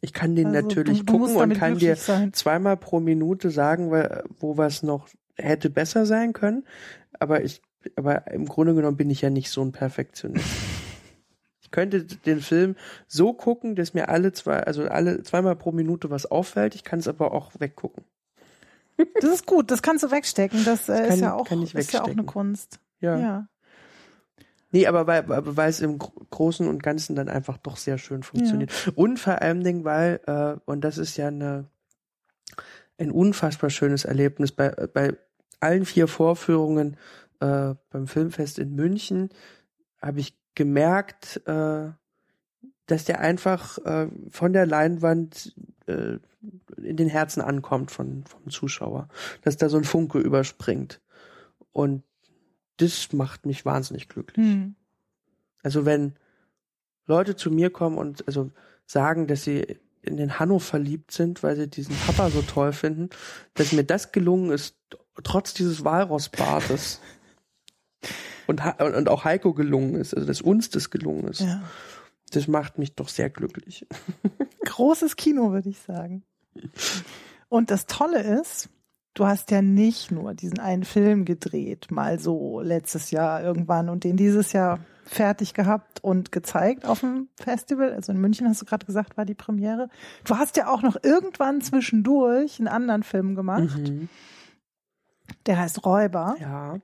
Ich 0.00 0.12
kann 0.12 0.34
den 0.34 0.48
Also 0.48 0.62
natürlich 0.62 1.00
du, 1.00 1.04
du 1.12 1.18
gucken 1.18 1.36
und 1.36 1.54
kann 1.54 1.78
dir 1.78 1.96
sein. 1.96 2.32
zweimal 2.32 2.76
pro 2.76 3.00
Minute 3.00 3.50
sagen, 3.50 3.90
wo 4.38 4.56
was 4.56 4.82
noch 4.82 5.08
hätte 5.36 5.68
besser 5.68 6.06
sein 6.06 6.32
können. 6.32 6.64
Aber 7.18 7.42
ich, 7.44 7.60
aber 7.96 8.30
im 8.30 8.46
Grunde 8.46 8.74
genommen 8.74 8.96
bin 8.96 9.10
ich 9.10 9.20
ja 9.20 9.30
nicht 9.30 9.50
so 9.50 9.62
ein 9.62 9.72
Perfektionist. 9.72 10.44
Ich 11.62 11.72
könnte 11.72 12.02
den 12.02 12.40
Film 12.40 12.74
so 13.06 13.32
gucken, 13.32 13.76
dass 13.76 13.94
mir 13.94 14.08
alle 14.08 14.32
zwei, 14.32 14.60
also 14.64 14.88
alle 14.88 15.22
zweimal 15.22 15.54
pro 15.54 15.70
Minute 15.70 16.10
was 16.10 16.26
auffällt. 16.26 16.74
Ich 16.74 16.82
kann 16.82 16.98
es 16.98 17.06
aber 17.06 17.30
auch 17.30 17.52
weggucken. 17.60 18.02
Das 19.20 19.30
ist 19.30 19.46
gut, 19.46 19.70
das 19.70 19.80
kannst 19.80 20.02
du 20.02 20.10
wegstecken. 20.10 20.64
Das, 20.64 20.88
äh, 20.88 20.94
kann- 21.06 21.14
ist 21.14 21.20
ja 21.20 21.34
auch 21.34 21.48
ist 21.48 21.92
ja 21.92 22.02
auch 22.02 22.08
eine. 22.08 22.24
Kunst. 22.24 22.80
Ja. 22.98 23.18
ja. 23.20 23.48
Nee, 24.72 24.86
aber 24.86 25.06
weil, 25.06 25.24
weil 25.28 25.68
es 25.70 25.80
im 25.80 25.98
Gro- 25.98 26.26
Großen 26.30 26.68
und 26.68 26.82
Ganzen 26.82 27.16
dann 27.16 27.28
einfach 27.28 27.58
doch 27.58 27.76
sehr 27.76 27.98
schön 27.98 28.22
funktioniert. 28.22 28.92
Und 28.94 29.18
vor 29.18 29.42
allem 29.42 29.64
Dingen, 29.64 29.84
weil, 29.84 30.20
äh, 30.26 30.60
und 30.64 30.82
das 30.82 30.96
ist 30.98 31.16
ja 31.16 31.28
eine, 31.28 31.66
ein 32.98 33.10
unfassbar 33.10 33.70
schönes 33.70 34.04
Erlebnis, 34.04 34.52
bei, 34.52 34.70
bei 34.70 35.16
allen 35.58 35.84
vier 35.84 36.06
Vorführungen 36.06 36.96
äh, 37.40 37.74
beim 37.90 38.06
Filmfest 38.06 38.58
in 38.58 38.74
München 38.74 39.30
habe 40.00 40.20
ich 40.20 40.38
gemerkt, 40.54 41.42
äh, 41.46 41.90
dass 42.86 43.04
der 43.04 43.20
einfach 43.20 43.78
äh, 43.84 44.08
von 44.30 44.52
der 44.52 44.66
Leinwand 44.66 45.54
äh, 45.86 46.18
in 46.76 46.96
den 46.96 47.08
Herzen 47.08 47.40
ankommt 47.40 47.90
von, 47.90 48.24
vom 48.24 48.48
Zuschauer. 48.50 49.08
Dass 49.42 49.56
da 49.56 49.68
so 49.68 49.76
ein 49.76 49.84
Funke 49.84 50.18
überspringt. 50.18 51.00
Und 51.72 52.02
das 52.80 53.12
macht 53.12 53.46
mich 53.46 53.64
wahnsinnig 53.64 54.08
glücklich. 54.08 54.46
Hm. 54.46 54.74
Also 55.62 55.84
wenn 55.84 56.14
Leute 57.06 57.36
zu 57.36 57.50
mir 57.50 57.70
kommen 57.70 57.98
und 57.98 58.26
also 58.26 58.50
sagen, 58.86 59.26
dass 59.26 59.44
sie 59.44 59.78
in 60.02 60.16
den 60.16 60.38
Hanno 60.38 60.58
verliebt 60.58 61.12
sind, 61.12 61.42
weil 61.42 61.56
sie 61.56 61.68
diesen 61.68 61.94
Papa 62.06 62.30
so 62.30 62.42
toll 62.42 62.72
finden, 62.72 63.10
dass 63.54 63.72
mir 63.72 63.84
das 63.84 64.12
gelungen 64.12 64.50
ist, 64.50 64.76
trotz 65.22 65.52
dieses 65.54 65.84
Walrossbartes. 65.84 67.00
Und, 68.46 68.60
und 68.80 69.08
auch 69.08 69.22
Heiko 69.22 69.54
gelungen 69.54 69.94
ist, 69.94 70.12
also 70.12 70.26
dass 70.26 70.40
uns 70.40 70.70
das 70.70 70.90
gelungen 70.90 71.28
ist. 71.28 71.38
ja. 71.38 71.62
Das 72.32 72.48
macht 72.48 72.78
mich 72.78 72.96
doch 72.96 73.08
sehr 73.08 73.30
glücklich. 73.30 73.86
Großes 74.64 75.14
Kino, 75.14 75.52
würde 75.52 75.68
ich 75.68 75.78
sagen. 75.78 76.24
Und 77.48 77.70
das 77.70 77.86
Tolle 77.86 78.40
ist, 78.40 78.68
du 79.14 79.26
hast 79.26 79.50
ja 79.50 79.60
nicht 79.62 80.10
nur 80.10 80.34
diesen 80.34 80.58
einen 80.60 80.84
Film 80.84 81.24
gedreht, 81.24 81.90
mal 81.90 82.18
so 82.18 82.60
letztes 82.60 83.10
Jahr 83.10 83.42
irgendwann 83.42 83.88
und 83.88 84.04
den 84.04 84.16
dieses 84.16 84.52
Jahr 84.52 84.78
fertig 85.04 85.54
gehabt 85.54 86.02
und 86.04 86.30
gezeigt 86.30 86.84
auf 86.84 87.00
dem 87.00 87.28
Festival. 87.34 87.92
Also 87.92 88.12
in 88.12 88.20
München 88.20 88.48
hast 88.48 88.62
du 88.62 88.66
gerade 88.66 88.86
gesagt, 88.86 89.16
war 89.16 89.24
die 89.24 89.34
Premiere. 89.34 89.88
Du 90.24 90.36
hast 90.36 90.56
ja 90.56 90.68
auch 90.68 90.82
noch 90.82 90.96
irgendwann 91.02 91.60
zwischendurch 91.60 92.58
einen 92.60 92.68
anderen 92.68 93.02
Film 93.02 93.34
gemacht. 93.34 93.76
Mhm. 93.78 94.08
Der 95.46 95.58
heißt 95.58 95.84
Räuber. 95.84 96.36
Ja. 96.40 96.76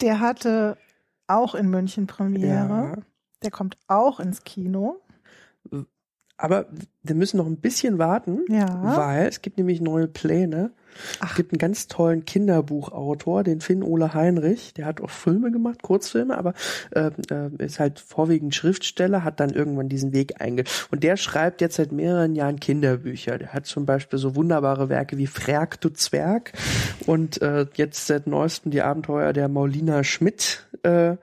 Der 0.00 0.20
hatte 0.20 0.78
auch 1.26 1.54
in 1.54 1.68
München 1.68 2.06
Premiere. 2.06 2.92
ja. 2.96 2.96
Der 3.42 3.50
kommt 3.50 3.76
auch 3.86 4.18
ins 4.18 4.42
Kino. 4.44 4.96
Aber 6.36 6.66
wir 7.02 7.14
müssen 7.14 7.36
noch 7.36 7.46
ein 7.46 7.60
bisschen 7.60 7.98
warten, 7.98 8.44
Ja. 8.48 8.96
weil 8.96 9.26
es 9.26 9.42
gibt 9.42 9.58
nämlich 9.58 9.80
neue 9.80 10.08
Pläne. 10.08 10.72
Es 11.24 11.34
gibt 11.34 11.52
einen 11.52 11.58
ganz 11.58 11.86
tollen 11.86 12.24
Kinderbuchautor, 12.24 13.44
den 13.44 13.60
Finn 13.60 13.82
Ole 13.82 14.14
Heinrich. 14.14 14.74
Der 14.74 14.86
hat 14.86 15.00
auch 15.00 15.10
Filme 15.10 15.50
gemacht, 15.50 15.82
Kurzfilme, 15.82 16.36
aber 16.36 16.54
äh, 16.90 17.10
äh, 17.30 17.50
ist 17.64 17.78
halt 17.78 18.00
vorwiegend 18.00 18.54
Schriftsteller, 18.54 19.24
hat 19.24 19.40
dann 19.40 19.50
irgendwann 19.50 19.88
diesen 19.88 20.12
Weg 20.12 20.40
einge... 20.40 20.64
Und 20.90 21.04
der 21.04 21.16
schreibt 21.16 21.60
jetzt 21.60 21.76
seit 21.76 21.92
mehreren 21.92 22.34
Jahren 22.34 22.60
Kinderbücher. 22.60 23.38
Der 23.38 23.52
hat 23.52 23.66
zum 23.66 23.86
Beispiel 23.86 24.18
so 24.18 24.34
wunderbare 24.34 24.88
Werke 24.88 25.18
wie 25.18 25.26
Frerk 25.26 25.80
du 25.80 25.90
Zwerg 25.90 26.52
und 27.06 27.40
äh, 27.42 27.66
jetzt 27.74 28.06
seit 28.06 28.26
neuestem 28.26 28.70
die 28.70 28.82
Abenteuer 28.82 29.32
der 29.32 29.48
Maulina 29.48 30.04
Schmidt 30.04 30.66
äh, 30.82 31.16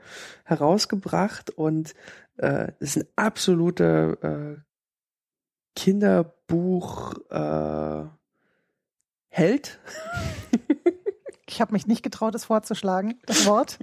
herausgebracht. 0.44 1.50
Und 1.52 1.94
äh, 2.38 2.72
ist 2.80 2.98
ein 2.98 3.06
absoluter 3.16 4.24
äh, 4.24 4.58
Kinderbuch 5.76 7.14
äh, 7.30 8.06
Held. 9.36 9.80
Ich 11.46 11.60
habe 11.60 11.74
mich 11.74 11.88
nicht 11.88 12.04
getraut, 12.04 12.34
es 12.36 12.46
vorzuschlagen, 12.46 13.20
das 13.26 13.46
Wort. 13.46 13.78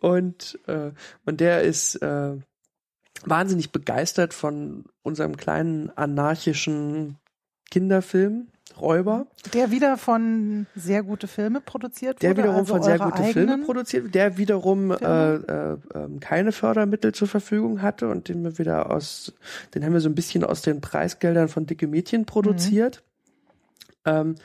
Und, 0.00 0.58
äh, 0.66 0.90
und 1.24 1.40
der 1.40 1.62
ist 1.62 1.96
äh, 1.96 2.36
wahnsinnig 3.24 3.72
begeistert 3.72 4.34
von 4.34 4.84
unserem 5.02 5.38
kleinen 5.38 5.90
anarchischen 5.96 7.16
Kinderfilm 7.70 8.48
Räuber. 8.78 9.26
Der 9.54 9.70
wieder 9.70 9.96
von 9.96 10.66
sehr 10.74 11.02
gute 11.02 11.28
Filme 11.28 11.62
produziert 11.62 12.22
Der 12.22 12.30
wurde. 12.30 12.42
wiederum 12.42 12.58
also 12.60 12.74
von 12.74 12.82
sehr 12.82 12.98
gute 12.98 13.22
Filme 13.24 13.58
produziert, 13.58 14.14
der 14.14 14.36
wiederum 14.36 14.90
äh, 14.90 15.34
äh, 15.34 15.76
ähm, 15.94 16.20
keine 16.20 16.52
Fördermittel 16.52 17.12
zur 17.12 17.26
Verfügung 17.26 17.80
hatte 17.80 18.08
und 18.08 18.28
den 18.28 18.44
wir 18.44 18.58
wieder 18.58 18.90
aus, 18.90 19.32
den 19.74 19.82
haben 19.82 19.94
wir 19.94 20.00
so 20.00 20.10
ein 20.10 20.14
bisschen 20.14 20.44
aus 20.44 20.60
den 20.60 20.82
Preisgeldern 20.82 21.48
von 21.48 21.66
Dicke 21.66 21.86
Mädchen 21.86 22.26
produziert. 22.26 23.02
Mhm. 23.02 23.11
Ähm, 24.04 24.36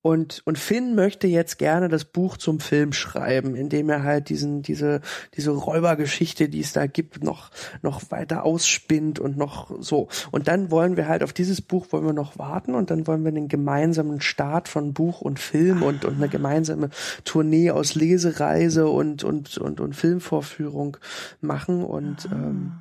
Und, 0.00 0.42
und 0.44 0.58
Finn 0.58 0.94
möchte 0.94 1.26
jetzt 1.26 1.58
gerne 1.58 1.88
das 1.88 2.04
Buch 2.04 2.36
zum 2.36 2.60
Film 2.60 2.92
schreiben, 2.92 3.56
indem 3.56 3.90
er 3.90 4.04
halt 4.04 4.28
diesen, 4.28 4.62
diese, 4.62 5.00
diese 5.34 5.50
Räubergeschichte, 5.50 6.48
die 6.48 6.60
es 6.60 6.72
da 6.72 6.86
gibt, 6.86 7.24
noch, 7.24 7.50
noch 7.82 8.12
weiter 8.12 8.44
ausspinnt 8.44 9.18
und 9.18 9.36
noch 9.36 9.72
so. 9.80 10.08
Und 10.30 10.46
dann 10.46 10.70
wollen 10.70 10.96
wir 10.96 11.08
halt 11.08 11.24
auf 11.24 11.32
dieses 11.32 11.60
Buch 11.60 11.88
wollen 11.90 12.06
wir 12.06 12.12
noch 12.12 12.38
warten 12.38 12.76
und 12.76 12.90
dann 12.90 13.08
wollen 13.08 13.24
wir 13.24 13.30
einen 13.30 13.48
gemeinsamen 13.48 14.20
Start 14.20 14.68
von 14.68 14.94
Buch 14.94 15.20
und 15.20 15.40
Film 15.40 15.82
und, 15.82 16.04
und 16.04 16.14
eine 16.14 16.28
gemeinsame 16.28 16.90
Tournee 17.24 17.72
aus 17.72 17.96
Lesereise 17.96 18.86
und, 18.88 19.24
und, 19.24 19.58
und, 19.58 19.80
und 19.80 19.96
Filmvorführung 19.96 20.96
machen 21.40 21.84
und, 21.84 22.28
ähm, 22.30 22.72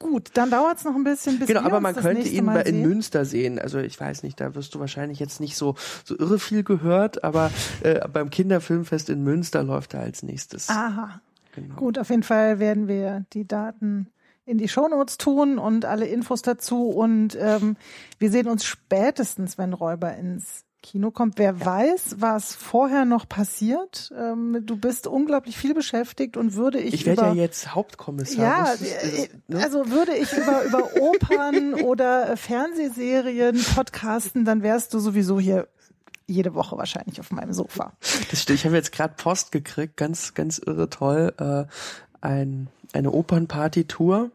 Gut, 0.00 0.30
dann 0.32 0.50
dauert 0.50 0.78
es 0.78 0.84
noch 0.84 0.94
ein 0.94 1.04
bisschen, 1.04 1.38
bis 1.38 1.46
Genau, 1.46 1.60
aber 1.60 1.78
man 1.78 1.94
könnte 1.94 2.26
ihn 2.26 2.46
Mal 2.46 2.60
in 2.60 2.76
sehen. 2.76 2.88
Münster 2.88 3.24
sehen. 3.26 3.58
Also 3.58 3.78
ich 3.78 4.00
weiß 4.00 4.22
nicht, 4.22 4.40
da 4.40 4.54
wirst 4.54 4.74
du 4.74 4.80
wahrscheinlich 4.80 5.20
jetzt 5.20 5.40
nicht 5.40 5.56
so, 5.56 5.76
so 6.04 6.18
irre 6.18 6.38
viel 6.38 6.64
gehört, 6.64 7.22
aber 7.22 7.50
äh, 7.82 8.08
beim 8.08 8.30
Kinderfilmfest 8.30 9.10
in 9.10 9.22
Münster 9.22 9.62
läuft 9.62 9.92
er 9.92 10.00
als 10.00 10.22
nächstes. 10.22 10.70
Aha. 10.70 11.20
Genau. 11.54 11.74
Gut, 11.74 11.98
auf 11.98 12.08
jeden 12.08 12.22
Fall 12.22 12.58
werden 12.58 12.88
wir 12.88 13.26
die 13.34 13.46
Daten 13.46 14.08
in 14.46 14.56
die 14.56 14.68
Shownotes 14.68 15.18
tun 15.18 15.58
und 15.58 15.84
alle 15.84 16.06
Infos 16.06 16.40
dazu. 16.40 16.88
Und 16.88 17.36
ähm, 17.38 17.76
wir 18.18 18.30
sehen 18.30 18.48
uns 18.48 18.64
spätestens, 18.64 19.58
wenn 19.58 19.74
Räuber 19.74 20.16
ins 20.16 20.64
Kino 20.82 21.10
kommt. 21.10 21.38
Wer 21.38 21.64
weiß, 21.64 22.16
was 22.18 22.54
vorher 22.54 23.04
noch 23.04 23.28
passiert. 23.28 24.10
Ähm, 24.16 24.62
du 24.64 24.76
bist 24.76 25.06
unglaublich 25.06 25.56
viel 25.56 25.74
beschäftigt 25.74 26.36
und 26.36 26.54
würde 26.54 26.80
ich, 26.80 26.94
Ich 26.94 27.06
werde 27.06 27.22
über 27.22 27.30
ja 27.32 27.42
jetzt 27.42 27.74
Hauptkommissar. 27.74 28.42
ja, 28.42 28.72
ist, 28.72 28.82
äh, 28.82 29.28
ne? 29.48 29.62
also 29.62 29.90
würde 29.90 30.14
ich 30.16 30.32
über, 30.32 30.64
über 30.64 30.96
Opern 31.00 31.74
oder 31.74 32.30
äh, 32.30 32.36
Fernsehserien 32.36 33.62
podcasten, 33.74 34.44
dann 34.44 34.62
wärst 34.62 34.94
du 34.94 34.98
sowieso 34.98 35.38
hier 35.38 35.68
jede 36.26 36.54
Woche 36.54 36.78
wahrscheinlich 36.78 37.20
auf 37.20 37.30
meinem 37.32 37.52
Sofa. 37.52 37.92
Das 38.30 38.42
stimmt. 38.42 38.60
Ich 38.60 38.64
habe 38.64 38.76
jetzt 38.76 38.92
gerade 38.92 39.14
Post 39.16 39.52
gekriegt, 39.52 39.96
ganz, 39.96 40.34
ganz 40.34 40.58
irre 40.58 40.88
toll. 40.88 41.34
Äh, 41.38 41.64
ein, 42.20 42.68
eine 42.92 43.10
Opernpartitur 43.10 44.30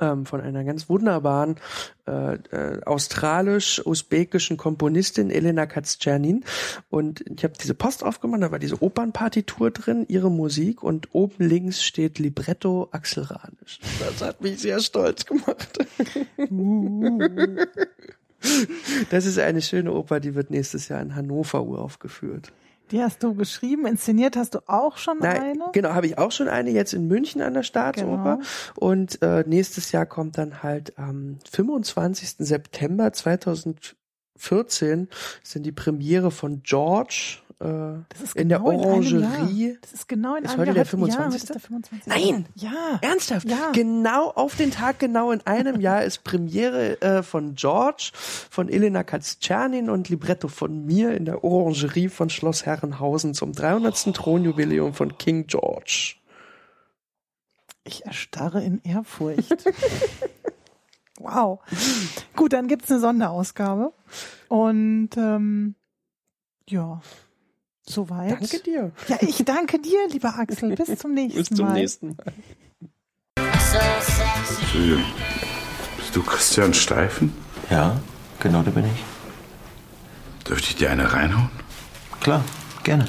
ähm, 0.00 0.26
von 0.26 0.40
einer 0.40 0.64
ganz 0.64 0.88
wunderbaren 0.88 1.56
äh, 2.06 2.34
äh, 2.34 2.82
australisch-usbekischen 2.84 4.56
Komponistin 4.56 5.30
Elena 5.30 5.66
Katzernin. 5.66 6.44
Und 6.90 7.24
ich 7.28 7.44
habe 7.44 7.54
diese 7.60 7.74
Post 7.74 8.04
aufgemacht, 8.04 8.42
da 8.42 8.50
war 8.50 8.58
diese 8.58 8.82
Opernpartitur 8.82 9.70
drin, 9.70 10.06
ihre 10.08 10.30
Musik 10.30 10.82
und 10.82 11.14
oben 11.14 11.44
links 11.46 11.82
steht 11.84 12.18
Libretto 12.18 12.88
Axel 12.92 13.24
Ranisch. 13.24 13.80
Das 14.00 14.26
hat 14.26 14.40
mich 14.40 14.60
sehr 14.60 14.80
stolz 14.80 15.24
gemacht. 15.26 15.78
Das 19.10 19.26
ist 19.26 19.38
eine 19.38 19.62
schöne 19.62 19.92
Oper, 19.92 20.20
die 20.20 20.34
wird 20.34 20.50
nächstes 20.50 20.88
Jahr 20.88 21.02
in 21.02 21.14
Hannover 21.14 21.64
uraufgeführt. 21.64 22.52
Die 22.90 23.02
hast 23.02 23.22
du 23.22 23.34
geschrieben, 23.34 23.86
inszeniert 23.86 24.36
hast 24.36 24.54
du 24.54 24.60
auch 24.66 24.96
schon 24.96 25.18
Nein, 25.18 25.42
eine? 25.42 25.64
genau, 25.72 25.90
habe 25.90 26.06
ich 26.06 26.18
auch 26.18 26.32
schon 26.32 26.48
eine 26.48 26.70
jetzt 26.70 26.92
in 26.92 27.06
München 27.06 27.42
an 27.42 27.54
der 27.54 27.62
Staatsoper. 27.62 28.38
Genau. 28.38 28.48
Und 28.76 29.22
äh, 29.22 29.44
nächstes 29.46 29.92
Jahr 29.92 30.06
kommt 30.06 30.38
dann 30.38 30.62
halt 30.62 30.98
am 30.98 31.38
25. 31.50 32.36
September 32.38 33.12
2014 33.12 35.08
ist 35.42 35.54
dann 35.54 35.62
die 35.62 35.72
Premiere 35.72 36.30
von 36.30 36.62
George 36.62 37.38
äh, 37.60 38.04
Das 38.08 38.22
ist 38.22 38.36
in 38.36 38.48
der 38.48 38.58
genau 38.58 38.70
einem 38.70 38.80
Orangerie. 38.80 39.68
Jahr. 39.68 39.76
Das 39.80 39.92
ist 39.92 40.08
genau 40.08 40.36
in 40.36 40.44
Ist 40.44 40.50
einem 40.50 40.60
heute 40.60 40.66
Jahr. 40.68 40.74
der 40.74 40.84
Ja, 40.84 40.90
25.? 40.90 41.26
heute 41.26 41.36
ist 41.36 41.48
der 41.50 41.60
25. 41.60 42.06
Nein! 42.06 42.46
Ja. 42.54 42.98
Ernsthaft? 43.02 43.48
Ja. 43.48 43.70
Genau 43.72 44.30
auf 44.30 44.54
den 44.56 44.70
Tag, 44.70 44.98
genau 44.98 45.30
in 45.32 45.40
einem 45.46 45.80
Jahr 45.80 46.04
ist 46.04 46.22
Premiere 46.24 47.00
äh, 47.02 47.22
von 47.22 47.54
George, 47.56 48.10
von 48.14 48.68
Elena 48.68 49.02
Katzernin 49.02 49.90
und 49.90 50.08
Libretto 50.08 50.48
von 50.48 50.84
mir 50.86 51.12
in 51.16 51.24
der 51.24 51.42
Orangerie 51.44 52.08
von 52.08 52.30
Schloss 52.30 52.64
Herrenhausen 52.66 53.34
zum 53.34 53.52
300. 53.52 54.14
Thronjubiläum 54.14 54.94
von 54.94 55.16
King 55.18 55.46
George. 55.46 56.14
Ich 57.84 58.04
erstarre 58.04 58.62
in 58.62 58.80
Ehrfurcht. 58.84 59.64
wow. 61.18 61.58
Gut, 62.36 62.52
dann 62.52 62.68
gibt's 62.68 62.90
eine 62.90 63.00
Sonderausgabe. 63.00 63.92
Und 64.48 65.10
ähm, 65.16 65.74
ja, 66.68 67.00
soweit. 67.88 68.32
Danke 68.32 68.58
dir. 68.60 68.92
Ja, 69.08 69.18
ich 69.20 69.44
danke 69.44 69.78
dir, 69.80 69.98
lieber 70.10 70.34
Axel. 70.38 70.74
Bis 70.74 70.98
zum 70.98 71.14
nächsten 71.14 71.38
Bis 71.38 71.48
zum 71.48 71.66
Mal. 71.66 71.72
nächsten 71.74 72.06
Mal. 72.08 72.16
Entschuldigung, 74.60 75.04
bist 75.96 76.14
du 76.16 76.22
Christian 76.22 76.74
Steifen? 76.74 77.32
Ja, 77.70 78.00
genau, 78.40 78.62
da 78.62 78.70
bin 78.70 78.84
ich. 78.86 79.04
Dürfte 80.48 80.68
ich 80.70 80.76
dir 80.76 80.90
eine 80.90 81.12
reinhauen? 81.12 81.50
Klar, 82.20 82.44
gerne. 82.84 83.06